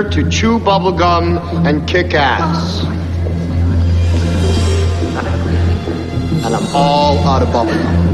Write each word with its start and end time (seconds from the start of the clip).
Here 0.00 0.08
to 0.08 0.30
chew 0.30 0.58
bubblegum 0.58 1.66
and 1.66 1.86
kick 1.86 2.14
ass. 2.14 2.84
And 6.42 6.54
I'm 6.54 6.74
all 6.74 7.18
out 7.18 7.42
of 7.42 7.48
bubblegum. 7.48 8.08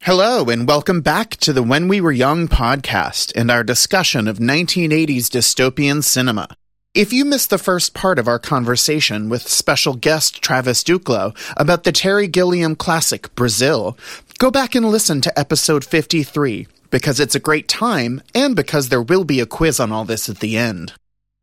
Hello, 0.00 0.48
and 0.48 0.66
welcome 0.66 1.02
back 1.02 1.36
to 1.36 1.52
the 1.52 1.62
When 1.62 1.86
We 1.86 2.00
Were 2.00 2.12
Young 2.12 2.48
podcast 2.48 3.32
and 3.36 3.50
our 3.50 3.62
discussion 3.62 4.26
of 4.26 4.38
1980s 4.38 5.26
dystopian 5.26 6.02
cinema. 6.02 6.48
If 6.92 7.12
you 7.12 7.24
missed 7.24 7.50
the 7.50 7.58
first 7.58 7.94
part 7.94 8.18
of 8.18 8.26
our 8.26 8.40
conversation 8.40 9.28
with 9.28 9.46
special 9.46 9.94
guest 9.94 10.42
Travis 10.42 10.82
Duclo 10.82 11.36
about 11.56 11.84
the 11.84 11.92
Terry 11.92 12.26
Gilliam 12.26 12.74
classic 12.74 13.32
Brazil, 13.36 13.96
go 14.40 14.50
back 14.50 14.74
and 14.74 14.84
listen 14.84 15.20
to 15.20 15.38
episode 15.38 15.84
53 15.84 16.66
because 16.90 17.20
it's 17.20 17.36
a 17.36 17.38
great 17.38 17.68
time 17.68 18.20
and 18.34 18.56
because 18.56 18.88
there 18.88 19.00
will 19.00 19.22
be 19.22 19.38
a 19.38 19.46
quiz 19.46 19.78
on 19.78 19.92
all 19.92 20.04
this 20.04 20.28
at 20.28 20.40
the 20.40 20.56
end. 20.56 20.92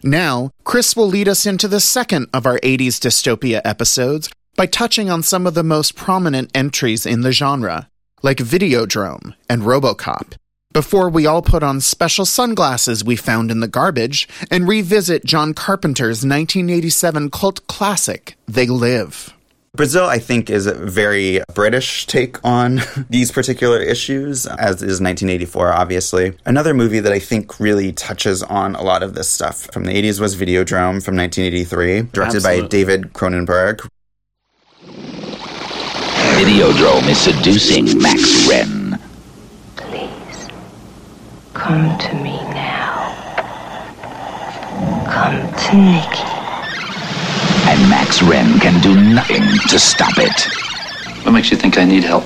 Now, 0.04 0.52
Chris 0.66 0.98
will 0.98 1.08
lead 1.08 1.30
us 1.30 1.46
into 1.46 1.70
the 1.70 1.80
second 1.80 2.28
of 2.34 2.46
our 2.46 2.60
80s 2.60 3.00
dystopia 3.00 3.62
episodes 3.64 4.30
by 4.58 4.66
touching 4.66 5.10
on 5.10 5.24
some 5.24 5.48
of 5.48 5.54
the 5.54 5.64
most 5.64 5.96
prominent 5.96 6.52
entries 6.54 7.06
in 7.06 7.22
the 7.22 7.32
genre, 7.32 7.88
like 8.22 8.40
Videodrome 8.40 9.34
and 9.50 9.62
Robocop, 9.62 10.34
before 10.78 11.10
we 11.10 11.26
all 11.26 11.42
put 11.42 11.64
on 11.64 11.82
special 11.82 12.24
sunglasses 12.24 13.04
we 13.04 13.16
found 13.16 13.50
in 13.50 13.62
the 13.62 13.68
garbage 13.68 14.30
and 14.52 14.68
revisit 14.68 15.26
John 15.26 15.56
Carpenter's 15.56 16.24
1987 16.24 17.32
cult 17.32 17.66
classic, 17.66 18.38
They 18.48 18.68
Live. 18.68 19.34
Brazil, 19.74 20.06
I 20.06 20.20
think, 20.20 20.52
is 20.52 20.68
a 20.68 20.76
very 20.76 21.42
British 21.56 22.06
take 22.06 22.38
on 22.46 22.82
these 23.10 23.32
particular 23.32 23.82
issues, 23.82 24.46
as 24.46 24.84
is 24.84 25.02
1984, 25.02 25.74
obviously. 25.74 26.38
Another 26.46 26.76
movie 26.76 27.00
that 27.00 27.12
I 27.12 27.18
think 27.18 27.60
really 27.60 27.92
touches 27.92 28.44
on 28.44 28.76
a 28.76 28.84
lot 28.84 29.02
of 29.02 29.16
this 29.16 29.28
stuff 29.28 29.68
from 29.74 29.86
the 29.86 29.94
80s 29.94 30.20
was 30.20 30.36
Videodrome 30.36 31.02
from 31.04 31.16
1983, 31.16 32.04
directed 32.14 32.44
by 32.44 32.62
David 32.62 33.14
Cronenberg. 33.14 33.80
Videodrome 36.38 37.10
is 37.10 37.18
seducing 37.18 38.00
Max 38.00 38.22
Renn. 38.48 38.87
Please, 41.58 41.64
come 41.64 41.98
to 41.98 42.16
me 42.16 42.38
now. 42.54 43.14
Come 45.10 45.42
to 45.54 45.76
Nikki. 45.76 46.24
And 47.70 47.90
Max 47.90 48.20
Renn 48.20 48.60
can 48.62 48.82
do 48.82 48.96
nothing 48.96 49.44
to 49.70 49.80
stop 49.80 50.14
it. 50.18 51.26
What 51.26 51.32
makes 51.32 51.52
you 51.52 51.58
think 51.58 51.78
I 51.78 51.86
need 51.86 52.04
help? 52.04 52.26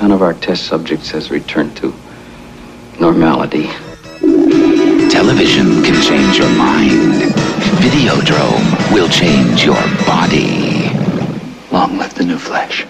None 0.00 0.12
of 0.12 0.22
our 0.22 0.34
test 0.34 0.66
subjects 0.66 1.10
has 1.10 1.30
returned 1.30 1.76
to 1.78 1.94
normality. 3.00 3.66
Television 5.10 5.82
can 5.82 6.00
change 6.02 6.38
your 6.38 6.50
mind. 6.56 7.32
Videodrome 7.82 8.92
will 8.92 9.08
change 9.08 9.64
your 9.64 9.82
body. 10.06 10.90
Long 11.70 11.98
live 11.98 12.14
the 12.14 12.24
new 12.24 12.38
flesh. 12.38 12.86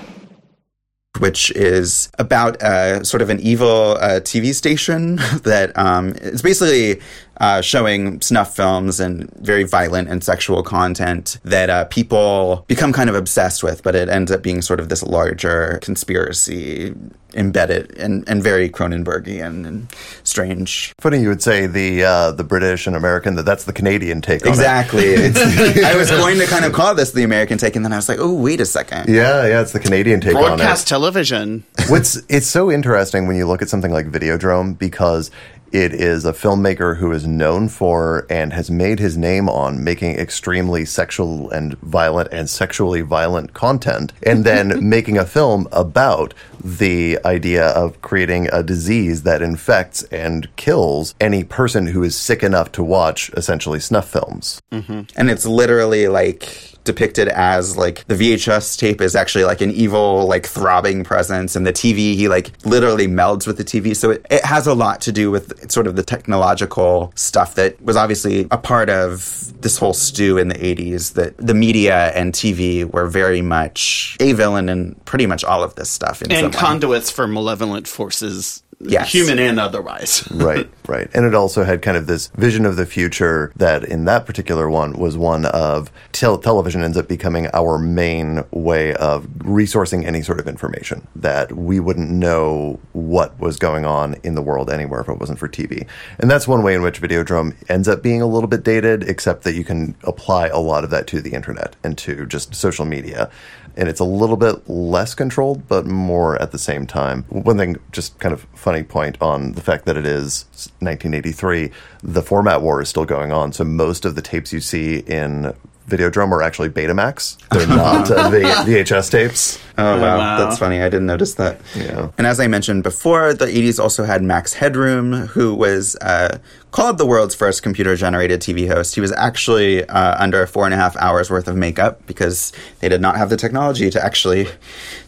Which 1.22 1.52
is 1.52 2.10
about 2.18 2.60
uh, 2.64 3.04
sort 3.04 3.22
of 3.22 3.30
an 3.30 3.38
evil 3.38 3.92
uh, 4.00 4.18
TV 4.18 4.52
station 4.52 5.16
that 5.44 5.70
um, 5.78 6.08
is 6.16 6.42
basically 6.42 7.00
uh, 7.42 7.60
showing 7.60 8.20
snuff 8.20 8.54
films 8.54 9.00
and 9.00 9.28
very 9.34 9.64
violent 9.64 10.08
and 10.08 10.22
sexual 10.22 10.62
content 10.62 11.40
that 11.42 11.68
uh, 11.68 11.84
people 11.86 12.64
become 12.68 12.92
kind 12.92 13.10
of 13.10 13.16
obsessed 13.16 13.64
with, 13.64 13.82
but 13.82 13.96
it 13.96 14.08
ends 14.08 14.30
up 14.30 14.42
being 14.42 14.62
sort 14.62 14.78
of 14.78 14.88
this 14.88 15.02
larger 15.02 15.80
conspiracy 15.82 16.94
embedded 17.34 17.98
and, 17.98 18.28
and 18.28 18.42
very 18.44 18.68
Cronenbergian 18.70 19.66
and 19.66 19.92
strange. 20.22 20.92
Funny 21.00 21.20
you 21.20 21.28
would 21.28 21.42
say 21.42 21.66
the 21.66 22.04
uh, 22.04 22.30
the 22.30 22.44
British 22.44 22.86
and 22.86 22.94
American 22.94 23.34
that 23.34 23.44
that's 23.44 23.64
the 23.64 23.72
Canadian 23.72 24.20
take 24.20 24.46
on 24.46 24.48
Exactly. 24.48 25.02
It's, 25.22 25.84
I 25.84 25.96
was 25.96 26.10
going 26.10 26.38
to 26.38 26.46
kind 26.46 26.64
of 26.64 26.72
call 26.72 26.94
this 26.94 27.10
the 27.10 27.24
American 27.24 27.58
take, 27.58 27.74
and 27.74 27.84
then 27.84 27.92
I 27.92 27.96
was 27.96 28.08
like, 28.08 28.18
oh, 28.20 28.34
wait 28.34 28.60
a 28.60 28.66
second. 28.66 29.08
Yeah, 29.08 29.46
yeah, 29.46 29.62
it's 29.62 29.72
the 29.72 29.80
Canadian 29.80 30.20
take 30.20 30.36
on 30.36 30.42
Broadcast 30.42 30.86
it. 30.86 30.88
television. 30.90 31.64
What's 31.88 32.16
it's 32.28 32.46
so 32.46 32.70
interesting 32.70 33.26
when 33.26 33.36
you 33.36 33.48
look 33.48 33.62
at 33.62 33.68
something 33.68 33.90
like 33.92 34.06
Videodrome 34.06 34.78
because 34.78 35.30
it 35.72 35.94
is 35.94 36.24
a 36.24 36.32
filmmaker 36.32 36.98
who 36.98 37.10
is 37.12 37.26
known 37.26 37.68
for 37.68 38.26
and 38.28 38.52
has 38.52 38.70
made 38.70 38.98
his 38.98 39.16
name 39.16 39.48
on 39.48 39.82
making 39.82 40.18
extremely 40.18 40.84
sexual 40.84 41.50
and 41.50 41.78
violent 41.78 42.28
and 42.30 42.48
sexually 42.48 43.00
violent 43.00 43.54
content 43.54 44.12
and 44.22 44.44
then 44.44 44.88
making 44.88 45.16
a 45.18 45.24
film 45.24 45.66
about 45.72 46.34
the 46.62 47.18
idea 47.24 47.68
of 47.68 48.00
creating 48.02 48.48
a 48.52 48.62
disease 48.62 49.22
that 49.22 49.42
infects 49.42 50.02
and 50.04 50.54
kills 50.56 51.14
any 51.20 51.42
person 51.42 51.86
who 51.86 52.02
is 52.02 52.16
sick 52.16 52.42
enough 52.42 52.70
to 52.70 52.84
watch 52.84 53.30
essentially 53.30 53.80
snuff 53.80 54.08
films. 54.08 54.60
Mm-hmm. 54.70 55.02
and 55.16 55.30
it's 55.30 55.46
literally 55.46 56.08
like 56.08 56.71
depicted 56.84 57.28
as 57.28 57.76
like 57.76 58.04
the 58.06 58.14
VHS 58.14 58.78
tape 58.78 59.00
is 59.00 59.14
actually 59.14 59.44
like 59.44 59.60
an 59.60 59.70
evil 59.70 60.26
like 60.26 60.46
throbbing 60.46 61.04
presence 61.04 61.56
and 61.56 61.66
the 61.66 61.72
TV 61.72 62.14
he 62.14 62.28
like 62.28 62.50
literally 62.64 63.06
melds 63.06 63.46
with 63.46 63.56
the 63.56 63.64
TV 63.64 63.94
so 63.94 64.10
it, 64.10 64.26
it 64.30 64.44
has 64.44 64.66
a 64.66 64.74
lot 64.74 65.00
to 65.02 65.12
do 65.12 65.30
with 65.30 65.70
sort 65.70 65.86
of 65.86 65.96
the 65.96 66.02
technological 66.02 67.12
stuff 67.14 67.54
that 67.54 67.80
was 67.82 67.96
obviously 67.96 68.46
a 68.50 68.58
part 68.58 68.90
of 68.90 69.52
this 69.60 69.78
whole 69.78 69.94
stew 69.94 70.38
in 70.38 70.48
the 70.48 70.54
80s 70.54 71.14
that 71.14 71.36
the 71.36 71.54
media 71.54 72.08
and 72.14 72.32
TV 72.32 72.84
were 72.84 73.06
very 73.06 73.42
much 73.42 74.16
a 74.20 74.32
villain 74.32 74.68
in 74.68 74.94
pretty 75.04 75.26
much 75.26 75.44
all 75.44 75.62
of 75.62 75.74
this 75.74 75.90
stuff 75.90 76.22
in 76.22 76.30
some 76.30 76.46
And 76.46 76.54
conduits 76.54 77.10
for 77.10 77.26
malevolent 77.26 77.86
forces, 77.86 78.62
Yes. 78.82 79.12
human 79.12 79.38
and 79.38 79.60
otherwise. 79.60 80.28
right, 80.32 80.68
right. 80.88 81.08
And 81.14 81.24
it 81.24 81.34
also 81.34 81.64
had 81.64 81.82
kind 81.82 81.96
of 81.96 82.06
this 82.06 82.28
vision 82.28 82.66
of 82.66 82.76
the 82.76 82.86
future 82.86 83.52
that 83.56 83.84
in 83.84 84.04
that 84.06 84.26
particular 84.26 84.68
one 84.68 84.92
was 84.94 85.16
one 85.16 85.46
of 85.46 85.90
tel- 86.12 86.38
television 86.38 86.82
ends 86.82 86.96
up 86.96 87.08
becoming 87.08 87.48
our 87.52 87.78
main 87.78 88.44
way 88.50 88.94
of 88.94 89.24
resourcing 89.38 90.04
any 90.04 90.22
sort 90.22 90.40
of 90.40 90.48
information 90.48 91.06
that 91.16 91.52
we 91.52 91.80
wouldn't 91.80 92.10
know 92.10 92.80
what 92.92 93.38
was 93.38 93.56
going 93.56 93.84
on 93.84 94.14
in 94.22 94.34
the 94.34 94.42
world 94.42 94.70
anywhere 94.70 95.00
if 95.00 95.08
it 95.08 95.18
wasn't 95.18 95.38
for 95.38 95.48
TV. 95.48 95.86
And 96.18 96.30
that's 96.30 96.48
one 96.48 96.62
way 96.62 96.74
in 96.74 96.82
which 96.82 97.00
Videodrome 97.00 97.54
ends 97.68 97.88
up 97.88 98.02
being 98.02 98.20
a 98.20 98.26
little 98.26 98.48
bit 98.48 98.62
dated, 98.64 99.04
except 99.04 99.44
that 99.44 99.54
you 99.54 99.64
can 99.64 99.94
apply 100.02 100.48
a 100.48 100.58
lot 100.58 100.84
of 100.84 100.90
that 100.90 101.06
to 101.08 101.20
the 101.20 101.32
internet 101.32 101.76
and 101.84 101.96
to 101.98 102.26
just 102.26 102.54
social 102.54 102.84
media. 102.84 103.30
And 103.76 103.88
it's 103.88 104.00
a 104.00 104.04
little 104.04 104.36
bit 104.36 104.68
less 104.68 105.14
controlled, 105.14 105.66
but 105.68 105.86
more 105.86 106.40
at 106.40 106.52
the 106.52 106.58
same 106.58 106.86
time. 106.86 107.24
One 107.30 107.56
thing, 107.56 107.76
just 107.90 108.18
kind 108.18 108.32
of 108.32 108.46
funny 108.54 108.82
point 108.82 109.16
on 109.20 109.52
the 109.52 109.62
fact 109.62 109.86
that 109.86 109.96
it 109.96 110.06
is 110.06 110.46
1983, 110.80 111.70
the 112.02 112.22
format 112.22 112.62
war 112.62 112.82
is 112.82 112.88
still 112.88 113.04
going 113.04 113.32
on. 113.32 113.52
So 113.52 113.64
most 113.64 114.04
of 114.04 114.14
the 114.14 114.22
tapes 114.22 114.52
you 114.52 114.60
see 114.60 114.98
in 114.98 115.54
Videodrome 115.88 116.30
are 116.32 116.42
actually 116.42 116.68
Betamax. 116.68 117.36
They're 117.50 117.66
not 117.66 118.10
uh, 118.10 118.30
v- 118.30 118.38
VHS 118.82 119.10
tapes. 119.10 119.58
Oh 119.78 120.00
wow. 120.00 120.18
wow. 120.18 120.38
that's 120.38 120.58
funny. 120.58 120.80
I 120.80 120.84
didn't 120.88 121.06
notice 121.06 121.34
that. 121.34 121.60
Yeah. 121.74 122.10
And 122.18 122.26
as 122.26 122.40
I 122.40 122.46
mentioned 122.46 122.82
before, 122.82 123.34
the 123.34 123.46
80s 123.46 123.78
also 123.78 124.04
had 124.04 124.22
Max 124.22 124.54
Headroom, 124.54 125.12
who 125.28 125.54
was 125.54 125.96
uh, 125.96 126.38
called 126.70 126.98
the 126.98 127.06
world's 127.06 127.34
first 127.34 127.62
computer-generated 127.62 128.40
TV 128.40 128.68
host. 128.68 128.94
He 128.94 129.00
was 129.00 129.12
actually 129.12 129.84
uh, 129.88 130.22
under 130.22 130.46
four 130.46 130.64
and 130.64 130.74
a 130.74 130.76
half 130.76 130.96
hours 130.96 131.30
worth 131.30 131.48
of 131.48 131.56
makeup 131.56 132.06
because 132.06 132.52
they 132.80 132.88
did 132.88 133.00
not 133.00 133.16
have 133.16 133.28
the 133.30 133.36
technology 133.36 133.90
to 133.90 134.02
actually 134.02 134.46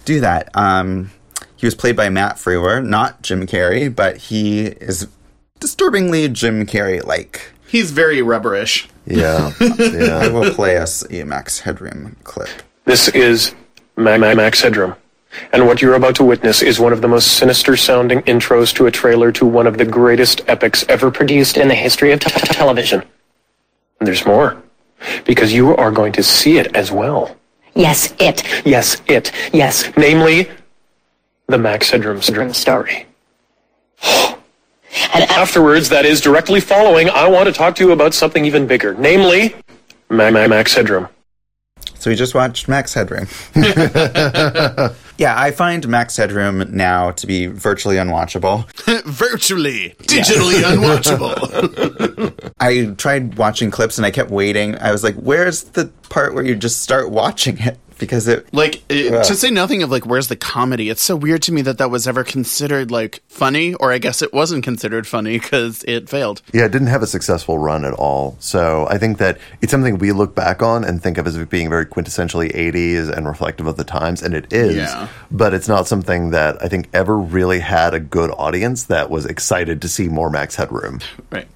do 0.04 0.20
that. 0.20 0.54
Um, 0.56 1.10
he 1.56 1.66
was 1.66 1.74
played 1.74 1.96
by 1.96 2.10
Matt 2.10 2.36
Frewer, 2.36 2.84
not 2.84 3.22
Jim 3.22 3.46
Carrey, 3.46 3.94
but 3.94 4.16
he 4.16 4.66
is 4.66 5.08
disturbingly 5.60 6.28
Jim 6.28 6.66
Carrey-like. 6.66 7.52
He's 7.74 7.90
very 7.90 8.22
rubberish. 8.22 8.88
Yeah. 9.04 9.50
yeah. 9.60 10.18
I 10.22 10.28
will 10.28 10.54
play 10.54 10.76
us 10.76 11.04
a 11.10 11.24
Max 11.24 11.58
Headroom 11.58 12.14
clip. 12.22 12.48
This 12.84 13.08
is 13.08 13.52
Ma- 13.96 14.16
Ma- 14.16 14.36
Max 14.36 14.60
Headroom. 14.60 14.94
And 15.52 15.66
what 15.66 15.82
you're 15.82 15.96
about 15.96 16.14
to 16.14 16.24
witness 16.24 16.62
is 16.62 16.78
one 16.78 16.92
of 16.92 17.00
the 17.02 17.08
most 17.08 17.32
sinister 17.36 17.76
sounding 17.76 18.20
intros 18.20 18.72
to 18.76 18.86
a 18.86 18.92
trailer 18.92 19.32
to 19.32 19.44
one 19.44 19.66
of 19.66 19.76
the 19.76 19.84
greatest 19.84 20.42
epics 20.46 20.84
ever 20.88 21.10
produced 21.10 21.56
in 21.56 21.66
the 21.66 21.74
history 21.74 22.12
of 22.12 22.20
t- 22.20 22.30
t- 22.30 22.46
television. 22.54 23.02
And 23.98 24.06
there's 24.06 24.24
more. 24.24 24.62
Because 25.24 25.52
you 25.52 25.74
are 25.74 25.90
going 25.90 26.12
to 26.12 26.22
see 26.22 26.58
it 26.58 26.76
as 26.76 26.92
well. 26.92 27.36
Yes, 27.74 28.14
it. 28.20 28.44
Yes, 28.64 29.02
it. 29.08 29.32
Yes. 29.52 29.90
Namely, 29.96 30.48
the 31.48 31.58
Max 31.58 31.90
Headroom 31.90 32.22
story. 32.22 33.08
And 35.14 35.24
Afterwards, 35.30 35.88
that 35.90 36.04
is 36.06 36.20
directly 36.20 36.60
following, 36.60 37.10
I 37.10 37.28
want 37.28 37.46
to 37.46 37.52
talk 37.52 37.74
to 37.76 37.84
you 37.84 37.92
about 37.92 38.14
something 38.14 38.44
even 38.44 38.66
bigger. 38.66 38.94
Namely, 38.94 39.54
Ma- 40.08 40.30
Ma- 40.30 40.48
Max 40.48 40.74
Headroom. 40.74 41.08
So 41.94 42.10
we 42.10 42.16
just 42.16 42.34
watched 42.34 42.68
Max 42.68 42.94
Headroom. 42.94 43.26
yeah, 45.18 45.34
I 45.38 45.50
find 45.52 45.86
Max 45.88 46.16
Headroom 46.16 46.64
now 46.74 47.10
to 47.12 47.26
be 47.26 47.46
virtually 47.46 47.96
unwatchable. 47.96 48.66
Virtually, 49.04 49.94
digitally 50.02 50.62
unwatchable. 50.62 52.52
I 52.60 52.94
tried 52.96 53.36
watching 53.36 53.70
clips 53.70 53.98
and 53.98 54.06
I 54.06 54.10
kept 54.10 54.30
waiting. 54.30 54.76
I 54.78 54.92
was 54.92 55.02
like, 55.02 55.14
where's 55.16 55.64
the 55.64 55.86
part 56.10 56.34
where 56.34 56.44
you 56.44 56.54
just 56.54 56.82
start 56.82 57.10
watching 57.10 57.58
it? 57.58 57.78
Because 57.98 58.28
it. 58.28 58.46
like 58.52 58.82
it, 58.88 59.12
Yeah. 59.12 59.22
to 59.22 59.34
say 59.34 59.50
nothing 59.50 59.82
of 59.82 59.90
like 59.90 60.04
where's 60.06 60.28
the 60.28 60.36
comedy 60.36 60.90
it's 60.90 61.02
so 61.02 61.16
weird 61.16 61.42
to 61.42 61.52
me 61.52 61.62
that 61.62 61.78
that 61.78 61.90
was 61.90 62.06
ever 62.08 62.24
considered 62.24 62.90
like 62.90 63.22
funny 63.28 63.74
or 63.74 63.92
i 63.92 63.98
guess 63.98 64.20
it 64.22 64.32
wasn't 64.32 64.62
considered 64.64 65.06
funny 65.06 65.38
because 65.38 65.84
it 65.86 66.08
failed 66.08 66.42
Yeah, 66.52 66.64
it 66.64 66.72
didn't 66.72 66.88
have 66.88 67.02
a 67.02 67.06
successful 67.06 67.58
run 67.58 67.84
at 67.84 67.94
all. 67.94 68.36
So 68.40 68.86
I 68.90 68.98
think 68.98 69.18
that 69.18 69.38
it's 69.60 69.70
something 69.70 69.98
we 69.98 70.12
look 70.12 70.34
back 70.34 70.62
on 70.62 70.84
and 70.84 71.02
think 71.02 71.18
of 71.18 71.26
as 71.26 71.36
being 71.46 71.68
very 71.68 71.86
quintessentially 71.86 72.52
80s 72.54 73.10
and 73.10 73.26
reflective 73.26 73.66
of 73.66 73.76
the 73.76 73.84
times, 73.84 74.22
and 74.22 74.34
it 74.34 74.52
is. 74.52 74.76
Yeah. 74.76 75.08
But 75.30 75.54
it's 75.54 75.68
not 75.68 75.86
something 75.86 76.30
that 76.30 76.62
I 76.62 76.68
think 76.68 76.88
ever 76.92 77.16
really 77.18 77.58
had 77.60 77.94
a 77.94 78.00
good 78.00 78.30
audience 78.30 78.84
that 78.84 79.10
was 79.10 79.26
excited 79.26 79.82
to 79.82 79.88
see 79.88 80.08
more 80.08 80.30
Max 80.30 80.54
Headroom. 80.56 81.00
right 81.30 81.46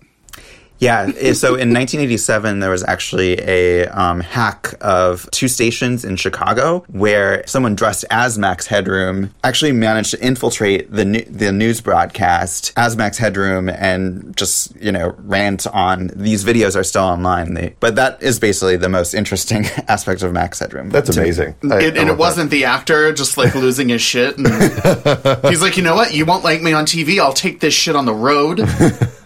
Yeah, 0.78 1.10
eh, 1.19 1.32
so 1.32 1.48
in 1.48 1.72
1987, 1.75 2.60
there 2.60 2.70
was 2.70 2.84
actually 2.84 3.32
a 3.40 3.86
um, 3.88 4.20
hack 4.20 4.75
of 4.80 5.28
two 5.32 5.48
stations 5.48 6.04
in 6.04 6.16
Chicago 6.16 6.84
where 6.88 7.44
someone 7.46 7.75
dressed 7.75 8.04
as 8.10 8.38
Max 8.38 8.66
Headroom 8.66 9.34
actually 9.42 9.72
managed 9.72 10.12
to 10.12 10.25
infiltrate 10.25 10.90
the 10.90 11.04
nu- 11.04 11.25
the 11.25 11.50
news 11.50 11.80
broadcast 11.80 12.72
as 12.76 12.96
Max 12.96 13.19
Headroom 13.19 13.69
and 13.69 14.36
just 14.36 14.75
you 14.76 14.92
know 14.92 15.14
rant 15.19 15.66
on 15.66 16.10
these 16.14 16.44
videos 16.44 16.76
are 16.76 16.84
still 16.84 17.02
online. 17.04 17.54
They, 17.54 17.75
but 17.80 17.96
that 17.96 18.22
is 18.22 18.38
basically 18.38 18.76
the 18.76 18.88
most 18.88 19.14
interesting 19.14 19.66
aspect 19.88 20.22
of 20.22 20.32
Max 20.32 20.60
Headroom. 20.60 20.90
That's 20.90 21.16
amazing. 21.16 21.54
I- 21.70 21.78
it, 21.78 21.96
I 21.96 22.00
and 22.00 22.08
love 22.08 22.08
it 22.08 22.19
wasn't 22.19 22.50
the 22.50 22.64
actor 22.66 23.12
just 23.12 23.36
like 23.36 23.54
losing 23.56 23.88
his 23.88 24.02
shit 24.02 24.38
and 24.38 24.46
he's 25.48 25.60
like 25.62 25.76
you 25.76 25.82
know 25.82 25.94
what 25.94 26.14
you 26.14 26.25
won't 26.25 26.44
like 26.44 26.62
me 26.62 26.72
on 26.72 26.86
tv 26.86 27.19
i'll 27.19 27.32
take 27.32 27.60
this 27.60 27.75
shit 27.75 27.94
on 27.96 28.04
the 28.06 28.14
road 28.14 28.60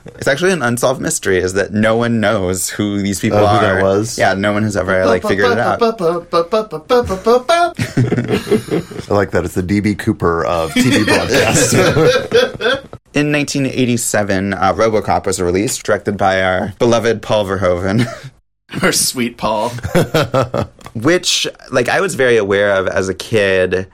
It's 0.04 0.28
actually 0.28 0.52
an 0.52 0.62
unsolved 0.62 1.00
mystery. 1.00 1.38
Is 1.38 1.54
that 1.54 1.72
no 1.72 1.96
one 1.96 2.20
knows 2.20 2.68
who 2.70 3.00
these 3.02 3.20
people 3.20 3.38
Oh, 3.38 3.46
are? 3.46 3.58
who 3.60 3.66
that 3.66 3.82
was? 3.82 4.18
Yeah, 4.18 4.34
no 4.34 4.52
one 4.52 4.62
has 4.64 4.76
ever 4.76 5.06
like 5.06 5.22
figured 5.22 5.52
it 5.52 5.58
out. 5.58 5.80
I 5.82 5.86
like 9.14 9.30
that. 9.32 9.44
It's 9.44 9.54
the 9.54 9.62
DB 9.62 9.98
Cooper 9.98 10.44
of 10.44 10.72
TV 10.72 11.04
broadcasts. 11.06 11.72
In 13.14 13.30
1987, 13.30 14.54
uh, 14.54 14.72
RoboCop 14.72 15.26
was 15.26 15.40
released, 15.40 15.82
directed 15.84 16.16
by 16.16 16.42
our 16.42 16.72
beloved 16.78 17.20
Paul 17.20 17.44
Verhoeven, 17.44 18.06
our 18.82 18.92
sweet 18.92 19.36
paul 19.36 19.68
which, 20.94 21.46
like, 21.70 21.88
I 21.88 22.00
was 22.00 22.14
very 22.14 22.36
aware 22.38 22.74
of 22.74 22.86
as 22.86 23.08
a 23.08 23.14
kid, 23.14 23.86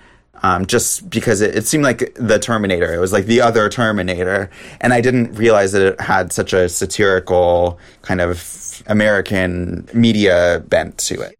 um, 0.42 0.66
just 0.66 1.08
because 1.10 1.40
it, 1.40 1.56
it 1.56 1.66
seemed 1.66 1.84
like 1.84 2.14
the 2.14 2.38
Terminator. 2.38 2.92
It 2.92 2.98
was 2.98 3.12
like 3.12 3.26
the 3.26 3.40
other 3.40 3.68
Terminator, 3.68 4.50
and 4.80 4.92
I 4.92 5.00
didn't 5.00 5.34
realize 5.34 5.72
that 5.72 5.82
it 5.82 6.00
had 6.00 6.32
such 6.32 6.52
a 6.52 6.68
satirical 6.68 7.78
kind 8.02 8.20
of 8.20 8.82
American 8.86 9.88
media 9.92 10.62
bent 10.68 10.98
to 10.98 11.20
it. 11.20 11.34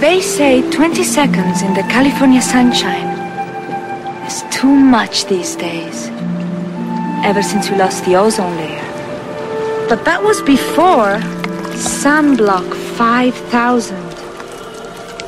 They 0.00 0.20
say 0.20 0.68
20 0.70 1.02
seconds 1.02 1.62
in 1.62 1.74
the 1.74 1.82
California 1.82 2.40
sunshine 2.40 3.08
is 4.26 4.44
too 4.50 4.72
much 4.72 5.26
these 5.26 5.56
days. 5.56 6.08
Ever 7.24 7.42
since 7.42 7.68
we 7.68 7.76
lost 7.76 8.04
the 8.04 8.14
ozone 8.14 8.56
layer. 8.56 8.84
But 9.88 10.04
that 10.04 10.22
was 10.22 10.40
before 10.42 11.18
Sunblock 11.74 12.74
5000. 12.96 14.17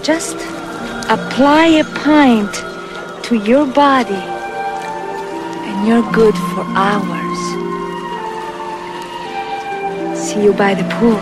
Just 0.03 0.37
apply 1.11 1.67
a 1.67 1.85
pint 1.85 2.55
to 3.25 3.37
your 3.37 3.67
body, 3.67 4.15
and 4.15 5.87
you're 5.87 6.11
good 6.13 6.35
for 6.35 6.65
hours. 6.75 7.39
See 10.19 10.43
you 10.43 10.53
by 10.55 10.75
the 10.75 10.85
pool. 10.95 11.21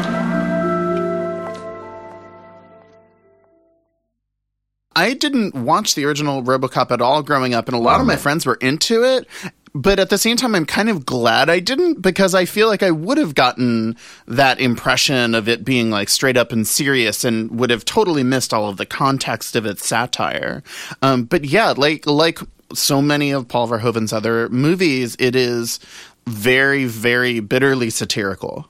I 4.94 5.14
didn't 5.14 5.54
watch 5.54 5.94
the 5.94 6.04
original 6.04 6.42
RoboCop 6.42 6.90
at 6.90 7.00
all 7.00 7.22
growing 7.22 7.54
up, 7.54 7.68
and 7.68 7.76
a 7.76 7.80
lot 7.80 8.00
of 8.00 8.06
my 8.06 8.16
friends 8.16 8.44
were 8.46 8.56
into 8.56 9.04
it. 9.04 9.26
But 9.74 9.98
at 9.98 10.10
the 10.10 10.18
same 10.18 10.36
time, 10.36 10.54
I'm 10.54 10.66
kind 10.66 10.88
of 10.88 11.06
glad 11.06 11.50
I 11.50 11.60
didn't 11.60 12.02
because 12.02 12.34
I 12.34 12.44
feel 12.44 12.68
like 12.68 12.82
I 12.82 12.90
would 12.90 13.18
have 13.18 13.34
gotten 13.34 13.96
that 14.26 14.60
impression 14.60 15.34
of 15.34 15.48
it 15.48 15.64
being 15.64 15.90
like 15.90 16.08
straight 16.08 16.36
up 16.36 16.52
and 16.52 16.66
serious, 16.66 17.24
and 17.24 17.58
would 17.58 17.70
have 17.70 17.84
totally 17.84 18.22
missed 18.22 18.54
all 18.54 18.68
of 18.68 18.76
the 18.76 18.86
context 18.86 19.56
of 19.56 19.66
its 19.66 19.86
satire. 19.86 20.62
Um, 21.02 21.24
but 21.24 21.44
yeah, 21.44 21.74
like 21.76 22.06
like 22.06 22.38
so 22.72 23.00
many 23.00 23.30
of 23.30 23.48
Paul 23.48 23.68
Verhoeven's 23.68 24.12
other 24.12 24.48
movies, 24.48 25.16
it 25.18 25.34
is 25.34 25.80
very, 26.26 26.84
very 26.84 27.40
bitterly 27.40 27.90
satirical. 27.90 28.68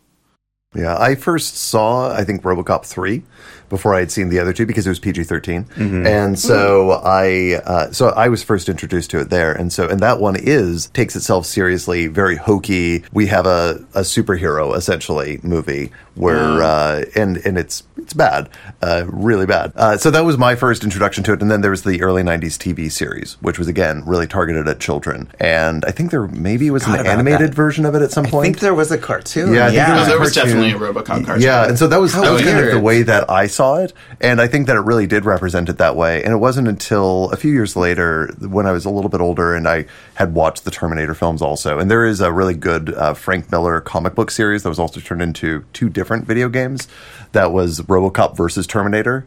Yeah, 0.75 0.97
I 0.99 1.15
first 1.15 1.57
saw 1.57 2.15
I 2.15 2.25
think 2.25 2.43
RoboCop 2.43 2.85
three 2.85 3.23
before 3.69 3.95
I 3.95 4.01
had 4.01 4.11
seen 4.11 4.29
the 4.29 4.39
other 4.39 4.53
two 4.53 4.67
because 4.67 4.87
it 4.87 4.91
was 4.91 4.99
PG 4.99 5.25
13 5.25 5.67
and 6.07 6.39
so 6.39 6.93
I 7.05 7.61
uh, 7.65 7.91
so 7.93 8.09
I 8.11 8.29
was 8.29 8.43
first 8.43 8.69
introduced 8.69 9.11
to 9.11 9.21
it 9.21 9.31
there, 9.31 9.53
and 9.53 9.73
so 9.73 9.89
and 9.89 10.01
that 10.01 10.21
one 10.21 10.37
is 10.37 10.87
takes 10.91 11.15
itself 11.17 11.47
seriously, 11.47 12.07
very 12.07 12.37
hokey. 12.37 13.05
We 13.13 13.27
have 13.27 13.47
a, 13.47 13.85
a 13.95 14.01
superhero 14.01 14.77
essentially 14.77 15.41
movie 15.43 15.91
where 16.15 16.63
uh, 16.63 17.05
and 17.15 17.39
and 17.45 17.59
it's 17.59 17.83
it's 18.09 18.15
bad, 18.15 18.49
uh, 18.81 19.05
really 19.07 19.45
bad. 19.45 19.71
Uh, 19.77 19.99
so 19.99 20.11
that 20.11 20.25
was 20.25 20.39
my 20.39 20.55
first 20.55 20.83
introduction 20.83 21.23
to 21.25 21.35
it, 21.35 21.43
and 21.43 21.51
then 21.51 21.61
there 21.61 21.71
was 21.71 21.83
the 21.83 22.01
early 22.01 22.23
'90s 22.23 22.57
TV 22.57 22.91
series, 22.91 23.35
which 23.43 23.59
was 23.59 23.69
again 23.69 24.03
really 24.07 24.27
targeted 24.27 24.67
at 24.67 24.81
children, 24.81 25.31
and 25.39 25.85
I 25.85 25.91
think 25.91 26.11
there 26.11 26.27
maybe 26.27 26.71
was 26.71 26.87
an 26.87 27.07
animated 27.07 27.51
that. 27.51 27.55
version 27.55 27.85
of 27.85 27.95
it 27.95 28.01
at 28.01 28.11
some 28.11 28.25
point. 28.25 28.45
I 28.45 28.47
think 28.47 28.61
there 28.61 28.75
was 28.75 28.91
a 28.91 28.97
cartoon. 28.97 29.53
Yeah, 29.53 29.67
I 29.67 29.71
think 29.71 29.87
there 29.87 29.99
was 29.99 30.07
a 30.07 30.11
there 30.11 30.21
was 30.21 30.35
definitely 30.35 30.71
a 30.71 30.79
RoboCop 30.79 31.27
cartoon. 31.27 31.43
Yeah, 31.43 31.69
and 31.69 31.79
so 31.79 31.87
that 31.87 32.01
was 32.01 32.15
that 32.15 32.33
was 32.33 32.41
kind 32.41 32.59
of 32.59 32.71
the 32.71 32.81
way 32.81 33.03
that 33.03 33.29
I 33.29 33.47
saw 33.47 33.77
it, 33.77 33.93
and 34.23 34.41
I 34.41 34.47
think 34.47 34.69
that 34.69 34.77
it 34.77 34.81
really 34.81 35.07
did 35.07 35.27
represent 35.27 35.69
it 35.69 35.77
that 35.77 35.95
way. 35.95 36.25
And 36.25 36.33
it 36.33 36.39
wasn't 36.39 36.67
until 36.67 37.31
a 37.33 37.37
few 37.37 37.53
years 37.53 37.77
later, 37.77 38.35
when 38.41 38.65
I 38.65 38.73
was 38.73 38.87
a 38.87 38.91
little 38.91 39.11
bit 39.11 39.21
older, 39.21 39.55
and 39.55 39.69
I 39.69 39.85
had 40.15 40.33
watched 40.33 40.65
the 40.65 40.71
Terminator 40.71 41.15
films 41.15 41.43
also. 41.43 41.79
And 41.79 41.91
there 41.91 42.07
is 42.07 42.23
a 42.23 42.33
really 42.33 42.55
good 42.55 42.95
uh, 42.95 43.13
Frank 43.13 43.53
Miller 43.53 43.83
comic 43.83 44.15
book 44.15 44.31
series 44.31 44.63
that 44.63 44.71
was 44.71 44.79
also 44.79 44.99
turned 44.99 45.21
into 45.21 45.67
two 45.75 45.91
different 45.91 46.27
video 46.27 46.49
games. 46.49 46.89
That 47.33 47.53
was 47.53 47.81
RoboCop 47.81 48.37
versus 48.37 48.67
Terminator. 48.67 49.27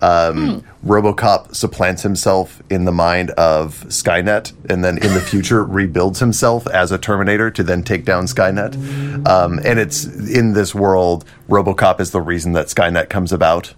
Um, 0.00 0.62
RoboCop 0.84 1.54
supplants 1.54 2.02
himself 2.02 2.62
in 2.70 2.84
the 2.84 2.92
mind 2.92 3.30
of 3.32 3.84
Skynet, 3.88 4.52
and 4.70 4.84
then 4.84 4.98
in 4.98 5.14
the 5.14 5.20
future 5.30 5.64
rebuilds 5.64 6.20
himself 6.20 6.66
as 6.68 6.92
a 6.92 6.98
Terminator 6.98 7.50
to 7.50 7.62
then 7.62 7.82
take 7.82 8.04
down 8.04 8.26
Skynet. 8.26 8.74
Um, 9.26 9.58
and 9.64 9.78
it's 9.78 10.04
in 10.04 10.52
this 10.52 10.74
world, 10.74 11.24
RoboCop 11.48 12.00
is 12.00 12.10
the 12.10 12.20
reason 12.20 12.52
that 12.52 12.66
Skynet 12.66 13.08
comes 13.08 13.32
about. 13.32 13.74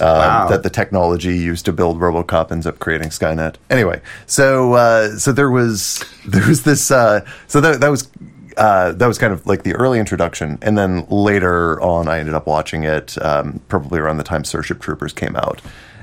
Um, 0.00 0.08
Wow. 0.08 0.48
That 0.48 0.62
the 0.62 0.70
technology 0.70 1.36
used 1.36 1.66
to 1.66 1.72
build 1.72 2.00
RoboCop 2.00 2.50
ends 2.50 2.66
up 2.66 2.78
creating 2.78 3.10
Skynet. 3.10 3.56
Anyway, 3.68 4.00
so 4.26 4.72
uh, 4.72 5.16
so 5.18 5.32
there 5.32 5.50
was 5.50 6.02
there 6.26 6.48
was 6.48 6.62
this 6.62 6.90
uh, 6.90 7.26
so 7.46 7.60
that 7.60 7.80
that 7.82 7.90
was 7.90 8.08
uh, 8.56 8.92
that 8.92 9.06
was 9.06 9.18
kind 9.18 9.32
of 9.32 9.46
like 9.46 9.62
the 9.62 9.74
early 9.74 9.98
introduction, 9.98 10.58
and 10.62 10.76
then 10.76 11.06
later 11.08 11.80
on, 11.80 12.08
I 12.08 12.18
ended 12.18 12.34
up 12.34 12.46
watching 12.46 12.84
it 12.84 13.20
um, 13.22 13.60
probably 13.68 13.98
around 14.00 14.18
the 14.18 14.24
time 14.24 14.44
Starship 14.44 14.80
Troopers 14.80 15.12
came 15.12 15.36
out, 15.36 15.60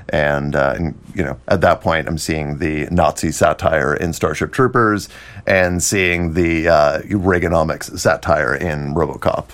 and 0.08 0.54
uh, 0.56 0.74
and 0.76 0.98
you 1.14 1.24
know 1.24 1.38
at 1.48 1.60
that 1.60 1.80
point, 1.80 2.08
I'm 2.08 2.18
seeing 2.18 2.58
the 2.58 2.86
Nazi 2.90 3.32
satire 3.32 3.94
in 3.94 4.12
Starship 4.12 4.52
Troopers, 4.52 5.08
and 5.46 5.82
seeing 5.82 6.34
the 6.34 6.68
uh, 6.68 7.00
Reaganomics 7.02 7.98
satire 7.98 8.54
in 8.54 8.94
RoboCop. 8.94 9.46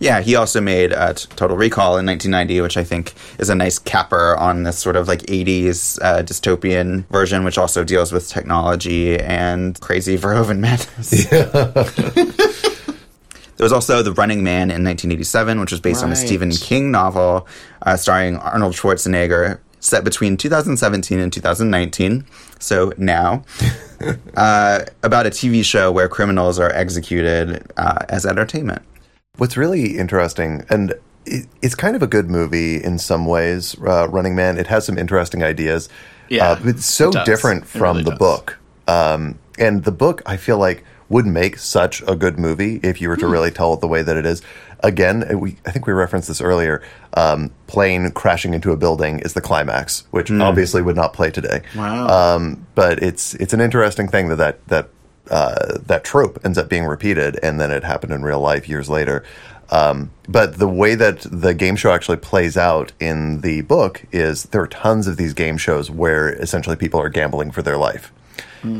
Yeah, 0.00 0.22
he 0.22 0.34
also 0.34 0.62
made 0.62 0.94
uh, 0.94 1.12
Total 1.12 1.56
Recall 1.56 1.98
in 1.98 2.06
1990, 2.06 2.62
which 2.62 2.78
I 2.78 2.84
think 2.84 3.12
is 3.38 3.50
a 3.50 3.54
nice 3.54 3.78
capper 3.78 4.34
on 4.36 4.62
this 4.62 4.78
sort 4.78 4.96
of 4.96 5.06
like 5.06 5.20
80s 5.22 5.98
uh, 6.00 6.22
dystopian 6.22 7.06
version, 7.08 7.44
which 7.44 7.58
also 7.58 7.84
deals 7.84 8.10
with 8.10 8.26
technology 8.28 9.18
and 9.18 9.78
crazy 9.80 10.16
Verhoeven 10.18 10.58
madness. 10.58 11.30
Yeah. 11.30 12.56
There 13.60 13.66
was 13.66 13.74
also 13.74 14.02
The 14.02 14.14
Running 14.14 14.42
Man 14.42 14.70
in 14.70 14.84
1987, 14.84 15.60
which 15.60 15.70
was 15.70 15.80
based 15.82 16.02
on 16.02 16.10
a 16.10 16.16
Stephen 16.16 16.50
King 16.50 16.90
novel 16.90 17.46
uh, 17.82 17.94
starring 17.98 18.36
Arnold 18.36 18.72
Schwarzenegger, 18.72 19.58
set 19.80 20.02
between 20.02 20.38
2017 20.38 21.20
and 21.20 21.30
2019. 21.30 22.24
So 22.58 22.94
now, 22.96 23.44
uh, 24.34 24.84
about 25.02 25.26
a 25.26 25.28
TV 25.28 25.62
show 25.62 25.92
where 25.92 26.08
criminals 26.08 26.58
are 26.58 26.70
executed 26.70 27.70
uh, 27.76 27.98
as 28.08 28.24
entertainment. 28.24 28.80
What's 29.40 29.56
really 29.56 29.96
interesting, 29.96 30.66
and 30.68 30.92
it, 31.24 31.46
it's 31.62 31.74
kind 31.74 31.96
of 31.96 32.02
a 32.02 32.06
good 32.06 32.28
movie 32.28 32.76
in 32.76 32.98
some 32.98 33.24
ways, 33.24 33.74
uh, 33.80 34.06
Running 34.10 34.34
Man. 34.34 34.58
It 34.58 34.66
has 34.66 34.84
some 34.84 34.98
interesting 34.98 35.42
ideas. 35.42 35.88
Yeah, 36.28 36.50
Uh, 36.50 36.58
it's 36.64 36.84
so 36.84 37.08
it 37.08 37.24
different 37.24 37.66
from 37.66 37.80
really 37.96 38.02
the 38.04 38.10
does. 38.10 38.18
book. 38.18 38.58
Um, 38.86 39.38
and 39.58 39.84
the 39.84 39.92
book, 39.92 40.20
I 40.26 40.36
feel 40.36 40.58
like, 40.58 40.84
would 41.08 41.24
make 41.24 41.56
such 41.56 42.02
a 42.06 42.14
good 42.14 42.38
movie 42.38 42.80
if 42.82 43.00
you 43.00 43.08
were 43.08 43.16
to 43.16 43.26
really 43.26 43.50
tell 43.50 43.72
it 43.72 43.80
the 43.80 43.88
way 43.88 44.02
that 44.02 44.16
it 44.18 44.26
is. 44.26 44.42
Again, 44.80 45.24
uh, 45.32 45.38
we 45.38 45.56
I 45.66 45.70
think 45.70 45.86
we 45.86 45.94
referenced 45.94 46.28
this 46.28 46.42
earlier. 46.42 46.82
Um, 47.14 47.50
plane 47.66 48.10
crashing 48.10 48.52
into 48.52 48.72
a 48.72 48.76
building 48.76 49.20
is 49.20 49.32
the 49.32 49.40
climax, 49.40 50.04
which 50.10 50.30
obviously 50.30 50.82
would 50.82 50.96
not 50.96 51.14
play 51.14 51.30
today. 51.30 51.62
Wow. 51.74 52.36
Um, 52.36 52.66
but 52.74 53.02
it's 53.02 53.34
it's 53.36 53.54
an 53.54 53.60
interesting 53.62 54.06
thing 54.06 54.28
that 54.28 54.36
that 54.36 54.66
that 54.68 54.88
uh, 55.30 55.78
that 55.86 56.04
trope 56.04 56.38
ends 56.44 56.58
up 56.58 56.68
being 56.68 56.84
repeated, 56.84 57.38
and 57.42 57.60
then 57.60 57.70
it 57.70 57.84
happened 57.84 58.12
in 58.12 58.22
real 58.22 58.40
life 58.40 58.68
years 58.68 58.88
later. 58.88 59.24
Um, 59.70 60.10
but 60.28 60.58
the 60.58 60.68
way 60.68 60.96
that 60.96 61.20
the 61.30 61.54
game 61.54 61.76
show 61.76 61.92
actually 61.92 62.16
plays 62.16 62.56
out 62.56 62.92
in 62.98 63.40
the 63.42 63.60
book 63.62 64.04
is 64.10 64.44
there 64.44 64.62
are 64.62 64.66
tons 64.66 65.06
of 65.06 65.16
these 65.16 65.32
game 65.32 65.56
shows 65.56 65.90
where 65.90 66.30
essentially 66.30 66.76
people 66.76 67.00
are 67.00 67.08
gambling 67.08 67.52
for 67.52 67.62
their 67.62 67.76
life. 67.76 68.12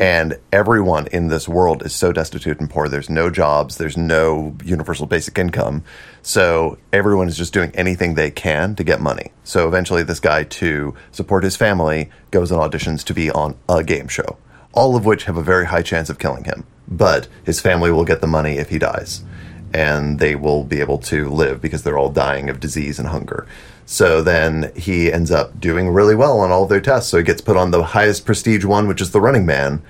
And 0.02 0.38
everyone 0.52 1.06
in 1.06 1.28
this 1.28 1.48
world 1.48 1.82
is 1.86 1.94
so 1.94 2.12
destitute 2.12 2.60
and 2.60 2.68
poor. 2.68 2.86
There's 2.86 3.08
no 3.08 3.30
jobs. 3.30 3.78
There's 3.78 3.96
no 3.96 4.54
universal 4.62 5.06
basic 5.06 5.38
income. 5.38 5.84
So 6.20 6.76
everyone 6.92 7.28
is 7.28 7.38
just 7.38 7.54
doing 7.54 7.70
anything 7.74 8.14
they 8.14 8.30
can 8.30 8.74
to 8.76 8.84
get 8.84 9.00
money. 9.00 9.32
So 9.42 9.66
eventually, 9.66 10.02
this 10.02 10.20
guy, 10.20 10.44
to 10.44 10.94
support 11.12 11.44
his 11.44 11.56
family, 11.56 12.10
goes 12.30 12.50
and 12.50 12.60
auditions 12.60 13.02
to 13.04 13.14
be 13.14 13.30
on 13.30 13.56
a 13.70 13.82
game 13.82 14.08
show, 14.08 14.36
all 14.72 14.96
of 14.96 15.04
which 15.04 15.24
have 15.24 15.36
a 15.36 15.42
very 15.42 15.66
high 15.66 15.82
chance 15.82 16.10
of 16.10 16.18
killing 16.18 16.44
him. 16.44 16.64
But 16.88 17.28
his 17.44 17.60
family 17.60 17.90
will 17.90 18.04
get 18.04 18.20
the 18.20 18.26
money 18.26 18.58
if 18.58 18.70
he 18.70 18.78
dies. 18.78 19.22
And 19.72 20.18
they 20.18 20.34
will 20.34 20.64
be 20.64 20.80
able 20.80 20.98
to 20.98 21.28
live 21.28 21.60
because 21.60 21.82
they're 21.82 21.98
all 21.98 22.10
dying 22.10 22.50
of 22.50 22.58
disease 22.58 22.98
and 22.98 23.08
hunger. 23.08 23.46
So 23.86 24.22
then 24.22 24.72
he 24.74 25.12
ends 25.12 25.30
up 25.30 25.60
doing 25.60 25.88
really 25.88 26.14
well 26.14 26.40
on 26.40 26.50
all 26.50 26.64
of 26.64 26.68
their 26.68 26.80
tests. 26.80 27.10
So 27.10 27.18
he 27.18 27.24
gets 27.24 27.40
put 27.40 27.56
on 27.56 27.70
the 27.70 27.82
highest 27.82 28.26
prestige 28.26 28.64
one, 28.64 28.88
which 28.88 29.00
is 29.00 29.12
the 29.12 29.20
running 29.20 29.46
man. 29.46 29.82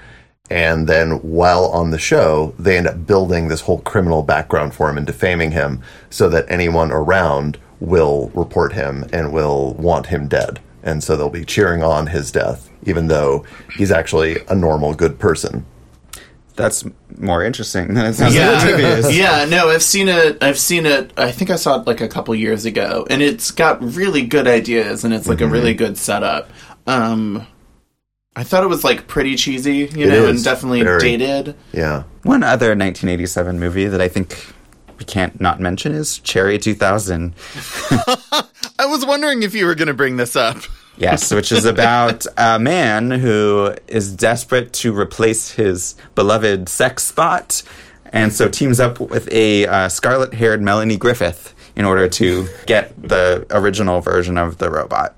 And 0.50 0.88
then 0.88 1.12
while 1.22 1.66
on 1.66 1.90
the 1.90 1.98
show, 1.98 2.54
they 2.58 2.76
end 2.76 2.88
up 2.88 3.06
building 3.06 3.48
this 3.48 3.62
whole 3.62 3.80
criminal 3.80 4.22
background 4.22 4.74
for 4.74 4.90
him 4.90 4.98
and 4.98 5.06
defaming 5.06 5.52
him 5.52 5.80
so 6.10 6.28
that 6.28 6.50
anyone 6.50 6.90
around 6.90 7.56
will 7.78 8.30
report 8.34 8.72
him 8.72 9.06
and 9.12 9.32
will 9.32 9.74
want 9.74 10.06
him 10.06 10.28
dead. 10.28 10.60
And 10.82 11.02
so 11.04 11.16
they'll 11.16 11.28
be 11.30 11.44
cheering 11.44 11.82
on 11.82 12.06
his 12.06 12.30
death, 12.32 12.70
even 12.84 13.08
though 13.08 13.44
he's 13.76 13.90
actually 13.90 14.38
a 14.48 14.54
normal, 14.54 14.94
good 14.94 15.18
person. 15.18 15.66
That's 16.56 16.84
more 17.18 17.42
interesting 17.44 17.94
than 17.94 18.06
it 18.06 18.14
sounds 18.14 18.34
yeah, 18.34 18.50
like 18.52 18.76
the 18.76 18.96
is. 18.98 19.16
yeah. 19.16 19.44
No, 19.46 19.68
I've 19.68 19.82
seen 19.82 20.08
it. 20.08 20.42
I've 20.42 20.58
seen 20.58 20.84
it. 20.84 21.12
I 21.16 21.32
think 21.32 21.50
I 21.50 21.56
saw 21.56 21.80
it 21.80 21.86
like 21.86 22.00
a 22.00 22.08
couple 22.08 22.34
years 22.34 22.64
ago, 22.64 23.06
and 23.08 23.22
it's 23.22 23.50
got 23.50 23.82
really 23.82 24.22
good 24.22 24.46
ideas, 24.46 25.04
and 25.04 25.14
it's 25.14 25.26
like 25.26 25.38
Mm-hmm. 25.38 25.48
a 25.48 25.52
really 25.52 25.74
good 25.74 25.96
setup. 25.96 26.50
Um, 26.86 27.46
I 28.36 28.42
thought 28.44 28.62
it 28.62 28.68
was 28.68 28.84
like 28.84 29.06
pretty 29.06 29.36
cheesy, 29.36 29.76
you 29.94 30.06
It 30.06 30.08
know, 30.08 30.26
and 30.28 30.42
definitely 30.42 30.82
very. 30.82 31.00
dated. 31.00 31.54
Yeah. 31.72 32.02
One 32.24 32.42
other 32.42 32.68
1987 32.68 33.58
movie 33.58 33.86
that 33.86 34.00
I 34.00 34.08
think 34.08 34.52
we 35.00 35.06
can't 35.06 35.40
not 35.40 35.58
mention 35.58 35.92
is 35.92 36.18
Cherry 36.18 36.58
2000. 36.58 37.34
I 38.78 38.86
was 38.86 39.04
wondering 39.04 39.42
if 39.42 39.54
you 39.54 39.66
were 39.66 39.74
going 39.74 39.88
to 39.88 39.94
bring 39.94 40.18
this 40.18 40.36
up. 40.36 40.58
Yes, 40.98 41.32
which 41.32 41.50
is 41.50 41.64
about 41.64 42.26
a 42.36 42.58
man 42.58 43.10
who 43.10 43.74
is 43.88 44.14
desperate 44.14 44.74
to 44.74 44.96
replace 44.96 45.52
his 45.52 45.94
beloved 46.14 46.68
sex 46.68 47.04
spot, 47.04 47.62
and 48.12 48.30
so 48.32 48.50
teams 48.50 48.78
up 48.78 49.00
with 49.00 49.32
a 49.32 49.66
uh, 49.66 49.88
scarlet-haired 49.88 50.60
Melanie 50.60 50.98
Griffith 50.98 51.54
in 51.74 51.86
order 51.86 52.06
to 52.06 52.46
get 52.66 52.92
the 53.00 53.46
original 53.50 54.02
version 54.02 54.36
of 54.36 54.58
the 54.58 54.70
robot. 54.70 55.16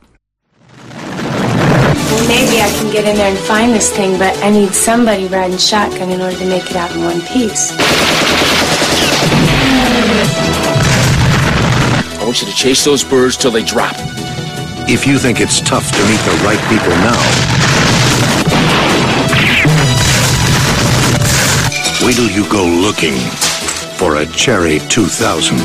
Well, 0.78 2.28
maybe 2.28 2.60
I 2.60 2.70
can 2.78 2.92
get 2.92 3.08
in 3.08 3.16
there 3.16 3.30
and 3.30 3.38
find 3.40 3.72
this 3.72 3.90
thing, 3.90 4.16
but 4.18 4.36
I 4.44 4.50
need 4.50 4.72
somebody 4.74 5.26
riding 5.26 5.58
shotgun 5.58 6.10
in 6.10 6.20
order 6.20 6.36
to 6.36 6.46
make 6.46 6.70
it 6.70 6.76
out 6.76 6.94
in 6.94 7.02
one 7.02 7.20
piece. 7.22 7.72
I 12.18 12.24
want 12.24 12.40
you 12.40 12.48
to 12.48 12.54
chase 12.54 12.84
those 12.84 13.04
birds 13.04 13.36
till 13.36 13.50
they 13.50 13.62
drop. 13.64 13.94
If 14.88 15.06
you 15.06 15.18
think 15.18 15.40
it's 15.40 15.60
tough 15.60 15.90
to 15.90 16.02
meet 16.08 16.20
the 16.20 16.32
right 16.44 16.60
people 16.68 16.94
now, 17.02 17.20
wait 22.04 22.16
till 22.16 22.30
you 22.30 22.44
go 22.50 22.64
looking 22.64 23.18
for 23.96 24.16
a 24.16 24.26
Cherry 24.26 24.80
2000. 24.88 25.58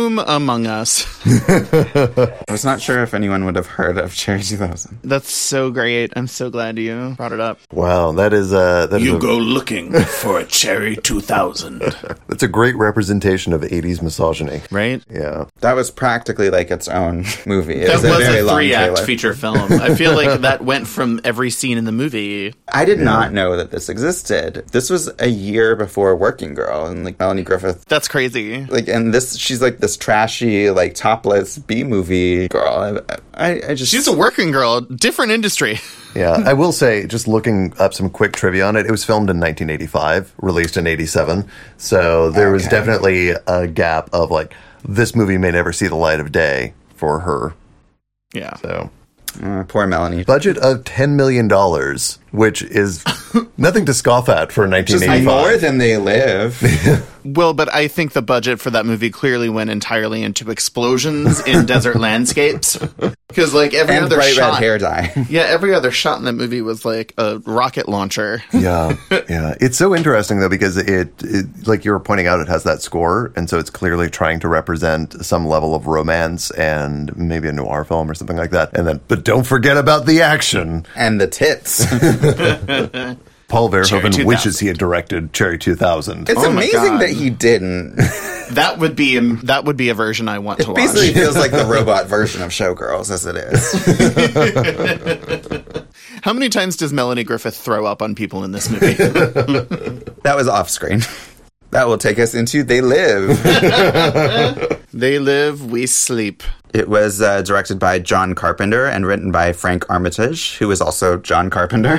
Whom 0.00 0.18
among 0.18 0.66
us? 0.66 1.04
I 1.26 2.32
was 2.48 2.64
not 2.64 2.80
sure 2.80 3.02
if 3.02 3.12
anyone 3.12 3.44
would 3.44 3.54
have 3.56 3.66
heard 3.66 3.98
of 3.98 4.14
Cherry 4.14 4.42
2000. 4.42 5.00
That's 5.04 5.30
so 5.30 5.70
great. 5.70 6.10
I'm 6.16 6.26
so 6.26 6.48
glad 6.48 6.78
you 6.78 7.12
brought 7.18 7.32
it 7.32 7.40
up. 7.40 7.58
Wow, 7.70 8.12
that 8.12 8.32
is 8.32 8.50
uh, 8.54 8.86
that 8.86 9.02
is 9.02 9.06
You 9.06 9.16
a, 9.16 9.18
go 9.18 9.36
looking 9.36 9.92
for 9.92 10.38
a 10.38 10.46
Cherry 10.46 10.96
2000. 10.96 11.80
that's 12.28 12.42
a 12.42 12.48
great 12.48 12.76
representation 12.76 13.52
of 13.52 13.60
'80s 13.60 14.00
misogyny. 14.00 14.62
Right? 14.70 15.02
Yeah. 15.10 15.44
That 15.60 15.74
was 15.74 15.90
practically 15.90 16.48
like 16.48 16.70
its 16.70 16.88
own 16.88 17.26
movie. 17.44 17.74
It 17.74 17.88
That 17.88 17.96
was 17.96 18.04
a 18.04 18.08
was 18.08 18.26
very 18.26 18.38
a 18.40 18.44
long 18.44 18.56
three 18.56 18.72
act 18.74 18.92
trailer. 18.94 19.06
feature 19.06 19.34
film. 19.42 19.70
I 19.82 19.94
feel 19.96 20.14
like 20.14 20.40
that 20.40 20.64
went 20.64 20.86
from 20.86 21.20
every 21.24 21.50
scene 21.50 21.76
in 21.76 21.84
the 21.84 21.92
movie. 21.92 22.54
I 22.72 22.86
did 22.86 23.00
not 23.00 23.34
know 23.34 23.54
that 23.58 23.70
this 23.70 23.90
existed. 23.90 24.64
This 24.72 24.88
was 24.88 25.10
a 25.18 25.28
year 25.28 25.76
before 25.76 26.16
Working 26.16 26.54
Girl, 26.54 26.86
and 26.86 27.04
like 27.04 27.18
Melanie 27.18 27.42
Griffith 27.42 27.84
That's 27.84 28.08
crazy. 28.08 28.64
like 28.64 28.88
and 28.88 29.12
this 29.12 29.36
she's 29.36 29.60
like 29.60 29.76
this 29.76 29.90
trashy 30.00 30.70
like 30.70 30.94
topless 30.94 31.58
b 31.58 31.84
movie 31.84 32.48
girl 32.48 33.02
i, 33.08 33.16
I, 33.40 33.60
I 33.70 33.74
just 33.74 33.90
She's 33.90 34.06
a 34.06 34.16
working 34.16 34.50
girl, 34.50 34.82
different 34.82 35.32
industry. 35.32 35.78
Yeah, 36.12 36.42
I 36.44 36.54
will 36.54 36.72
say, 36.72 37.06
just 37.06 37.28
looking 37.28 37.72
up 37.78 37.94
some 37.94 38.10
quick 38.10 38.32
trivia 38.32 38.66
on 38.66 38.74
it, 38.74 38.84
it 38.84 38.90
was 38.90 39.04
filmed 39.04 39.30
in 39.30 39.38
1985, 39.38 40.34
released 40.38 40.76
in 40.76 40.88
87. 40.88 41.48
So 41.76 42.30
there 42.30 42.50
was 42.50 42.66
definitely 42.66 43.30
a 43.46 43.68
gap 43.68 44.10
of 44.12 44.32
like, 44.32 44.52
this 44.84 45.14
movie 45.14 45.38
may 45.38 45.52
never 45.52 45.72
see 45.72 45.86
the 45.86 45.94
light 45.94 46.18
of 46.18 46.32
day 46.32 46.74
for 46.96 47.20
her. 47.20 47.54
Yeah. 48.34 48.56
So, 48.56 48.90
uh, 49.40 49.62
poor 49.68 49.86
melanie 49.86 50.24
budget 50.24 50.58
of 50.58 50.82
$10 50.82 51.10
million, 51.14 51.48
which 52.32 52.62
is 52.62 53.04
nothing 53.56 53.86
to 53.86 53.94
scoff 53.94 54.28
at 54.28 54.52
for 54.52 54.66
just 54.82 55.06
1985. 55.06 55.24
more 55.24 55.56
than 55.56 55.78
they 55.78 55.96
live 55.96 57.06
Well, 57.24 57.52
but 57.54 57.72
I 57.72 57.88
think 57.88 58.12
the 58.12 58.22
budget 58.22 58.60
for 58.60 58.70
that 58.70 58.86
movie 58.86 59.10
clearly 59.10 59.48
went 59.48 59.70
entirely 59.70 60.22
into 60.22 60.50
explosions 60.50 61.40
in 61.46 61.66
desert 61.66 61.96
landscapes. 61.96 62.78
Because 63.28 63.52
like 63.54 63.74
every 63.74 63.96
and 63.96 64.06
other 64.06 64.16
bright 64.16 64.32
shot, 64.32 64.54
red 64.54 64.62
hair 64.62 64.78
dye 64.78 65.26
yeah, 65.28 65.42
every 65.42 65.74
other 65.74 65.90
shot 65.90 66.18
in 66.18 66.24
that 66.24 66.32
movie 66.32 66.62
was 66.62 66.84
like 66.84 67.14
a 67.18 67.38
rocket 67.40 67.88
launcher. 67.88 68.42
yeah, 68.52 68.96
yeah. 69.28 69.54
It's 69.60 69.76
so 69.76 69.94
interesting 69.94 70.40
though 70.40 70.48
because 70.48 70.76
it, 70.76 71.10
it, 71.22 71.66
like 71.66 71.84
you 71.84 71.92
were 71.92 72.00
pointing 72.00 72.26
out, 72.26 72.40
it 72.40 72.48
has 72.48 72.64
that 72.64 72.82
score, 72.82 73.32
and 73.36 73.48
so 73.48 73.58
it's 73.58 73.70
clearly 73.70 74.08
trying 74.08 74.40
to 74.40 74.48
represent 74.48 75.24
some 75.24 75.46
level 75.46 75.74
of 75.74 75.86
romance 75.86 76.50
and 76.52 77.16
maybe 77.16 77.48
a 77.48 77.52
noir 77.52 77.84
film 77.84 78.10
or 78.10 78.14
something 78.14 78.36
like 78.36 78.50
that. 78.50 78.76
And 78.76 78.86
then, 78.86 79.00
but 79.08 79.24
don't 79.24 79.46
forget 79.46 79.76
about 79.76 80.06
the 80.06 80.22
action. 80.22 80.86
and 80.96 81.20
the 81.20 81.26
tits 81.26 81.84
Paul 83.50 83.68
Verhoeven 83.68 84.04
2000. 84.12 84.26
wishes 84.26 84.58
he 84.60 84.68
had 84.68 84.78
directed 84.78 85.32
Cherry 85.34 85.58
2000. 85.58 86.30
it's 86.30 86.40
Oh 86.40 86.50
amazing 86.50 86.98
that 86.98 87.10
he 87.10 87.28
didn't 87.30 87.96
That 88.52 88.78
would 88.78 88.96
be 88.96 89.18
that 89.18 89.64
would 89.64 89.76
be 89.76 89.90
a 89.90 89.94
version 89.94 90.28
I 90.28 90.38
want 90.38 90.60
to 90.60 90.68
watch. 90.68 90.78
It 90.78 90.82
basically 90.86 91.12
feels 91.12 91.36
like 91.36 91.50
the 91.50 91.64
robot 91.68 92.06
version 92.06 92.42
of 92.42 92.50
showgirls 92.50 93.10
as 93.10 93.26
it 93.26 93.36
is 93.36 93.60
How 96.22 96.32
many 96.32 96.48
times 96.48 96.76
does 96.76 96.92
Melanie 96.92 97.24
Griffith 97.24 97.56
throw 97.56 97.86
up 97.86 98.02
on 98.02 98.14
people 98.14 98.44
in 98.44 98.52
this 98.52 98.70
movie? 98.70 98.94
that 98.94 100.34
was 100.36 100.48
off 100.48 100.70
screen 100.70 101.00
that 101.70 101.86
will 101.86 101.98
take 101.98 102.18
us 102.18 102.34
into 102.34 102.62
they 102.62 102.80
live 102.80 103.28
they 104.92 105.20
live, 105.20 105.70
we 105.70 105.86
sleep. 105.86 106.42
It 106.74 106.88
was 106.88 107.20
uh, 107.22 107.42
directed 107.42 107.78
by 107.78 108.00
John 108.00 108.34
Carpenter 108.34 108.86
and 108.86 109.06
written 109.06 109.30
by 109.30 109.52
Frank 109.52 109.88
Armitage, 109.88 110.56
who 110.58 110.68
is 110.72 110.80
also 110.80 111.16
John 111.16 111.48
Carpenter. 111.48 111.98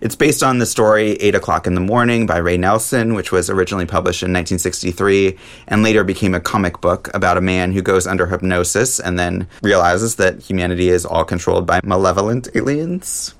It's 0.00 0.16
based 0.16 0.42
on 0.42 0.58
the 0.58 0.66
story 0.66 1.12
Eight 1.12 1.34
O'Clock 1.34 1.66
in 1.66 1.74
the 1.74 1.80
Morning 1.80 2.26
by 2.26 2.38
Ray 2.38 2.56
Nelson, 2.56 3.14
which 3.14 3.32
was 3.32 3.50
originally 3.50 3.84
published 3.84 4.22
in 4.22 4.32
1963 4.32 5.36
and 5.68 5.82
later 5.82 6.04
became 6.04 6.34
a 6.34 6.40
comic 6.40 6.80
book 6.80 7.10
about 7.14 7.36
a 7.36 7.42
man 7.42 7.72
who 7.72 7.82
goes 7.82 8.06
under 8.06 8.26
hypnosis 8.26 8.98
and 8.98 9.18
then 9.18 9.46
realizes 9.62 10.16
that 10.16 10.40
humanity 10.40 10.88
is 10.88 11.04
all 11.04 11.24
controlled 11.24 11.66
by 11.66 11.80
malevolent 11.84 12.48
aliens. 12.54 13.34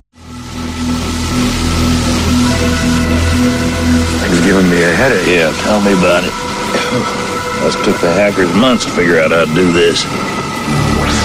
Things 4.21 4.41
giving 4.45 4.69
me 4.69 4.83
a 4.83 4.93
headache. 4.93 5.27
Yeah, 5.27 5.51
tell 5.63 5.81
me 5.81 5.93
about 5.93 6.23
it. 6.23 6.31
Us 7.61 7.75
took 7.85 7.99
the 8.01 8.11
hackers 8.13 8.53
months 8.53 8.85
to 8.85 8.91
figure 8.91 9.19
out 9.19 9.31
how 9.31 9.45
to 9.45 9.53
do 9.53 9.71
this. 9.71 10.05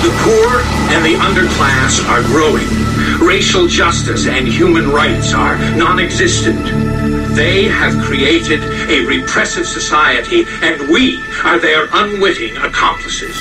The 0.03 0.13
poor 0.23 0.61
and 0.95 1.05
the 1.05 1.15
underclass 1.15 2.05
are 2.09 2.23
growing. 2.23 2.69
Racial 3.21 3.67
justice 3.67 4.27
and 4.27 4.47
human 4.47 4.91
rights 4.91 5.33
are 5.35 5.57
non 5.77 5.99
existent. 5.99 6.65
They 7.35 7.65
have 7.65 8.03
created 8.05 8.63
a 8.89 9.05
repressive 9.07 9.67
society, 9.67 10.45
and 10.63 10.89
we 10.89 11.23
are 11.45 11.59
their 11.59 11.89
unwitting 11.93 12.57
accomplices. 12.57 13.37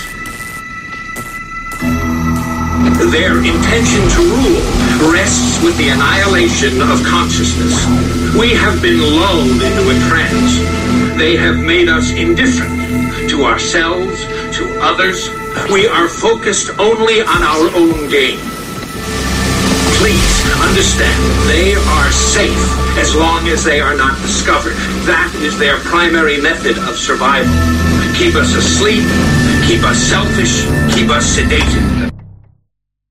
Their 3.11 3.37
intention 3.39 4.09
to 4.09 4.21
rule 4.21 5.11
rests 5.11 5.63
with 5.63 5.77
the 5.77 5.89
annihilation 5.89 6.81
of 6.81 7.03
consciousness. 7.03 7.75
We 8.35 8.53
have 8.53 8.81
been 8.81 8.99
lulled 8.99 9.61
into 9.61 9.89
a 9.89 10.09
trance. 10.09 10.57
They 11.17 11.35
have 11.37 11.57
made 11.59 11.87
us 11.87 12.11
indifferent 12.11 13.29
to 13.29 13.45
ourselves, 13.45 14.25
others. 14.81 15.29
We 15.71 15.87
are 15.87 16.07
focused 16.07 16.69
only 16.79 17.21
on 17.21 17.43
our 17.43 17.67
own 17.75 18.09
gain. 18.09 18.39
Please 19.97 20.45
understand, 20.61 21.23
they 21.47 21.75
are 21.75 22.11
safe 22.11 22.57
as 22.97 23.15
long 23.15 23.47
as 23.47 23.63
they 23.63 23.79
are 23.79 23.95
not 23.95 24.19
discovered. 24.21 24.73
That 25.05 25.31
is 25.37 25.57
their 25.57 25.77
primary 25.79 26.41
method 26.41 26.77
of 26.77 26.97
survival. 26.97 27.51
Keep 28.17 28.35
us 28.35 28.53
asleep, 28.55 29.03
keep 29.67 29.83
us 29.83 29.97
selfish, 29.97 30.63
keep 30.93 31.09
us 31.09 31.37
sedated. 31.37 32.11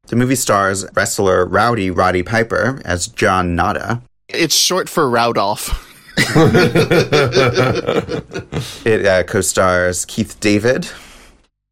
The 0.06 0.16
movie 0.16 0.34
stars 0.34 0.84
wrestler 0.94 1.46
Rowdy 1.46 1.90
Roddy 1.90 2.22
Piper 2.22 2.80
as 2.84 3.08
John 3.08 3.56
Nada. 3.56 4.02
It's 4.28 4.54
short 4.54 4.88
for 4.88 5.08
Rowdolph. 5.10 5.80
It 8.84 9.06
uh, 9.06 9.22
co-stars 9.24 10.04
Keith 10.04 10.38
David. 10.40 10.88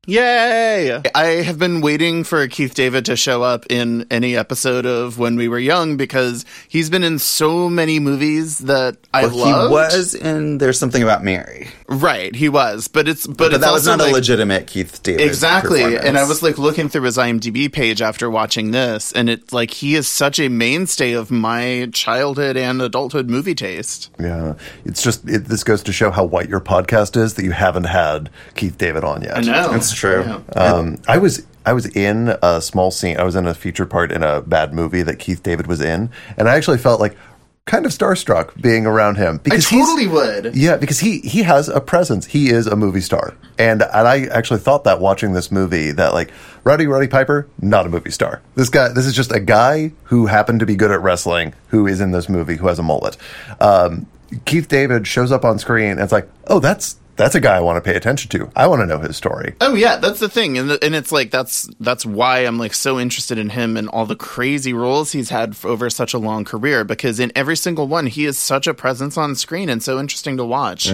Yay! 0.08 1.00
I 1.14 1.24
have 1.44 1.60
been 1.60 1.80
waiting 1.80 2.24
for 2.24 2.48
Keith 2.48 2.74
David 2.74 3.04
to 3.04 3.14
show 3.14 3.44
up 3.44 3.66
in 3.70 4.04
any 4.10 4.36
episode 4.36 4.84
of 4.84 5.16
When 5.16 5.36
We 5.36 5.46
Were 5.46 5.60
Young 5.60 5.96
because 5.96 6.44
he's 6.68 6.90
been 6.90 7.04
in 7.04 7.20
so 7.20 7.68
many 7.70 8.00
movies 8.00 8.58
that 8.58 8.96
I 9.14 9.26
Well, 9.26 9.36
love. 9.36 9.68
he 9.68 9.72
was 9.72 10.14
in 10.16 10.58
There's 10.58 10.76
Something 10.76 11.04
About 11.04 11.22
Mary. 11.22 11.68
Right. 11.92 12.34
He 12.34 12.48
was, 12.48 12.88
but 12.88 13.08
it's 13.08 13.26
but, 13.26 13.36
But, 13.36 13.52
it's 13.54 13.64
that 13.64 13.72
was 13.72 13.86
not 13.86 13.98
like, 13.98 14.10
a 14.10 14.14
legitimate 14.14 14.66
Keith 14.66 15.02
David. 15.02 15.26
Exactly. 15.26 15.96
And 15.96 16.18
I 16.18 16.26
was 16.26 16.42
like 16.42 16.58
looking 16.58 16.88
through 16.88 17.02
his 17.02 17.16
IMDb 17.16 17.72
page 17.72 18.02
after 18.02 18.30
watching 18.30 18.70
this, 18.70 19.12
and 19.12 19.28
it's 19.28 19.52
like 19.52 19.70
he 19.70 19.94
is 19.94 20.08
such 20.08 20.38
a 20.38 20.48
mainstay 20.48 21.12
of 21.12 21.30
my 21.30 21.88
childhood 21.92 22.56
and 22.56 22.80
adulthood 22.82 23.28
movie 23.28 23.54
taste. 23.54 24.10
Yeah, 24.18 24.54
it's 24.84 25.02
just 25.02 25.28
it, 25.28 25.46
this 25.46 25.64
goes 25.64 25.82
to 25.84 25.92
show 25.92 26.10
how 26.10 26.24
white 26.24 26.48
your 26.48 26.60
podcast 26.60 27.16
is 27.16 27.34
that 27.34 27.44
you 27.44 27.52
haven't 27.52 27.84
had 27.84 28.30
Keith 28.54 28.78
David 28.78 29.04
on 29.04 29.22
yet. 29.22 29.38
I 29.38 29.40
know. 29.40 29.70
That's 29.70 29.92
true. 29.92 30.44
Um, 30.56 30.98
I 31.08 31.18
was 31.18 31.46
I 31.64 31.72
was 31.72 31.86
in 31.94 32.36
a 32.42 32.60
small 32.60 32.90
scene. 32.90 33.18
I 33.18 33.22
was 33.22 33.36
in 33.36 33.46
a 33.46 33.54
feature 33.54 33.86
part 33.86 34.10
in 34.10 34.22
a 34.22 34.40
bad 34.42 34.74
movie 34.74 35.02
that 35.02 35.18
Keith 35.18 35.42
David 35.42 35.66
was 35.66 35.80
in, 35.80 36.10
and 36.36 36.48
I 36.48 36.56
actually 36.56 36.78
felt 36.78 37.00
like 37.00 37.16
kind 37.64 37.86
of 37.86 37.92
starstruck 37.92 38.60
being 38.60 38.86
around 38.86 39.16
him 39.16 39.40
I 39.46 39.54
he's- 39.54 39.70
totally 39.70 40.06
would. 40.08 40.54
Yeah, 40.56 40.76
because 40.76 40.98
he 41.00 41.18
he 41.20 41.42
has 41.44 41.68
a 41.68 41.80
presence. 41.80 42.26
He 42.26 42.50
is 42.50 42.66
a 42.66 42.74
movie 42.76 43.00
star, 43.00 43.34
and 43.58 43.82
and 43.82 44.08
I 44.08 44.24
actually 44.26 44.60
thought 44.60 44.84
that 44.84 45.00
watching 45.00 45.32
this 45.32 45.52
movie 45.52 45.92
that 45.92 46.12
like 46.12 46.30
Rowdy 46.64 46.86
Roddy 46.86 47.08
Piper, 47.08 47.46
not 47.60 47.86
a 47.86 47.88
movie 47.88 48.10
star. 48.10 48.40
This 48.56 48.68
guy, 48.68 48.88
this 48.88 49.06
is 49.06 49.14
just 49.14 49.32
a 49.32 49.40
guy 49.40 49.92
who 50.04 50.26
happened 50.26 50.60
to 50.60 50.66
be 50.66 50.74
good 50.76 50.90
at 50.90 51.00
wrestling, 51.02 51.54
who 51.68 51.86
is 51.86 52.00
in 52.00 52.10
this 52.10 52.28
movie, 52.28 52.56
who 52.56 52.66
has 52.66 52.78
a 52.78 52.82
mullet. 52.82 53.16
Um, 53.60 54.06
Keith 54.44 54.66
David 54.68 55.06
shows 55.06 55.30
up 55.30 55.44
on 55.44 55.58
screen, 55.58 55.90
and 55.92 56.00
it's 56.00 56.12
like, 56.12 56.28
oh, 56.46 56.58
that's 56.58 56.96
that's 57.16 57.34
a 57.34 57.40
guy 57.40 57.56
I 57.56 57.60
want 57.60 57.82
to 57.82 57.90
pay 57.90 57.96
attention 57.96 58.30
to. 58.30 58.50
I 58.56 58.66
want 58.66 58.80
to 58.80 58.86
know 58.86 58.98
his 58.98 59.16
story. 59.16 59.54
Oh 59.60 59.74
yeah, 59.74 59.96
that's 59.96 60.20
the 60.20 60.28
thing, 60.28 60.58
and 60.58 60.70
the, 60.70 60.84
and 60.84 60.94
it's 60.94 61.12
like 61.12 61.30
that's 61.30 61.68
that's 61.80 62.06
why 62.06 62.40
I'm 62.40 62.58
like 62.58 62.74
so 62.74 62.98
interested 62.98 63.38
in 63.38 63.50
him 63.50 63.76
and 63.76 63.88
all 63.88 64.06
the 64.06 64.16
crazy 64.16 64.72
roles 64.72 65.12
he's 65.12 65.28
had 65.30 65.56
over 65.64 65.90
such 65.90 66.14
a 66.14 66.18
long 66.18 66.44
career. 66.44 66.84
Because 66.84 67.20
in 67.20 67.32
every 67.36 67.56
single 67.56 67.86
one, 67.86 68.06
he 68.06 68.24
is 68.24 68.38
such 68.38 68.66
a 68.66 68.74
presence 68.74 69.16
on 69.16 69.34
screen 69.34 69.68
and 69.68 69.82
so 69.82 70.00
interesting 70.00 70.36
to 70.38 70.44
watch. 70.44 70.88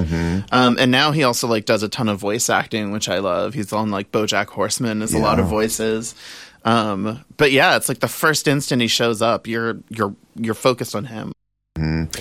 Um, 0.53 0.77
and 0.79 0.91
now 0.91 1.13
he 1.13 1.23
also 1.23 1.47
like 1.47 1.65
does 1.65 1.83
a 1.83 1.89
ton 1.89 2.09
of 2.09 2.19
voice 2.19 2.51
acting, 2.51 2.91
which 2.91 3.09
I 3.09 3.19
love. 3.19 3.55
He's 3.55 3.73
on 3.73 3.91
like 3.91 4.11
BoJack 4.13 4.47
Horseman, 4.47 5.03
is 5.03 5.15
a 5.15 5.19
lot 5.19 5.39
of 5.39 5.47
voices. 5.47 6.15
Um, 6.65 7.25
but 7.37 7.53
yeah, 7.53 7.77
it's 7.77 7.89
like 7.89 8.01
the 8.01 8.09
first 8.09 8.49
instant 8.49 8.83
he 8.83 8.89
shows 8.89 9.23
up, 9.23 9.47
you're 9.47 9.79
you're 9.89 10.15
you're 10.35 10.55
focused 10.55 10.95
on 10.95 11.05
him. 11.07 11.33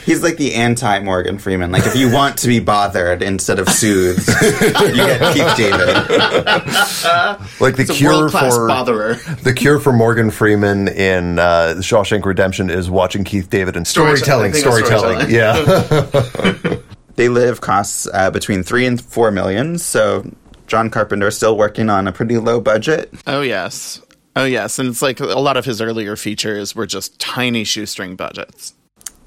He's 0.06 0.24
like 0.24 0.38
the 0.38 0.54
anti 0.56 1.00
Morgan 1.00 1.38
Freeman. 1.40 1.72
Like 1.72 1.86
if 1.86 1.96
you 1.96 2.12
want 2.12 2.38
to 2.40 2.48
be 2.48 2.60
bothered 2.60 3.22
instead 3.22 3.60
of 3.60 3.68
soothed, 3.70 4.28
you 4.28 4.96
get 4.96 5.34
Keith 5.34 5.58
David. 5.58 5.96
Like 7.60 7.76
the 7.76 7.86
He's 7.88 7.98
cure 7.98 8.12
world-class 8.14 8.56
for 8.56 8.68
botherer. 8.68 9.44
the 9.44 9.54
cure 9.54 9.80
for 9.80 9.92
Morgan 9.92 10.30
Freeman 10.32 10.88
in 10.88 11.40
uh, 11.40 11.76
Shawshank 11.80 12.24
Redemption 12.26 12.70
is 12.70 12.90
watching 12.90 13.24
Keith 13.24 13.50
David 13.50 13.76
and 13.76 13.88
Storytelling. 13.88 14.54
storytelling. 14.54 15.18
I 15.18 15.26
think 15.26 15.32
it's 15.32 16.28
Storytelling. 16.28 16.74
Yeah. 16.74 16.78
They 17.16 17.30
live 17.30 17.62
costs 17.62 18.08
uh, 18.14 18.30
between 18.30 18.62
three 18.62 18.86
and 18.86 19.02
four 19.02 19.32
million. 19.32 19.80
So 19.80 20.30
John 20.68 20.92
Carpenter 20.92 21.30
is 21.30 21.36
still 21.36 21.58
working 21.58 21.90
on 21.90 22.08
a 22.08 22.12
pretty 22.12 22.38
low 22.38 22.62
budget. 22.62 23.12
Oh 23.26 23.42
yes. 23.42 24.00
Oh 24.36 24.46
yes, 24.46 24.78
and 24.78 24.90
it's 24.90 25.02
like 25.02 25.20
a 25.20 25.26
lot 25.26 25.58
of 25.58 25.66
his 25.66 25.82
earlier 25.82 26.16
features 26.16 26.76
were 26.76 26.86
just 26.86 27.20
tiny 27.20 27.64
shoestring 27.64 28.16
budgets. 28.16 28.76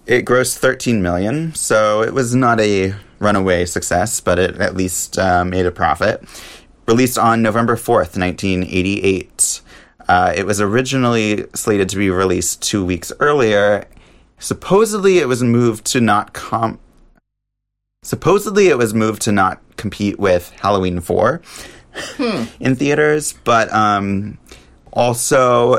It 0.07 0.25
grossed 0.25 0.59
13 0.59 1.03
million, 1.03 1.55
so 1.55 2.03
it 2.03 2.13
was 2.13 2.35
not 2.35 2.61
a 2.61 2.95
runaway 3.19 3.67
success, 3.67 4.21
but 4.21 4.39
it 4.39 4.57
at 4.61 4.77
least 4.77 5.19
uh, 5.19 5.45
made 5.45 5.67
a 5.67 5.71
profit. 5.71 6.23
Released 6.89 7.19
on 7.19 7.43
November 7.43 7.77
4th, 7.77 8.19
1988. 8.19 9.61
Uh, 10.09 10.33
it 10.35 10.45
was 10.45 10.61
originally 10.61 11.45
slated 11.55 11.89
to 11.91 11.97
be 11.97 12.11
released 12.11 12.63
two 12.63 12.85
weeks 12.85 13.13
earlier. 13.21 13.87
Supposedly, 14.39 15.19
it 15.19 15.29
was 15.29 15.43
moved 15.43 15.85
to 15.87 16.01
not 16.01 16.33
com. 16.33 16.81
Supposedly, 18.03 18.69
it 18.69 18.79
was 18.79 18.95
moved 18.95 19.23
to 19.23 19.33
not 19.33 19.61
compete 19.77 20.19
with 20.19 20.51
Halloween 20.61 21.01
4 21.01 21.43
in 22.59 22.75
theaters, 22.75 23.35
but 23.45 23.73
um, 23.73 24.39
also 24.93 25.79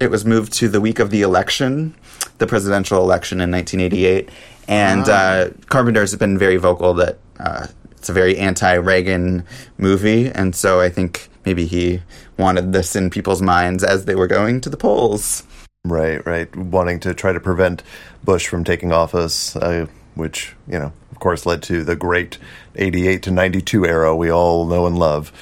it 0.00 0.10
was 0.10 0.24
moved 0.24 0.52
to 0.54 0.68
the 0.68 0.80
week 0.80 0.98
of 0.98 1.10
the 1.10 1.22
election, 1.22 1.94
the 2.38 2.46
presidential 2.46 3.00
election 3.02 3.40
in 3.40 3.50
1988. 3.50 4.28
And 4.68 5.08
uh, 5.08 5.50
Carpenter's 5.66 6.14
been 6.16 6.38
very 6.38 6.56
vocal 6.56 6.94
that 6.94 7.18
uh, 7.38 7.66
it's 7.92 8.08
a 8.08 8.12
very 8.12 8.36
anti-Reagan 8.36 9.44
movie, 9.78 10.28
and 10.28 10.54
so 10.54 10.80
I 10.80 10.88
think 10.88 11.28
maybe 11.44 11.66
he 11.66 12.02
wanted 12.36 12.72
this 12.72 12.96
in 12.96 13.10
people's 13.10 13.42
minds 13.42 13.84
as 13.84 14.04
they 14.04 14.14
were 14.14 14.26
going 14.26 14.60
to 14.62 14.70
the 14.70 14.76
polls. 14.76 15.44
Right, 15.84 16.24
right. 16.26 16.54
Wanting 16.54 17.00
to 17.00 17.14
try 17.14 17.32
to 17.32 17.40
prevent 17.40 17.82
Bush 18.24 18.46
from 18.46 18.62
taking 18.64 18.92
office, 18.92 19.56
uh, 19.56 19.86
which, 20.14 20.54
you 20.68 20.78
know, 20.78 20.92
of 21.10 21.18
course 21.18 21.44
led 21.44 21.62
to 21.64 21.82
the 21.82 21.96
great 21.96 22.38
88 22.76 23.22
to 23.24 23.30
92 23.30 23.86
era 23.86 24.14
we 24.16 24.30
all 24.30 24.66
know 24.66 24.86
and 24.86 24.98
love. 24.98 25.32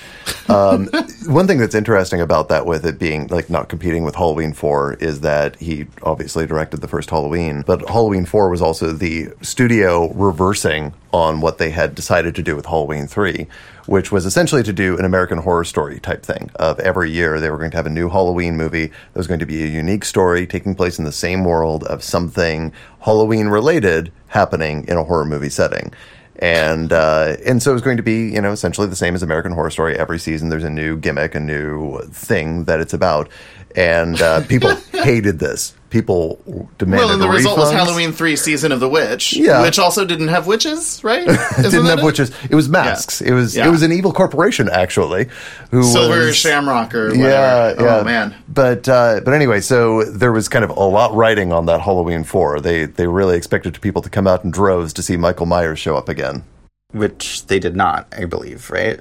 Um, 0.49 0.87
one 1.27 1.47
thing 1.47 1.59
that's 1.59 1.75
interesting 1.75 2.21
about 2.21 2.49
that, 2.49 2.67
with 2.67 2.85
it 2.85 2.99
being 2.99 3.27
like 3.29 3.51
not 3.51 3.69
competing 3.69 4.05
with 4.05 4.15
Halloween 4.15 4.53
4, 4.53 4.95
is 4.95 5.21
that 5.21 5.57
he 5.57 5.87
obviously 6.03 6.47
directed 6.47 6.81
the 6.81 6.89
first 6.89 7.11
Halloween, 7.11 7.63
but 7.67 7.89
Halloween 7.89 8.27
4 8.27 8.51
was 8.51 8.63
also 8.63 8.93
the 8.93 9.29
studio 9.43 10.13
reversing 10.13 10.93
on 11.13 11.41
what 11.41 11.59
they 11.59 11.71
had 11.71 11.95
decided 11.95 12.35
to 12.37 12.43
do 12.43 12.55
with 12.55 12.67
Halloween 12.67 13.07
3, 13.07 13.47
which 13.87 14.13
was 14.13 14.27
essentially 14.27 14.63
to 14.63 14.73
do 14.73 14.97
an 14.99 15.05
American 15.05 15.39
Horror 15.39 15.65
Story 15.65 15.99
type 15.99 16.25
thing. 16.25 16.51
Of 16.57 16.79
every 16.81 17.11
year, 17.11 17.41
they 17.41 17.51
were 17.51 17.59
going 17.59 17.73
to 17.73 17.77
have 17.77 17.87
a 17.87 17.91
new 17.91 18.09
Halloween 18.09 18.57
movie 18.57 18.87
that 18.87 19.19
was 19.19 19.27
going 19.27 19.41
to 19.41 19.47
be 19.47 19.63
a 19.63 19.67
unique 19.67 20.05
story 20.05 20.47
taking 20.47 20.75
place 20.75 20.99
in 20.99 21.05
the 21.05 21.13
same 21.13 21.45
world 21.45 21.85
of 21.85 22.03
something 22.03 22.73
Halloween 23.01 23.49
related 23.49 24.13
happening 24.29 24.87
in 24.87 24.97
a 24.97 25.05
horror 25.05 25.25
movie 25.25 25.49
setting. 25.49 25.93
And 26.41 26.91
uh, 26.91 27.37
and 27.45 27.63
so 27.63 27.71
it 27.71 27.75
was 27.75 27.83
going 27.83 27.99
to 27.99 28.03
be 28.03 28.31
you 28.31 28.41
know 28.41 28.51
essentially 28.51 28.87
the 28.87 28.97
same 28.97 29.15
as 29.15 29.23
American 29.23 29.53
Horror 29.53 29.71
Story. 29.71 29.97
Every 29.97 30.19
season 30.19 30.49
there's 30.49 30.65
a 30.65 30.71
new 30.71 30.97
gimmick, 30.97 31.35
a 31.35 31.41
new 31.41 32.01
thing 32.13 32.65
that 32.65 32.81
it's 32.81 32.95
about, 32.95 33.29
and 33.77 34.21
uh, 34.21 34.43
people 34.47 34.75
hated 34.93 35.39
this. 35.39 35.75
People 35.91 36.39
demanded 36.79 37.05
well, 37.07 37.13
and 37.15 37.21
the 37.23 37.29
result 37.29 37.59
was. 37.59 37.73
Halloween 37.73 38.13
three 38.13 38.37
season 38.37 38.71
of 38.71 38.79
the 38.79 38.89
witch, 38.89 39.33
Yeah. 39.33 39.63
which 39.63 39.77
also 39.77 40.05
didn't 40.05 40.29
have 40.29 40.47
witches, 40.47 41.03
right? 41.03 41.27
It 41.29 41.31
Isn't 41.31 41.63
didn't 41.65 41.85
that 41.87 41.97
have 41.99 42.05
witches. 42.05 42.31
It 42.49 42.55
was 42.55 42.69
masks. 42.69 43.21
It 43.21 43.33
was 43.33 43.57
Yeah. 43.57 43.67
it 43.67 43.71
was 43.73 43.83
an 43.83 43.91
evil 43.91 44.13
corporation 44.13 44.69
actually, 44.69 45.27
who 45.73 45.83
Silver 45.83 46.27
was, 46.27 46.37
Shamrock 46.37 46.95
or 46.95 47.09
whatever. 47.09 47.23
Yeah, 47.29 47.75
yeah. 47.83 47.97
Oh 48.01 48.05
man. 48.05 48.37
But 48.49 48.89
uh, 48.89 49.21
but 49.25 49.35
anyway, 49.35 49.61
so 49.61 50.05
there 50.05 50.31
was 50.31 50.49
kind 50.49 50.65
of 50.65 50.71
a 50.71 50.75
lot 50.81 51.13
riding 51.13 51.53
on 51.53 51.67
that 51.67 51.81
Halloween 51.81 52.23
four. 52.23 52.61
They 52.61 52.85
they 52.85 53.09
really 53.09 53.37
expected 53.37 53.81
people 53.81 54.01
to 54.03 54.11
come 54.11 54.29
out 54.29 54.45
in 54.45 54.53
droves 54.53 54.93
to 54.93 55.03
see 55.03 55.17
Michael 55.17 55.47
Myers 55.47 55.81
show 55.81 55.97
up 55.97 56.09
again. 56.09 56.45
Which 56.93 57.47
they 57.47 57.59
did 57.59 57.75
not, 57.75 58.07
I 58.17 58.27
believe, 58.27 58.71
right? 58.71 59.01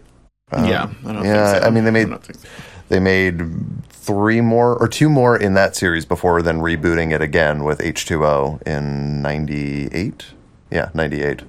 yeah, 0.52 0.90
I 1.06 1.14
don't 1.14 1.24
yeah, 1.24 1.52
think 1.52 1.64
so. 1.64 1.68
I 1.68 1.70
mean 1.72 1.84
they 1.84 1.92
made 1.92 2.10
don't 2.10 2.24
think 2.24 2.40
so. 2.40 2.48
They 2.90 3.00
made 3.00 3.42
three 3.90 4.42
more 4.42 4.76
or 4.76 4.88
two 4.88 5.10
more 5.10 5.38
in 5.38 5.54
that 5.54 5.76
series 5.76 6.06
before 6.06 6.42
then 6.42 6.60
rebooting 6.60 7.14
it 7.14 7.22
again 7.22 7.64
with 7.64 7.82
H 7.82 8.06
two 8.06 8.26
O 8.26 8.60
in 8.66 9.22
ninety 9.22 9.88
eight. 9.88 10.26
Yeah, 10.70 10.90
ninety 10.94 11.24
eight. 11.24 11.44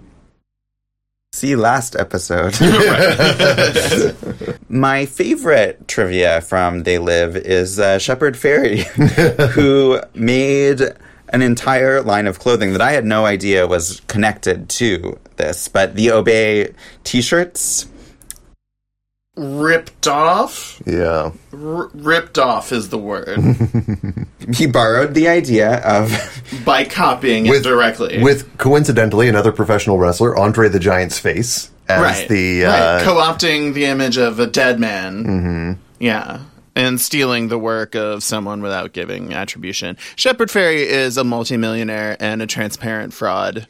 See 1.33 1.55
last 1.55 1.95
episode. 1.97 2.59
My 4.69 5.07
favorite 5.07 5.87
trivia 5.87 6.41
from 6.41 6.83
They 6.83 6.99
Live 6.99 7.37
is 7.37 7.79
uh, 7.79 7.99
Shepard 7.99 8.35
Fairey, 8.35 8.83
who 9.53 10.01
made 10.13 10.83
an 11.33 11.43
entire 11.43 12.03
line 12.03 12.27
of 12.27 12.41
clothing 12.41 12.73
that 12.73 12.81
I 12.81 12.91
had 12.93 13.05
no 13.05 13.27
idea 13.27 13.67
was 13.69 14.01
connected 14.09 14.69
to 14.71 15.19
this. 15.37 15.69
But 15.69 15.95
the 15.95 16.11
Obey 16.11 16.75
t 17.05 17.23
shirts, 17.23 17.87
ripped 19.37 20.07
off. 20.07 20.83
Yeah. 20.87 21.33
R- 21.53 21.91
ripped 21.95 22.39
off 22.39 22.73
is 22.73 22.89
the 22.89 22.99
word 22.99 23.39
He 24.55 24.67
borrowed 24.67 25.15
the 25.15 25.29
idea 25.29 25.77
of 25.85 26.13
by 26.65 26.85
copying 26.85 27.47
it 27.47 27.63
directly. 27.63 28.23
With 28.23 28.57
coincidentally 28.59 29.29
another 29.29 29.53
professional 29.53 29.99
wrestler, 29.99 30.37
Andre 30.37 30.69
the 30.69 30.81
Giant's 30.81 31.19
face 31.19 31.71
as 31.89 32.01
right, 32.03 32.29
the 32.29 32.63
right. 32.63 32.81
uh, 32.81 33.05
co-opting 33.05 33.75
the 33.75 33.85
image 33.87 34.17
of 34.19 34.39
a 34.39 34.47
dead 34.47 34.79
man. 34.81 35.25
mhm. 35.25 35.79
Yeah. 35.99 36.41
And 36.77 37.01
stealing 37.01 37.49
the 37.49 37.59
work 37.59 37.95
of 37.95 38.23
someone 38.23 38.63
without 38.63 38.93
giving 38.93 39.33
attribution. 39.35 39.97
Shepard 40.17 40.49
Fairey 40.49 40.87
is 40.87 41.17
a 41.17 41.25
multimillionaire 41.25 42.17
and 42.21 42.41
a 42.41 42.47
transparent 42.47 43.13
fraud. 43.13 43.67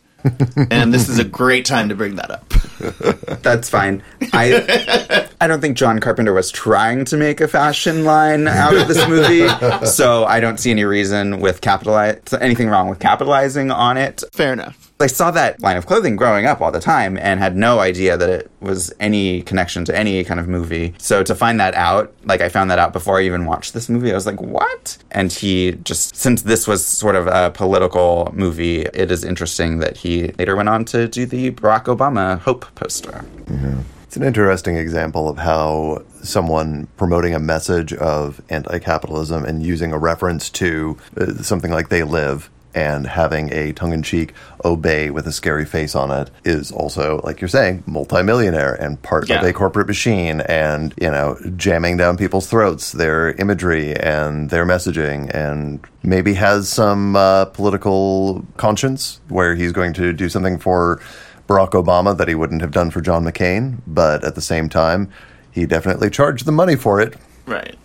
And 0.70 0.92
this 0.92 1.08
is 1.08 1.18
a 1.18 1.24
great 1.24 1.64
time 1.64 1.88
to 1.88 1.94
bring 1.94 2.16
that 2.16 2.30
up. 2.30 2.48
That's 3.42 3.68
fine. 3.68 4.02
I 4.32 5.28
I 5.40 5.46
don't 5.46 5.60
think 5.60 5.76
John 5.76 6.00
Carpenter 6.00 6.32
was 6.32 6.50
trying 6.50 7.04
to 7.06 7.16
make 7.16 7.40
a 7.40 7.48
fashion 7.48 8.04
line 8.04 8.46
out 8.48 8.74
of 8.74 8.88
this 8.88 9.06
movie, 9.08 9.48
so 9.86 10.24
I 10.24 10.40
don't 10.40 10.58
see 10.58 10.70
any 10.70 10.84
reason 10.84 11.40
with 11.40 11.60
capitalize 11.60 12.20
anything 12.40 12.68
wrong 12.68 12.88
with 12.88 12.98
capitalizing 12.98 13.70
on 13.70 13.96
it. 13.96 14.22
Fair 14.32 14.52
enough. 14.52 14.89
I 15.00 15.06
saw 15.06 15.30
that 15.30 15.60
line 15.60 15.76
of 15.76 15.86
clothing 15.86 16.16
growing 16.16 16.46
up 16.46 16.60
all 16.60 16.70
the 16.70 16.80
time 16.80 17.16
and 17.16 17.40
had 17.40 17.56
no 17.56 17.78
idea 17.80 18.16
that 18.16 18.28
it 18.28 18.50
was 18.60 18.92
any 19.00 19.42
connection 19.42 19.84
to 19.86 19.96
any 19.96 20.22
kind 20.24 20.38
of 20.38 20.48
movie. 20.48 20.94
So 20.98 21.22
to 21.22 21.34
find 21.34 21.58
that 21.60 21.74
out, 21.74 22.12
like 22.24 22.40
I 22.40 22.48
found 22.48 22.70
that 22.70 22.78
out 22.78 22.92
before 22.92 23.18
I 23.18 23.22
even 23.22 23.46
watched 23.46 23.72
this 23.72 23.88
movie, 23.88 24.10
I 24.12 24.14
was 24.14 24.26
like, 24.26 24.40
what? 24.40 24.98
And 25.10 25.32
he 25.32 25.72
just, 25.84 26.16
since 26.16 26.42
this 26.42 26.66
was 26.66 26.84
sort 26.84 27.16
of 27.16 27.26
a 27.26 27.50
political 27.50 28.30
movie, 28.34 28.82
it 28.82 29.10
is 29.10 29.24
interesting 29.24 29.78
that 29.78 29.96
he 29.98 30.28
later 30.38 30.54
went 30.54 30.68
on 30.68 30.84
to 30.86 31.08
do 31.08 31.26
the 31.26 31.50
Barack 31.52 31.84
Obama 31.84 32.38
Hope 32.38 32.66
poster. 32.74 33.24
It's 34.04 34.16
an 34.16 34.24
interesting 34.24 34.76
example 34.76 35.28
of 35.28 35.38
how 35.38 36.02
someone 36.22 36.88
promoting 36.96 37.32
a 37.32 37.38
message 37.38 37.92
of 37.94 38.42
anti 38.50 38.80
capitalism 38.80 39.44
and 39.44 39.62
using 39.62 39.92
a 39.92 39.98
reference 39.98 40.50
to 40.50 40.98
uh, 41.16 41.34
something 41.42 41.70
like 41.70 41.90
They 41.90 42.02
Live 42.02 42.50
and 42.74 43.06
having 43.06 43.52
a 43.52 43.72
tongue 43.72 43.92
in 43.92 44.02
cheek 44.02 44.32
obey 44.64 45.10
with 45.10 45.26
a 45.26 45.32
scary 45.32 45.64
face 45.64 45.94
on 45.94 46.10
it 46.10 46.30
is 46.44 46.70
also, 46.70 47.20
like 47.24 47.40
you're 47.40 47.48
saying, 47.48 47.82
multimillionaire 47.86 48.74
and 48.74 49.00
part 49.02 49.30
of 49.30 49.42
a 49.42 49.52
corporate 49.52 49.86
machine 49.86 50.40
and, 50.42 50.94
you 51.00 51.10
know, 51.10 51.36
jamming 51.56 51.96
down 51.96 52.16
people's 52.16 52.46
throats, 52.46 52.92
their 52.92 53.32
imagery 53.32 53.96
and 53.96 54.50
their 54.50 54.64
messaging, 54.64 55.30
and 55.34 55.84
maybe 56.02 56.34
has 56.34 56.68
some 56.68 57.16
uh, 57.16 57.44
political 57.46 58.44
conscience 58.56 59.20
where 59.28 59.54
he's 59.54 59.72
going 59.72 59.92
to 59.94 60.12
do 60.12 60.28
something 60.28 60.58
for 60.58 61.00
Barack 61.48 61.70
Obama 61.70 62.16
that 62.16 62.28
he 62.28 62.34
wouldn't 62.34 62.60
have 62.60 62.70
done 62.70 62.90
for 62.90 63.00
John 63.00 63.24
McCain, 63.24 63.78
but 63.86 64.22
at 64.24 64.36
the 64.36 64.40
same 64.40 64.68
time, 64.68 65.10
he 65.50 65.66
definitely 65.66 66.08
charged 66.10 66.44
the 66.44 66.52
money 66.52 66.76
for 66.76 67.00
it. 67.00 67.16
Right. 67.46 67.76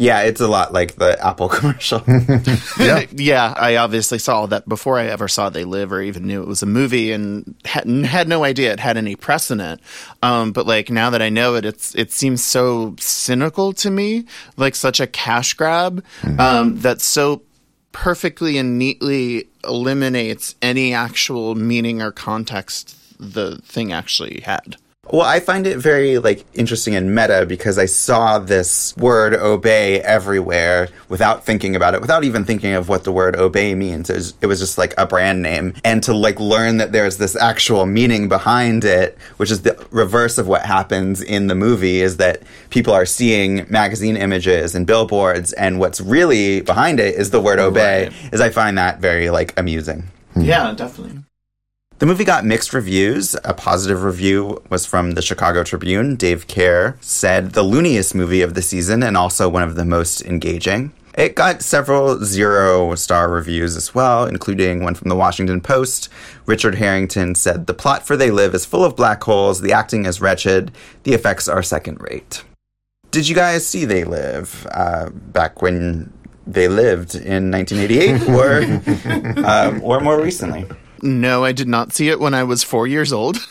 Yeah, 0.00 0.22
it's 0.22 0.40
a 0.40 0.48
lot 0.48 0.72
like 0.72 0.94
the 0.96 1.22
Apple 1.22 1.48
commercial. 1.50 2.02
yeah. 2.78 3.04
yeah, 3.12 3.54
I 3.54 3.76
obviously 3.76 4.18
saw 4.18 4.46
that 4.46 4.66
before 4.66 4.98
I 4.98 5.06
ever 5.06 5.28
saw 5.28 5.50
They 5.50 5.64
Live 5.64 5.92
or 5.92 6.00
even 6.00 6.26
knew 6.26 6.40
it 6.42 6.48
was 6.48 6.62
a 6.62 6.66
movie 6.66 7.12
and 7.12 7.54
had, 7.66 7.86
had 7.86 8.26
no 8.26 8.42
idea 8.42 8.72
it 8.72 8.80
had 8.80 8.96
any 8.96 9.14
precedent. 9.14 9.82
Um, 10.22 10.52
but 10.52 10.66
like 10.66 10.88
now 10.88 11.10
that 11.10 11.20
I 11.20 11.28
know 11.28 11.54
it, 11.54 11.66
it's 11.66 11.94
it 11.94 12.12
seems 12.12 12.42
so 12.42 12.96
cynical 12.98 13.74
to 13.74 13.90
me, 13.90 14.24
like 14.56 14.74
such 14.74 15.00
a 15.00 15.06
cash 15.06 15.52
grab 15.52 16.02
um, 16.38 16.80
that 16.80 17.02
so 17.02 17.42
perfectly 17.92 18.56
and 18.56 18.78
neatly 18.78 19.48
eliminates 19.64 20.54
any 20.62 20.94
actual 20.94 21.54
meaning 21.54 22.00
or 22.00 22.10
context 22.10 22.96
the 23.18 23.58
thing 23.58 23.92
actually 23.92 24.40
had. 24.40 24.76
Well, 25.12 25.22
I 25.22 25.40
find 25.40 25.66
it 25.66 25.78
very 25.78 26.18
like 26.18 26.44
interesting 26.54 26.94
and 26.94 27.14
meta 27.14 27.44
because 27.46 27.78
I 27.78 27.86
saw 27.86 28.38
this 28.38 28.96
word 28.96 29.34
obey 29.34 30.00
everywhere 30.02 30.88
without 31.08 31.44
thinking 31.44 31.74
about 31.74 31.94
it, 31.94 32.00
without 32.00 32.22
even 32.24 32.44
thinking 32.44 32.74
of 32.74 32.88
what 32.88 33.04
the 33.04 33.12
word 33.12 33.34
obey 33.34 33.74
means. 33.74 34.08
It 34.08 34.14
was, 34.14 34.34
it 34.40 34.46
was 34.46 34.60
just 34.60 34.78
like 34.78 34.94
a 34.98 35.06
brand 35.06 35.42
name. 35.42 35.74
And 35.84 36.02
to 36.04 36.14
like 36.14 36.38
learn 36.38 36.76
that 36.76 36.92
there's 36.92 37.16
this 37.16 37.34
actual 37.34 37.86
meaning 37.86 38.28
behind 38.28 38.84
it, 38.84 39.18
which 39.36 39.50
is 39.50 39.62
the 39.62 39.84
reverse 39.90 40.38
of 40.38 40.46
what 40.46 40.64
happens 40.64 41.20
in 41.20 41.48
the 41.48 41.54
movie, 41.54 42.00
is 42.00 42.18
that 42.18 42.42
people 42.70 42.92
are 42.92 43.06
seeing 43.06 43.66
magazine 43.68 44.16
images 44.16 44.74
and 44.74 44.86
billboards, 44.86 45.52
and 45.54 45.80
what's 45.80 46.00
really 46.00 46.60
behind 46.60 47.00
it 47.00 47.16
is 47.16 47.30
the 47.30 47.40
word 47.40 47.58
obey. 47.58 48.10
Is 48.32 48.40
I 48.40 48.50
find 48.50 48.78
that 48.78 49.00
very 49.00 49.30
like 49.30 49.58
amusing. 49.58 50.08
Yeah, 50.36 50.72
definitely. 50.72 51.22
The 52.00 52.06
movie 52.06 52.24
got 52.24 52.46
mixed 52.46 52.72
reviews. 52.72 53.36
A 53.44 53.52
positive 53.52 54.04
review 54.04 54.62
was 54.70 54.86
from 54.86 55.10
the 55.10 55.20
Chicago 55.20 55.62
Tribune. 55.62 56.16
Dave 56.16 56.46
Kehr 56.46 56.96
said 57.04 57.50
the 57.50 57.62
looniest 57.62 58.14
movie 58.14 58.40
of 58.40 58.54
the 58.54 58.62
season 58.62 59.02
and 59.02 59.18
also 59.18 59.50
one 59.50 59.62
of 59.62 59.74
the 59.74 59.84
most 59.84 60.22
engaging. 60.22 60.94
It 61.12 61.34
got 61.34 61.60
several 61.60 62.24
zero 62.24 62.94
star 62.94 63.28
reviews 63.28 63.76
as 63.76 63.94
well, 63.94 64.24
including 64.24 64.82
one 64.82 64.94
from 64.94 65.10
the 65.10 65.14
Washington 65.14 65.60
Post. 65.60 66.08
Richard 66.46 66.76
Harrington 66.76 67.34
said 67.34 67.66
the 67.66 67.74
plot 67.74 68.06
for 68.06 68.16
They 68.16 68.30
Live 68.30 68.54
is 68.54 68.64
full 68.64 68.82
of 68.82 68.96
black 68.96 69.22
holes, 69.22 69.60
the 69.60 69.74
acting 69.74 70.06
is 70.06 70.22
wretched, 70.22 70.72
the 71.02 71.12
effects 71.12 71.48
are 71.48 71.62
second 71.62 72.00
rate. 72.00 72.44
Did 73.10 73.28
you 73.28 73.34
guys 73.34 73.66
see 73.66 73.84
They 73.84 74.04
Live 74.04 74.66
uh, 74.70 75.10
back 75.10 75.60
when 75.60 76.10
they 76.46 76.66
lived 76.66 77.14
in 77.14 77.50
1988 77.50 78.26
or, 78.30 79.44
um, 79.44 79.82
or 79.84 80.00
more 80.00 80.18
recently? 80.18 80.66
No, 81.02 81.44
I 81.44 81.52
did 81.52 81.68
not 81.68 81.92
see 81.92 82.08
it 82.08 82.20
when 82.20 82.34
I 82.34 82.44
was 82.44 82.62
four 82.62 82.86
years 82.86 83.12
old. 83.12 83.36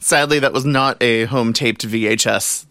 Sadly, 0.00 0.38
that 0.40 0.52
was 0.52 0.64
not 0.64 1.02
a 1.02 1.24
home 1.24 1.52
taped 1.52 1.86
VHS 1.86 2.66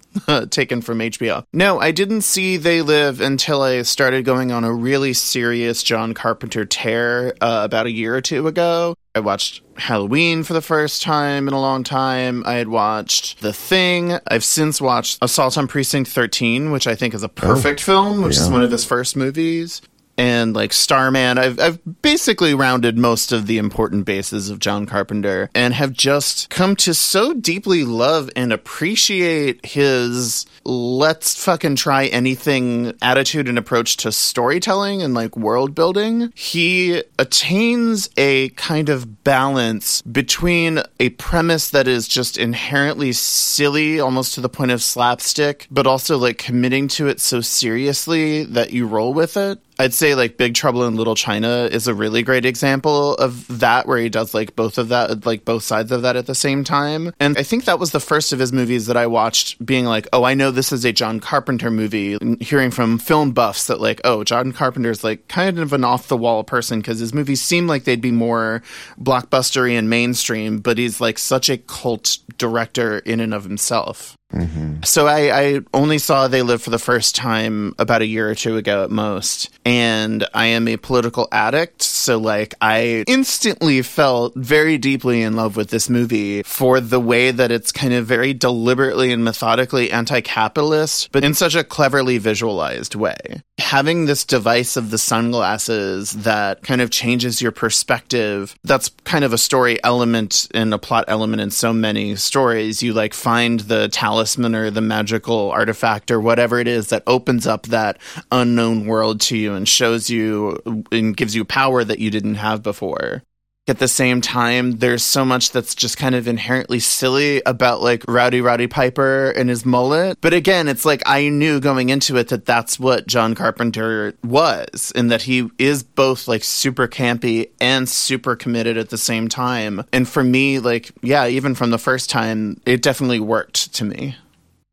taken 0.49 0.81
from 0.81 0.99
HBO. 0.99 1.43
No, 1.53 1.79
I 1.79 1.91
didn't 1.91 2.21
see 2.21 2.57
They 2.57 2.81
Live 2.81 3.21
until 3.21 3.62
I 3.62 3.81
started 3.83 4.25
going 4.25 4.51
on 4.51 4.63
a 4.63 4.73
really 4.73 5.13
serious 5.13 5.83
John 5.83 6.13
Carpenter 6.13 6.65
tear 6.65 7.33
uh, 7.41 7.62
about 7.63 7.85
a 7.85 7.91
year 7.91 8.15
or 8.15 8.21
two 8.21 8.47
ago. 8.47 8.95
I 9.15 9.19
watched 9.19 9.62
Halloween 9.75 10.43
for 10.43 10.53
the 10.53 10.62
first 10.62 11.01
time 11.01 11.47
in 11.47 11.53
a 11.53 11.59
long 11.59 11.83
time. 11.83 12.43
I 12.45 12.53
had 12.53 12.67
watched 12.67 13.41
The 13.41 13.53
Thing. 13.53 14.17
I've 14.27 14.43
since 14.43 14.79
watched 14.79 15.17
Assault 15.21 15.57
on 15.57 15.67
Precinct 15.67 16.09
13, 16.09 16.71
which 16.71 16.88
I 16.88 16.95
think 16.95 17.13
is 17.13 17.23
a 17.23 17.29
perfect 17.29 17.81
film, 17.81 18.21
which 18.21 18.38
is 18.38 18.49
one 18.49 18.63
of 18.63 18.71
his 18.71 18.85
first 18.85 19.15
movies 19.15 19.81
and 20.19 20.53
like 20.53 20.73
Starman. 20.73 21.38
I've 21.38 21.60
I've 21.60 22.01
basically 22.01 22.53
rounded 22.53 22.97
most 22.97 23.32
of 23.32 23.47
the 23.47 23.58
important 23.58 24.03
bases 24.03 24.49
of 24.49 24.60
John 24.60 24.86
Carpenter 24.86 25.49
and 25.55 25.73
have 25.73 25.93
just 25.93 26.49
come 26.49 26.75
to 26.77 26.93
so 26.93 27.34
deeply 27.34 27.86
love 27.86 28.29
and 28.36 28.51
appreciate 28.51 29.65
his 29.65 30.45
let's 30.65 31.41
fucking 31.41 31.77
try 31.77 32.08
anything 32.08 32.93
attitude 33.01 33.47
and 33.47 33.58
approach 33.58 33.95
to 33.97 34.12
storytelling 34.12 35.01
and 35.01 35.13
like 35.13 35.38
world 35.38 35.73
building. 35.73 36.34
He 36.36 37.01
attains 37.17 38.10
a 38.17 38.49
kind 38.49 38.89
of 38.89 39.23
balance 39.23 40.01
between 40.01 40.82
a 40.99 41.10
premise 41.12 41.69
that 41.69 41.88
is 41.88 42.10
just 42.10 42.38
inherently 42.38 43.13
silly 43.13 44.01
almost 44.01 44.34
to 44.34 44.41
the 44.41 44.49
point 44.49 44.71
of 44.71 44.84
slapstick, 44.84 45.67
but 45.71 45.88
also 45.88 46.17
like 46.17 46.38
committing 46.38 46.89
to 46.89 47.08
it 47.08 47.21
so 47.21 47.39
seriously 47.39 48.43
that 48.43 48.71
you 48.73 48.86
roll 48.86 49.13
with 49.13 49.38
it. 49.38 49.62
I'd 49.79 49.93
say 49.93 50.13
like 50.13 50.35
Big 50.35 50.55
Trouble 50.55 50.85
in 50.85 50.97
Little 50.97 51.15
China 51.15 51.69
is 51.71 51.87
a 51.87 51.93
really 51.93 52.21
great 52.21 52.45
example 52.45 53.15
of 53.15 53.47
that, 53.59 53.87
where 53.87 53.97
he 53.97 54.09
does 54.09 54.33
like 54.33 54.53
both 54.57 54.77
of 54.77 54.89
that, 54.89 55.25
like 55.25 55.45
both 55.45 55.63
sides 55.63 55.93
of 55.93 56.01
that 56.01 56.17
at 56.17 56.25
the 56.25 56.35
same 56.35 56.65
time. 56.65 57.13
And 57.17 57.37
I 57.37 57.43
think 57.43 57.63
that 57.63 57.79
was 57.79 57.91
the 57.91 58.01
first 58.01 58.33
of 58.33 58.39
his 58.39 58.51
movies 58.51 58.87
that 58.87 58.97
I 58.97 59.07
watched 59.07 59.65
being 59.65 59.85
like, 59.85 60.05
oh, 60.11 60.25
I 60.25 60.33
know 60.33 60.51
this 60.51 60.73
is 60.73 60.83
a 60.83 60.91
John 60.91 61.21
Carpenter 61.21 61.71
movie. 61.71 62.15
And 62.15 62.41
hearing 62.41 62.71
from 62.71 62.99
film 62.99 63.31
buffs 63.31 63.67
that 63.67 63.79
like, 63.79 64.01
oh, 64.03 64.25
John 64.25 64.51
Carpenter's 64.51 65.03
like 65.03 65.29
kind 65.29 65.57
of 65.59 65.71
an 65.71 65.85
off 65.85 66.09
the 66.09 66.17
wall 66.17 66.43
person 66.43 66.81
because 66.81 66.99
his 66.99 67.13
movies 67.13 67.41
seem 67.41 67.65
like 67.65 67.85
they'd 67.85 68.01
be 68.01 68.11
more 68.11 68.61
blockbustery 68.99 69.79
and 69.79 69.89
mainstream, 69.89 70.59
but 70.59 70.77
he's 70.77 70.99
like 70.99 71.17
such 71.17 71.49
a 71.49 71.57
cult 71.57 72.17
director 72.37 72.99
in 72.99 73.21
and 73.21 73.33
of 73.33 73.45
himself. 73.45 74.17
Mm-hmm. 74.33 74.83
So 74.83 75.07
I, 75.07 75.41
I 75.41 75.59
only 75.73 75.97
saw 75.97 76.27
They 76.27 76.43
Live 76.43 76.61
for 76.61 76.69
the 76.69 76.77
first 76.77 77.15
time 77.15 77.73
about 77.79 78.01
a 78.03 78.05
year 78.05 78.29
or 78.29 78.35
two 78.35 78.57
ago 78.57 78.83
at 78.83 78.91
most. 78.91 79.49
And 79.65 80.25
I 80.33 80.47
am 80.47 80.67
a 80.67 80.77
political 80.77 81.27
addict. 81.31 81.81
So 81.81 82.17
like 82.19 82.53
I 82.61 83.03
instantly 83.07 83.81
felt 83.81 84.35
very 84.35 84.77
deeply 84.77 85.23
in 85.23 85.35
love 85.35 85.55
with 85.55 85.69
this 85.69 85.89
movie 85.89 86.43
for 86.43 86.79
the 86.79 86.99
way 86.99 87.31
that 87.31 87.51
it's 87.51 87.71
kind 87.71 87.93
of 87.93 88.05
very 88.05 88.33
deliberately 88.33 89.11
and 89.11 89.23
methodically 89.23 89.91
anti-capitalist, 89.91 91.11
but 91.11 91.23
in 91.23 91.33
such 91.33 91.55
a 91.55 91.63
cleverly 91.63 92.17
visualized 92.19 92.95
way. 92.95 93.41
Having 93.57 94.05
this 94.05 94.25
device 94.25 94.77
of 94.77 94.91
the 94.91 94.97
sunglasses 94.97 96.11
that 96.11 96.61
kind 96.63 96.81
of 96.81 96.91
changes 96.91 97.41
your 97.41 97.51
perspective, 97.51 98.55
that's 98.63 98.89
kind 99.03 99.25
of 99.25 99.33
a 99.33 99.37
story 99.37 99.83
element 99.83 100.47
and 100.53 100.73
a 100.73 100.77
plot 100.77 101.05
element 101.07 101.41
in 101.41 101.51
so 101.51 101.73
many 101.73 102.15
stories. 102.15 102.81
You 102.81 102.93
like 102.93 103.13
find 103.13 103.59
the 103.61 103.87
talisman 104.19 104.53
or 104.53 104.69
the 104.69 104.82
magical 104.82 105.49
artifact 105.51 106.12
or 106.12 106.19
whatever 106.19 106.60
it 106.60 106.67
is 106.67 106.89
that 106.89 107.03
opens 107.08 107.47
up 107.47 107.67
that 107.67 107.97
unknown 108.32 108.86
world 108.86 109.21
to 109.21 109.38
you 109.38 109.53
and 109.53 109.67
shows 109.67 110.10
you 110.10 110.58
and 110.91 111.15
gives 111.15 111.36
you 111.36 111.45
power 111.45 111.86
that 111.86 111.99
you 111.99 112.12
didn't 112.12 112.36
have 112.36 112.62
before. 112.62 113.23
At 113.69 113.79
the 113.79 113.88
same 113.88 114.21
time, 114.21 114.77
there's 114.79 115.03
so 115.03 115.23
much 115.23 115.51
that's 115.51 115.75
just 115.75 115.97
kind 115.97 116.15
of 116.15 116.27
inherently 116.27 116.79
silly 116.79 117.41
about 117.45 117.82
like 117.82 118.03
Rowdy 118.08 118.41
Roddy 118.41 118.67
Piper 118.67 119.32
and 119.32 119.49
his 119.49 119.65
mullet. 119.65 120.17
But 120.21 120.34
again, 120.34 120.67
it's 120.67 120.86
like 120.86 121.01
I 121.05 121.29
knew 121.29 121.60
going 121.60 121.89
into 121.89 122.17
it 122.17 122.29
that 122.29 122.45
that's 122.45 122.79
what 122.79 123.08
John 123.08 123.36
Carpenter 123.36 124.13
was, 124.23 124.91
and 124.95 125.12
that 125.12 125.23
he 125.23 125.49
is 125.58 125.84
both 125.84 126.27
like 126.27 126.43
super 126.43 126.88
campy 126.88 127.49
and 127.62 127.88
super 127.88 128.36
committed 128.36 128.77
at 128.77 128.89
the 128.89 128.97
same 128.97 129.27
time. 129.27 129.84
And 129.93 130.08
for 130.08 130.23
me, 130.23 130.60
like, 130.60 130.91
yeah, 131.01 131.27
even 131.27 131.55
from 131.55 131.69
the 131.69 131.77
first 131.77 132.10
time, 132.10 132.60
it 132.65 132.82
definitely 132.82 133.19
worked 133.19 133.73
to 133.75 133.86
me. 133.86 134.15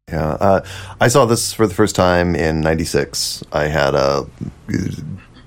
Yeah, 0.08 0.30
uh, 0.40 0.64
I 1.00 1.08
saw 1.08 1.24
this 1.24 1.52
for 1.52 1.66
the 1.66 1.74
first 1.74 1.96
time 1.96 2.36
in 2.36 2.60
'96. 2.60 3.42
I 3.52 3.64
had 3.64 3.94
a 3.96 4.24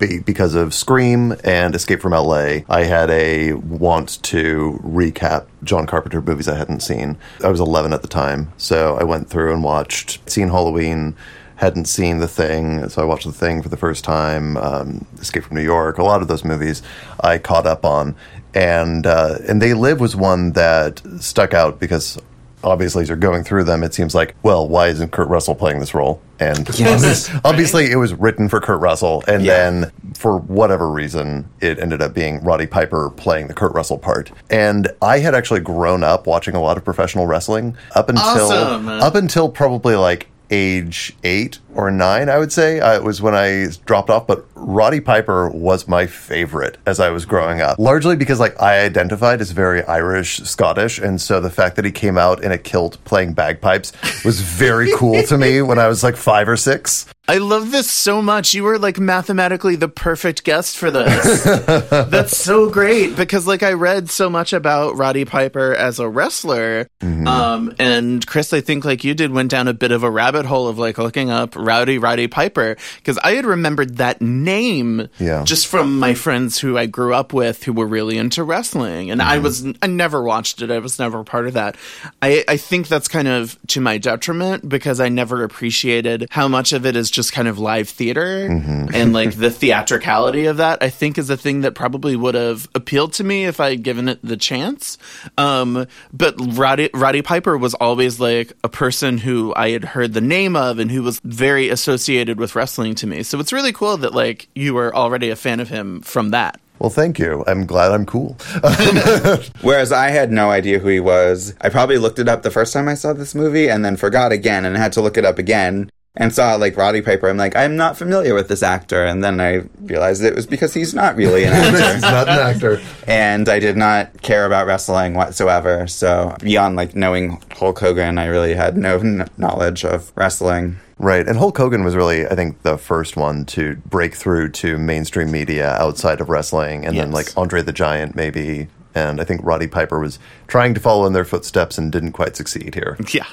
be- 0.00 0.18
because 0.18 0.56
of 0.56 0.74
Scream 0.74 1.36
and 1.44 1.74
Escape 1.76 2.00
from 2.00 2.12
LA, 2.12 2.60
I 2.68 2.82
had 2.82 3.10
a 3.10 3.52
want 3.52 4.20
to 4.24 4.80
recap 4.82 5.46
John 5.62 5.86
Carpenter 5.86 6.20
movies 6.20 6.48
I 6.48 6.56
hadn't 6.56 6.80
seen. 6.80 7.16
I 7.44 7.48
was 7.48 7.60
11 7.60 7.92
at 7.92 8.02
the 8.02 8.08
time, 8.08 8.52
so 8.56 8.96
I 8.96 9.04
went 9.04 9.30
through 9.30 9.52
and 9.52 9.62
watched, 9.62 10.28
seen 10.28 10.48
Halloween, 10.48 11.14
hadn't 11.56 11.84
seen 11.84 12.18
The 12.18 12.26
Thing, 12.26 12.88
so 12.88 13.02
I 13.02 13.04
watched 13.04 13.26
The 13.26 13.32
Thing 13.32 13.62
for 13.62 13.68
the 13.68 13.76
first 13.76 14.02
time, 14.02 14.56
um, 14.56 15.06
Escape 15.20 15.44
from 15.44 15.56
New 15.56 15.62
York, 15.62 15.98
a 15.98 16.02
lot 16.02 16.22
of 16.22 16.28
those 16.28 16.44
movies 16.44 16.82
I 17.20 17.38
caught 17.38 17.66
up 17.66 17.84
on. 17.84 18.16
And 18.52 19.06
uh, 19.06 19.38
and 19.46 19.62
They 19.62 19.74
Live 19.74 20.00
was 20.00 20.16
one 20.16 20.52
that 20.52 21.00
stuck 21.20 21.54
out 21.54 21.78
because 21.78 22.18
obviously 22.64 23.02
as 23.02 23.08
you're 23.08 23.16
going 23.16 23.44
through 23.44 23.64
them, 23.64 23.82
it 23.82 23.92
seems 23.94 24.14
like, 24.14 24.34
well, 24.42 24.68
why 24.68 24.88
isn't 24.88 25.12
Kurt 25.12 25.28
Russell 25.28 25.54
playing 25.54 25.80
this 25.80 25.94
role? 25.94 26.20
And 26.38 26.68
Yes. 26.78 27.30
obviously 27.44 27.90
it 27.90 27.96
was 27.96 28.14
written 28.14 28.48
for 28.48 28.60
Kurt 28.60 28.80
Russell, 28.80 29.22
and 29.28 29.42
Yeah. 29.44 29.70
then 29.70 29.92
for 30.16 30.38
whatever 30.38 30.90
reason, 30.90 31.48
it 31.60 31.78
ended 31.78 32.00
up 32.00 32.14
being 32.14 32.42
Roddy 32.42 32.66
Piper 32.66 33.10
playing 33.10 33.48
the 33.48 33.54
Kurt 33.54 33.72
Russell 33.74 33.98
part. 33.98 34.30
And 34.48 34.88
I 35.02 35.18
had 35.18 35.34
actually 35.34 35.60
grown 35.60 36.02
up 36.02 36.26
watching 36.26 36.54
a 36.54 36.60
lot 36.60 36.76
of 36.78 36.84
professional 36.84 37.26
wrestling 37.26 37.76
up 37.94 38.08
until 38.08 38.24
Awesome. 38.24 38.88
up 38.88 39.14
until 39.14 39.48
probably 39.50 39.96
like 39.96 40.28
age 40.50 41.14
eight 41.24 41.58
or 41.74 41.90
nine, 41.90 42.28
I 42.28 42.38
would 42.38 42.52
say. 42.52 42.80
Uh, 42.80 42.94
it 42.94 43.04
was 43.04 43.22
when 43.22 43.34
I 43.34 43.68
dropped 43.84 44.10
off, 44.10 44.26
but 44.26 44.44
Roddy 44.54 45.00
Piper 45.00 45.48
was 45.48 45.86
my 45.88 46.06
favorite 46.06 46.78
as 46.86 47.00
I 47.00 47.10
was 47.10 47.24
growing 47.24 47.60
up, 47.60 47.78
largely 47.78 48.16
because 48.16 48.40
like 48.40 48.60
I 48.60 48.80
identified 48.80 49.40
as 49.40 49.52
very 49.52 49.82
Irish, 49.84 50.38
Scottish, 50.40 50.98
and 50.98 51.20
so 51.20 51.40
the 51.40 51.50
fact 51.50 51.76
that 51.76 51.84
he 51.84 51.92
came 51.92 52.18
out 52.18 52.42
in 52.42 52.52
a 52.52 52.58
kilt 52.58 53.02
playing 53.04 53.34
bagpipes 53.34 53.92
was 54.24 54.40
very 54.40 54.92
cool 54.96 55.22
to 55.24 55.38
me 55.38 55.62
when 55.62 55.78
I 55.78 55.88
was 55.88 56.02
like 56.02 56.16
five 56.16 56.48
or 56.48 56.56
six. 56.56 57.06
I 57.30 57.38
love 57.38 57.70
this 57.70 57.88
so 57.88 58.20
much. 58.20 58.54
You 58.54 58.64
were 58.64 58.76
like 58.76 58.98
mathematically 58.98 59.76
the 59.76 59.86
perfect 59.86 60.42
guest 60.42 60.76
for 60.76 60.90
this. 60.90 61.44
That's 61.90 62.36
so 62.36 62.68
great 62.68 63.14
because 63.14 63.46
like 63.46 63.62
I 63.62 63.74
read 63.74 64.10
so 64.10 64.28
much 64.28 64.52
about 64.52 64.96
Roddy 64.96 65.24
Piper 65.24 65.72
as 65.72 66.00
a 66.00 66.08
wrestler. 66.08 66.88
Um, 67.00 67.72
and 67.78 68.26
Chris, 68.26 68.52
I 68.52 68.60
think 68.60 68.84
like 68.84 69.04
you 69.04 69.14
did, 69.14 69.30
went 69.30 69.48
down 69.48 69.68
a 69.68 69.72
bit 69.74 69.92
of 69.92 70.02
a 70.02 70.10
rabbit 70.10 70.44
hole 70.44 70.66
of 70.66 70.76
like 70.80 70.98
looking 70.98 71.30
up 71.30 71.54
Rowdy 71.54 71.98
Roddy 71.98 72.26
Piper 72.26 72.76
because 72.96 73.16
I 73.18 73.34
had 73.34 73.46
remembered 73.46 73.98
that 73.98 74.20
name 74.20 75.08
Yeah. 75.20 75.44
just 75.44 75.68
from 75.68 76.00
my 76.00 76.14
friends 76.14 76.58
who 76.58 76.76
I 76.76 76.86
grew 76.86 77.14
up 77.14 77.32
with 77.32 77.62
who 77.62 77.72
were 77.72 77.86
really 77.86 78.18
into 78.18 78.42
wrestling. 78.42 79.08
And 79.12 79.22
I 79.22 79.38
was, 79.38 79.64
I 79.80 79.86
never 79.86 80.20
watched 80.20 80.62
it. 80.62 80.70
I 80.72 80.80
was 80.80 80.98
never 80.98 81.22
part 81.22 81.46
of 81.46 81.52
that. 81.54 81.76
I, 82.22 82.42
I 82.48 82.56
think 82.56 82.88
that's 82.88 83.06
kind 83.06 83.28
of 83.28 83.56
to 83.68 83.80
my 83.80 83.98
detriment 83.98 84.68
because 84.68 84.98
I 84.98 85.08
never 85.08 85.44
appreciated 85.44 86.26
how 86.32 86.48
much 86.48 86.72
of 86.72 86.84
it 86.84 86.96
is 86.96 87.08
just 87.08 87.19
kind 87.28 87.48
of 87.48 87.58
live 87.58 87.88
theater 87.88 88.46
and 88.46 89.12
like 89.12 89.34
the 89.36 89.50
theatricality 89.50 90.46
of 90.46 90.58
that. 90.58 90.82
I 90.82 90.88
think 90.88 91.18
is 91.18 91.28
a 91.28 91.36
thing 91.36 91.62
that 91.62 91.74
probably 91.74 92.16
would 92.16 92.34
have 92.34 92.68
appealed 92.74 93.12
to 93.14 93.24
me 93.24 93.44
if 93.44 93.60
I 93.60 93.70
had 93.70 93.82
given 93.82 94.08
it 94.08 94.20
the 94.22 94.36
chance. 94.36 94.96
Um, 95.36 95.86
but 96.12 96.34
Roddy, 96.38 96.88
Roddy 96.94 97.22
Piper 97.22 97.58
was 97.58 97.74
always 97.74 98.20
like 98.20 98.52
a 98.62 98.68
person 98.68 99.18
who 99.18 99.52
I 99.56 99.70
had 99.70 99.84
heard 99.84 100.14
the 100.14 100.20
name 100.20 100.54
of 100.56 100.78
and 100.78 100.90
who 100.90 101.02
was 101.02 101.20
very 101.24 101.68
associated 101.68 102.38
with 102.38 102.54
wrestling 102.54 102.94
to 102.96 103.06
me. 103.06 103.22
So 103.22 103.40
it's 103.40 103.52
really 103.52 103.72
cool 103.72 103.96
that 103.98 104.14
like 104.14 104.48
you 104.54 104.74
were 104.74 104.94
already 104.94 105.30
a 105.30 105.36
fan 105.36 105.60
of 105.60 105.68
him 105.68 106.00
from 106.02 106.30
that. 106.30 106.60
Well, 106.80 106.90
thank 106.90 107.18
you. 107.18 107.44
I'm 107.46 107.66
glad 107.66 107.92
I'm 107.92 108.06
cool. 108.06 108.38
Whereas 109.60 109.92
I 109.92 110.08
had 110.08 110.32
no 110.32 110.50
idea 110.50 110.78
who 110.78 110.88
he 110.88 110.98
was. 110.98 111.54
I 111.60 111.68
probably 111.68 111.98
looked 111.98 112.18
it 112.18 112.26
up 112.26 112.42
the 112.42 112.50
first 112.50 112.72
time 112.72 112.88
I 112.88 112.94
saw 112.94 113.12
this 113.12 113.34
movie 113.34 113.68
and 113.68 113.84
then 113.84 113.96
forgot 113.96 114.32
again 114.32 114.64
and 114.64 114.76
had 114.78 114.94
to 114.94 115.02
look 115.02 115.18
it 115.18 115.26
up 115.26 115.38
again 115.38 115.90
and 116.20 116.32
saw 116.32 116.54
like 116.54 116.76
Roddy 116.76 117.00
Piper. 117.02 117.28
I'm 117.28 117.36
like, 117.36 117.56
I'm 117.56 117.74
not 117.74 117.96
familiar 117.96 118.34
with 118.34 118.46
this 118.48 118.62
actor. 118.62 119.04
And 119.04 119.24
then 119.24 119.40
I 119.40 119.62
realized 119.80 120.22
it 120.22 120.36
was 120.36 120.46
because 120.46 120.72
he's 120.74 120.94
not 120.94 121.16
really 121.16 121.42
an 121.44 121.52
actor. 121.54 121.92
He's 121.94 122.02
not 122.02 122.28
an 122.28 122.38
actor. 122.38 122.80
and 123.08 123.48
I 123.48 123.58
did 123.58 123.76
not 123.76 124.22
care 124.22 124.46
about 124.46 124.66
wrestling 124.68 125.14
whatsoever. 125.14 125.86
So 125.88 126.36
beyond 126.40 126.76
like 126.76 126.94
knowing 126.94 127.42
Hulk 127.52 127.80
Hogan, 127.80 128.18
I 128.18 128.26
really 128.26 128.54
had 128.54 128.76
no 128.76 129.00
kn- 129.00 129.28
knowledge 129.36 129.84
of 129.84 130.12
wrestling. 130.14 130.76
Right. 130.98 131.26
And 131.26 131.38
Hulk 131.38 131.56
Hogan 131.56 131.82
was 131.82 131.96
really, 131.96 132.26
I 132.26 132.34
think, 132.34 132.60
the 132.60 132.76
first 132.76 133.16
one 133.16 133.46
to 133.46 133.76
break 133.86 134.14
through 134.14 134.50
to 134.50 134.76
mainstream 134.76 135.30
media 135.32 135.70
outside 135.78 136.20
of 136.20 136.28
wrestling. 136.28 136.84
And 136.84 136.94
then, 136.94 137.10
like, 137.10 137.28
Andre 137.38 137.62
the 137.62 137.72
Giant, 137.72 138.14
maybe. 138.14 138.68
And 138.94 139.18
I 139.18 139.24
think 139.24 139.40
Roddy 139.42 139.66
Piper 139.66 139.98
was 139.98 140.18
trying 140.46 140.74
to 140.74 140.80
follow 140.80 141.06
in 141.06 141.14
their 141.14 141.24
footsteps 141.24 141.78
and 141.78 141.90
didn't 141.90 142.12
quite 142.12 142.36
succeed 142.36 142.74
here. 142.74 142.98
Yeah. 143.14 143.24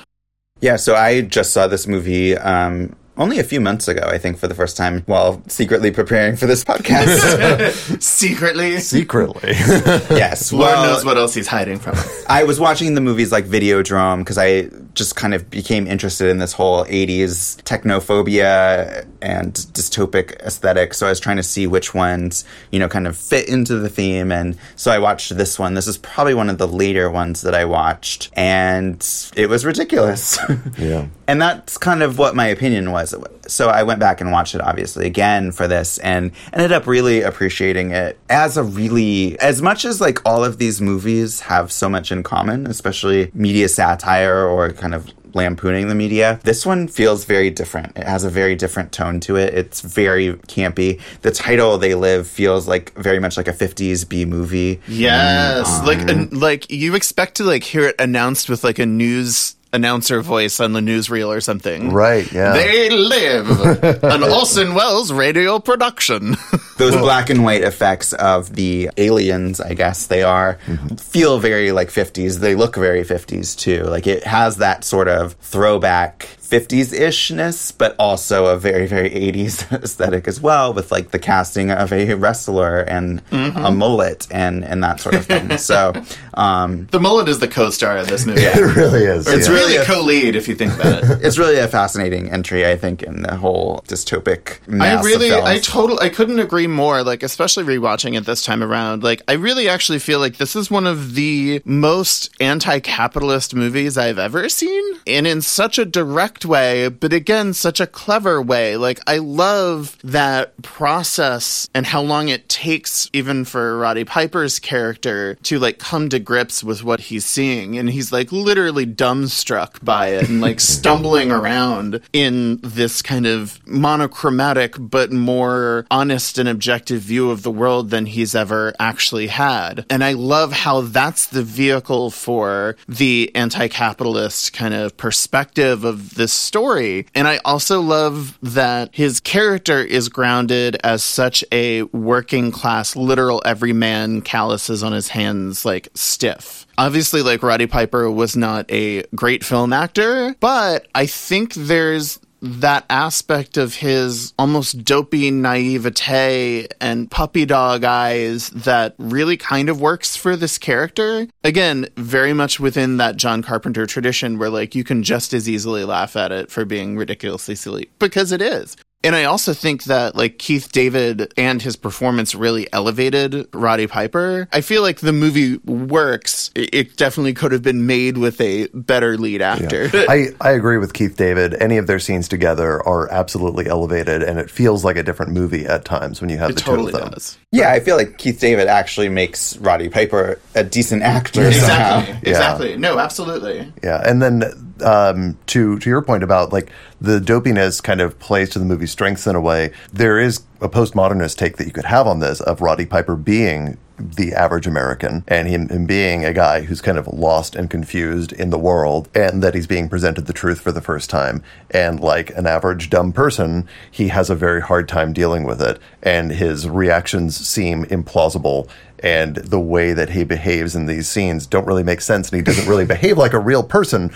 Yeah, 0.60 0.76
so 0.78 0.96
I 0.96 1.22
just 1.22 1.52
saw 1.52 1.68
this 1.68 1.88
movie 1.88 2.36
um, 2.38 2.96
only 3.18 3.40
a 3.40 3.44
few 3.44 3.60
months 3.60 3.88
ago, 3.88 4.04
I 4.06 4.18
think, 4.18 4.38
for 4.38 4.48
the 4.48 4.56
first 4.56 4.78
time 4.78 5.04
while 5.06 5.42
secretly 5.48 5.92
preparing 5.92 6.36
for 6.36 6.46
this 6.46 6.64
podcast. 6.64 8.02
Secretly. 8.02 8.80
Secretly. 8.80 9.52
yes. 9.52 10.52
Lord 10.52 10.66
well, 10.66 10.94
knows 10.94 11.06
what 11.06 11.18
else 11.18 11.34
he's 11.34 11.48
hiding 11.48 11.80
from 11.80 11.96
us. 11.96 12.26
I 12.28 12.44
was 12.44 12.60
watching 12.60 12.96
the 12.96 13.02
movies 13.02 13.32
like 13.32 13.46
Videodrome 13.46 14.20
because 14.20 14.38
I 14.38 14.70
just 14.94 15.16
kind 15.16 15.34
of 15.34 15.50
became 15.50 15.88
interested 15.88 16.30
in 16.30 16.40
this 16.40 16.54
whole 16.54 16.84
80s 16.86 17.62
technophobia 17.64 19.08
and 19.22 19.54
dystopic 19.54 20.40
aesthetic. 20.42 20.94
So 20.94 21.06
I 21.06 21.10
was 21.10 21.20
trying 21.20 21.38
to 21.38 21.44
see 21.44 21.68
which 21.68 21.94
ones, 21.94 22.46
you 22.72 22.80
know, 22.80 22.90
kind 22.90 23.08
of 23.08 23.16
fit 23.16 23.48
into 23.48 23.76
the 23.76 23.90
theme. 23.90 24.32
And 24.32 24.58
so 24.76 24.92
I 24.92 25.00
watched 25.00 25.36
this 25.38 25.60
one. 25.60 25.76
This 25.76 25.88
is 25.88 25.98
probably 25.98 26.34
one 26.34 26.50
of 26.50 26.58
the 26.58 26.68
later 26.68 27.10
ones 27.10 27.44
that 27.44 27.54
I 27.54 27.66
watched. 27.66 28.32
And 28.34 29.06
it 29.36 29.48
was 29.48 29.66
ridiculous. 29.66 30.40
yeah. 30.78 31.08
And 31.28 31.42
that's 31.42 31.78
kind 31.78 32.02
of 32.02 32.18
what 32.18 32.36
my 32.36 32.48
opinion 32.48 32.92
was. 32.92 33.07
So 33.48 33.70
I 33.70 33.84
went 33.84 34.00
back 34.00 34.22
and 34.22 34.32
watched 34.32 34.56
it 34.56 34.62
obviously 34.62 35.06
again 35.06 35.52
for 35.52 35.68
this 35.68 35.98
and 36.00 36.32
ended 36.54 36.72
up 36.72 36.88
really 36.88 37.22
appreciating 37.22 37.92
it 37.92 38.20
as 38.30 38.58
a 38.58 38.64
really, 38.64 39.40
as 39.40 39.62
much 39.62 39.86
as 39.86 40.02
like 40.02 40.26
all 40.26 40.44
of 40.44 40.58
these 40.58 40.82
movies 40.82 41.42
have 41.42 41.72
so 41.72 41.90
much 41.90 42.12
in 42.12 42.24
common, 42.24 42.68
especially 42.68 43.32
media 43.34 43.70
satire 43.70 44.46
or 44.46 44.72
kind 44.72 44.94
of 44.94 45.12
lampooning 45.34 45.88
the 45.88 45.96
media. 45.96 46.40
This 46.44 46.66
one 46.66 46.88
feels 46.88 47.26
very 47.26 47.50
different. 47.50 47.98
It 47.98 48.06
has 48.06 48.24
a 48.24 48.30
very 48.30 48.56
different 48.56 48.92
tone 48.92 49.20
to 49.22 49.36
it. 49.36 49.54
It's 49.54 49.82
very 49.82 50.34
campy. 50.48 51.00
The 51.22 51.32
title 51.32 51.78
"They 51.78 51.96
Live" 51.96 52.28
feels 52.28 52.68
like 52.68 52.94
very 52.96 53.20
much 53.20 53.38
like 53.38 53.48
a 53.48 53.54
'50s 53.54 54.08
B 54.08 54.26
movie. 54.26 54.82
Yes, 54.88 55.86
like 55.86 56.00
um, 56.00 56.10
an, 56.10 56.30
like 56.32 56.70
you 56.72 56.96
expect 56.96 57.36
to 57.36 57.44
like 57.44 57.64
hear 57.64 57.88
it 57.88 57.96
announced 58.00 58.50
with 58.50 58.64
like 58.64 58.80
a 58.80 58.86
news 58.86 59.56
announcer 59.74 60.22
voice 60.22 60.60
on 60.60 60.74
the 60.74 60.80
newsreel 60.80 61.28
or 61.28 61.42
something. 61.42 61.92
Right, 61.92 62.32
yeah. 62.32 62.54
They 62.54 62.90
live 62.90 63.50
an 64.04 64.24
Orson 64.24 64.74
Welles 64.74 65.12
radio 65.12 65.60
production. 65.60 66.36
those 66.78 66.96
black 66.96 67.30
and 67.30 67.44
white 67.44 67.64
effects 67.64 68.14
of 68.14 68.56
the 68.56 68.90
aliens, 68.98 69.60
I 69.60 69.74
guess 69.74 70.08
they 70.08 70.24
are, 70.24 70.58
mm-hmm. 70.66 70.96
feel 70.96 71.40
very 71.40 71.72
like 71.72 71.90
50s. 71.90 72.40
They 72.40 72.56
look 72.56 72.76
very 72.76 73.04
50s 73.04 73.58
too. 73.58 73.84
Like 73.84 74.08
it 74.08 74.24
has 74.24 74.58
that 74.58 74.84
sort 74.84 75.08
of 75.08 75.34
throwback 75.34 76.37
50s 76.50 76.94
ishness, 76.94 77.72
but 77.78 77.96
also 78.00 78.46
a 78.46 78.58
very, 78.58 78.88
very 78.88 79.10
80s 79.10 79.72
aesthetic 79.84 80.28
as 80.28 80.40
well, 80.40 80.74
with 80.74 80.92
like 80.92 81.12
the 81.12 81.20
casting 81.20 81.72
of 81.72 81.92
a 81.92 82.14
wrestler 82.14 82.80
and 82.80 83.22
a 83.32 83.72
mullet 83.72 84.28
and, 84.32 84.64
and 84.64 84.84
that 84.84 85.00
sort 85.00 85.16
of 85.16 85.26
thing. 85.26 85.58
so, 85.58 85.94
um, 86.36 86.88
the 86.92 87.00
mullet 87.00 87.28
is 87.28 87.40
the 87.40 87.48
co-star 87.48 87.98
of 87.98 88.08
this 88.08 88.26
movie. 88.26 88.42
It 88.42 88.76
really 88.76 89.04
is. 89.04 89.28
Or 89.28 89.34
it's 89.34 89.48
yeah. 89.48 89.54
really 89.54 89.76
a 89.76 89.86
co-lead 89.86 90.36
if 90.36 90.48
you 90.48 90.56
think 90.56 90.74
about 90.76 91.04
it. 91.04 91.20
it's 91.24 91.38
really 91.38 91.58
a 91.58 91.68
fascinating 91.68 92.32
entry, 92.32 92.66
I 92.66 92.78
think, 92.78 93.04
in 93.04 93.24
the 93.24 93.36
whole 93.36 93.84
dystopic 93.88 94.66
mass 94.68 95.04
I 95.04 95.08
really, 95.08 95.30
of 95.30 95.44
films. 95.44 95.50
I 95.50 95.60
total, 95.60 96.00
I 96.00 96.10
couldn't 96.10 96.40
agree 96.40 96.68
more. 96.68 97.04
Like, 97.04 97.24
especially 97.24 97.64
rewatching 97.64 98.16
it 98.16 98.26
this 98.26 98.44
time 98.44 98.64
around. 98.64 99.04
Like, 99.04 99.22
I 99.28 99.34
really 99.34 99.68
actually 99.68 100.00
feel 100.00 100.20
like 100.20 100.38
this 100.38 100.56
is 100.56 100.72
one 100.72 100.88
of 100.88 101.16
the 101.16 101.62
most 101.66 102.30
anti-capitalist 102.40 103.54
movies 103.54 103.98
I've 103.98 104.20
ever 104.20 104.48
seen, 104.50 104.84
and 105.06 105.28
in 105.28 105.42
such 105.42 105.78
a 105.78 105.86
direct 105.86 106.37
direct 106.38 106.46
way, 106.46 106.90
but 106.90 107.14
again, 107.14 107.54
such 107.54 107.80
a 107.80 107.88
clever 107.88 108.42
way. 108.42 108.78
Like, 108.78 109.00
I 109.08 109.18
love 109.18 109.98
that 110.04 110.62
process 110.62 111.70
and 111.74 111.86
how 111.86 112.02
long 112.02 112.30
it 112.30 112.50
takes, 112.50 113.10
even 113.14 113.46
for 113.46 113.78
Roddy 113.78 114.04
Piper's 114.04 114.60
character, 114.60 115.36
to 115.44 115.60
like 115.60 115.80
come 115.80 116.10
to 116.10 116.20
grips 116.20 116.64
with 116.64 116.84
what 116.84 117.00
he's 117.00 117.26
seeing. 117.26 117.78
And 117.78 117.90
he's 117.90 118.12
like 118.12 118.32
literally 118.32 118.86
dumbstruck 118.86 119.84
by 119.84 120.10
it 120.10 120.30
and 120.30 120.42
like 120.42 120.60
stumbling 120.78 121.32
around 121.32 122.02
in 122.14 122.60
this 122.62 123.02
kind 123.02 123.26
of 123.26 123.60
monochromatic 123.68 124.76
but 124.78 125.12
more 125.12 125.86
honest 125.90 126.38
and 126.38 126.50
objective 126.50 127.02
view 127.02 127.32
of 127.32 127.44
the 127.44 127.52
world 127.52 127.90
than 127.90 128.06
he's 128.06 128.36
ever 128.36 128.74
actually 128.80 129.28
had. 129.28 129.86
And 129.90 130.04
I 130.04 130.14
love 130.14 130.52
how 130.52 130.82
that's 130.82 131.28
the 131.28 131.44
vehicle 131.44 132.12
for 132.12 132.76
the 132.88 133.32
anti 133.36 133.68
capitalist 133.68 134.54
kind 134.54 134.74
of 134.74 134.98
perspective 134.98 135.84
of 135.84 136.16
this 136.16 136.27
story. 136.28 137.08
And 137.16 137.28
I 137.28 137.40
also 137.46 137.82
love 137.82 138.38
that 138.42 138.94
his 138.94 139.20
character 139.20 139.80
is 139.80 140.10
grounded 140.10 140.78
as 140.84 141.04
such 141.04 141.44
a 141.52 141.84
working 141.84 142.52
class, 142.52 142.96
literal 142.96 143.42
everyman, 143.46 144.22
calluses 144.22 144.84
on 144.84 144.94
his 144.94 145.10
hands, 145.10 145.66
like 145.66 145.90
stiff 145.94 146.68
obviously 146.78 147.22
like 147.22 147.44
Roddy 147.44 147.68
Piper 147.68 148.10
was 148.10 148.36
not 148.36 148.72
a 148.72 149.04
great 149.16 149.44
film 149.44 149.74
actor, 149.74 150.36
but 150.40 150.88
I 150.94 151.06
think 151.06 151.54
there's 151.54 152.20
that 152.42 152.86
aspect 152.90 153.58
of 153.58 153.76
his 153.76 154.34
almost 154.38 154.84
dopey 154.84 155.32
naivete 155.32 156.68
and 156.80 157.10
puppy 157.10 157.46
dog 157.46 157.84
eyes 157.84 158.50
that 158.52 158.96
really 158.98 159.38
kind 159.38 159.70
of 159.70 159.82
works 159.82 160.16
for 160.16 160.36
this 160.36 160.58
character. 160.58 161.28
Again, 161.44 161.88
very 161.96 162.34
much 162.34 162.60
within 162.60 162.98
that 162.98 163.18
John 163.18 163.42
Carpenter 163.42 163.86
tradition 163.86 164.38
where 164.38 164.50
like 164.50 164.76
you 164.76 164.84
can 164.84 165.04
just 165.04 165.34
as 165.34 165.50
easily 165.50 165.84
laugh 165.84 166.16
at 166.16 166.32
it 166.32 166.52
for 166.52 166.66
being 166.66 166.98
ridiculously 166.98 167.56
silly 167.56 167.90
because 168.00 168.32
it 168.32 168.42
is. 168.42 168.76
And 169.04 169.16
I 169.16 169.26
also 169.26 169.54
think 169.54 169.84
that 169.86 170.16
like 170.16 170.40
Keith 170.40 170.72
David 170.72 171.32
and 171.38 171.62
his 171.62 171.76
performance 171.76 172.34
really 172.34 172.68
elevated 172.74 173.48
Roddy 173.54 173.86
Piper. 173.88 174.48
I 174.52 174.62
feel 174.62 174.82
like 174.82 175.00
the 175.00 175.14
movie 175.14 175.58
works. 175.66 176.50
It 176.56 176.98
definitely 176.98 177.34
could 177.34 177.52
have 177.52 177.62
been 177.62 177.86
made 177.86 178.18
with 178.18 178.42
a 178.42 178.68
better 178.74 179.16
lead 179.18 179.42
actor. 179.42 179.86
Yeah. 179.94 180.06
I, 180.10 180.28
I 180.42 180.52
agree 180.52 180.78
with 180.78 180.94
Keith 180.94 181.16
David. 181.16 181.54
Any 181.62 181.78
of 181.78 181.86
their 181.88 182.00
scenes 182.00 182.28
together 182.28 182.86
are 182.88 183.10
absolutely 183.12 183.68
elevated, 183.68 184.24
and 184.24 184.40
it 184.40 184.50
feels 184.50 184.84
like 184.84 184.98
a 184.98 185.04
different 185.04 185.32
movie 185.32 185.66
at 185.68 185.86
times 185.86 186.20
when 186.20 186.30
you 186.32 186.38
have 186.40 186.50
It 186.50 186.56
the 186.56 186.62
totally 186.62 186.92
two 186.92 186.98
of 186.98 187.04
them. 187.04 187.14
does. 187.14 187.38
Yeah, 187.52 187.72
I 187.72 187.80
feel 187.80 187.98
like 187.98 188.18
Keith 188.18 188.40
David 188.40 188.68
actually 188.68 189.10
makes 189.10 189.56
Roddy 189.58 189.90
Piper 189.90 190.40
a 190.56 190.64
decent 190.64 191.04
actor. 191.04 191.46
Exactly. 191.48 192.06
somehow. 192.06 192.20
Exactly. 192.24 192.78
No, 192.78 192.98
absolutely. 192.98 193.72
Yeah, 193.84 194.02
and 194.06 194.22
then 194.22 194.67
um, 194.84 195.38
to 195.48 195.80
to 195.80 195.90
your 195.90 196.02
point 196.02 196.24
about 196.24 196.52
like 196.52 196.72
the 197.00 197.20
dopiness 197.20 197.82
kind 197.82 198.02
of 198.02 198.18
plays 198.20 198.50
to 198.52 198.60
the 198.60 198.66
movie's 198.66 198.92
strengths 198.92 199.28
in 199.28 199.36
a 199.36 199.42
way. 199.42 199.72
There 199.92 200.20
is 200.20 200.42
a 200.62 200.70
postmodernist 200.70 201.38
take 201.38 201.58
that 201.58 201.68
you 201.68 201.74
could 201.74 201.86
have 201.86 202.08
on 202.08 202.20
this 202.20 202.42
of 202.42 202.62
Roddy 202.62 202.86
Piper 202.86 203.16
being 203.16 203.78
the 203.98 204.34
average 204.34 204.68
American 204.68 205.24
and 205.28 205.48
him, 205.48 205.70
him 205.70 205.86
being 205.86 206.24
a 206.24 206.34
guy 206.34 206.62
who's 206.62 206.82
kind 206.82 206.98
of 206.98 207.08
lost 207.08 207.56
and 207.56 207.70
confused 207.70 208.32
in 208.32 208.50
the 208.52 208.58
world 208.58 209.10
and 209.16 209.42
that 209.42 209.56
he's 209.56 209.68
being 209.68 209.90
presented 209.90 210.28
the 210.28 210.34
truth 210.34 210.62
for 210.62 210.72
the 210.72 210.82
first 210.82 211.10
time. 211.10 211.44
And 211.72 212.00
like 212.00 212.30
an 212.32 212.46
average 212.46 212.90
dumb 212.90 213.12
person, 213.12 213.68
he 213.90 214.10
has 214.10 214.30
a 214.30 214.36
very 214.36 214.62
hard 214.62 214.88
time 214.88 215.14
dealing 215.14 215.44
with 215.44 215.62
it 215.62 215.80
and 216.04 216.32
his 216.32 216.70
reactions 216.70 217.36
seem 217.36 217.86
implausible 217.86 218.70
and 219.00 219.38
the 219.38 219.60
way 219.60 219.94
that 219.94 220.10
he 220.10 220.24
behaves 220.24 220.76
in 220.76 220.86
these 220.86 221.08
scenes 221.08 221.46
don't 221.46 221.68
really 221.68 221.84
make 221.84 222.02
sense 222.02 222.30
and 222.30 222.38
he 222.38 222.44
doesn't 222.44 222.68
really 222.68 222.86
behave 222.86 223.18
like 223.18 223.34
a 223.34 223.40
real 223.40 223.64
person 223.64 224.12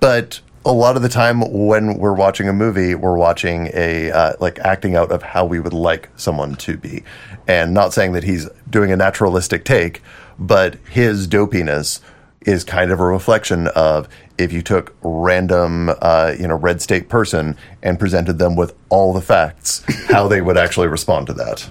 but 0.00 0.40
a 0.64 0.72
lot 0.72 0.96
of 0.96 1.02
the 1.02 1.08
time 1.08 1.40
when 1.66 1.96
we're 1.96 2.12
watching 2.12 2.48
a 2.48 2.52
movie 2.52 2.94
we're 2.94 3.16
watching 3.16 3.70
a 3.72 4.10
uh, 4.10 4.32
like 4.40 4.58
acting 4.58 4.94
out 4.94 5.10
of 5.10 5.22
how 5.22 5.44
we 5.44 5.58
would 5.58 5.72
like 5.72 6.10
someone 6.16 6.54
to 6.56 6.76
be. 6.76 7.02
And 7.48 7.72
not 7.72 7.92
saying 7.92 8.12
that 8.12 8.24
he's 8.24 8.48
doing 8.68 8.92
a 8.92 8.96
naturalistic 8.96 9.64
take 9.64 10.02
but 10.38 10.76
his 10.90 11.28
dopiness 11.28 12.00
is 12.42 12.64
kind 12.64 12.90
of 12.90 12.98
a 12.98 13.04
reflection 13.04 13.68
of 13.68 14.08
if 14.38 14.52
you 14.52 14.62
took 14.62 14.96
random 15.02 15.90
uh, 16.00 16.34
you 16.38 16.48
know 16.48 16.56
red 16.56 16.80
state 16.80 17.08
person 17.08 17.56
and 17.82 17.98
presented 17.98 18.38
them 18.38 18.56
with 18.56 18.74
all 18.88 19.12
the 19.12 19.20
facts 19.20 19.84
how 20.08 20.26
they 20.26 20.40
would 20.40 20.56
actually 20.56 20.88
respond 20.88 21.26
to 21.26 21.34
that 21.34 21.70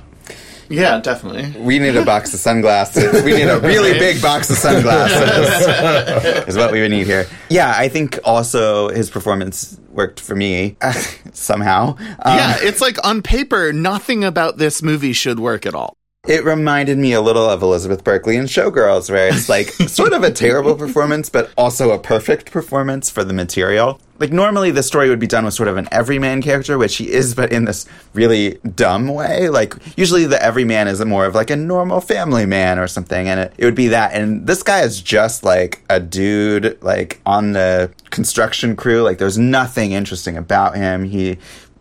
Yeah, 0.70 1.00
definitely. 1.00 1.60
We 1.60 1.80
need 1.80 1.96
a 1.96 2.06
box 2.06 2.34
of 2.34 2.40
sunglasses. 2.40 3.24
We 3.24 3.34
need 3.34 3.50
a 3.50 3.60
really 3.60 3.94
big 3.98 4.22
box 4.22 4.50
of 4.50 4.58
sunglasses. 4.58 6.48
is 6.48 6.56
what 6.56 6.72
we 6.72 6.82
would 6.82 6.92
need 6.92 7.08
here. 7.08 7.26
Yeah, 7.50 7.74
I 7.76 7.90
think 7.90 8.20
also 8.24 8.90
his 8.90 9.10
performance 9.10 9.80
worked 9.92 10.20
for 10.20 10.36
me 10.36 10.78
somehow. 11.34 11.96
Um, 11.98 12.38
yeah, 12.38 12.58
it's 12.60 12.82
like 12.82 13.04
on 13.06 13.22
paper, 13.22 13.74
nothing 13.74 14.24
about 14.24 14.58
this 14.58 14.82
movie 14.84 15.14
should 15.14 15.40
work 15.40 15.66
at 15.66 15.74
all. 15.74 15.98
It 16.28 16.44
reminded 16.44 16.98
me 16.98 17.14
a 17.14 17.22
little 17.22 17.50
of 17.50 17.64
Elizabeth 17.64 18.04
Berkley 18.04 18.36
in 18.36 18.44
Showgirls, 18.44 19.10
where 19.10 19.30
it's 19.30 19.48
like 19.50 19.70
sort 19.70 20.12
of 20.12 20.22
a 20.22 20.32
terrible 20.32 20.76
performance, 20.76 21.30
but 21.30 21.50
also 21.58 21.92
a 21.92 21.98
perfect 21.98 22.52
performance 22.52 23.10
for 23.10 23.24
the 23.24 23.34
material. 23.34 24.02
Like 24.20 24.34
normally 24.34 24.70
the 24.70 24.84
story 24.84 25.08
would 25.08 25.20
be 25.20 25.28
done 25.28 25.46
with 25.46 25.54
sort 25.54 25.70
of 25.70 25.78
an 25.78 25.88
everyman 25.94 26.42
character, 26.42 26.78
which 26.78 26.98
he 26.98 27.10
is, 27.10 27.34
but 27.34 27.54
in 27.54 27.64
this 27.64 27.88
really 28.14 28.60
dumb 28.76 29.08
way. 29.08 29.48
Like 29.48 29.74
usually 29.98 30.26
the 30.26 30.44
everyman 30.44 30.90
is 30.90 31.04
more 31.06 31.26
of 31.26 31.36
like 31.36 31.50
a 31.50 31.56
normal 31.56 32.02
family 32.02 32.46
man 32.46 32.80
or 32.80 32.88
something, 32.88 33.30
and 33.30 33.40
it, 33.40 33.54
it 33.58 33.64
would 33.64 33.76
be 33.76 33.88
that. 33.88 34.12
And 34.14 34.46
this 34.46 34.62
guy 34.62 34.82
is 34.82 35.02
just 35.02 35.46
like 35.46 35.82
a 35.90 36.02
dude, 36.02 36.78
like 36.84 37.22
on 37.26 37.54
the 37.54 37.92
construction 38.10 38.76
crew. 38.76 39.04
Like 39.04 39.20
there's 39.20 39.38
nothing 39.38 39.94
interesting 39.94 40.36
about 40.36 40.76
him. 40.76 41.06
He 41.06 41.38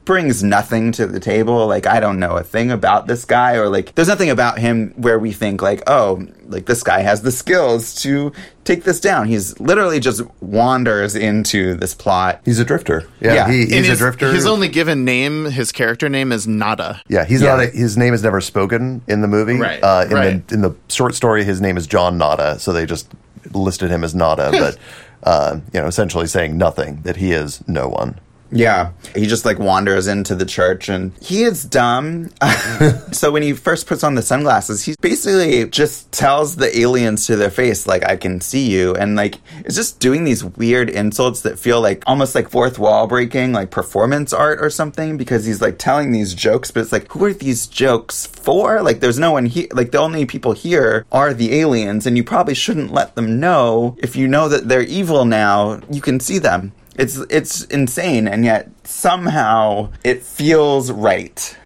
brings 0.09 0.43
nothing 0.43 0.91
to 0.91 1.07
the 1.07 1.21
table. 1.21 1.67
Like 1.67 1.87
I 1.87 2.01
don't 2.01 2.19
know 2.19 2.39
a 2.39 2.43
thing 2.43 2.71
about 2.71 3.07
this 3.07 3.27
guy 3.27 3.57
or 3.57 3.69
like 3.69 3.95
there's 3.95 4.09
nothing 4.09 4.31
about 4.31 4.59
him 4.59 4.95
where 4.97 5.19
we 5.19 5.33
think 5.33 5.61
like, 5.61 5.83
oh, 5.87 6.27
like 6.47 6.65
this 6.65 6.83
guy 6.83 7.01
has 7.01 7.21
the 7.21 7.31
skills 7.31 7.95
to 7.97 8.33
take 8.65 8.85
this 8.85 9.01
down. 9.01 9.29
He's 9.29 9.61
literally 9.61 10.01
just 10.01 10.23
wanders 10.41 11.15
into 11.15 11.75
this 11.75 11.93
plot. 11.95 12.41
he's 12.47 12.59
a 12.59 12.65
drifter 12.65 13.07
yeah, 13.21 13.35
Yeah. 13.35 13.51
He, 13.51 13.63
And 13.65 13.71
he's 13.73 13.87
a 13.87 13.91
his, 13.91 13.99
drifter 13.99 14.33
His 14.33 14.47
only 14.47 14.69
given 14.69 15.05
name, 15.05 15.45
his 15.45 15.73
character 15.73 16.09
name 16.09 16.33
is 16.33 16.49
Nada. 16.49 17.03
Yeah, 17.09 17.27
he's 17.27 17.43
Yeah. 17.43 17.57
not. 17.57 17.65
A, 17.65 17.67
his 17.67 17.99
name 17.99 18.15
is 18.15 18.23
never 18.23 18.41
spoken 18.41 19.03
in 19.09 19.21
the 19.21 19.29
movie. 19.29 19.59
Right, 19.59 19.81
Uh, 19.83 20.07
in 20.09 20.15
right. 20.17 20.49
the 20.49 20.55
in 20.55 20.63
the 20.63 20.75
short 20.89 21.17
story, 21.17 21.45
his 21.45 21.61
name 21.61 21.77
is 21.77 21.87
John 21.87 22.17
Nada, 22.17 22.59
so 22.59 22.73
they 22.73 22.87
just 22.87 23.09
listed 23.53 23.91
him 23.91 24.03
as 24.05 24.15
Nada, 24.15 24.49
but 24.53 24.79
uh, 25.23 25.61
you 25.75 25.81
know, 25.83 25.87
essentially 25.87 26.27
saying 26.27 26.57
nothing 26.57 27.03
that 27.03 27.17
he 27.17 27.33
is 27.33 27.63
no 27.69 27.89
one. 27.89 28.19
Yeah. 28.51 28.93
He 29.15 29.27
just 29.27 29.45
like 29.45 29.59
wanders 29.59 30.07
into 30.07 30.35
the 30.35 30.47
church 30.47 30.89
and 30.89 31.13
he 31.21 31.43
is 31.43 31.65
dumb. 31.65 32.31
so 33.13 33.31
when 33.31 33.43
he 33.43 33.53
first 33.53 33.87
puts 33.87 34.03
on 34.03 34.15
the 34.15 34.23
sunglasses, 34.23 34.85
he 34.85 34.95
basically 35.01 35.69
just 35.69 36.11
tells 36.13 36.57
the 36.57 36.77
aliens 36.79 37.27
to 37.27 37.37
their 37.37 37.51
face, 37.51 37.87
like, 37.87 38.05
I 38.05 38.17
can 38.17 38.41
see 38.41 38.71
you. 38.71 38.95
And 38.95 39.17
like, 39.17 39.37
it's 39.65 39.77
just 39.77 40.01
doing 40.01 40.25
these 40.25 40.45
weird 40.45 40.89
insults 40.91 41.43
that 41.43 41.59
feel 41.59 41.81
like 41.81 42.03
almost 42.07 42.35
like 42.35 42.49
fourth 42.49 42.79
wall 42.79 43.07
breaking, 43.07 43.53
like 43.53 43.71
performance 43.71 44.33
art 44.33 44.61
or 44.61 44.71
something, 44.71 45.17
because 45.17 45.45
he's 45.45 45.61
like 45.61 45.79
telling 45.79 46.13
these 46.13 46.35
jokes, 46.35 46.71
but 46.71 46.81
it's 46.81 46.93
like, 46.93 47.11
who 47.13 47.25
are 47.25 47.33
these 47.33 47.67
jokes 47.67 48.27
for? 48.27 48.83
Like, 48.83 49.01
there's 49.01 49.19
no 49.19 49.33
one 49.33 49.47
here. 49.47 49.69
Like, 49.73 49.91
the 49.91 49.99
only 49.99 50.25
people 50.27 50.53
here 50.53 51.05
are 51.13 51.35
the 51.35 51.55
aliens, 51.55 52.07
and 52.07 52.17
you 52.17 52.25
probably 52.25 52.55
shouldn't 52.55 52.93
let 52.93 53.15
them 53.15 53.41
know. 53.41 53.97
If 53.99 54.17
you 54.17 54.29
know 54.29 54.49
that 54.49 54.69
they're 54.69 54.83
evil 54.83 55.25
now, 55.25 55.81
you 55.91 56.01
can 56.01 56.21
see 56.21 56.39
them. 56.39 56.73
It's 56.99 57.17
it's 57.31 57.63
insane, 57.65 58.27
and 58.27 58.45
yet 58.45 58.69
somehow 58.83 59.91
it 60.03 60.23
feels 60.25 60.91
right. 60.91 61.57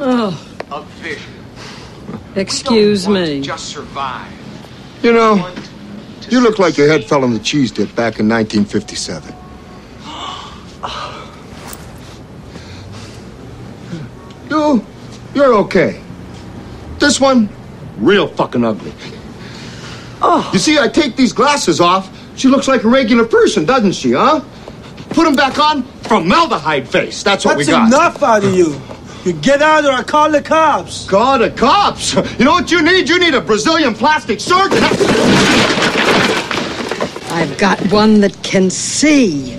Oh, 0.00 0.66
Of 0.70 0.86
vision. 1.02 1.32
excuse 2.34 3.06
me. 3.08 3.40
Just 3.42 3.68
survive. 3.68 4.32
You 5.02 5.12
know, 5.12 5.52
you 6.30 6.40
look 6.40 6.58
like 6.58 6.76
your 6.78 6.88
head 6.88 7.04
fell 7.04 7.24
in 7.24 7.32
the 7.34 7.38
cheese 7.40 7.70
dip 7.70 7.94
back 7.94 8.18
in 8.18 8.28
1957. 8.28 9.34
You, 14.50 14.84
you're 15.34 15.54
okay. 15.56 16.02
This 16.98 17.20
one, 17.20 17.50
real 17.98 18.26
fucking 18.28 18.64
ugly. 18.64 18.92
Oh. 20.22 20.48
You 20.54 20.58
see, 20.58 20.78
I 20.78 20.88
take 20.88 21.16
these 21.16 21.34
glasses 21.34 21.80
off. 21.80 22.08
She 22.38 22.48
looks 22.48 22.68
like 22.68 22.84
a 22.84 22.88
regular 22.88 23.24
person, 23.26 23.64
doesn't 23.64 23.92
she, 23.92 24.12
huh? 24.12 24.40
Put 25.10 25.24
them 25.24 25.34
back 25.34 25.58
on, 25.58 25.82
formaldehyde 25.82 26.88
face. 26.88 27.22
That's 27.24 27.44
what 27.44 27.56
That's 27.56 27.66
we 27.66 27.72
got. 27.72 27.88
enough 27.88 28.22
out 28.22 28.44
of 28.44 28.54
you. 28.54 28.80
You 29.24 29.32
get 29.32 29.60
out 29.60 29.84
or 29.84 29.90
I 29.90 30.04
call 30.04 30.30
the 30.30 30.40
cops. 30.40 31.08
Call 31.08 31.38
the 31.40 31.50
cops. 31.50 32.14
You 32.38 32.44
know 32.44 32.52
what 32.52 32.70
you 32.70 32.80
need? 32.80 33.08
You 33.08 33.18
need 33.18 33.34
a 33.34 33.40
Brazilian 33.40 33.92
plastic 33.94 34.40
surgeon. 34.40 34.78
I've 37.30 37.58
got 37.58 37.80
one 37.92 38.20
that 38.20 38.40
can 38.44 38.70
see. 38.70 39.54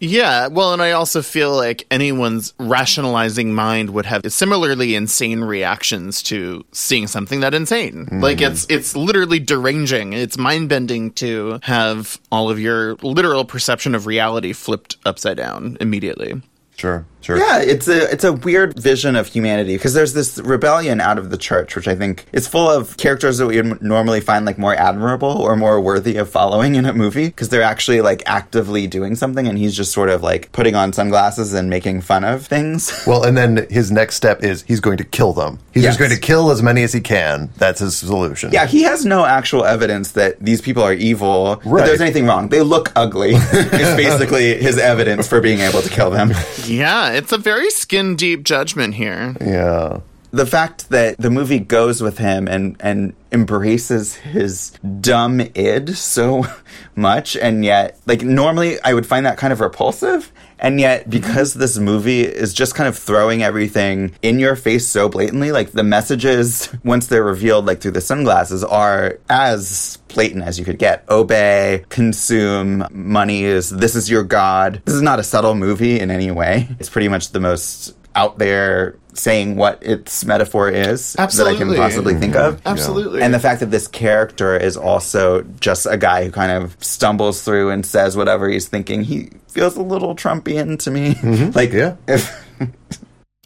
Yeah, 0.00 0.46
well, 0.46 0.72
and 0.72 0.80
I 0.80 0.92
also 0.92 1.20
feel 1.20 1.54
like 1.54 1.86
anyone's 1.90 2.54
rationalizing 2.58 3.54
mind 3.54 3.90
would 3.90 4.06
have 4.06 4.22
similarly 4.32 4.94
insane 4.94 5.42
reactions 5.42 6.22
to 6.24 6.64
seeing 6.72 7.06
something 7.06 7.40
that 7.40 7.52
insane. 7.52 8.08
Like 8.10 8.40
it's 8.40 8.64
mm-hmm. 8.64 8.78
it's 8.78 8.96
literally 8.96 9.38
deranging. 9.38 10.14
It's 10.14 10.38
mind 10.38 10.70
bending 10.70 11.12
to 11.12 11.60
have 11.62 12.18
all 12.32 12.48
of 12.48 12.58
your 12.58 12.94
literal 12.96 13.44
perception 13.44 13.94
of 13.94 14.06
reality 14.06 14.54
flipped 14.54 14.96
upside 15.04 15.36
down 15.36 15.76
immediately. 15.80 16.40
Sure, 16.76 17.04
sure. 17.20 17.38
Yeah, 17.38 17.58
it's 17.60 17.88
a 17.88 18.10
it's 18.10 18.24
a 18.24 18.32
weird 18.32 18.78
vision 18.78 19.16
of 19.16 19.26
humanity 19.26 19.74
because 19.76 19.94
there's 19.94 20.12
this 20.14 20.38
rebellion 20.38 21.00
out 21.00 21.18
of 21.18 21.30
the 21.30 21.36
church, 21.38 21.76
which 21.76 21.88
I 21.88 21.94
think 21.94 22.24
is 22.32 22.46
full 22.48 22.68
of 22.68 22.96
characters 22.96 23.38
that 23.38 23.46
we 23.46 23.60
would 23.60 23.82
normally 23.82 24.20
find 24.20 24.44
like 24.44 24.58
more 24.58 24.74
admirable 24.74 25.28
or 25.30 25.56
more 25.56 25.80
worthy 25.80 26.16
of 26.16 26.28
following 26.30 26.74
in 26.74 26.86
a 26.86 26.92
movie 26.92 27.26
because 27.26 27.48
they're 27.48 27.62
actually 27.62 28.00
like 28.00 28.22
actively 28.26 28.86
doing 28.86 29.14
something, 29.16 29.46
and 29.46 29.58
he's 29.58 29.76
just 29.76 29.92
sort 29.92 30.08
of 30.08 30.22
like 30.22 30.50
putting 30.52 30.74
on 30.74 30.92
sunglasses 30.92 31.52
and 31.54 31.68
making 31.70 32.00
fun 32.00 32.24
of 32.24 32.46
things. 32.46 32.90
Well, 33.10 33.24
and 33.24 33.36
then 33.36 33.66
his 33.70 33.90
next 33.90 34.14
step 34.16 34.44
is 34.44 34.62
he's 34.68 34.78
going 34.80 34.98
to 34.98 35.04
kill 35.04 35.32
them. 35.32 35.58
He's 35.72 35.82
Yes. 35.82 35.90
just 35.96 35.98
going 35.98 36.10
to 36.12 36.18
kill 36.18 36.50
as 36.52 36.62
many 36.62 36.82
as 36.84 36.92
he 36.92 37.00
can. 37.00 37.50
That's 37.56 37.80
his 37.80 37.96
solution. 37.96 38.52
Yeah, 38.52 38.66
he 38.66 38.82
has 38.82 39.04
no 39.04 39.24
actual 39.24 39.64
evidence 39.64 40.12
that 40.12 40.38
these 40.38 40.60
people 40.60 40.82
are 40.84 40.92
evil, 40.92 41.56
that 41.56 41.66
Right. 41.68 41.86
there's 41.86 42.00
anything 42.00 42.26
wrong. 42.26 42.48
They 42.50 42.60
look 42.62 42.92
ugly. 42.94 43.32
it's 43.34 43.96
basically 43.96 44.54
his 44.62 44.78
evidence 44.78 45.26
for 45.26 45.40
being 45.40 45.58
able 45.60 45.82
to 45.82 45.88
kill 45.88 46.10
them. 46.10 46.32
Yeah, 46.66 47.09
it's 47.12 47.32
a 47.32 47.38
very 47.38 47.70
skin 47.70 48.16
deep 48.16 48.44
judgment 48.44 48.94
here. 48.94 49.36
Yeah. 49.40 50.00
the 50.32 50.46
fact 50.46 50.90
that 50.90 51.16
the 51.18 51.30
movie 51.30 51.58
goes 51.58 52.00
with 52.00 52.18
him 52.18 52.46
and 52.46 52.76
and 52.80 53.14
embraces 53.32 54.14
his 54.14 54.70
dumb 55.00 55.40
id 55.54 55.94
so 55.94 56.44
much 56.94 57.36
and 57.36 57.64
yet 57.64 57.98
like 58.06 58.22
normally 58.22 58.78
I 58.82 58.94
would 58.94 59.06
find 59.06 59.26
that 59.26 59.38
kind 59.38 59.52
of 59.52 59.60
repulsive 59.60 60.30
and 60.60 60.78
yet 60.78 61.10
because 61.10 61.54
this 61.54 61.78
movie 61.78 62.22
is 62.22 62.54
just 62.54 62.74
kind 62.74 62.88
of 62.88 62.96
throwing 62.96 63.42
everything 63.42 64.12
in 64.22 64.38
your 64.38 64.54
face 64.54 64.86
so 64.86 65.08
blatantly 65.08 65.50
like 65.52 65.72
the 65.72 65.82
messages 65.82 66.72
once 66.84 67.06
they're 67.08 67.24
revealed 67.24 67.66
like 67.66 67.80
through 67.80 67.90
the 67.90 68.00
sunglasses 68.00 68.62
are 68.62 69.18
as 69.28 69.98
blatant 70.08 70.44
as 70.44 70.58
you 70.58 70.64
could 70.64 70.78
get. 70.78 71.04
Obey 71.08 71.84
consume 71.88 72.86
money 72.90 73.44
is 73.44 73.70
this 73.70 73.96
is 73.96 74.10
your 74.10 74.22
god. 74.22 74.82
This 74.84 74.94
is 74.94 75.02
not 75.02 75.18
a 75.18 75.24
subtle 75.24 75.54
movie 75.54 75.98
in 75.98 76.10
any 76.10 76.30
way. 76.30 76.68
It's 76.78 76.90
pretty 76.90 77.08
much 77.08 77.30
the 77.30 77.40
most 77.40 77.96
out 78.14 78.38
there 78.38 78.96
saying 79.14 79.56
what 79.56 79.82
its 79.82 80.24
metaphor 80.24 80.68
is 80.68 81.12
that 81.14 81.20
I 81.20 81.26
can 81.26 81.44
Absolutely. 81.44 81.76
possibly 81.76 82.14
think 82.14 82.36
of. 82.36 82.56
Mm-hmm. 82.56 82.68
Absolutely. 82.68 83.22
And 83.22 83.34
the 83.34 83.38
fact 83.40 83.60
that 83.60 83.70
this 83.70 83.86
character 83.88 84.56
is 84.56 84.76
also 84.76 85.42
just 85.60 85.86
a 85.86 85.96
guy 85.96 86.24
who 86.24 86.30
kind 86.30 86.52
of 86.52 86.76
stumbles 86.82 87.42
through 87.42 87.70
and 87.70 87.84
says 87.84 88.16
whatever 88.16 88.48
he's 88.48 88.68
thinking, 88.68 89.02
he 89.02 89.30
feels 89.48 89.76
a 89.76 89.82
little 89.82 90.14
Trumpian 90.14 90.78
to 90.80 90.90
me. 90.90 91.14
Mm-hmm. 91.14 91.50
Like, 91.60 91.72
Yeah. 91.72 91.96
if 92.08 92.30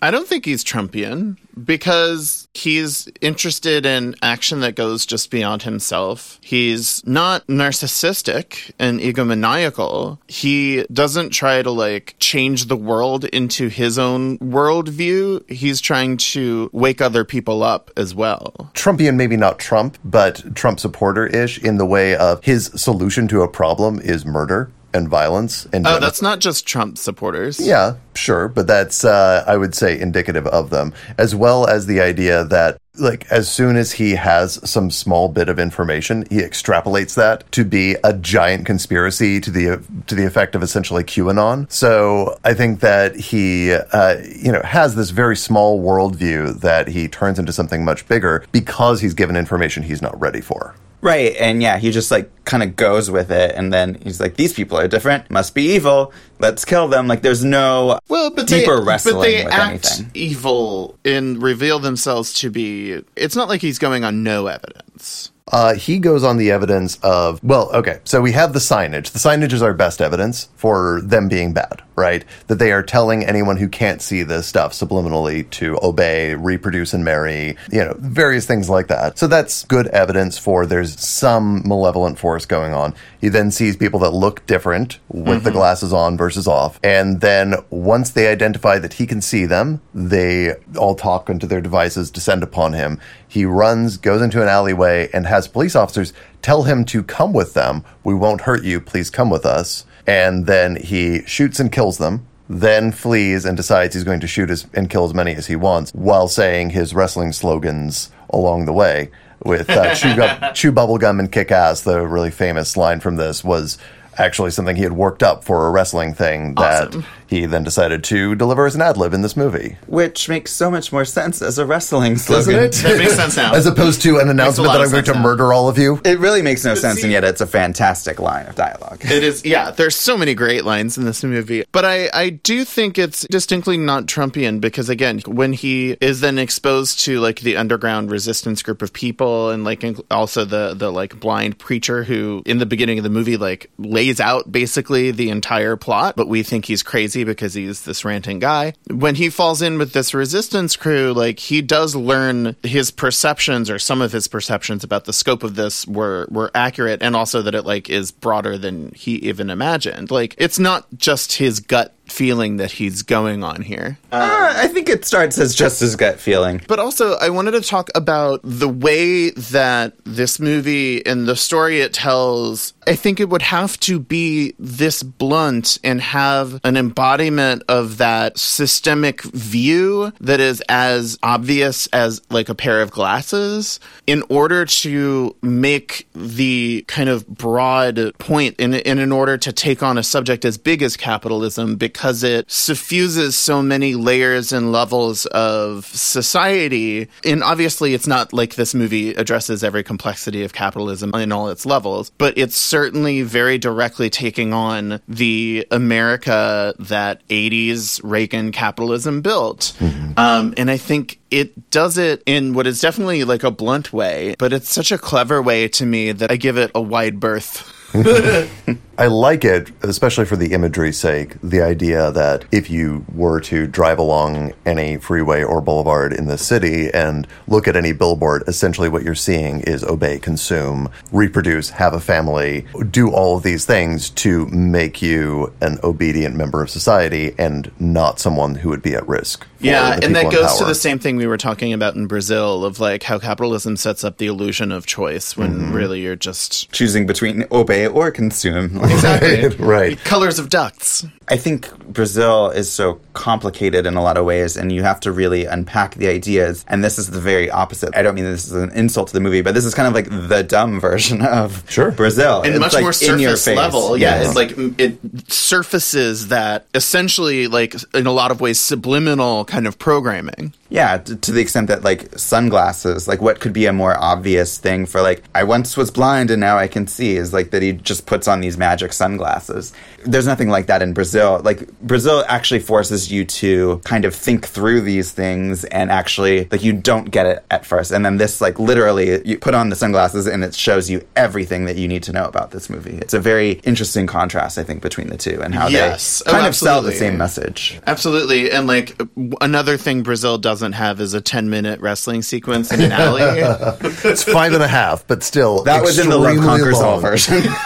I 0.04 0.10
don't 0.10 0.28
think 0.28 0.44
he's 0.44 0.62
Trumpian 0.62 1.38
because 1.64 2.46
he's 2.52 3.08
interested 3.22 3.86
in 3.86 4.14
action 4.20 4.60
that 4.60 4.76
goes 4.76 5.06
just 5.06 5.30
beyond 5.30 5.62
himself. 5.62 6.38
He's 6.42 7.02
not 7.06 7.46
narcissistic 7.46 8.70
and 8.78 9.00
egomaniacal. 9.00 10.18
He 10.28 10.84
doesn't 10.92 11.30
try 11.30 11.62
to 11.62 11.70
like 11.70 12.16
change 12.18 12.66
the 12.66 12.76
world 12.76 13.24
into 13.24 13.68
his 13.68 13.98
own 13.98 14.36
worldview. 14.40 15.50
He's 15.50 15.80
trying 15.80 16.18
to 16.18 16.68
wake 16.74 17.00
other 17.00 17.24
people 17.24 17.62
up 17.62 17.90
as 17.96 18.14
well. 18.14 18.70
Trumpian, 18.74 19.16
maybe 19.16 19.38
not 19.38 19.58
Trump, 19.58 19.96
but 20.04 20.54
Trump 20.54 20.80
supporter 20.80 21.26
ish 21.28 21.58
in 21.62 21.78
the 21.78 21.86
way 21.86 22.14
of 22.14 22.44
his 22.44 22.66
solution 22.76 23.26
to 23.28 23.40
a 23.40 23.48
problem 23.48 24.00
is 24.00 24.26
murder 24.26 24.70
and 24.94 25.08
violence 25.08 25.66
and 25.72 25.86
Oh, 25.86 25.98
that's 25.98 26.22
not 26.22 26.38
just 26.38 26.66
Trump 26.66 26.96
supporters. 26.96 27.60
Yeah, 27.60 27.96
sure, 28.14 28.48
but 28.48 28.66
that's 28.66 29.04
uh, 29.04 29.44
I 29.46 29.56
would 29.56 29.74
say 29.74 30.00
indicative 30.00 30.46
of 30.46 30.70
them, 30.70 30.94
as 31.18 31.34
well 31.34 31.66
as 31.66 31.86
the 31.86 32.00
idea 32.00 32.44
that 32.44 32.78
like 32.96 33.26
as 33.30 33.50
soon 33.50 33.76
as 33.76 33.90
he 33.92 34.12
has 34.14 34.60
some 34.68 34.90
small 34.90 35.28
bit 35.28 35.48
of 35.48 35.58
information, 35.58 36.24
he 36.30 36.38
extrapolates 36.38 37.16
that 37.16 37.50
to 37.52 37.64
be 37.64 37.96
a 38.04 38.12
giant 38.12 38.66
conspiracy 38.66 39.40
to 39.40 39.50
the 39.50 39.82
to 40.06 40.14
the 40.14 40.24
effect 40.24 40.54
of 40.54 40.62
essentially 40.62 41.02
QAnon. 41.02 41.70
So 41.70 42.38
I 42.44 42.54
think 42.54 42.80
that 42.80 43.16
he 43.16 43.72
uh, 43.72 44.16
you 44.36 44.52
know 44.52 44.62
has 44.62 44.94
this 44.94 45.10
very 45.10 45.36
small 45.36 45.80
worldview 45.80 46.60
that 46.60 46.88
he 46.88 47.08
turns 47.08 47.38
into 47.38 47.52
something 47.52 47.84
much 47.84 48.06
bigger 48.06 48.44
because 48.52 49.00
he's 49.00 49.14
given 49.14 49.36
information 49.36 49.82
he's 49.82 50.02
not 50.02 50.18
ready 50.20 50.40
for. 50.40 50.74
Right, 51.04 51.36
and 51.38 51.62
yeah, 51.62 51.76
he 51.76 51.90
just 51.90 52.10
like 52.10 52.30
kind 52.46 52.62
of 52.62 52.76
goes 52.76 53.10
with 53.10 53.30
it, 53.30 53.54
and 53.54 53.70
then 53.70 53.96
he's 54.02 54.20
like, 54.20 54.36
"These 54.36 54.54
people 54.54 54.78
are 54.78 54.88
different, 54.88 55.30
must 55.30 55.54
be 55.54 55.74
evil. 55.74 56.14
Let's 56.38 56.64
kill 56.64 56.88
them." 56.88 57.06
Like, 57.08 57.20
there's 57.20 57.44
no 57.44 57.98
Well, 58.08 58.30
but 58.30 58.46
deeper 58.46 58.78
they, 58.78 58.84
wrestling 58.86 59.16
but 59.16 59.22
they 59.22 59.44
act 59.44 59.86
anything. 60.00 60.10
evil 60.14 60.98
and 61.04 61.42
reveal 61.42 61.78
themselves 61.78 62.32
to 62.40 62.48
be. 62.48 63.02
It's 63.16 63.36
not 63.36 63.50
like 63.50 63.60
he's 63.60 63.78
going 63.78 64.02
on 64.02 64.22
no 64.22 64.46
evidence. 64.46 65.30
Uh, 65.52 65.74
he 65.74 65.98
goes 65.98 66.24
on 66.24 66.38
the 66.38 66.50
evidence 66.50 66.98
of, 67.02 67.38
well, 67.44 67.70
okay, 67.74 68.00
so 68.04 68.22
we 68.22 68.32
have 68.32 68.54
the 68.54 68.58
signage. 68.58 69.10
The 69.10 69.18
signage 69.18 69.52
is 69.52 69.60
our 69.60 69.74
best 69.74 70.00
evidence 70.00 70.48
for 70.56 71.02
them 71.02 71.28
being 71.28 71.52
bad, 71.52 71.82
right? 71.96 72.24
That 72.46 72.58
they 72.58 72.72
are 72.72 72.82
telling 72.82 73.26
anyone 73.26 73.58
who 73.58 73.68
can't 73.68 74.00
see 74.00 74.22
this 74.22 74.46
stuff 74.46 74.72
subliminally 74.72 75.48
to 75.50 75.78
obey, 75.82 76.34
reproduce, 76.34 76.94
and 76.94 77.04
marry, 77.04 77.58
you 77.70 77.84
know, 77.84 77.94
various 77.98 78.46
things 78.46 78.70
like 78.70 78.86
that. 78.86 79.18
So 79.18 79.26
that's 79.26 79.66
good 79.66 79.86
evidence 79.88 80.38
for 80.38 80.64
there's 80.64 80.98
some 80.98 81.62
malevolent 81.68 82.18
force 82.18 82.46
going 82.46 82.72
on. 82.72 82.94
He 83.20 83.28
then 83.28 83.50
sees 83.50 83.76
people 83.76 84.00
that 84.00 84.10
look 84.10 84.46
different 84.46 84.98
with 85.08 85.44
the 85.44 85.50
glasses 85.50 85.92
on 85.92 86.16
versus 86.16 86.48
off. 86.48 86.80
And 86.82 87.20
then 87.20 87.56
once 87.68 88.10
they 88.10 88.28
identify 88.28 88.78
that 88.78 88.94
he 88.94 89.06
can 89.06 89.20
see 89.20 89.44
them, 89.44 89.82
they 89.92 90.54
all 90.78 90.94
talk 90.94 91.28
into 91.28 91.46
their 91.46 91.60
devices, 91.60 92.10
descend 92.10 92.42
upon 92.42 92.72
him. 92.72 92.98
He 93.34 93.44
runs, 93.44 93.96
goes 93.96 94.22
into 94.22 94.40
an 94.40 94.46
alleyway, 94.46 95.10
and 95.12 95.26
has 95.26 95.48
police 95.48 95.74
officers 95.74 96.12
tell 96.40 96.62
him 96.62 96.84
to 96.84 97.02
come 97.02 97.32
with 97.32 97.54
them. 97.54 97.82
We 98.04 98.14
won't 98.14 98.42
hurt 98.42 98.62
you. 98.62 98.80
Please 98.80 99.10
come 99.10 99.28
with 99.28 99.44
us. 99.44 99.84
And 100.06 100.46
then 100.46 100.76
he 100.76 101.24
shoots 101.26 101.58
and 101.58 101.72
kills 101.72 101.98
them. 101.98 102.28
Then 102.48 102.92
flees 102.92 103.44
and 103.44 103.56
decides 103.56 103.92
he's 103.92 104.04
going 104.04 104.20
to 104.20 104.28
shoot 104.28 104.50
as, 104.50 104.68
and 104.72 104.88
kill 104.88 105.04
as 105.04 105.14
many 105.14 105.34
as 105.34 105.48
he 105.48 105.56
wants 105.56 105.90
while 105.92 106.28
saying 106.28 106.70
his 106.70 106.94
wrestling 106.94 107.32
slogans 107.32 108.12
along 108.30 108.66
the 108.66 108.72
way. 108.72 109.10
With 109.44 109.68
uh, 109.68 109.94
chew, 109.96 110.14
gum, 110.14 110.54
chew 110.54 110.70
bubblegum 110.70 111.18
and 111.18 111.32
kick 111.32 111.50
ass, 111.50 111.80
the 111.80 112.06
really 112.06 112.30
famous 112.30 112.76
line 112.76 113.00
from 113.00 113.16
this 113.16 113.42
was 113.42 113.78
actually 114.16 114.52
something 114.52 114.76
he 114.76 114.84
had 114.84 114.92
worked 114.92 115.24
up 115.24 115.42
for 115.42 115.66
a 115.66 115.72
wrestling 115.72 116.14
thing 116.14 116.54
that 116.54 116.86
Awesome. 116.86 117.04
He 117.34 117.46
then 117.46 117.64
decided 117.64 118.04
to 118.04 118.34
deliver 118.34 118.66
as 118.66 118.74
an 118.74 118.82
ad 118.82 118.96
lib 118.96 119.12
in 119.12 119.22
this 119.22 119.36
movie. 119.36 119.76
Which 119.86 120.28
makes 120.28 120.52
so 120.52 120.70
much 120.70 120.92
more 120.92 121.04
sense 121.04 121.42
as 121.42 121.58
a 121.58 121.66
wrestling 121.66 122.14
Doesn't 122.14 122.44
slogan. 122.44 122.64
it? 122.64 122.72
That 122.74 122.98
makes 122.98 123.16
sense 123.16 123.36
now. 123.36 123.54
As 123.54 123.66
opposed 123.66 124.02
to 124.02 124.18
an 124.18 124.28
announcement 124.28 124.70
that 124.72 124.80
I'm 124.80 124.90
going 124.90 125.04
to 125.04 125.14
now. 125.14 125.22
murder 125.22 125.52
all 125.52 125.68
of 125.68 125.78
you. 125.78 126.00
It 126.04 126.18
really 126.18 126.42
makes 126.42 126.64
no 126.64 126.74
sense, 126.74 127.02
and 127.02 127.10
yet 127.12 127.24
it's 127.24 127.40
a 127.40 127.46
fantastic 127.46 128.20
line 128.20 128.46
of 128.46 128.54
dialogue. 128.54 129.04
It 129.04 129.22
is, 129.24 129.44
yeah. 129.44 129.70
There's 129.70 129.96
so 129.96 130.16
many 130.16 130.34
great 130.34 130.64
lines 130.64 130.96
in 130.98 131.04
this 131.04 131.24
movie, 131.24 131.64
but 131.72 131.84
I, 131.84 132.08
I 132.12 132.30
do 132.30 132.64
think 132.64 132.98
it's 132.98 133.26
distinctly 133.28 133.76
not 133.76 134.06
Trumpian 134.06 134.60
because 134.60 134.88
again, 134.88 135.20
when 135.26 135.52
he 135.52 135.96
is 136.00 136.20
then 136.20 136.38
exposed 136.38 137.00
to 137.00 137.20
like 137.20 137.40
the 137.40 137.56
underground 137.56 138.10
resistance 138.10 138.62
group 138.62 138.82
of 138.82 138.92
people 138.92 139.50
and 139.50 139.64
like 139.64 139.80
inc- 139.80 140.04
also 140.10 140.44
the 140.44 140.74
the 140.74 140.92
like 140.92 141.18
blind 141.20 141.58
preacher 141.58 142.04
who 142.04 142.42
in 142.46 142.58
the 142.58 142.66
beginning 142.66 142.98
of 142.98 143.04
the 143.04 143.10
movie 143.10 143.36
like 143.36 143.70
lays 143.78 144.20
out 144.20 144.50
basically 144.50 145.10
the 145.10 145.30
entire 145.30 145.76
plot, 145.76 146.16
but 146.16 146.28
we 146.28 146.42
think 146.42 146.64
he's 146.66 146.82
crazy 146.82 147.23
because 147.24 147.54
he's 147.54 147.84
this 147.84 148.04
ranting 148.04 148.38
guy. 148.38 148.74
When 148.90 149.14
he 149.14 149.30
falls 149.30 149.62
in 149.62 149.78
with 149.78 149.92
this 149.92 150.14
resistance 150.14 150.76
crew, 150.76 151.12
like 151.12 151.38
he 151.38 151.62
does 151.62 151.94
learn 151.96 152.56
his 152.62 152.90
perceptions 152.90 153.70
or 153.70 153.78
some 153.78 154.00
of 154.00 154.12
his 154.12 154.28
perceptions 154.28 154.84
about 154.84 155.04
the 155.04 155.12
scope 155.12 155.42
of 155.42 155.54
this 155.54 155.86
were 155.86 156.26
were 156.30 156.50
accurate 156.54 157.02
and 157.02 157.16
also 157.16 157.42
that 157.42 157.54
it 157.54 157.64
like 157.64 157.88
is 157.90 158.12
broader 158.12 158.58
than 158.58 158.92
he 158.94 159.16
even 159.16 159.50
imagined. 159.50 160.10
Like 160.10 160.34
it's 160.38 160.58
not 160.58 160.86
just 160.96 161.34
his 161.34 161.60
gut 161.60 161.94
feeling 162.06 162.58
that 162.58 162.72
he's 162.72 163.02
going 163.02 163.42
on 163.42 163.62
here. 163.62 163.98
Uh, 164.12 164.52
I 164.56 164.68
think 164.68 164.88
it 164.88 165.04
starts 165.04 165.38
as 165.38 165.54
just 165.54 165.80
his 165.80 165.96
gut 165.96 166.20
feeling. 166.20 166.60
But 166.68 166.78
also, 166.78 167.14
I 167.14 167.30
wanted 167.30 167.52
to 167.52 167.60
talk 167.60 167.90
about 167.94 168.40
the 168.44 168.68
way 168.68 169.30
that 169.30 169.94
this 170.04 170.38
movie 170.38 171.04
and 171.04 171.26
the 171.26 171.36
story 171.36 171.80
it 171.80 171.92
tells. 171.92 172.74
I 172.86 172.94
think 172.94 173.18
it 173.18 173.28
would 173.30 173.42
have 173.42 173.80
to 173.80 173.98
be 173.98 174.54
this 174.58 175.02
blunt 175.02 175.78
and 175.82 176.00
have 176.00 176.60
an 176.64 176.76
embodiment 176.76 177.62
of 177.68 177.98
that 177.98 178.38
systemic 178.38 179.22
view 179.22 180.12
that 180.20 180.40
is 180.40 180.62
as 180.68 181.18
obvious 181.22 181.86
as 181.88 182.20
like 182.30 182.48
a 182.48 182.54
pair 182.54 182.80
of 182.82 182.90
glasses 182.90 183.80
in 184.06 184.22
order 184.28 184.66
to 184.66 185.34
make 185.42 186.06
the 186.14 186.84
kind 186.86 187.08
of 187.08 187.26
broad 187.26 188.12
point 188.18 188.54
in, 188.58 188.74
in, 188.74 188.98
in 188.98 189.10
order 189.10 189.38
to 189.38 189.52
take 189.52 189.82
on 189.82 189.96
a 189.96 190.02
subject 190.02 190.44
as 190.44 190.58
big 190.58 190.82
as 190.82 190.96
capitalism 190.96 191.76
because 191.76 191.93
because 191.94 192.24
it 192.24 192.50
suffuses 192.50 193.36
so 193.36 193.62
many 193.62 193.94
layers 193.94 194.52
and 194.52 194.72
levels 194.72 195.26
of 195.26 195.86
society. 195.86 197.08
And 197.24 197.42
obviously, 197.42 197.94
it's 197.94 198.06
not 198.06 198.32
like 198.32 198.56
this 198.56 198.74
movie 198.74 199.14
addresses 199.14 199.64
every 199.64 199.84
complexity 199.84 200.42
of 200.42 200.52
capitalism 200.52 201.14
in 201.14 201.32
all 201.32 201.48
its 201.48 201.64
levels, 201.64 202.10
but 202.18 202.36
it's 202.36 202.56
certainly 202.56 203.22
very 203.22 203.56
directly 203.56 204.10
taking 204.10 204.52
on 204.52 205.00
the 205.08 205.66
America 205.70 206.74
that 206.80 207.26
80s 207.28 208.00
Reagan 208.02 208.52
capitalism 208.52 209.22
built. 209.22 209.72
Um, 210.16 210.54
and 210.56 210.70
I 210.70 210.76
think 210.76 211.20
it 211.30 211.70
does 211.70 211.96
it 211.96 212.22
in 212.26 212.54
what 212.54 212.66
is 212.66 212.80
definitely 212.80 213.22
like 213.24 213.44
a 213.44 213.50
blunt 213.50 213.92
way, 213.92 214.34
but 214.38 214.52
it's 214.52 214.68
such 214.68 214.90
a 214.90 214.98
clever 214.98 215.40
way 215.40 215.68
to 215.68 215.86
me 215.86 216.10
that 216.12 216.30
I 216.30 216.36
give 216.36 216.58
it 216.58 216.72
a 216.74 216.82
wide 216.82 217.20
berth. 217.20 217.70
I 218.98 219.06
like 219.06 219.44
it, 219.44 219.70
especially 219.82 220.24
for 220.24 220.36
the 220.36 220.52
imagery's 220.52 220.98
sake. 220.98 221.34
The 221.42 221.62
idea 221.62 222.10
that 222.12 222.44
if 222.52 222.70
you 222.70 223.04
were 223.14 223.40
to 223.40 223.66
drive 223.66 223.98
along 223.98 224.52
any 224.64 224.96
freeway 224.98 225.42
or 225.42 225.60
boulevard 225.60 226.12
in 226.12 226.26
the 226.26 226.38
city 226.38 226.90
and 226.92 227.26
look 227.48 227.66
at 227.66 227.76
any 227.76 227.92
billboard, 227.92 228.44
essentially 228.46 228.88
what 228.88 229.02
you're 229.02 229.14
seeing 229.14 229.60
is 229.62 229.82
obey, 229.84 230.18
consume, 230.18 230.88
reproduce, 231.12 231.70
have 231.70 231.92
a 231.94 232.00
family, 232.00 232.66
do 232.90 233.10
all 233.10 233.36
of 233.36 233.42
these 233.42 233.64
things 233.64 234.10
to 234.10 234.46
make 234.46 235.00
you 235.02 235.52
an 235.60 235.78
obedient 235.82 236.36
member 236.36 236.62
of 236.62 236.70
society 236.70 237.34
and 237.38 237.70
not 237.80 238.20
someone 238.20 238.54
who 238.56 238.68
would 238.68 238.82
be 238.82 238.94
at 238.94 239.06
risk. 239.08 239.46
Yeah, 239.60 239.98
and 240.02 240.14
that 240.14 240.30
goes 240.30 240.58
to 240.58 240.64
the 240.66 240.74
same 240.74 240.98
thing 240.98 241.16
we 241.16 241.26
were 241.26 241.38
talking 241.38 241.72
about 241.72 241.94
in 241.94 242.06
Brazil 242.06 242.66
of 242.66 242.80
like 242.80 243.02
how 243.02 243.18
capitalism 243.18 243.76
sets 243.76 244.04
up 244.04 244.18
the 244.18 244.26
illusion 244.26 244.70
of 244.70 244.84
choice 244.86 245.36
when 245.36 245.54
Mm-hmm. 245.54 245.72
really 245.72 246.00
you're 246.00 246.16
just 246.16 246.70
choosing 246.72 247.06
between 247.06 247.44
obey 247.52 247.86
or 247.86 248.10
consume. 248.10 248.78
Exactly. 248.90 249.48
right. 249.64 249.98
colors 250.04 250.38
of 250.38 250.48
ducts. 250.48 251.06
I 251.28 251.36
think 251.36 251.74
Brazil 251.88 252.50
is 252.50 252.70
so 252.70 253.00
complicated 253.14 253.86
in 253.86 253.94
a 253.96 254.02
lot 254.02 254.16
of 254.18 254.24
ways, 254.26 254.56
and 254.56 254.70
you 254.70 254.82
have 254.82 255.00
to 255.00 255.12
really 255.12 255.46
unpack 255.46 255.94
the 255.94 256.08
ideas. 256.08 256.64
And 256.68 256.84
this 256.84 256.98
is 256.98 257.10
the 257.10 257.20
very 257.20 257.50
opposite. 257.50 257.96
I 257.96 258.02
don't 258.02 258.14
mean 258.14 258.24
this 258.24 258.46
is 258.46 258.52
an 258.52 258.70
insult 258.72 259.08
to 259.08 259.14
the 259.14 259.20
movie, 259.20 259.40
but 259.40 259.54
this 259.54 259.64
is 259.64 259.74
kind 259.74 259.88
of 259.88 259.94
like 259.94 260.08
the 260.28 260.42
dumb 260.42 260.80
version 260.88 261.22
of 261.22 261.64
sure. 261.70 261.90
Brazil. 261.92 262.42
and 262.42 262.52
It's 262.54 262.60
much 262.60 262.74
like 262.74 262.82
more 262.82 262.92
in 263.02 263.18
your 263.20 263.30
surface 263.36 263.44
face. 263.46 263.56
level. 263.56 263.96
Yeah, 263.96 264.16
Yes. 264.20 264.26
it's 264.26 264.36
like 264.36 264.78
it 264.78 264.98
surfaces 265.32 266.28
that 266.28 266.66
essentially, 266.74 267.46
like 267.46 267.74
in 267.94 268.06
a 268.06 268.12
lot 268.12 268.30
of 268.30 268.40
ways, 268.40 268.60
subliminal 268.60 269.44
kind 269.44 269.66
of 269.66 269.78
programming. 269.78 270.52
Yeah, 270.68 270.98
to, 270.98 271.14
to 271.16 271.32
the 271.32 271.40
extent 271.40 271.68
that 271.68 271.84
like 271.84 272.18
sunglasses, 272.18 273.06
like 273.06 273.20
what 273.22 273.38
could 273.40 273.52
be 273.52 273.66
a 273.66 273.72
more 273.72 273.96
obvious 273.96 274.58
thing 274.58 274.86
for 274.86 275.00
like 275.00 275.22
I 275.34 275.44
once 275.44 275.76
was 275.76 275.90
blind 275.90 276.30
and 276.30 276.40
now 276.40 276.58
I 276.58 276.66
can 276.66 276.86
see 276.86 277.16
is 277.16 277.32
like 277.32 277.50
that 277.52 277.62
he 277.62 277.72
just 277.72 278.06
puts 278.06 278.26
on 278.26 278.40
these 278.40 278.58
magic 278.58 278.92
sunglasses. 278.92 279.72
There's 280.04 280.26
nothing 280.26 280.48
like 280.48 280.66
that 280.66 280.82
in 280.82 280.92
Brazil. 280.92 281.13
So 281.14 281.40
like 281.44 281.70
Brazil 281.80 282.24
actually 282.26 282.58
forces 282.58 283.12
you 283.12 283.24
to 283.24 283.80
kind 283.84 284.04
of 284.04 284.12
think 284.12 284.46
through 284.48 284.80
these 284.80 285.12
things 285.12 285.62
and 285.66 285.88
actually 285.92 286.48
like 286.50 286.64
you 286.64 286.72
don't 286.72 287.08
get 287.08 287.24
it 287.26 287.44
at 287.52 287.64
first. 287.64 287.92
And 287.92 288.04
then 288.04 288.16
this 288.16 288.40
like 288.40 288.58
literally 288.58 289.24
you 289.24 289.38
put 289.38 289.54
on 289.54 289.68
the 289.68 289.76
sunglasses 289.76 290.26
and 290.26 290.42
it 290.42 290.56
shows 290.56 290.90
you 290.90 291.06
everything 291.14 291.66
that 291.66 291.76
you 291.76 291.86
need 291.86 292.02
to 292.02 292.12
know 292.12 292.24
about 292.24 292.50
this 292.50 292.68
movie. 292.68 292.96
It's 292.96 293.14
a 293.14 293.20
very 293.20 293.52
interesting 293.62 294.08
contrast 294.08 294.58
I 294.58 294.64
think 294.64 294.82
between 294.82 295.06
the 295.08 295.16
two 295.16 295.40
and 295.40 295.54
how 295.54 295.68
Yes. 295.68 296.20
they 296.24 296.30
Oh, 296.32 296.34
kind 296.34 296.46
of 296.48 296.56
sell 296.56 296.82
the 296.82 296.90
same 296.90 297.16
message. 297.16 297.78
Absolutely, 297.86 298.50
and 298.50 298.66
like 298.66 299.00
another 299.40 299.76
thing 299.76 300.02
Brazil 300.02 300.36
doesn't 300.36 300.72
have 300.72 301.00
is 301.00 301.14
a 301.14 301.20
ten-minute 301.20 301.78
wrestling 301.80 302.22
sequence 302.22 302.72
in 302.72 302.80
an 302.80 302.90
alley. 302.90 303.22
it's 304.02 304.24
five 304.24 304.52
and 304.52 304.64
a 304.64 304.68
half, 304.68 305.06
but 305.06 305.22
still. 305.22 305.62
That 305.62 305.82
was 305.84 306.00
in 306.00 306.08
the 306.08 306.18
Love 306.18 306.34
extremely 306.38 306.58
Conquers 306.58 306.80
All 306.80 306.98
version. 306.98 307.40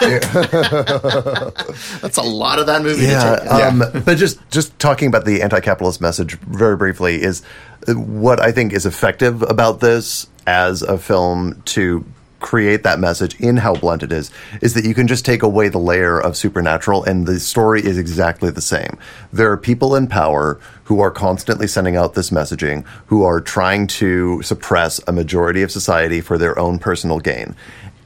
That's 2.01 2.17
a 2.17 2.21
lot 2.21 2.59
of 2.59 2.67
that 2.67 2.81
movie. 2.83 3.05
Yeah, 3.05 3.38
take. 3.43 3.51
um, 3.51 3.83
but 4.05 4.17
just 4.17 4.39
just 4.49 4.77
talking 4.79 5.07
about 5.07 5.25
the 5.25 5.41
anti-capitalist 5.41 6.01
message 6.01 6.37
very 6.39 6.75
briefly 6.75 7.21
is 7.21 7.41
uh, 7.87 7.93
what 7.93 8.39
I 8.39 8.51
think 8.51 8.73
is 8.73 8.85
effective 8.85 9.41
about 9.43 9.79
this 9.79 10.27
as 10.47 10.81
a 10.81 10.97
film 10.97 11.61
to 11.65 12.05
create 12.39 12.83
that 12.83 12.99
message 12.99 13.39
in 13.39 13.57
how 13.57 13.75
blunt 13.75 14.03
it 14.03 14.11
is 14.11 14.31
is 14.61 14.73
that 14.73 14.85
you 14.85 14.93
can 14.93 15.07
just 15.07 15.25
take 15.25 15.43
away 15.43 15.69
the 15.69 15.77
layer 15.77 16.19
of 16.19 16.37
supernatural 16.37 17.03
and 17.03 17.27
the 17.27 17.39
story 17.39 17.83
is 17.83 17.97
exactly 17.97 18.49
the 18.49 18.61
same. 18.61 18.97
There 19.31 19.51
are 19.51 19.57
people 19.57 19.95
in 19.95 20.07
power 20.07 20.59
who 20.85 21.01
are 21.01 21.11
constantly 21.11 21.67
sending 21.67 21.95
out 21.95 22.13
this 22.13 22.29
messaging 22.29 22.85
who 23.07 23.23
are 23.23 23.41
trying 23.41 23.87
to 23.87 24.41
suppress 24.41 24.99
a 25.07 25.11
majority 25.11 25.61
of 25.61 25.71
society 25.71 26.21
for 26.21 26.37
their 26.37 26.57
own 26.57 26.79
personal 26.79 27.19
gain. 27.19 27.55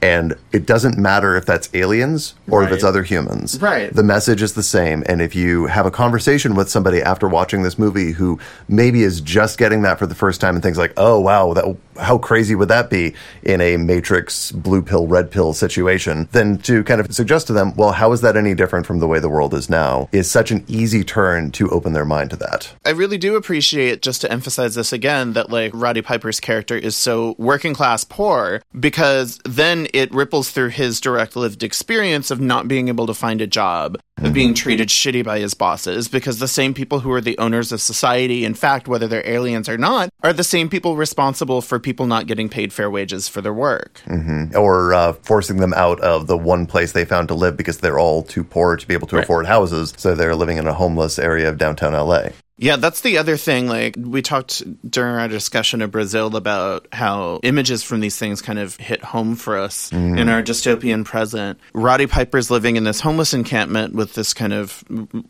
And 0.04 0.34
it 0.52 0.66
doesn't 0.66 0.98
matter 0.98 1.34
if 1.34 1.46
that's 1.46 1.70
aliens 1.72 2.34
or 2.50 2.62
if 2.62 2.70
it's 2.72 2.84
other 2.84 3.02
humans. 3.02 3.58
Right. 3.58 3.90
The 3.90 4.02
message 4.02 4.42
is 4.42 4.52
the 4.52 4.62
same. 4.62 5.02
And 5.06 5.22
if 5.22 5.34
you 5.34 5.64
have 5.64 5.86
a 5.86 5.90
conversation 5.90 6.54
with 6.54 6.68
somebody 6.68 7.00
after 7.00 7.26
watching 7.26 7.62
this 7.62 7.78
movie 7.78 8.12
who 8.12 8.38
maybe 8.68 9.02
is 9.02 9.22
just 9.22 9.56
getting 9.56 9.80
that 9.82 9.98
for 9.98 10.06
the 10.06 10.14
first 10.14 10.42
time 10.42 10.56
and 10.56 10.62
thinks 10.62 10.76
like, 10.76 10.92
"Oh 10.98 11.18
wow, 11.20 11.54
that 11.54 11.74
how 11.98 12.18
crazy 12.18 12.54
would 12.54 12.68
that 12.68 12.90
be 12.90 13.14
in 13.42 13.60
a 13.60 13.76
Matrix 13.76 14.52
blue 14.52 14.82
pill 14.82 15.06
red 15.06 15.30
pill 15.30 15.52
situation?" 15.52 16.28
Then 16.32 16.58
to 16.58 16.82
kind 16.84 17.00
of 17.00 17.14
suggest 17.14 17.46
to 17.48 17.52
them, 17.52 17.74
"Well, 17.76 17.92
how 17.92 18.12
is 18.12 18.20
that 18.22 18.36
any 18.36 18.54
different 18.54 18.86
from 18.86 19.00
the 19.00 19.06
way 19.06 19.18
the 19.18 19.28
world 19.28 19.54
is 19.54 19.70
now?" 19.70 20.08
is 20.12 20.30
such 20.30 20.50
an 20.50 20.64
easy 20.68 21.04
turn 21.04 21.50
to 21.52 21.70
open 21.70 21.92
their 21.92 22.04
mind 22.04 22.30
to 22.30 22.36
that. 22.36 22.72
I 22.84 22.90
really 22.90 23.18
do 23.18 23.36
appreciate 23.36 24.02
just 24.02 24.20
to 24.22 24.32
emphasize 24.32 24.74
this 24.74 24.92
again 24.92 25.32
that 25.34 25.50
like 25.50 25.72
Roddy 25.74 26.02
Piper's 26.02 26.40
character 26.40 26.76
is 26.76 26.96
so 26.96 27.34
working 27.38 27.74
class 27.74 28.04
poor 28.04 28.62
because 28.78 29.38
then 29.44 29.86
it 29.94 30.12
ripples 30.12 30.50
through 30.50 30.70
his 30.70 31.00
direct 31.00 31.36
lived 31.36 31.62
experience 31.62 32.30
of 32.30 32.40
not 32.40 32.68
being 32.68 32.88
able 32.88 33.06
to 33.06 33.14
find 33.14 33.40
a 33.40 33.46
job, 33.46 33.98
of 34.22 34.32
being 34.32 34.54
treated 34.54 34.88
shitty 34.88 35.24
by 35.24 35.38
his 35.40 35.54
bosses 35.54 36.08
because 36.08 36.38
the 36.38 36.48
same 36.48 36.72
people 36.72 37.00
who 37.00 37.10
are 37.12 37.20
the 37.20 37.36
owners 37.38 37.72
of 37.72 37.80
society, 37.80 38.44
in 38.44 38.54
fact, 38.54 38.86
whether 38.86 39.08
they're 39.08 39.26
aliens 39.28 39.68
or 39.68 39.76
not, 39.76 40.08
are 40.22 40.32
the 40.32 40.44
same 40.44 40.68
people 40.68 40.96
responsible 40.96 41.60
for 41.60 41.78
people 41.78 42.06
not 42.06 42.26
getting 42.26 42.48
paid 42.48 42.72
fair 42.72 42.90
wages 42.90 43.28
for 43.28 43.40
their 43.40 43.52
work. 43.54 44.00
hmm 44.06 44.44
Or 44.54 44.94
uh, 44.94 45.12
forcing 45.14 45.56
them 45.58 45.74
out 45.74 46.00
of 46.00 46.26
the 46.26 46.36
one 46.38 46.66
place 46.66 46.92
they 46.92 47.04
found 47.04 47.28
to 47.28 47.34
live 47.34 47.56
because 47.56 47.78
they're 47.78 47.98
all 47.98 48.22
too 48.22 48.44
poor 48.44 48.76
to 48.76 48.86
be 48.86 48.94
able 48.94 49.08
to 49.08 49.16
Right. 49.16 49.24
afford 49.24 49.46
houses, 49.46 49.92
so 49.96 50.14
they're 50.14 50.34
living 50.36 50.58
in 50.58 50.66
a 50.66 50.74
homeless 50.74 51.18
area 51.18 51.48
of 51.48 51.58
downtown 51.58 51.92
LA. 51.94 52.28
Yeah, 52.56 52.76
that's 52.76 53.00
the 53.00 53.18
other 53.18 53.36
thing. 53.36 53.66
Like, 53.66 53.96
we 53.98 54.22
talked 54.22 54.62
during 54.88 55.16
our 55.16 55.26
discussion 55.26 55.82
of 55.82 55.90
Brazil 55.90 56.36
about 56.36 56.86
how 56.92 57.40
images 57.42 57.82
from 57.82 57.98
these 57.98 58.16
things 58.16 58.40
kind 58.40 58.60
of 58.60 58.76
hit 58.76 59.02
home 59.02 59.34
for 59.34 59.58
us 59.58 59.90
Mm. 59.90 60.18
in 60.20 60.28
our 60.28 60.40
dystopian 60.40 61.04
present. 61.04 61.58
Roddy 61.72 62.06
Piper's 62.06 62.52
living 62.52 62.76
in 62.76 62.84
this 62.84 63.00
homeless 63.00 63.34
encampment 63.34 63.94
with 63.94 64.14
this 64.14 64.32
kind 64.32 64.52
of 64.52 64.84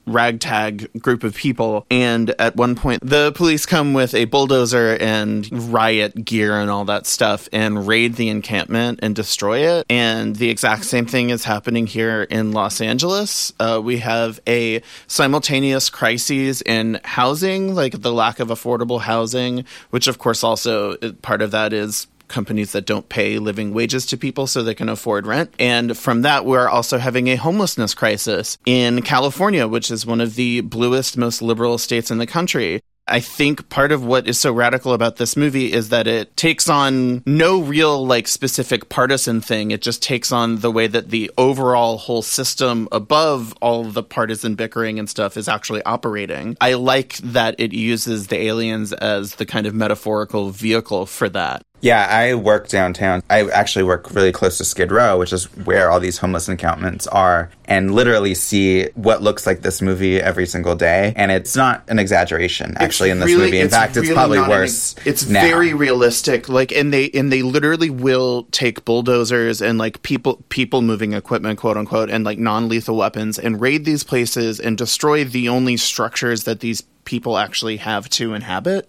ragtag 0.07 0.91
group 1.01 1.25
of 1.25 1.35
people. 1.35 1.87
And 1.91 2.35
at 2.39 2.57
one 2.57 2.75
point, 2.75 3.01
the 3.03 3.33
police 3.33 3.65
come 3.67 3.95
with 3.95 4.15
a 4.15 4.27
bulldozer 4.27 4.97
and 5.01 5.73
riot 5.73 6.25
gear 6.25 6.61
and 6.61 6.71
all 6.71 6.85
that 6.87 7.07
stuff 7.07 7.49
and 7.53 7.87
raid 7.87 8.17
the 8.17 8.29
encampment 8.29 9.01
and 9.03 9.15
destroy 9.15 9.61
it. 9.79 9.87
And 9.89 10.37
the 10.37 10.51
exact 10.51 10.85
same 10.85 11.07
thing 11.07 11.31
is 11.31 11.45
happening 11.45 11.87
here 11.87 12.23
in 12.25 12.53
Los 12.53 12.81
Angeles. 12.81 13.53
Uh, 13.59 13.81
we 13.83 13.99
have 13.99 14.41
a 14.47 14.83
simultaneous 15.07 15.89
crises 15.91 16.61
in 16.63 17.01
housing, 17.15 17.77
like 17.77 18.03
the 18.03 18.13
lack 18.13 18.41
of 18.41 18.49
affordable 18.49 19.01
housing, 19.01 19.65
which 19.91 20.09
of 20.09 20.19
course 20.19 20.43
also 20.43 20.97
part 21.23 21.43
of 21.43 21.53
that 21.53 21.73
is 21.73 22.09
companies 22.27 22.73
that 22.73 22.87
don't 22.87 23.09
pay 23.09 23.39
living 23.39 23.73
wages 23.73 24.07
to 24.07 24.17
people 24.17 24.49
so 24.49 24.63
they 24.63 24.75
can 24.75 24.89
afford 24.89 25.25
rent. 25.27 25.55
And 25.61 25.97
from 25.97 26.23
that, 26.23 26.45
we're 26.45 26.69
also 26.69 26.99
having 26.99 27.29
a 27.29 27.37
homelessness 27.37 27.95
crisis 27.95 28.59
in 28.67 29.03
California, 29.03 29.69
which 29.69 29.91
is 29.91 30.05
one 30.05 30.21
of 30.21 30.35
the 30.35 30.63
bluest, 30.63 31.17
most 31.17 31.41
liberal 31.41 31.79
states 31.79 32.11
in 32.11 32.19
the 32.19 32.27
country. 32.27 32.81
I 33.07 33.21
think 33.21 33.69
part 33.69 33.93
of 33.93 34.05
what 34.05 34.27
is 34.27 34.39
so 34.39 34.53
radical 34.53 34.93
about 34.93 35.17
this 35.17 35.37
movie 35.37 35.73
is 35.73 35.91
that 35.91 36.07
it 36.07 36.37
takes 36.37 36.69
on 36.69 37.23
no 37.27 37.61
real 37.61 38.07
like 38.07 38.27
specific 38.27 38.89
partisan 38.89 39.41
thing. 39.41 39.71
It 39.71 39.83
just 39.83 40.03
takes 40.03 40.33
on 40.33 40.61
the 40.61 40.71
way 40.71 40.87
that 40.87 41.11
the 41.11 41.31
overall 41.37 41.99
whole 41.99 42.23
system 42.23 42.89
above 42.93 43.53
all 43.61 43.85
the 43.85 44.03
partisan 44.03 44.55
bickering 44.55 44.99
and 44.99 45.09
stuff 45.09 45.37
is 45.37 45.49
actually 45.49 45.83
operating. 45.83 46.57
I 46.61 46.75
like 46.75 47.17
that 47.19 47.57
it 47.59 47.73
uses 47.73 48.29
the 48.29 48.41
aliens 48.41 48.93
as 48.93 49.35
the 49.35 49.47
kind 49.47 49.67
of 49.67 49.75
metaphorical 49.75 50.51
vehicle 50.51 51.07
for 51.07 51.29
that. 51.31 51.65
Yeah, 51.85 52.07
I 52.09 52.33
work 52.33 52.69
downtown. 52.69 53.23
I 53.29 53.43
actually 53.51 53.83
work 53.83 54.11
really 54.15 54.33
close 54.33 54.57
to 54.57 54.65
Skid 54.65 54.91
Row, 54.91 55.19
which 55.19 55.35
is 55.35 55.45
where 55.67 55.91
all 55.91 56.01
these 56.01 56.17
homeless 56.17 56.49
encampments 56.49 57.07
are, 57.09 57.51
and 57.67 57.95
literally 57.95 58.35
see 58.35 58.89
what 58.95 59.21
looks 59.21 59.47
like 59.47 59.61
this 59.61 59.83
movie 59.83 60.19
every 60.19 60.47
single 60.47 60.77
day. 60.77 61.13
And 61.15 61.31
it's 61.31 61.55
not 61.55 61.85
an 61.89 61.99
exaggeration, 61.99 62.75
actually, 62.79 63.11
in 63.11 63.21
this 63.21 63.27
really- 63.27 63.45
movie. 63.45 63.61
In 63.61 63.69
fact, 63.69 63.99
it's 63.99 64.11
probably 64.11 64.39
not 64.39 64.51
an- 64.51 64.61
worse. 64.61 64.95
it's 65.05 65.29
now. 65.29 65.43
very 65.43 65.75
realistic. 65.75 66.49
Like, 66.49 66.73
and 66.73 66.91
they 66.91 67.11
and 67.11 67.31
they 67.31 67.43
literally 67.43 67.91
will 67.91 68.45
take 68.51 68.87
bulldozers 68.87 69.61
and 69.61 69.77
like 69.77 70.01
people 70.01 70.43
people 70.49 70.81
moving 70.81 71.13
equipment, 71.13 71.59
quote 71.59 71.77
unquote, 71.77 72.09
and 72.09 72.25
like 72.25 72.39
non 72.39 72.67
lethal 72.67 72.97
weapons, 72.97 73.39
and 73.39 73.61
raid 73.61 73.85
these 73.85 74.05
places 74.05 74.59
and 74.59 74.79
destroy 74.79 75.23
the 75.23 75.51
only 75.51 75.77
structures 75.77 76.45
that 76.45 76.61
these 76.61 76.81
people 77.05 77.37
actually 77.37 77.77
have 77.77 78.09
to 78.09 78.33
inhabit. 78.33 78.89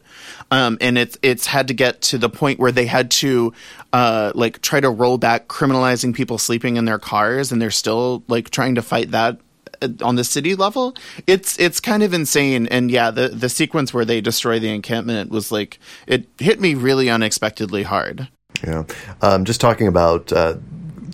Um, 0.52 0.78
and 0.80 0.98
it's 0.98 1.18
it's 1.22 1.48
had 1.48 1.68
to 1.70 1.74
get 1.74 2.02
to 2.04 2.18
the 2.18 2.30
point 2.30 2.60
where 2.60 2.72
they 2.72 2.86
had 2.86 3.12
to 3.12 3.54
uh, 3.94 4.32
like 4.36 4.62
try 4.62 4.80
to 4.80 4.90
roll 4.90 5.18
back 5.18 5.48
criminalizing 5.48 6.14
people 6.14 6.38
sleeping 6.38 6.78
in 6.78 6.86
their 6.86 7.00
cars, 7.00 7.52
and 7.52 7.62
they're 7.62 7.72
still 7.72 8.24
like 8.28 8.52
trying 8.52 8.76
to 8.76 8.82
fight 8.82 9.12
that 9.12 9.40
uh, 9.82 9.90
on 10.04 10.16
the 10.16 10.24
city 10.24 10.56
level. 10.56 10.96
It's 11.26 11.60
it's 11.60 11.80
kind 11.80 12.04
of 12.04 12.14
insane. 12.14 12.68
And 12.68 12.92
yeah, 12.92 13.12
the 13.12 13.30
the 13.30 13.50
sequence 13.50 13.94
where 13.94 14.06
they 14.06 14.22
destroy 14.22 14.60
the 14.60 14.70
encampment 14.70 15.32
was 15.32 15.52
like 15.52 15.80
it 16.08 16.28
hit 16.38 16.60
me 16.60 16.76
really 16.76 17.10
unexpectedly 17.10 17.84
hard. 17.84 18.28
Yeah. 18.64 18.84
Um, 19.22 19.46
just 19.46 19.60
talking 19.60 19.88
about 19.88 20.32
uh, 20.32 20.56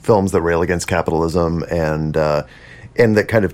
films 0.01 0.31
that 0.31 0.41
rail 0.41 0.61
against 0.61 0.87
capitalism 0.87 1.63
and 1.71 2.17
uh, 2.17 2.43
and 2.97 3.15
that 3.17 3.27
kind 3.27 3.45
of 3.45 3.53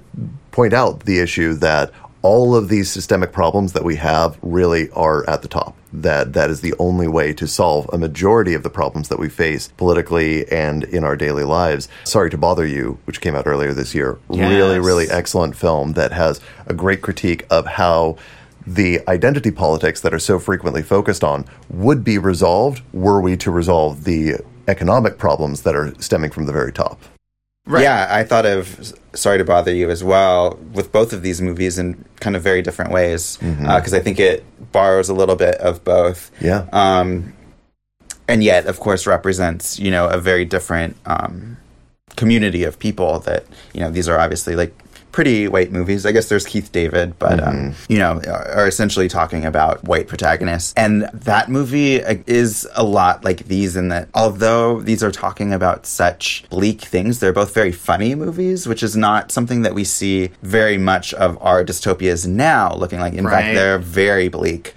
point 0.51 0.73
out 0.73 1.01
the 1.01 1.19
issue 1.19 1.53
that 1.55 1.91
all 2.21 2.55
of 2.55 2.69
these 2.69 2.89
systemic 2.89 3.31
problems 3.31 3.73
that 3.73 3.83
we 3.83 3.95
have 3.95 4.37
really 4.41 4.89
are 4.91 5.29
at 5.29 5.41
the 5.41 5.47
top. 5.47 5.75
That 5.93 6.33
that 6.33 6.49
is 6.49 6.61
the 6.61 6.73
only 6.79 7.07
way 7.07 7.33
to 7.33 7.47
solve 7.47 7.89
a 7.93 7.97
majority 7.97 8.53
of 8.53 8.63
the 8.63 8.69
problems 8.69 9.09
that 9.09 9.19
we 9.19 9.29
face 9.29 9.69
politically 9.77 10.49
and 10.51 10.83
in 10.83 11.03
our 11.03 11.15
daily 11.15 11.43
lives. 11.43 11.87
Sorry 12.03 12.29
to 12.29 12.37
bother 12.37 12.65
you, 12.65 12.99
which 13.05 13.21
came 13.21 13.35
out 13.35 13.47
earlier 13.47 13.73
this 13.73 13.95
year. 13.95 14.19
Yes. 14.29 14.49
Really, 14.49 14.79
really 14.79 15.09
excellent 15.09 15.55
film 15.55 15.93
that 15.93 16.11
has 16.11 16.41
a 16.65 16.73
great 16.73 17.01
critique 17.01 17.45
of 17.49 17.65
how 17.65 18.17
the 18.65 18.99
identity 19.07 19.49
politics 19.49 20.01
that 20.01 20.13
are 20.13 20.19
so 20.19 20.39
frequently 20.39 20.83
focused 20.83 21.23
on 21.23 21.45
would 21.69 22.03
be 22.03 22.17
resolved 22.17 22.81
were 22.91 23.21
we 23.21 23.37
to 23.37 23.49
resolve 23.49 24.03
the 24.03 24.35
economic 24.67 25.17
problems 25.17 25.61
that 25.61 25.73
are 25.73 25.93
stemming 26.01 26.31
from 26.31 26.45
the 26.45 26.51
very 26.51 26.73
top. 26.73 26.99
Yeah, 27.69 28.07
I 28.09 28.23
thought 28.23 28.45
of 28.45 28.93
Sorry 29.13 29.37
to 29.37 29.43
Bother 29.43 29.73
You 29.73 29.89
as 29.89 30.03
well 30.03 30.57
with 30.73 30.91
both 30.91 31.11
of 31.13 31.21
these 31.21 31.41
movies 31.41 31.77
in 31.77 32.03
kind 32.19 32.35
of 32.35 32.43
very 32.43 32.61
different 32.61 32.91
ways 32.91 33.37
because 33.37 33.93
Mhm. 33.93 33.97
I 33.97 33.99
think 33.99 34.19
it 34.19 34.43
borrows 34.71 35.09
a 35.09 35.13
little 35.13 35.35
bit 35.35 35.55
of 35.55 35.83
both. 35.83 36.31
Yeah. 36.39 36.65
Um, 36.71 37.33
and 38.27 38.43
yet, 38.43 38.65
of 38.67 38.79
course, 38.79 39.07
represents 39.07 39.79
you 39.79 39.89
know 39.91 40.07
a 40.07 40.17
very 40.19 40.45
different 40.45 40.97
um, 41.05 41.57
community 42.15 42.63
of 42.63 42.77
people 42.79 43.19
that 43.21 43.45
you 43.73 43.79
know 43.81 43.89
these 43.91 44.07
are 44.09 44.19
obviously 44.19 44.55
like 44.55 44.73
pretty 45.17 45.47
white 45.47 45.71
movies. 45.71 46.05
I 46.05 46.11
guess 46.11 46.29
there's 46.29 46.45
Keith 46.45 46.71
David, 46.71 47.17
but 47.17 47.41
um, 47.41 47.73
you 47.89 47.97
know 47.97 48.21
are 48.27 48.67
essentially 48.67 49.07
talking 49.09 49.45
about 49.45 49.83
white 49.83 50.07
protagonists. 50.07 50.75
And 50.77 51.09
that 51.11 51.49
movie 51.49 51.95
is 51.95 52.67
a 52.75 52.83
lot 52.83 53.23
like 53.23 53.47
these 53.47 53.75
in 53.75 53.87
that 53.87 54.09
although 54.13 54.79
these 54.79 55.01
are 55.03 55.09
talking 55.09 55.53
about 55.53 55.87
such 55.87 56.45
bleak 56.51 56.81
things, 56.81 57.19
they're 57.19 57.33
both 57.33 57.51
very 57.51 57.71
funny 57.71 58.13
movies, 58.13 58.67
which 58.67 58.83
is 58.83 58.95
not 58.95 59.31
something 59.31 59.63
that 59.63 59.73
we 59.73 59.83
see 59.85 60.29
very 60.43 60.77
much 60.77 61.15
of 61.15 61.35
our 61.41 61.65
dystopias 61.65 62.27
now. 62.27 62.75
Looking 62.75 62.99
like, 62.99 63.13
in 63.15 63.25
Right. 63.25 63.41
fact, 63.41 63.55
they're 63.55 63.79
very 63.79 64.27
bleak. 64.27 64.75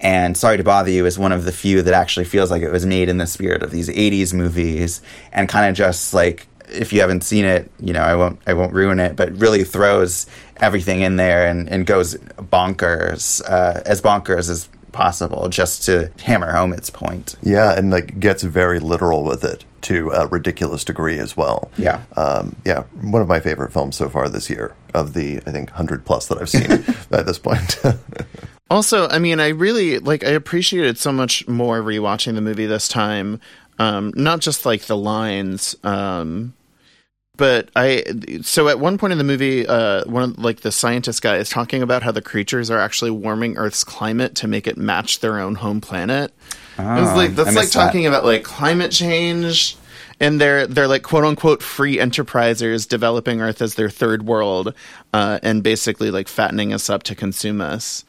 And 0.00 0.36
Sorry 0.36 0.56
to 0.56 0.62
Bother 0.62 0.90
You 0.92 1.04
is 1.04 1.18
one 1.18 1.32
of 1.32 1.44
the 1.44 1.52
few 1.52 1.82
that 1.82 1.94
actually 1.94 2.26
feels 2.26 2.48
like 2.48 2.62
it 2.62 2.70
was 2.70 2.86
made 2.86 3.08
in 3.08 3.18
the 3.18 3.26
spirit 3.26 3.60
of 3.64 3.72
these 3.72 3.88
80s 3.88 4.32
movies 4.32 5.02
and 5.32 5.48
kind 5.48 5.68
of 5.68 5.74
just 5.74 6.14
like 6.14 6.46
if 6.72 6.92
you 6.92 7.00
haven't 7.00 7.22
seen 7.22 7.44
it, 7.44 7.70
you 7.80 7.92
know, 7.92 8.02
I 8.02 8.14
won't 8.14 8.40
I 8.46 8.54
won't 8.54 8.72
ruin 8.72 9.00
it, 9.00 9.16
but 9.16 9.32
really 9.38 9.64
throws 9.64 10.26
everything 10.56 11.00
in 11.00 11.16
there 11.16 11.46
and, 11.46 11.68
and 11.68 11.86
goes 11.86 12.14
bonkers, 12.36 13.42
uh, 13.48 13.80
as 13.86 14.02
bonkers 14.02 14.50
as 14.50 14.68
possible 14.92 15.48
just 15.48 15.84
to 15.84 16.10
hammer 16.22 16.52
home 16.52 16.72
its 16.72 16.90
point. 16.90 17.36
Yeah, 17.42 17.76
and 17.76 17.90
like 17.90 18.18
gets 18.20 18.42
very 18.42 18.80
literal 18.80 19.24
with 19.24 19.44
it 19.44 19.64
to 19.82 20.10
a 20.10 20.26
ridiculous 20.26 20.84
degree 20.84 21.18
as 21.18 21.36
well. 21.36 21.70
Yeah. 21.78 22.02
Um, 22.16 22.56
yeah, 22.64 22.82
one 23.00 23.22
of 23.22 23.28
my 23.28 23.40
favorite 23.40 23.72
films 23.72 23.96
so 23.96 24.08
far 24.08 24.28
this 24.28 24.50
year 24.50 24.74
of 24.94 25.14
the 25.14 25.38
I 25.46 25.50
think 25.52 25.70
100 25.70 26.04
plus 26.04 26.26
that 26.28 26.38
I've 26.38 26.50
seen 26.50 26.70
at 27.10 27.26
this 27.26 27.38
point. 27.38 27.78
Also, 28.70 29.08
I 29.08 29.18
mean, 29.18 29.40
I 29.40 29.48
really 29.48 29.98
like. 29.98 30.22
I 30.22 30.28
appreciated 30.28 30.96
so 30.96 31.10
much 31.10 31.46
more 31.48 31.82
rewatching 31.82 32.36
the 32.36 32.40
movie 32.40 32.66
this 32.66 32.86
time. 32.86 33.40
Um, 33.80 34.12
not 34.14 34.38
just 34.40 34.64
like 34.64 34.82
the 34.82 34.96
lines, 34.96 35.74
um, 35.82 36.54
but 37.40 37.70
I. 37.74 38.04
So 38.42 38.68
at 38.68 38.78
one 38.78 38.98
point 38.98 39.12
in 39.12 39.18
the 39.18 39.24
movie, 39.24 39.66
uh, 39.66 40.04
one 40.04 40.22
of 40.22 40.38
like 40.38 40.60
the 40.60 40.70
scientist 40.70 41.22
guy 41.22 41.38
is 41.38 41.48
talking 41.48 41.82
about 41.82 42.02
how 42.02 42.12
the 42.12 42.20
creatures 42.20 42.70
are 42.70 42.78
actually 42.78 43.12
warming 43.12 43.56
Earth's 43.56 43.82
climate 43.82 44.34
to 44.36 44.46
make 44.46 44.66
it 44.66 44.76
match 44.76 45.20
their 45.20 45.40
own 45.40 45.54
home 45.54 45.80
planet. 45.80 46.34
Oh, 46.78 46.82
like 46.82 46.90
I 46.90 47.26
that's 47.28 47.46
like 47.46 47.54
missed 47.54 47.72
that. 47.72 47.86
talking 47.86 48.06
about 48.06 48.26
like 48.26 48.44
climate 48.44 48.92
change. 48.92 49.78
And 50.20 50.38
they're 50.38 50.66
they're 50.66 50.86
like 50.86 51.02
quote 51.02 51.24
unquote 51.24 51.62
free 51.62 51.96
enterprisers 51.96 52.86
developing 52.86 53.40
Earth 53.40 53.62
as 53.62 53.76
their 53.76 53.88
third 53.88 54.26
world, 54.26 54.74
uh, 55.14 55.38
and 55.42 55.62
basically 55.62 56.10
like 56.10 56.28
fattening 56.28 56.74
us 56.74 56.90
up 56.90 57.04
to 57.04 57.14
consume 57.14 57.62
us. 57.62 58.04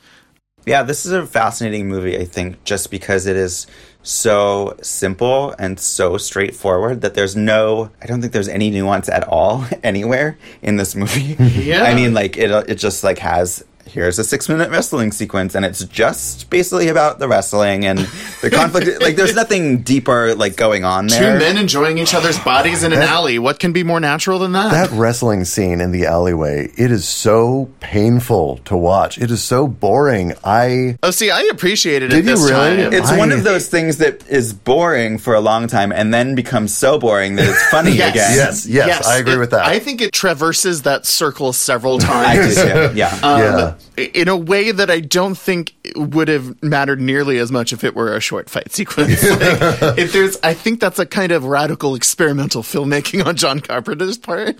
Yeah, 0.65 0.83
this 0.83 1.05
is 1.05 1.13
a 1.13 1.25
fascinating 1.25 1.87
movie, 1.87 2.17
I 2.17 2.25
think, 2.25 2.65
just 2.65 2.91
because 2.91 3.27
it 3.27 3.37
is 3.37 3.65
so 4.03 4.75
simple 4.81 5.53
and 5.59 5.79
so 5.79 6.17
straightforward 6.17 7.01
that 7.01 7.13
there's 7.13 7.35
no, 7.35 7.91
I 8.01 8.07
don't 8.07 8.21
think 8.21 8.33
there's 8.33 8.47
any 8.47 8.69
nuance 8.69 9.09
at 9.09 9.23
all 9.27 9.65
anywhere 9.83 10.37
in 10.61 10.77
this 10.77 10.95
movie. 10.95 11.37
Yeah. 11.61 11.83
I 11.83 11.93
mean, 11.93 12.13
like, 12.13 12.37
it, 12.37 12.49
it 12.69 12.75
just, 12.75 13.03
like, 13.03 13.19
has, 13.19 13.63
here's 13.87 14.19
a 14.19 14.23
six 14.23 14.47
minute 14.49 14.69
wrestling 14.69 15.11
sequence, 15.11 15.55
and 15.55 15.65
it's 15.65 15.83
just 15.85 16.49
basically 16.49 16.87
about 16.87 17.19
the 17.19 17.27
wrestling 17.27 17.85
and 17.85 17.99
the 18.41 18.49
conflict. 18.49 19.01
like, 19.01 19.15
there's 19.15 19.35
nothing 19.35 19.81
deeper, 19.81 20.33
like, 20.35 20.55
going 20.55 20.83
on 20.83 21.07
there. 21.07 21.33
Two 21.33 21.39
men 21.39 21.57
enjoying 21.57 21.97
each 21.97 22.13
other's 22.13 22.39
bodies 22.39 22.83
in 22.83 22.93
an 22.93 23.01
alley. 23.01 23.39
What 23.39 23.59
can 23.59 23.73
be 23.73 23.83
more 23.83 23.99
natural 23.99 24.39
than 24.39 24.51
that? 24.53 24.71
that 24.71 24.91
wrestling 24.97 25.45
scene 25.45 25.81
in 25.81 25.91
the 25.91 26.05
alleyway, 26.05 26.69
it 26.77 26.91
is 26.91 27.07
so 27.07 27.69
painful 27.79 28.57
to 28.65 28.75
watch. 28.77 29.17
It 29.17 29.31
is 29.31 29.43
so 29.43 29.67
boring. 29.67 30.33
I 30.43 30.97
oh, 31.03 31.11
see, 31.11 31.29
I 31.31 31.41
appreciated 31.51 32.11
it 32.13 32.23
Did 32.23 32.25
you 32.25 32.35
really? 32.47 32.83
time. 32.83 32.93
It's 32.93 33.11
one 33.11 33.31
of 33.31 33.43
those 33.43 33.67
things 33.67 33.97
that 33.97 34.27
is 34.27 34.53
boring 34.53 35.17
for 35.17 35.33
a 35.35 35.41
long 35.41 35.67
time 35.67 35.91
and 35.91 36.13
then 36.13 36.35
becomes 36.35 36.75
so 36.75 36.97
boring 36.99 37.35
that 37.35 37.47
it's 37.49 37.63
funny 37.69 37.91
Yes. 38.01 38.11
again. 38.11 38.35
Yes, 38.35 38.65
yes, 38.67 39.07
I 39.07 39.17
agree 39.17 39.33
it- 39.33 39.37
with 39.39 39.51
that. 39.51 39.65
I 39.65 39.79
think 39.79 40.01
it 40.01 40.11
traverses 40.13 40.83
that 40.83 41.05
circle 41.05 41.53
several 41.53 41.95
I 42.03 42.35
do 42.35 42.41
times. 42.41 42.55
too. 42.55 42.97
Yeah. 42.97 43.19
Um, 43.21 43.70
In 43.97 44.27
a 44.27 44.37
way 44.37 44.71
that 44.71 44.89
I 44.89 44.99
don't 44.99 45.37
think 45.37 45.73
would 45.95 46.27
have 46.27 46.61
mattered 46.63 47.01
nearly 47.01 47.37
as 47.37 47.51
much 47.51 47.73
if 47.73 47.83
it 47.83 47.95
were 47.95 48.15
a 48.15 48.19
short 48.19 48.49
fight 48.49 48.71
sequence. 48.73 49.23
Like, 49.23 49.97
if 49.97 50.13
there's, 50.13 50.37
I 50.43 50.53
think 50.53 50.79
that's 50.79 50.99
a 50.99 51.05
kind 51.05 51.31
of 51.31 51.45
radical 51.45 51.95
experimental 51.95 52.63
filmmaking 52.63 53.25
on 53.25 53.35
John 53.35 53.59
Carpenter's 53.59 54.17
part. 54.17 54.57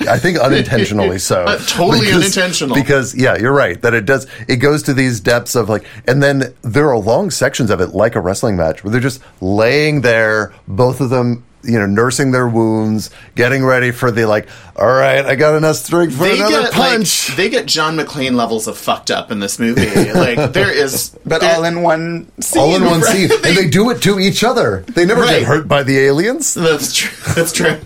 I 0.00 0.18
think 0.18 0.38
unintentionally 0.38 1.18
so. 1.18 1.44
Uh, 1.46 1.58
totally 1.58 2.12
unintentional. 2.12 2.74
Because 2.74 3.14
yeah, 3.14 3.36
you're 3.36 3.52
right 3.52 3.80
that 3.82 3.94
it 3.94 4.04
does. 4.04 4.26
It 4.48 4.56
goes 4.56 4.82
to 4.84 4.94
these 4.94 5.20
depths 5.20 5.54
of 5.54 5.68
like, 5.68 5.84
and 6.08 6.22
then 6.22 6.54
there 6.62 6.88
are 6.90 6.98
long 6.98 7.30
sections 7.30 7.70
of 7.70 7.80
it, 7.80 7.88
like 7.88 8.16
a 8.16 8.20
wrestling 8.20 8.56
match, 8.56 8.82
where 8.82 8.90
they're 8.90 9.00
just 9.00 9.22
laying 9.40 10.00
there, 10.00 10.52
both 10.66 11.00
of 11.00 11.10
them, 11.10 11.44
you 11.66 11.78
know, 11.78 11.86
nursing 11.86 12.30
their 12.30 12.48
wounds, 12.48 13.10
getting 13.34 13.64
ready 13.64 13.90
for 13.90 14.10
the 14.10 14.26
like. 14.26 14.48
All 14.78 14.86
right, 14.86 15.24
I 15.24 15.36
got 15.36 15.54
enough 15.56 15.76
strength 15.76 16.14
for 16.16 16.24
They 16.24 16.36
another 16.36 16.62
get 16.64 16.72
punch. 16.72 17.28
like 17.30 17.36
they 17.36 17.48
get 17.48 17.64
John 17.66 17.96
McClane 17.96 18.34
levels 18.34 18.66
of 18.66 18.76
fucked 18.76 19.10
up 19.10 19.30
in 19.30 19.40
this 19.40 19.58
movie. 19.58 19.86
Like 20.12 20.52
there 20.52 20.70
is, 20.70 21.16
But 21.24 21.42
all 21.42 21.64
in 21.64 21.82
one 21.82 22.30
scene. 22.42 22.62
all 22.62 22.76
in 22.76 22.84
one 22.84 23.00
right. 23.00 23.12
scene, 23.30 23.30
and 23.32 23.56
they 23.56 23.68
do 23.68 23.88
it 23.90 24.02
to 24.02 24.20
each 24.20 24.44
other. 24.44 24.84
They 24.88 25.04
never 25.06 25.22
Right. 25.22 25.38
get 25.40 25.48
hurt 25.48 25.66
by 25.68 25.82
the 25.82 25.98
aliens. 25.98 26.52
That's 26.54 26.94
true. 26.94 27.34
That's 27.34 27.52
true. 27.52 27.78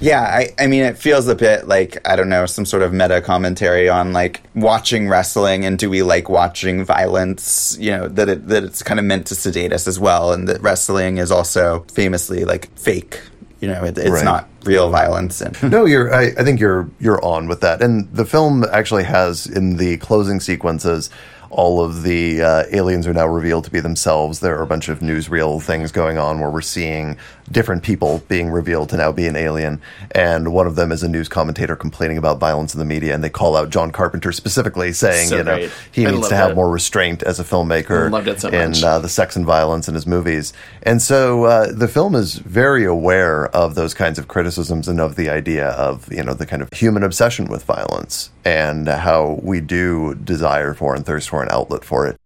Yeah, 0.00 0.20
I, 0.22 0.54
I 0.58 0.66
mean, 0.66 0.82
it 0.82 0.98
feels 0.98 1.28
a 1.28 1.34
bit 1.34 1.68
like, 1.68 1.98
I 2.08 2.16
don't 2.16 2.28
know, 2.28 2.46
some 2.46 2.64
sort 2.64 2.82
of 2.82 2.92
meta 2.92 3.20
commentary 3.20 3.88
on 3.88 4.12
like 4.12 4.42
watching 4.54 5.08
wrestling 5.08 5.64
and 5.64 5.78
do 5.78 5.88
we 5.90 6.02
like 6.02 6.28
watching 6.28 6.84
violence? 6.84 7.76
You 7.80 7.90
know, 7.92 8.08
that, 8.08 8.28
it, 8.28 8.48
that 8.48 8.64
it's 8.64 8.82
kind 8.82 8.98
of 9.00 9.06
meant 9.06 9.26
to 9.28 9.34
sedate 9.34 9.72
us 9.72 9.86
as 9.86 9.98
well, 9.98 10.32
and 10.32 10.48
that 10.48 10.60
wrestling 10.62 11.18
is 11.18 11.30
also 11.30 11.84
famously 11.92 12.44
like 12.44 12.70
fake. 12.78 13.20
You 13.60 13.68
know, 13.68 13.84
it, 13.84 13.96
it's 13.96 14.10
Right. 14.10 14.24
not 14.24 14.48
real 14.64 14.90
violence. 14.90 15.40
And 15.40 15.56
no, 15.70 15.84
you're. 15.84 16.12
I, 16.12 16.32
I 16.36 16.42
think 16.42 16.58
you're 16.58 16.88
you're 16.98 17.24
on 17.24 17.46
with 17.46 17.60
that. 17.60 17.80
And 17.80 18.12
the 18.12 18.24
film 18.24 18.64
actually 18.72 19.04
has 19.04 19.46
in 19.46 19.76
the 19.76 19.98
closing 19.98 20.40
sequences. 20.40 21.10
All 21.50 21.80
of 21.84 22.02
the 22.02 22.42
uh, 22.42 22.64
aliens 22.72 23.06
are 23.06 23.12
now 23.12 23.26
revealed 23.26 23.64
to 23.64 23.70
be 23.70 23.78
themselves. 23.78 24.40
There 24.40 24.58
are 24.58 24.62
a 24.62 24.66
bunch 24.66 24.88
of 24.88 25.00
newsreel 25.00 25.62
things 25.62 25.92
going 25.92 26.16
on 26.18 26.40
where 26.40 26.48
we're 26.50 26.62
seeing 26.62 27.18
different 27.50 27.82
people 27.82 28.22
being 28.28 28.50
revealed 28.50 28.88
to 28.90 28.96
now 28.96 29.12
be 29.12 29.26
an 29.26 29.36
alien. 29.36 29.80
And 30.12 30.52
one 30.52 30.66
of 30.66 30.76
them 30.76 30.92
is 30.92 31.02
a 31.02 31.08
news 31.08 31.28
commentator 31.28 31.76
complaining 31.76 32.18
about 32.18 32.38
violence 32.38 32.74
in 32.74 32.78
the 32.78 32.84
media. 32.84 33.14
And 33.14 33.22
they 33.22 33.30
call 33.30 33.56
out 33.56 33.70
John 33.70 33.90
Carpenter 33.90 34.32
specifically, 34.32 34.92
saying, 34.92 35.28
So 35.28 35.36
you 35.38 35.44
know, 35.44 35.56
great. 35.56 35.72
he 35.90 36.06
I 36.06 36.10
needs 36.10 36.28
to 36.28 36.36
have 36.36 36.50
it. 36.50 36.54
more 36.54 36.70
restraint 36.70 37.22
as 37.22 37.40
a 37.40 37.44
filmmaker 37.44 38.06
I 38.06 38.08
loved 38.08 38.28
it 38.28 38.40
so 38.40 38.48
in 38.48 38.72
uh, 38.84 38.98
the 38.98 39.08
sex 39.08 39.36
and 39.36 39.44
violence 39.44 39.88
in 39.88 39.94
his 39.94 40.06
movies. 40.06 40.52
And 40.82 41.00
so 41.02 41.44
uh, 41.44 41.72
the 41.72 41.88
film 41.88 42.14
is 42.14 42.34
very 42.36 42.84
aware 42.84 43.46
of 43.48 43.74
those 43.74 43.94
kinds 43.94 44.18
of 44.18 44.28
criticisms 44.28 44.88
and 44.88 45.00
of 45.00 45.16
the 45.16 45.28
idea 45.28 45.68
of, 45.70 46.12
you 46.12 46.22
know, 46.22 46.34
the 46.34 46.46
kind 46.46 46.62
of 46.62 46.68
human 46.72 47.02
obsession 47.02 47.46
with 47.48 47.64
violence 47.64 48.30
and 48.44 48.88
how 48.88 49.40
we 49.42 49.60
do 49.60 50.14
desire 50.14 50.74
for 50.74 50.94
and 50.94 51.06
thirst 51.06 51.28
for 51.28 51.42
an 51.42 51.48
outlet 51.50 51.84
for 51.84 52.06
it. 52.06 52.16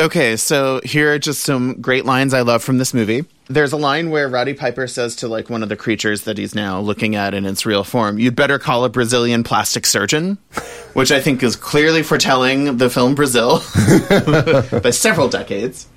Okay, 0.00 0.36
so 0.36 0.80
here 0.84 1.12
are 1.12 1.18
just 1.18 1.42
some 1.42 1.80
great 1.80 2.04
lines 2.04 2.32
I 2.32 2.42
love 2.42 2.62
from 2.62 2.78
this 2.78 2.94
movie. 2.94 3.24
There's 3.48 3.72
a 3.72 3.76
line 3.76 4.10
where 4.10 4.28
Roddy 4.28 4.54
Piper 4.54 4.86
says 4.86 5.16
to 5.16 5.28
like 5.28 5.50
one 5.50 5.64
of 5.64 5.68
the 5.68 5.76
creatures 5.76 6.22
that 6.22 6.38
he's 6.38 6.54
now 6.54 6.78
looking 6.78 7.16
at 7.16 7.34
in 7.34 7.44
its 7.44 7.66
real 7.66 7.82
form, 7.82 8.16
"You'd 8.16 8.36
better 8.36 8.60
call 8.60 8.84
a 8.84 8.88
Brazilian 8.88 9.42
plastic 9.42 9.86
surgeon," 9.86 10.38
which 10.92 11.10
I 11.10 11.20
think 11.20 11.42
is 11.42 11.56
clearly 11.56 12.04
foretelling 12.04 12.76
the 12.76 12.88
film 12.88 13.16
Brazil 13.16 13.60
by 14.82 14.90
several 14.90 15.28
decades. 15.28 15.88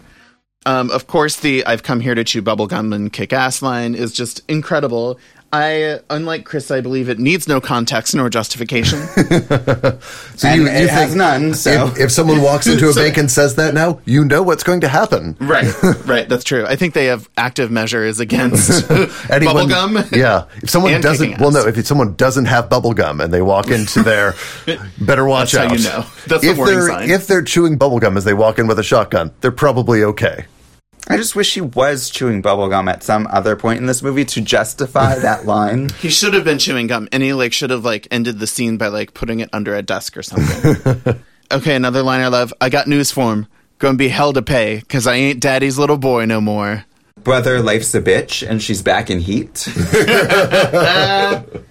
Um, 0.66 0.90
of 0.90 1.06
course, 1.06 1.38
the 1.38 1.64
"I've 1.68 1.84
come 1.84 2.00
here 2.00 2.16
to 2.16 2.24
chew 2.24 2.42
bubblegum 2.42 2.96
and 2.96 3.14
kick 3.14 3.34
ass" 3.34 3.62
line 3.62 3.94
is 3.94 4.14
just 4.14 4.42
incredible. 4.48 5.20
I, 5.54 5.84
uh, 5.84 6.00
unlike 6.10 6.46
Chris, 6.46 6.72
I 6.72 6.80
believe 6.80 7.10
it 7.10 7.20
needs 7.20 7.48
no 7.48 7.60
context 7.60 8.16
nor 8.16 8.30
justification. 8.30 9.00
So 10.38 10.48
And 10.48 10.62
you, 10.62 10.68
it 10.68 10.82
you 10.84 10.88
has 10.88 11.14
none, 11.16 11.54
so- 11.54 11.88
if, 11.88 12.00
if 12.00 12.12
someone 12.12 12.42
walks 12.42 12.66
into 12.66 12.88
a 12.90 12.94
So- 12.94 13.02
bank 13.04 13.18
and 13.18 13.30
says 13.30 13.56
that 13.56 13.74
now, 13.76 14.00
you 14.06 14.26
know 14.26 14.42
what's 14.42 14.64
going 14.64 14.82
to 14.82 14.88
happen. 14.88 15.36
right, 15.40 15.72
right. 16.06 16.28
That's 16.28 16.44
true. 16.44 16.66
I 16.66 16.76
think 16.78 16.94
they 16.96 17.06
have 17.06 17.30
active 17.38 17.70
measures 17.70 18.20
against 18.20 18.90
Anyone- 19.30 19.68
bubblegum. 19.68 20.16
Yeah. 20.16 20.46
If 20.64 20.70
someone 20.70 21.00
doesn't, 21.02 21.40
well, 21.40 21.52
no, 21.52 21.68
if 21.68 21.86
someone 21.86 22.16
doesn't 22.16 22.46
have 22.46 22.70
bubble 22.70 22.94
gum 22.94 23.22
and 23.22 23.32
they 23.34 23.42
walk 23.42 23.70
into 23.70 24.02
their, 24.02 24.34
better 25.00 25.26
watch 25.26 25.52
That's 25.52 25.72
out. 25.74 25.78
you 25.78 25.84
know. 25.84 26.06
That's 26.28 26.42
the 26.44 26.50
if 26.52 26.58
warning 26.58 26.76
they're, 26.80 26.88
sign. 26.88 27.10
If 27.12 27.28
they're 27.28 27.44
chewing 27.44 27.78
bubble 27.78 28.00
gum 28.00 28.18
as 28.18 28.24
they 28.24 28.34
walk 28.34 28.58
in 28.58 28.66
with 28.68 28.80
a 28.80 28.84
shotgun, 28.84 29.32
they're 29.42 29.52
probably 29.52 30.04
okay. 30.04 30.46
I 31.12 31.18
just 31.18 31.36
wish 31.36 31.54
he 31.54 31.62
was 31.62 32.10
chewing 32.10 32.42
bubblegum 32.42 32.90
at 32.90 33.04
some 33.04 33.28
other 33.28 33.58
point 33.58 33.80
in 33.80 33.86
this 33.86 34.02
movie 34.02 34.24
to 34.24 34.40
justify 34.40 35.20
that 35.20 35.46
line. 35.56 35.90
He 36.00 36.10
should 36.10 36.34
have 36.34 36.46
been 36.46 36.58
chewing 36.58 36.88
gum, 36.88 37.10
and 37.12 37.22
he 37.22 37.34
like 37.34 37.52
should 37.52 37.70
have 37.70 37.84
like 37.84 38.08
ended 38.12 38.40
the 38.40 38.48
scene 38.48 38.78
by 38.78 38.88
like 38.88 39.14
putting 39.14 39.42
it 39.42 39.50
under 39.52 39.76
a 39.76 39.82
desk 39.82 40.16
or 40.16 40.24
something. 40.24 41.22
okay, 41.52 41.76
another 41.76 42.02
line 42.02 42.22
I 42.22 42.30
love. 42.30 42.54
I 42.62 42.70
got 42.70 42.88
news 42.88 43.12
for 43.12 43.34
him. 43.34 43.48
Gonna 43.80 43.98
be 43.98 44.08
hell 44.08 44.32
to 44.32 44.42
pay 44.42 44.80
because 44.80 45.06
I 45.06 45.16
ain't 45.16 45.42
daddy's 45.42 45.78
little 45.78 45.98
boy 45.98 46.26
no 46.26 46.40
more. 46.40 46.86
Brother, 47.24 47.62
life's 47.62 47.94
a 47.94 48.02
bitch, 48.02 48.48
and 48.48 48.62
she's 48.62 48.82
back 48.82 49.10
in 49.10 49.20
heat. 49.20 49.68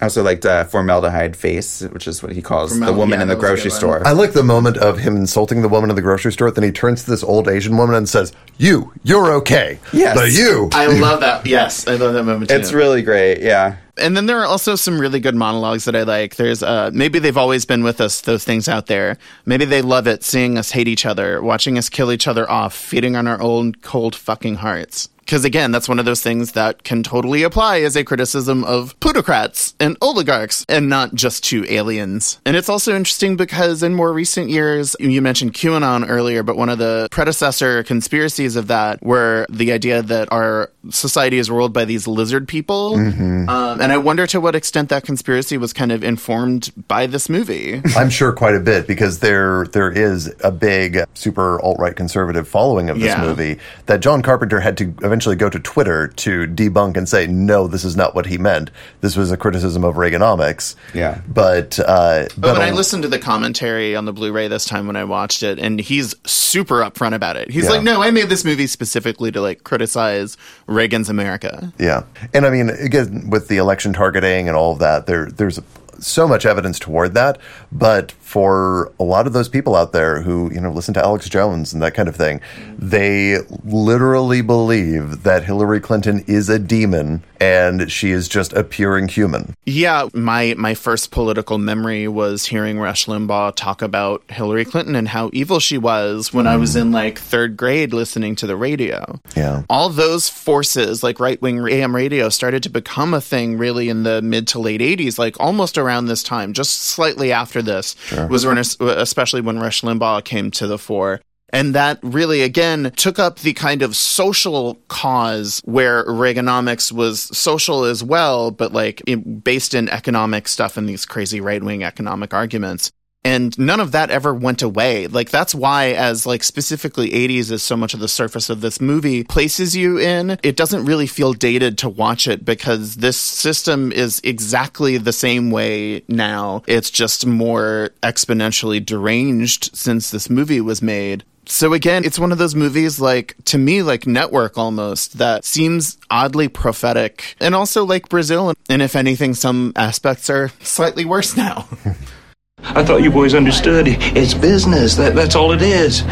I 0.00 0.06
also 0.06 0.22
liked 0.22 0.44
uh, 0.44 0.64
formaldehyde 0.64 1.36
face, 1.36 1.80
which 1.82 2.08
is 2.08 2.22
what 2.22 2.32
he 2.32 2.42
calls 2.42 2.78
the 2.78 2.92
woman 2.92 3.18
yeah, 3.18 3.22
in 3.22 3.28
the 3.28 3.34
that 3.34 3.40
was 3.40 3.44
a 3.44 3.54
grocery 3.54 3.70
store. 3.70 4.06
I 4.06 4.12
like 4.12 4.32
the 4.32 4.42
moment 4.42 4.76
of 4.78 4.98
him 4.98 5.16
insulting 5.16 5.62
the 5.62 5.68
woman 5.68 5.90
in 5.90 5.96
the 5.96 6.02
grocery 6.02 6.32
store. 6.32 6.50
Then 6.50 6.64
he 6.64 6.72
turns 6.72 7.04
to 7.04 7.10
this 7.10 7.22
old 7.22 7.46
Asian 7.46 7.76
woman 7.76 7.94
and 7.94 8.08
says, 8.08 8.32
"You, 8.58 8.92
you're 9.04 9.32
okay. 9.34 9.78
Yes. 9.92 10.16
but 10.16 10.32
you." 10.32 10.70
I 10.72 10.86
love 10.86 11.20
that. 11.20 11.46
Yes, 11.46 11.86
I 11.86 11.94
love 11.94 12.14
that 12.14 12.24
moment. 12.24 12.50
Too. 12.50 12.56
It's 12.56 12.72
really 12.72 13.02
great, 13.02 13.42
yeah. 13.42 13.76
And 13.98 14.16
then 14.16 14.26
there 14.26 14.40
are 14.40 14.46
also 14.46 14.74
some 14.74 14.98
really 14.98 15.20
good 15.20 15.36
monologues 15.36 15.84
that 15.84 15.94
I 15.94 16.02
like. 16.02 16.36
There's 16.36 16.62
uh 16.62 16.90
maybe 16.92 17.18
they've 17.18 17.36
always 17.36 17.64
been 17.64 17.84
with 17.84 18.00
us, 18.00 18.22
those 18.22 18.42
things 18.42 18.68
out 18.68 18.86
there. 18.86 19.18
Maybe 19.44 19.66
they 19.66 19.82
love 19.82 20.08
it 20.08 20.24
seeing 20.24 20.58
us 20.58 20.70
hate 20.72 20.88
each 20.88 21.06
other, 21.06 21.42
watching 21.42 21.78
us 21.78 21.88
kill 21.88 22.10
each 22.10 22.26
other 22.26 22.50
off, 22.50 22.74
feeding 22.74 23.14
on 23.14 23.28
our 23.28 23.40
own 23.40 23.74
cold 23.74 24.16
fucking 24.16 24.56
hearts. 24.56 25.10
Because 25.32 25.46
again, 25.46 25.72
that's 25.72 25.88
one 25.88 25.98
of 25.98 26.04
those 26.04 26.20
things 26.20 26.52
that 26.52 26.82
can 26.82 27.02
totally 27.02 27.42
apply 27.42 27.80
as 27.80 27.96
a 27.96 28.04
criticism 28.04 28.64
of 28.64 28.94
plutocrats 29.00 29.74
and 29.80 29.96
oligarchs 30.02 30.66
and 30.68 30.90
not 30.90 31.14
just 31.14 31.42
to 31.44 31.64
aliens. 31.72 32.38
And 32.44 32.54
it's 32.54 32.68
also 32.68 32.94
interesting 32.94 33.36
because 33.36 33.82
in 33.82 33.94
more 33.94 34.12
recent 34.12 34.50
years, 34.50 34.94
you 35.00 35.22
mentioned 35.22 35.54
QAnon 35.54 36.04
earlier, 36.06 36.42
but 36.42 36.56
one 36.58 36.68
of 36.68 36.76
the 36.76 37.08
predecessor 37.10 37.82
conspiracies 37.82 38.56
of 38.56 38.66
that 38.66 39.02
were 39.02 39.46
the 39.48 39.72
idea 39.72 40.02
that 40.02 40.30
our 40.30 40.70
society 40.90 41.38
is 41.38 41.48
ruled 41.50 41.72
by 41.72 41.86
these 41.86 42.06
lizard 42.06 42.46
people. 42.46 42.96
Mhm. 42.98 43.48
Um, 43.48 43.80
and 43.80 43.90
I 43.90 43.96
wonder 43.96 44.26
to 44.26 44.38
what 44.38 44.54
extent 44.54 44.90
that 44.90 45.02
conspiracy 45.04 45.56
was 45.56 45.72
kind 45.72 45.92
of 45.92 46.04
informed 46.04 46.72
by 46.88 47.06
this 47.06 47.30
movie. 47.30 47.80
I'm 47.96 48.10
sure 48.10 48.32
quite 48.32 48.54
a 48.54 48.60
bit 48.60 48.86
because 48.86 49.20
there 49.20 49.66
there 49.72 49.90
is 49.90 50.30
a 50.44 50.50
big 50.50 51.04
super 51.14 51.58
alt 51.62 51.78
right 51.78 51.96
conservative 51.96 52.46
following 52.46 52.90
of 52.90 52.98
this 52.98 53.06
Yeah. 53.06 53.22
movie 53.22 53.56
that 53.86 54.00
John 54.00 54.20
Carpenter 54.20 54.60
had 54.60 54.76
to 54.76 54.92
eventually 55.02 55.21
go 55.36 55.48
to 55.48 55.58
Twitter 55.58 56.08
to 56.08 56.46
debunk 56.46 56.96
and 56.96 57.08
say 57.08 57.26
no, 57.26 57.66
this 57.66 57.84
is 57.84 57.96
not 57.96 58.14
what 58.14 58.26
he 58.26 58.38
meant. 58.38 58.70
This 59.00 59.16
was 59.16 59.30
a 59.30 59.36
criticism 59.36 59.84
of 59.84 59.94
Reaganomics. 59.94 60.74
Yeah, 60.94 61.20
but 61.28 61.78
uh, 61.80 61.82
Oh, 62.22 62.26
but 62.36 62.54
but 62.54 62.60
I 62.60 62.68
a- 62.68 62.74
listened 62.74 63.02
to 63.04 63.08
the 63.08 63.18
commentary 63.18 63.96
on 63.96 64.04
the 64.04 64.12
Blu-ray 64.12 64.48
this 64.48 64.64
time 64.64 64.86
when 64.86 64.96
I 64.96 65.04
watched 65.04 65.42
it, 65.42 65.58
and 65.58 65.80
he's 65.80 66.14
super 66.24 66.76
upfront 66.82 67.14
about 67.14 67.36
it. 67.36 67.50
He's 67.50 67.64
Yeah. 67.64 67.70
like, 67.70 67.82
"No, 67.82 68.02
I 68.02 68.10
made 68.10 68.28
this 68.28 68.44
movie 68.44 68.66
specifically 68.66 69.32
to 69.32 69.40
like 69.40 69.64
criticize 69.64 70.36
Reagan's 70.66 71.08
America." 71.08 71.72
Yeah, 71.78 72.02
and 72.34 72.44
I 72.46 72.50
mean, 72.50 72.70
again, 72.70 73.30
with 73.30 73.48
the 73.48 73.56
election 73.58 73.92
targeting 73.92 74.48
and 74.48 74.56
all 74.56 74.72
of 74.72 74.78
that, 74.80 75.06
there 75.06 75.26
there's 75.26 75.58
so 75.98 76.26
much 76.26 76.44
evidence 76.44 76.78
toward 76.78 77.14
that. 77.14 77.38
But 77.70 78.12
for 78.32 78.90
a 78.98 79.04
lot 79.04 79.26
of 79.26 79.34
those 79.34 79.46
people 79.50 79.76
out 79.76 79.92
there 79.92 80.22
who 80.22 80.50
you 80.54 80.58
know 80.60 80.70
listen 80.72 80.94
to 80.94 81.00
Alex 81.04 81.28
Jones 81.28 81.74
and 81.74 81.82
that 81.82 81.92
kind 81.92 82.08
of 82.08 82.16
thing, 82.16 82.40
they 82.78 83.36
literally 83.62 84.40
believe 84.40 85.22
that 85.24 85.44
Hillary 85.44 85.80
Clinton 85.80 86.24
is 86.26 86.48
a 86.48 86.58
demon 86.58 87.22
and 87.40 87.90
she 87.92 88.10
is 88.10 88.28
just 88.28 88.52
a 88.54 88.64
pure 88.64 88.96
inhuman. 88.96 89.54
Yeah, 89.66 90.08
my 90.14 90.54
my 90.56 90.72
first 90.74 91.10
political 91.10 91.58
memory 91.58 92.08
was 92.08 92.46
hearing 92.46 92.78
Rush 92.78 93.04
Limbaugh 93.04 93.54
talk 93.54 93.82
about 93.82 94.22
Hillary 94.30 94.64
Clinton 94.64 94.96
and 94.96 95.08
how 95.08 95.28
evil 95.34 95.60
she 95.60 95.76
was 95.76 96.32
when 96.32 96.46
I 96.46 96.56
was 96.56 96.74
in 96.74 96.90
like 96.90 97.18
third 97.18 97.56
grade 97.58 97.92
listening 97.92 98.34
to 98.36 98.46
the 98.46 98.56
radio. 98.56 99.20
Yeah. 99.36 99.62
all 99.68 99.88
those 99.90 100.28
forces 100.30 101.02
like 101.02 101.20
right-wing 101.20 101.68
am 101.68 101.94
radio 101.94 102.28
started 102.30 102.62
to 102.62 102.70
become 102.70 103.12
a 103.12 103.20
thing 103.20 103.58
really 103.58 103.88
in 103.90 104.04
the 104.04 104.22
mid 104.22 104.46
to 104.48 104.58
late 104.58 104.80
80s 104.80 105.18
like 105.18 105.36
almost 105.40 105.76
around 105.78 106.06
this 106.06 106.22
time 106.22 106.52
just 106.52 106.80
slightly 106.82 107.32
after 107.32 107.60
this 107.60 107.94
Sure. 108.06 108.21
Was 108.28 108.46
when 108.46 108.58
especially 108.58 109.40
when 109.40 109.58
rush 109.58 109.82
limbaugh 109.82 110.24
came 110.24 110.50
to 110.50 110.66
the 110.66 110.78
fore 110.78 111.20
and 111.52 111.74
that 111.74 111.98
really, 112.02 112.40
again, 112.40 112.92
took 112.96 113.18
up 113.18 113.40
the 113.40 113.52
kind 113.52 113.82
of 113.82 113.94
social 113.94 114.76
cause 114.88 115.60
where 115.66 116.02
Reaganomics 116.06 116.90
was 116.90 117.20
social 117.36 117.84
as 117.84 118.02
well, 118.02 118.50
but 118.50 118.72
like 118.72 119.02
based 119.44 119.74
in 119.74 119.90
economic 119.90 120.48
stuff 120.48 120.78
and 120.78 120.88
these 120.88 121.04
crazy 121.04 121.42
right 121.42 121.62
wing 121.62 121.84
economic 121.84 122.32
arguments. 122.32 122.90
And 123.24 123.56
none 123.58 123.80
of 123.80 123.92
that 123.92 124.10
ever 124.10 124.34
went 124.34 124.62
away. 124.62 125.06
Like 125.06 125.30
that's 125.30 125.54
why, 125.54 125.92
as 125.92 126.26
like 126.26 126.42
specifically 126.42 127.10
80s 127.10 127.50
is 127.52 127.62
so 127.62 127.76
much 127.76 127.94
of 127.94 128.00
the 128.00 128.08
surface 128.08 128.50
of 128.50 128.60
this 128.60 128.80
movie 128.80 129.22
places 129.22 129.76
you 129.76 129.98
in, 129.98 130.38
it 130.42 130.56
doesn't 130.56 130.84
really 130.84 131.06
feel 131.06 131.32
dated 131.32 131.78
to 131.78 131.88
watch 131.88 132.26
it 132.26 132.44
because 132.44 132.96
this 132.96 133.16
system 133.16 133.92
is 133.92 134.20
exactly 134.24 134.98
the 134.98 135.12
same 135.12 135.50
way 135.50 136.02
now. 136.08 136.62
It's 136.66 136.90
just 136.90 137.24
more 137.24 137.90
exponentially 138.02 138.84
deranged 138.84 139.76
since 139.76 140.10
this 140.10 140.28
movie 140.28 140.60
was 140.60 140.82
made. 140.82 141.24
So 141.46 141.72
again, 141.72 142.04
it's 142.04 142.18
one 142.18 142.32
of 142.32 142.38
those 142.38 142.54
movies 142.54 143.00
like 143.00 143.36
to 143.46 143.58
me 143.58 143.82
like 143.82 144.06
Network 144.06 144.56
almost 144.56 145.18
that 145.18 145.44
seems 145.44 145.98
oddly 146.10 146.48
prophetic 146.48 147.36
and 147.40 147.54
also 147.54 147.84
like 147.84 148.08
Brazil 148.08 148.54
and 148.68 148.82
if 148.82 148.94
anything 148.94 149.34
some 149.34 149.72
aspects 149.76 150.30
are 150.30 150.50
slightly 150.60 151.04
worse 151.04 151.36
now. 151.36 151.68
I 152.64 152.84
thought 152.84 153.02
you 153.02 153.10
boys 153.10 153.34
understood. 153.34 153.86
It's 153.88 154.34
business. 154.34 154.94
That, 154.94 155.14
that's 155.14 155.34
all 155.34 155.52
it 155.52 155.62
is. 155.62 156.02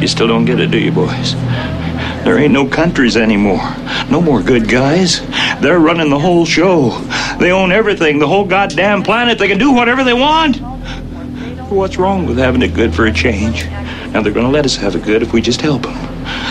You 0.00 0.08
still 0.08 0.26
don't 0.26 0.44
get 0.44 0.60
it, 0.60 0.70
do 0.70 0.78
you, 0.78 0.92
boys? 0.92 1.34
There 2.24 2.38
ain't 2.38 2.52
no 2.52 2.66
countries 2.66 3.16
anymore. 3.16 3.62
No 4.10 4.20
more 4.20 4.42
good 4.42 4.68
guys. 4.68 5.20
They're 5.60 5.78
running 5.78 6.10
the 6.10 6.18
whole 6.18 6.44
show. 6.44 6.90
They 7.38 7.50
own 7.52 7.72
everything, 7.72 8.18
the 8.18 8.26
whole 8.26 8.44
goddamn 8.44 9.02
planet. 9.02 9.38
They 9.38 9.48
can 9.48 9.58
do 9.58 9.72
whatever 9.72 10.04
they 10.04 10.12
want. 10.12 10.58
What's 11.70 11.96
wrong 11.96 12.26
with 12.26 12.36
having 12.36 12.62
it 12.62 12.74
good 12.74 12.94
for 12.94 13.06
a 13.06 13.12
change? 13.12 13.64
Now, 14.12 14.22
they're 14.22 14.32
going 14.32 14.46
to 14.46 14.52
let 14.52 14.64
us 14.64 14.76
have 14.76 14.96
it 14.96 15.04
good 15.04 15.22
if 15.22 15.32
we 15.32 15.40
just 15.40 15.60
help 15.60 15.82
them. 15.82 15.94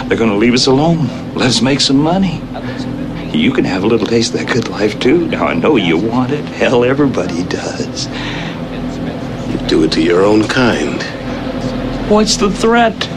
They're 0.08 0.18
going 0.18 0.32
to 0.32 0.38
leave 0.38 0.54
us 0.54 0.68
alone, 0.68 1.08
let 1.36 1.48
us 1.48 1.62
make 1.62 1.82
some 1.82 1.98
money. 1.98 2.42
You 3.34 3.52
can 3.52 3.64
have 3.66 3.84
a 3.84 3.88
little 3.88 4.08
taste 4.08 4.34
of 4.34 4.40
that 4.40 4.54
good 4.54 4.70
life 4.70 5.00
too. 5.00 5.28
Now 5.28 5.48
I 5.48 5.54
know 5.54 5.76
you 5.76 5.98
want 5.98 6.32
it. 6.32 6.44
Hell, 6.46 6.84
everybody 6.84 7.44
does. 7.44 8.08
You 9.50 9.68
do 9.68 9.84
it 9.84 9.92
to 9.94 10.02
your 10.02 10.24
own 10.24 10.48
kind. 10.48 11.02
What's 12.10 12.38
the 12.38 12.50
threat? 12.50 13.08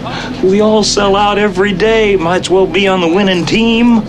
We 0.44 0.60
all 0.60 0.84
sell 0.84 1.16
out 1.16 1.38
every 1.38 1.72
day. 1.72 2.16
Might 2.16 2.42
as 2.42 2.50
well 2.50 2.66
be 2.66 2.86
on 2.86 3.00
the 3.00 3.08
winning 3.08 3.46
team. 3.46 4.02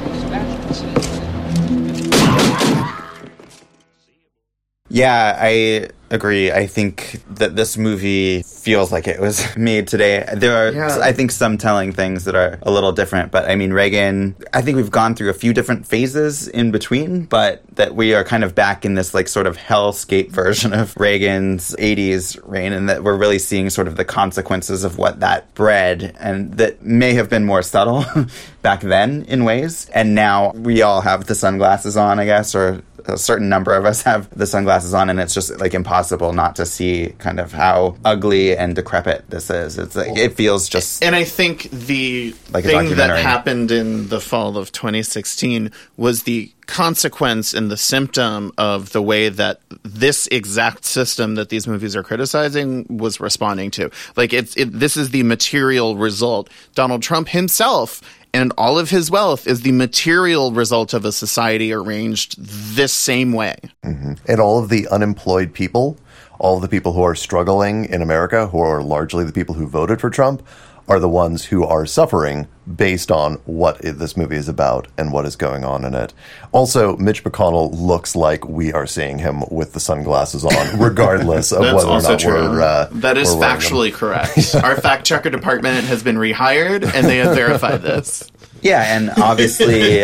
Yeah, 4.89 5.37
I 5.39 5.89
agree. 6.13 6.51
I 6.51 6.67
think 6.67 7.21
that 7.35 7.55
this 7.55 7.77
movie 7.77 8.43
feels 8.43 8.91
like 8.91 9.07
it 9.07 9.19
was 9.19 9.45
made 9.57 9.87
today. 9.87 10.25
There 10.35 10.55
are, 10.55 10.71
Yeah. 10.71 10.99
I 11.01 11.11
think, 11.11 11.31
some 11.31 11.57
telling 11.57 11.91
things 11.91 12.25
that 12.25 12.35
are 12.35 12.59
a 12.61 12.71
little 12.71 12.91
different. 12.91 13.31
But 13.31 13.49
I 13.49 13.55
mean, 13.55 13.73
Reagan, 13.73 14.35
I 14.53 14.61
think 14.61 14.77
we've 14.77 14.91
gone 14.91 15.15
through 15.15 15.29
a 15.29 15.33
few 15.33 15.53
different 15.53 15.85
phases 15.87 16.47
in 16.47 16.71
between, 16.71 17.25
but 17.25 17.63
that 17.75 17.95
we 17.95 18.13
are 18.13 18.23
kind 18.23 18.43
of 18.43 18.53
back 18.53 18.85
in 18.85 18.93
this 18.93 19.13
like 19.13 19.27
sort 19.27 19.47
of 19.47 19.57
hellscape 19.57 20.29
version 20.43 20.73
of 20.73 20.95
Reagan's 20.97 21.75
80s 21.79 22.39
reign, 22.43 22.73
and 22.73 22.87
that 22.89 23.03
we're 23.03 23.17
really 23.17 23.39
seeing 23.39 23.69
sort 23.69 23.87
of 23.87 23.95
the 23.97 24.05
consequences 24.05 24.83
of 24.83 24.97
what 24.97 25.19
that 25.21 25.53
bred, 25.55 26.15
and 26.19 26.53
that 26.55 26.83
may 26.83 27.13
have 27.15 27.29
been 27.29 27.45
more 27.45 27.61
subtle 27.63 28.05
back 28.61 28.81
then 28.81 29.23
in 29.27 29.43
ways. 29.43 29.89
And 29.93 30.13
now 30.15 30.51
we 30.51 30.81
all 30.81 31.01
have 31.01 31.25
the 31.25 31.35
sunglasses 31.35 31.97
on, 31.97 32.19
I 32.19 32.25
guess, 32.25 32.53
or 32.55 32.81
a 33.05 33.17
certain 33.17 33.49
number 33.49 33.73
of 33.73 33.85
us 33.85 34.01
have 34.03 34.29
the 34.37 34.45
sunglasses 34.45 34.93
on 34.93 35.09
and 35.09 35.19
it's 35.19 35.33
just 35.33 35.59
like 35.59 35.73
impossible 35.73 36.33
not 36.33 36.55
to 36.55 36.65
see 36.65 37.13
kind 37.19 37.39
of 37.39 37.51
how 37.51 37.95
ugly 38.05 38.55
and 38.55 38.75
decrepit 38.75 39.29
this 39.29 39.49
is 39.49 39.77
it's 39.77 39.95
like 39.95 40.17
it 40.17 40.33
feels 40.33 40.69
just 40.69 41.03
And 41.03 41.15
I 41.15 41.23
think 41.23 41.69
the 41.71 42.35
Like 42.51 42.63
thing 42.63 42.95
that 42.95 43.21
happened 43.21 43.71
in 43.71 44.09
the 44.09 44.19
fall 44.19 44.57
of 44.57 44.71
2016 44.71 45.71
was 45.97 46.23
the 46.23 46.51
consequence 46.65 47.53
and 47.53 47.69
the 47.69 47.77
symptom 47.77 48.51
of 48.57 48.91
the 48.91 49.01
way 49.01 49.29
that 49.29 49.59
this 49.83 50.27
exact 50.27 50.85
system 50.85 51.35
that 51.35 51.49
these 51.49 51.67
movies 51.67 51.95
are 51.95 52.03
criticizing 52.03 52.85
was 52.89 53.19
responding 53.19 53.69
to. 53.71 53.91
Like 54.15 54.33
it's 54.33 54.55
it, 54.55 54.71
this 54.71 54.95
is 54.95 55.09
the 55.09 55.23
material 55.23 55.97
result. 55.97 56.49
Donald 56.75 57.01
Trump 57.01 57.29
himself 57.29 58.01
and 58.33 58.51
all 58.57 58.79
of 58.79 58.89
his 58.89 59.11
wealth 59.11 59.47
is 59.47 59.61
the 59.61 59.71
material 59.71 60.51
result 60.51 60.93
of 60.93 61.05
a 61.05 61.11
society 61.11 61.71
arranged 61.71 62.35
this 62.39 62.91
same 62.91 63.33
way. 63.33 63.57
hmm 63.83 64.13
And 64.27 64.39
all 64.39 64.61
of 64.61 64.69
the 64.69 64.87
unemployed 64.89 65.53
people, 65.53 65.97
all 66.43 66.57
of 66.57 66.61
the 66.61 66.67
people 66.67 66.91
who 66.91 67.01
are 67.03 67.15
struggling 67.15 67.85
in 67.85 68.01
America, 68.01 68.47
who 68.47 68.59
are 68.59 68.83
largely 68.83 69.23
the 69.23 69.31
people 69.31 69.55
who 69.55 69.65
voted 69.65 70.01
for 70.01 70.09
Trump, 70.09 70.45
are 70.89 70.99
the 70.99 71.07
ones 71.07 71.45
who 71.45 71.63
are 71.63 71.85
suffering 71.85 72.45
based 72.75 73.09
on 73.09 73.35
what 73.45 73.77
i- 73.85 73.91
this 73.91 74.17
movie 74.17 74.35
is 74.35 74.49
about 74.49 74.85
and 74.97 75.13
what 75.13 75.25
is 75.25 75.37
going 75.37 75.63
on 75.63 75.85
in 75.85 75.93
it. 75.93 76.13
Also, 76.51 76.97
Mitch 76.97 77.23
McConnell 77.23 77.69
looks 77.73 78.13
like 78.17 78.45
we 78.49 78.73
are 78.73 78.85
seeing 78.85 79.19
him 79.19 79.43
with 79.49 79.71
the 79.71 79.79
sunglasses 79.79 80.43
on, 80.43 80.51
regardless 80.79 81.53
of 81.53 81.61
That's 81.63 81.75
whether 81.75 81.87
or 81.87 82.01
not 82.01 82.19
true. 82.19 82.33
we're. 82.49 82.61
Uh, 82.61 82.89
that 82.91 83.17
is 83.17 83.29
we're 83.33 83.39
wearing 83.39 83.59
them. 83.59 83.61
factually 83.61 83.93
correct. 83.93 84.55
Our 84.55 84.75
fact 84.75 85.05
checker 85.05 85.29
department 85.29 85.85
has 85.85 86.03
been 86.03 86.17
rehired, 86.17 86.83
and 86.93 87.07
they 87.07 87.17
have 87.19 87.33
verified 87.33 87.81
this. 87.81 88.29
Yeah, 88.63 88.95
and 88.95 89.09
obviously 89.17 90.03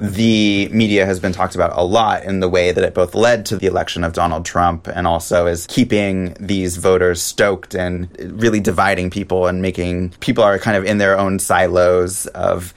the 0.00 0.68
media 0.72 1.04
has 1.04 1.18
been 1.18 1.32
talked 1.32 1.54
about 1.56 1.72
a 1.74 1.84
lot 1.84 2.24
in 2.24 2.40
the 2.40 2.48
way 2.48 2.72
that 2.72 2.82
it 2.82 2.94
both 2.94 3.14
led 3.14 3.44
to 3.46 3.56
the 3.56 3.66
election 3.66 4.04
of 4.04 4.12
Donald 4.12 4.44
Trump 4.44 4.86
and 4.86 5.06
also 5.06 5.46
is 5.46 5.66
keeping 5.66 6.34
these 6.38 6.76
voters 6.76 7.20
stoked 7.20 7.74
and 7.74 8.08
really 8.40 8.60
dividing 8.60 9.10
people 9.10 9.46
and 9.46 9.60
making 9.60 10.10
people 10.20 10.44
are 10.44 10.58
kind 10.58 10.76
of 10.76 10.84
in 10.84 10.98
their 10.98 11.18
own 11.18 11.38
silos 11.38 12.26
of 12.28 12.72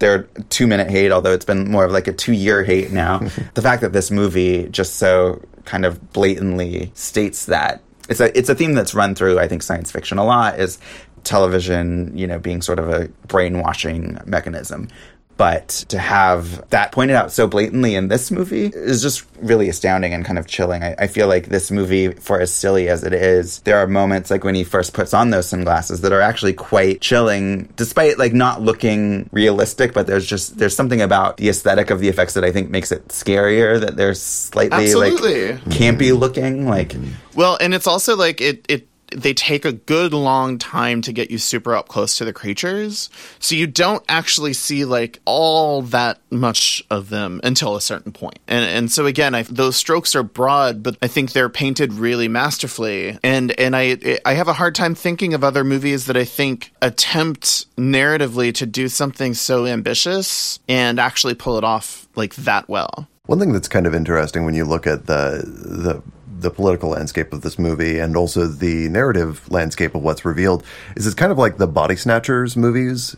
their 0.00 0.24
two 0.50 0.66
minute 0.66 0.90
hate, 0.90 1.10
although 1.10 1.32
it's 1.32 1.44
been 1.44 1.70
more 1.70 1.84
of 1.84 1.92
like 1.92 2.06
a 2.06 2.12
two 2.12 2.32
year 2.32 2.62
hate 2.62 2.90
now. 2.90 3.18
the 3.54 3.62
fact 3.62 3.80
that 3.80 3.92
this 3.92 4.10
movie 4.10 4.68
just 4.68 4.96
so 4.96 5.42
kind 5.64 5.86
of 5.86 6.12
blatantly 6.12 6.92
states 6.94 7.46
that 7.46 7.80
it's 8.08 8.20
a 8.20 8.36
it's 8.36 8.50
a 8.50 8.54
theme 8.54 8.74
that's 8.74 8.94
run 8.94 9.14
through 9.14 9.38
I 9.38 9.48
think 9.48 9.62
science 9.62 9.90
fiction 9.90 10.18
a 10.18 10.24
lot 10.24 10.60
is 10.60 10.78
television, 11.24 12.16
you 12.16 12.26
know, 12.26 12.38
being 12.38 12.62
sort 12.62 12.78
of 12.78 12.88
a 12.88 13.08
brainwashing 13.26 14.18
mechanism. 14.26 14.88
But 15.36 15.68
to 15.88 15.98
have 15.98 16.68
that 16.70 16.92
pointed 16.92 17.16
out 17.16 17.32
so 17.32 17.48
blatantly 17.48 17.96
in 17.96 18.06
this 18.06 18.30
movie 18.30 18.66
is 18.66 19.02
just 19.02 19.26
really 19.40 19.68
astounding 19.68 20.14
and 20.14 20.24
kind 20.24 20.38
of 20.38 20.46
chilling. 20.46 20.84
I, 20.84 20.94
I 20.96 21.06
feel 21.08 21.26
like 21.26 21.48
this 21.48 21.72
movie, 21.72 22.12
for 22.12 22.40
as 22.40 22.52
silly 22.52 22.88
as 22.88 23.02
it 23.02 23.12
is, 23.12 23.58
there 23.60 23.78
are 23.78 23.88
moments 23.88 24.30
like 24.30 24.44
when 24.44 24.54
he 24.54 24.62
first 24.62 24.94
puts 24.94 25.12
on 25.12 25.30
those 25.30 25.48
sunglasses 25.48 26.02
that 26.02 26.12
are 26.12 26.20
actually 26.20 26.52
quite 26.52 27.00
chilling, 27.00 27.68
despite 27.74 28.16
like 28.16 28.32
not 28.32 28.62
looking 28.62 29.28
realistic. 29.32 29.92
But 29.92 30.06
there's 30.06 30.26
just 30.26 30.58
there's 30.58 30.76
something 30.76 31.02
about 31.02 31.38
the 31.38 31.48
aesthetic 31.48 31.90
of 31.90 31.98
the 31.98 32.08
effects 32.08 32.34
that 32.34 32.44
I 32.44 32.52
think 32.52 32.70
makes 32.70 32.92
it 32.92 33.08
scarier. 33.08 33.80
That 33.80 33.96
they're 33.96 34.14
slightly 34.14 34.84
Absolutely. 34.84 35.52
like 35.52 35.64
campy 35.64 36.16
looking, 36.16 36.68
like 36.68 36.94
Well, 37.34 37.58
and 37.60 37.74
it's 37.74 37.88
also 37.88 38.14
like 38.14 38.40
it 38.40 38.64
it 38.68 38.86
they 39.14 39.32
take 39.32 39.64
a 39.64 39.72
good 39.72 40.12
long 40.12 40.58
time 40.58 41.00
to 41.02 41.12
get 41.12 41.30
you 41.30 41.38
super 41.38 41.74
up 41.74 41.88
close 41.88 42.18
to 42.18 42.24
the 42.24 42.32
creatures. 42.32 43.10
So 43.38 43.54
you 43.54 43.66
don't 43.66 44.04
actually 44.08 44.52
see 44.52 44.84
like 44.84 45.20
all 45.24 45.82
that 45.82 46.18
much 46.30 46.82
of 46.90 47.10
them 47.10 47.40
until 47.44 47.76
a 47.76 47.80
certain 47.80 48.12
point. 48.12 48.38
And 48.48 48.64
and 48.64 48.92
so 48.92 49.06
again, 49.06 49.34
I, 49.34 49.42
those 49.42 49.76
strokes 49.76 50.14
are 50.14 50.22
broad, 50.22 50.82
but 50.82 50.96
I 51.00 51.06
think 51.06 51.32
they're 51.32 51.48
painted 51.48 51.94
really 51.94 52.28
masterfully. 52.28 53.18
And 53.22 53.58
and 53.58 53.76
I 53.76 54.18
I 54.24 54.34
have 54.34 54.48
a 54.48 54.52
hard 54.52 54.74
time 54.74 54.94
thinking 54.94 55.34
of 55.34 55.44
other 55.44 55.64
movies 55.64 56.06
that 56.06 56.16
I 56.16 56.24
think 56.24 56.72
attempt 56.82 57.66
narratively 57.76 58.52
to 58.54 58.66
do 58.66 58.88
something 58.88 59.34
so 59.34 59.66
ambitious 59.66 60.58
and 60.68 60.98
actually 60.98 61.34
pull 61.34 61.56
it 61.58 61.64
off 61.64 62.08
like 62.16 62.34
that 62.36 62.68
well. 62.68 63.08
One 63.26 63.38
thing 63.38 63.52
that's 63.52 63.68
kind 63.68 63.86
of 63.86 63.94
interesting 63.94 64.44
when 64.44 64.54
you 64.54 64.64
look 64.64 64.86
at 64.86 65.06
the 65.06 65.42
the 65.44 66.02
the 66.44 66.50
political 66.50 66.90
landscape 66.90 67.32
of 67.32 67.40
this 67.40 67.58
movie 67.58 67.98
and 67.98 68.16
also 68.16 68.46
the 68.46 68.88
narrative 68.90 69.50
landscape 69.50 69.94
of 69.94 70.02
what's 70.02 70.24
revealed 70.24 70.62
is 70.94 71.06
it's 71.06 71.14
kind 71.14 71.32
of 71.32 71.38
like 71.38 71.56
the 71.56 71.66
body 71.66 71.96
snatchers 71.96 72.56
movies 72.56 73.16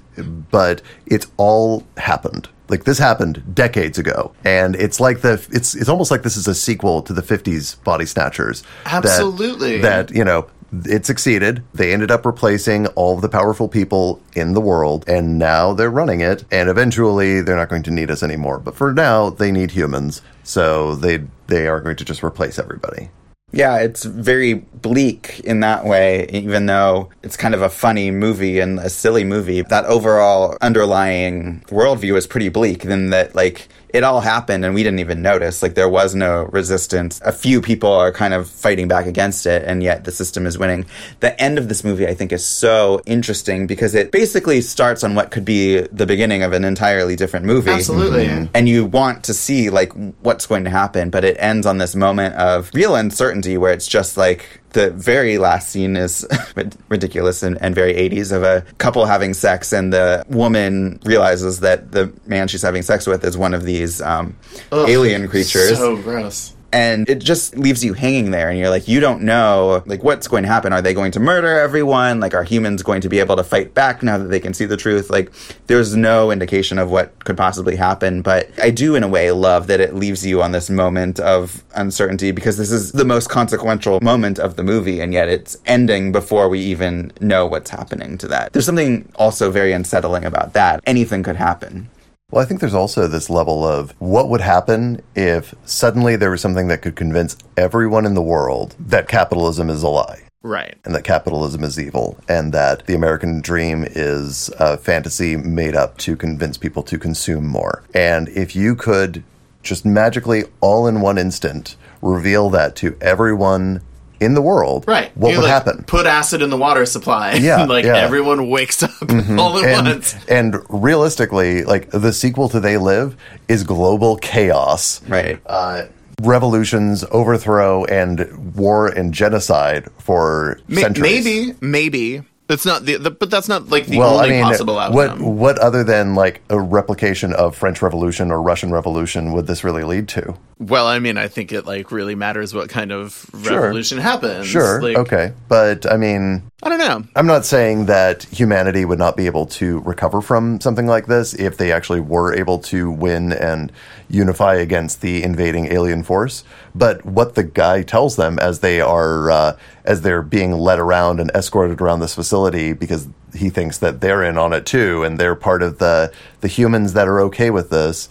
but 0.51 0.81
it's 1.07 1.27
all 1.37 1.85
happened 1.97 2.49
like 2.69 2.85
this 2.85 2.99
happened 2.99 3.43
decades 3.55 3.99
ago 3.99 4.33
and 4.45 4.77
it's 4.77 5.01
like 5.01 5.21
the 5.23 5.35
it's 5.51 5.75
it's 5.75 5.89
almost 5.89 6.11
like 6.11 6.23
this 6.23 6.37
is 6.37 6.47
a 6.47 6.55
sequel 6.55 7.03
to 7.03 7.13
the 7.13 7.23
50s 7.23 7.83
body 7.85 8.07
snatchers 8.07 8.63
that- 8.85 8.95
Absolutely. 9.05 9.79
that 9.83 10.11
you 10.13 10.25
know 10.25 10.49
it 10.85 11.07
succeeded. 11.07 11.63
They 11.75 11.93
ended 11.93 12.11
up 12.11 12.27
replacing 12.27 12.89
all 12.89 13.15
of 13.15 13.23
the 13.23 13.29
powerful 13.29 13.69
people 13.69 14.21
in 14.35 14.53
the 14.53 14.61
world, 14.61 15.05
and 15.09 15.39
now 15.39 15.73
they're 15.73 15.89
running 15.89 16.21
it. 16.21 16.45
And 16.51 16.69
eventually, 16.69 17.41
they're 17.41 17.57
not 17.57 17.69
going 17.69 17.85
to 17.85 17.93
need 17.93 18.11
us 18.11 18.21
anymore. 18.23 18.59
But 18.59 18.75
for 18.75 18.93
now, 18.93 19.31
they 19.31 19.53
need 19.53 19.71
humans, 19.71 20.23
so 20.43 20.97
they 20.97 21.23
they 21.47 21.67
are 21.67 21.81
going 21.81 21.97
to 21.97 22.05
just 22.05 22.23
replace 22.23 22.59
everybody. 22.59 23.11
Yeah, 23.53 23.79
it's 23.79 24.03
very 24.05 24.55
bleak 24.55 25.41
in 25.45 25.61
that 25.61 25.85
way, 25.85 26.27
even 26.33 26.67
though 26.67 27.11
it's 27.23 27.37
kind 27.37 27.55
of 27.55 27.63
a 27.63 27.69
funny 27.69 28.11
movie 28.11 28.59
and 28.59 28.81
a 28.81 28.91
silly 28.91 29.23
movie. 29.23 29.63
That 29.63 29.85
overall 29.85 30.57
underlying 30.61 31.63
worldview 31.69 32.17
is 32.17 32.27
pretty 32.27 32.49
bleak, 32.49 32.85
in 32.85 33.11
that, 33.11 33.37
like, 33.37 33.69
it 33.91 34.03
all 34.03 34.21
happened 34.21 34.65
and 34.65 34.75
we 34.75 34.83
didn't 34.83 34.99
even 34.99 35.23
notice. 35.23 35.63
Like, 35.63 35.75
there 35.75 35.89
was 35.89 36.15
no 36.15 36.43
resistance. 36.53 37.21
A 37.25 37.31
few 37.33 37.63
people 37.63 37.91
are 37.91 38.11
kind 38.13 38.35
of 38.35 38.51
fighting 38.51 38.89
back 38.89 39.07
against 39.07 39.47
it, 39.47 39.63
and 39.65 39.81
yet 39.81 40.05
the 40.05 40.11
system 40.11 40.45
is 40.45 40.59
winning. 40.59 40.85
The 41.21 41.41
end 41.41 41.57
of 41.57 41.69
this 41.69 41.85
movie, 41.85 42.07
I 42.07 42.15
think, 42.15 42.33
is 42.33 42.45
so 42.45 43.01
interesting 43.07 43.69
because 43.69 43.95
it 43.95 44.11
basically 44.11 44.61
starts 44.61 45.05
on 45.05 45.15
what 45.15 45.31
could 45.31 45.45
be 45.45 45.83
the 45.93 46.05
beginning 46.05 46.43
of 46.43 46.53
an 46.53 46.65
entirely 46.65 47.15
different 47.15 47.47
movie. 47.47 47.71
Absolutely. 47.71 48.27
Mhm. 48.27 48.49
And 48.55 48.69
you 48.69 48.85
want 48.87 49.23
to 49.25 49.33
see, 49.33 49.71
like, 49.71 49.93
what's 50.21 50.47
going 50.47 50.65
to 50.65 50.71
happen, 50.71 51.11
but 51.11 51.25
it 51.25 51.37
ends 51.39 51.65
on 51.65 51.79
this 51.79 51.95
moment 51.95 52.35
of 52.35 52.71
real 52.75 52.97
uncertainty 52.97 53.36
where 53.59 53.73
it's 53.73 53.87
just 53.87 54.17
like, 54.17 54.61
the 54.77 54.91
very 54.91 55.39
last 55.39 55.71
scene 55.71 55.97
is 55.97 56.27
ridiculous 56.89 57.43
and, 57.43 57.61
and 57.63 57.75
very 57.75 57.95
80s 57.95 58.31
of 58.31 58.43
a 58.43 58.61
couple 58.77 59.07
having 59.07 59.33
sex 59.33 59.73
and 59.73 59.91
the 59.91 60.23
woman 60.29 61.01
realizes 61.05 61.61
that 61.61 61.93
the 61.93 62.13
man 62.27 62.47
she's 62.47 62.61
having 62.61 62.83
sex 62.83 63.07
with 63.07 63.25
is 63.25 63.39
one 63.39 63.55
of 63.55 63.65
these 63.65 64.03
um, 64.03 64.37
Ugh, 64.73 64.89
alien 64.89 65.29
creatures 65.29 65.79
So 65.79 65.97
gross. 65.97 66.53
And 66.73 67.09
it 67.09 67.21
just 67.21 67.57
leaves 67.57 67.85
you 67.85 67.95
hanging 67.95 68.31
there 68.31 68.49
and 68.49 68.59
you're 68.59 68.71
like 68.71 68.89
you 68.89 69.01
don't 69.01 69.23
know 69.23 69.83
like 69.87 70.03
what's 70.03 70.29
going 70.29 70.43
to 70.43 70.49
happen. 70.49 70.73
Are 70.73 70.83
they 70.83 70.95
going 70.95 71.13
to 71.13 71.21
murder 71.21 71.59
everyone? 71.61 72.21
Like 72.21 72.35
are 72.35 72.45
humans 72.45 72.83
going 72.83 73.01
to 73.03 73.09
be 73.09 73.19
able 73.19 73.37
to 73.37 73.45
fight 73.45 73.75
back 73.75 74.03
now 74.03 74.19
that 74.19 74.29
they 74.29 74.41
can 74.41 74.55
see 74.55 74.67
the 74.67 74.77
truth? 74.77 75.11
Like 75.11 75.33
there's 75.67 75.97
no 75.97 76.31
indication 76.31 76.79
of 76.79 76.91
what 76.91 77.25
could 77.25 77.37
possibly 77.37 77.77
happen 77.77 78.23
but 78.23 78.49
i 78.63 78.71
do 78.71 78.95
in 78.95 79.03
a 79.03 79.09
way 79.09 79.31
love 79.31 79.67
that 79.67 79.81
it 79.81 79.95
leaves 79.95 80.25
you 80.25 80.43
on 80.43 80.53
this 80.53 80.71
moment 80.71 81.19
of 81.21 81.65
uncertainty 81.75 82.31
because 82.31 82.57
this 82.57 82.71
is 82.71 82.93
the 82.93 83.05
most 83.05 83.29
consequential 83.29 84.01
moment 84.01 84.39
of 84.39 84.57
the 84.57 84.63
movie 84.63 85.01
and 85.01 85.13
yet 85.13 85.29
it's 85.29 85.57
ending 85.67 86.13
before 86.13 86.49
we 86.49 86.61
even 86.61 87.13
know 87.21 87.47
what's 87.47 87.71
happening 87.71 88.17
to 88.19 88.29
that. 88.29 88.53
There's 88.53 88.67
something 88.67 89.11
also 89.17 89.51
very 89.51 89.73
unsettling 89.73 90.25
about 90.25 90.53
that. 90.55 90.81
Anything 90.87 91.23
could 91.23 91.37
happen 91.37 91.89
Well, 92.31 92.43
I 92.43 92.45
think 92.45 92.61
there's 92.61 92.75
also 92.75 93.07
this 93.07 93.31
level 93.31 93.65
of 93.65 93.95
what 94.01 94.29
would 94.29 94.41
happen 94.41 95.01
if 95.15 95.55
suddenly 95.65 96.17
there 96.17 96.33
was 96.33 96.41
something 96.41 96.67
that 96.69 96.83
could 96.83 96.97
convince 96.97 97.37
everyone 97.57 98.05
in 98.05 98.15
the 98.15 98.23
world 98.23 98.75
that 98.81 99.07
capitalism 99.07 99.71
is 99.71 99.83
a 99.85 99.89
lie. 99.89 100.23
Right. 100.43 100.77
and 100.85 100.95
that 100.95 101.03
capitalism 101.03 101.65
is 101.65 101.77
evil, 101.77 102.19
and 102.29 102.53
that 102.53 102.87
the 102.87 102.95
American 102.95 103.41
dream 103.41 103.85
is 103.85 104.49
a 104.61 104.77
fantasy 104.77 105.37
made 105.37 105.75
up 105.75 105.99
to 105.99 106.17
convince 106.17 106.57
people 106.57 106.85
to 106.85 106.99
consume 106.99 107.49
more. 107.49 107.83
And 107.93 108.29
if 108.29 108.55
you 108.55 108.77
could 108.77 109.25
just 109.65 109.85
magically, 109.85 110.45
all 110.61 110.87
in 110.87 111.01
one 111.01 111.19
instant, 111.19 111.75
reveal 112.01 112.49
that 112.51 112.77
to 112.77 112.97
everyone 113.01 113.83
in 114.21 114.35
the 114.35 114.41
world, 114.43 114.85
Right. 114.87 115.11
what 115.17 115.31
You, 115.31 115.37
would 115.37 115.45
like, 115.45 115.53
happen? 115.53 115.85
Put 115.87 116.07
acid 116.07 116.41
in 116.43 116.51
the 116.51 116.57
water 116.57 116.87
supply. 116.87 117.35
Yeah, 117.35 117.65
like 117.69 117.85
yeah. 117.85 117.97
everyone 117.97 118.49
wakes 118.49 118.83
up 118.83 118.91
Mhm. 119.01 119.39
all 119.39 119.59
at 119.59 119.65
and, 119.65 119.87
once. 119.89 120.15
and 120.29 120.57
realistically, 120.69 121.65
like 121.65 121.91
the 121.91 122.13
sequel 122.13 122.49
to 122.51 122.61
They 122.61 122.77
Live 122.79 123.17
is 123.49 123.63
global 123.65 124.17
chaos. 124.17 125.01
Right. 125.09 125.39
Uh, 125.47 125.83
revolutions, 126.23 127.05
overthrow, 127.11 127.85
and 127.85 128.55
war 128.57 128.89
and 128.89 129.13
genocide 129.13 129.89
for 129.99 130.59
Ma- 130.69 130.81
centuries. 130.81 131.25
maybe, 131.25 131.55
maybe 131.61 132.23
that's 132.49 132.65
not 132.65 132.85
the, 132.85 132.97
the 132.97 133.11
but 133.11 133.29
that's 133.29 133.49
not 133.49 133.69
like 133.71 133.87
the 133.87 133.99
well, 133.99 134.15
only 134.19 134.29
I 134.29 134.33
mean, 134.35 134.45
possible 134.45 134.77
what 134.77 135.21
what 135.21 135.59
other 135.59 135.83
than 135.83 136.15
like 136.15 136.43
a 136.49 136.61
replication 136.61 137.33
of 137.33 137.57
French 137.57 137.83
Revolution 137.83 138.31
or 138.31 138.41
Russian 138.41 138.71
Revolution 138.71 139.33
would 139.33 139.47
this 139.49 139.65
really 139.65 139.83
lead 139.83 140.07
to? 140.11 140.35
Well, 140.59 140.87
I 140.87 141.01
mean, 141.01 141.19
I 141.19 141.29
think 141.29 141.53
it 141.53 141.67
like 141.67 141.93
really 141.93 142.15
matters 142.15 142.55
what 142.55 142.71
kind 142.71 142.91
of 142.91 143.27
Sure. 143.45 143.61
revolution 143.61 143.99
happens. 143.99 144.47
Sure, 144.47 144.81
Like, 144.81 144.97
okay, 144.97 145.33
but 145.49 145.91
I 145.91 145.99
mean, 145.99 146.45
I 146.63 146.71
don't 146.71 146.79
know. 146.79 147.05
I'm 147.15 147.27
not 147.27 147.45
saying 147.45 147.87
that 147.87 148.23
humanity 148.25 148.87
would 148.87 148.99
not 148.99 149.19
be 149.19 149.27
able 149.27 149.45
to 149.47 149.81
recover 149.81 150.23
from 150.23 150.59
something 150.63 150.87
like 150.87 151.09
this 151.09 151.35
if 151.35 151.59
they 151.59 151.73
actually 151.73 152.01
were 152.01 152.35
able 152.35 152.59
to 152.61 152.91
win 152.91 153.35
and 153.35 153.71
unify 154.09 154.55
against 154.55 155.03
the 155.03 155.23
invading 155.23 155.67
alien 155.67 156.03
force. 156.03 156.43
But 156.75 157.05
what 157.05 157.35
the 157.35 157.45
guy 157.45 157.83
tells 157.83 158.17
them 158.17 158.39
as 158.39 158.61
they 158.61 158.81
are 158.81 159.31
uh, 159.31 159.57
as 159.85 160.01
they're 160.01 160.23
being 160.23 160.53
led 160.53 160.79
around 160.79 161.21
and 161.21 161.31
escorted 161.35 161.83
around 161.83 162.01
this 162.01 162.15
facility 162.15 162.73
because 162.73 163.09
he 163.35 163.51
thinks 163.51 163.77
that 163.79 164.01
they're 164.01 164.23
in 164.23 164.39
on 164.39 164.55
it 164.55 164.65
too 164.65 165.03
and 165.03 165.19
they're 165.19 165.35
part 165.35 165.63
of 165.63 165.79
the 165.79 166.11
the 166.41 166.49
humans 166.49 166.95
that 166.95 167.09
are 167.09 167.21
okay 167.21 167.51
with 167.51 167.69
this. 167.69 168.09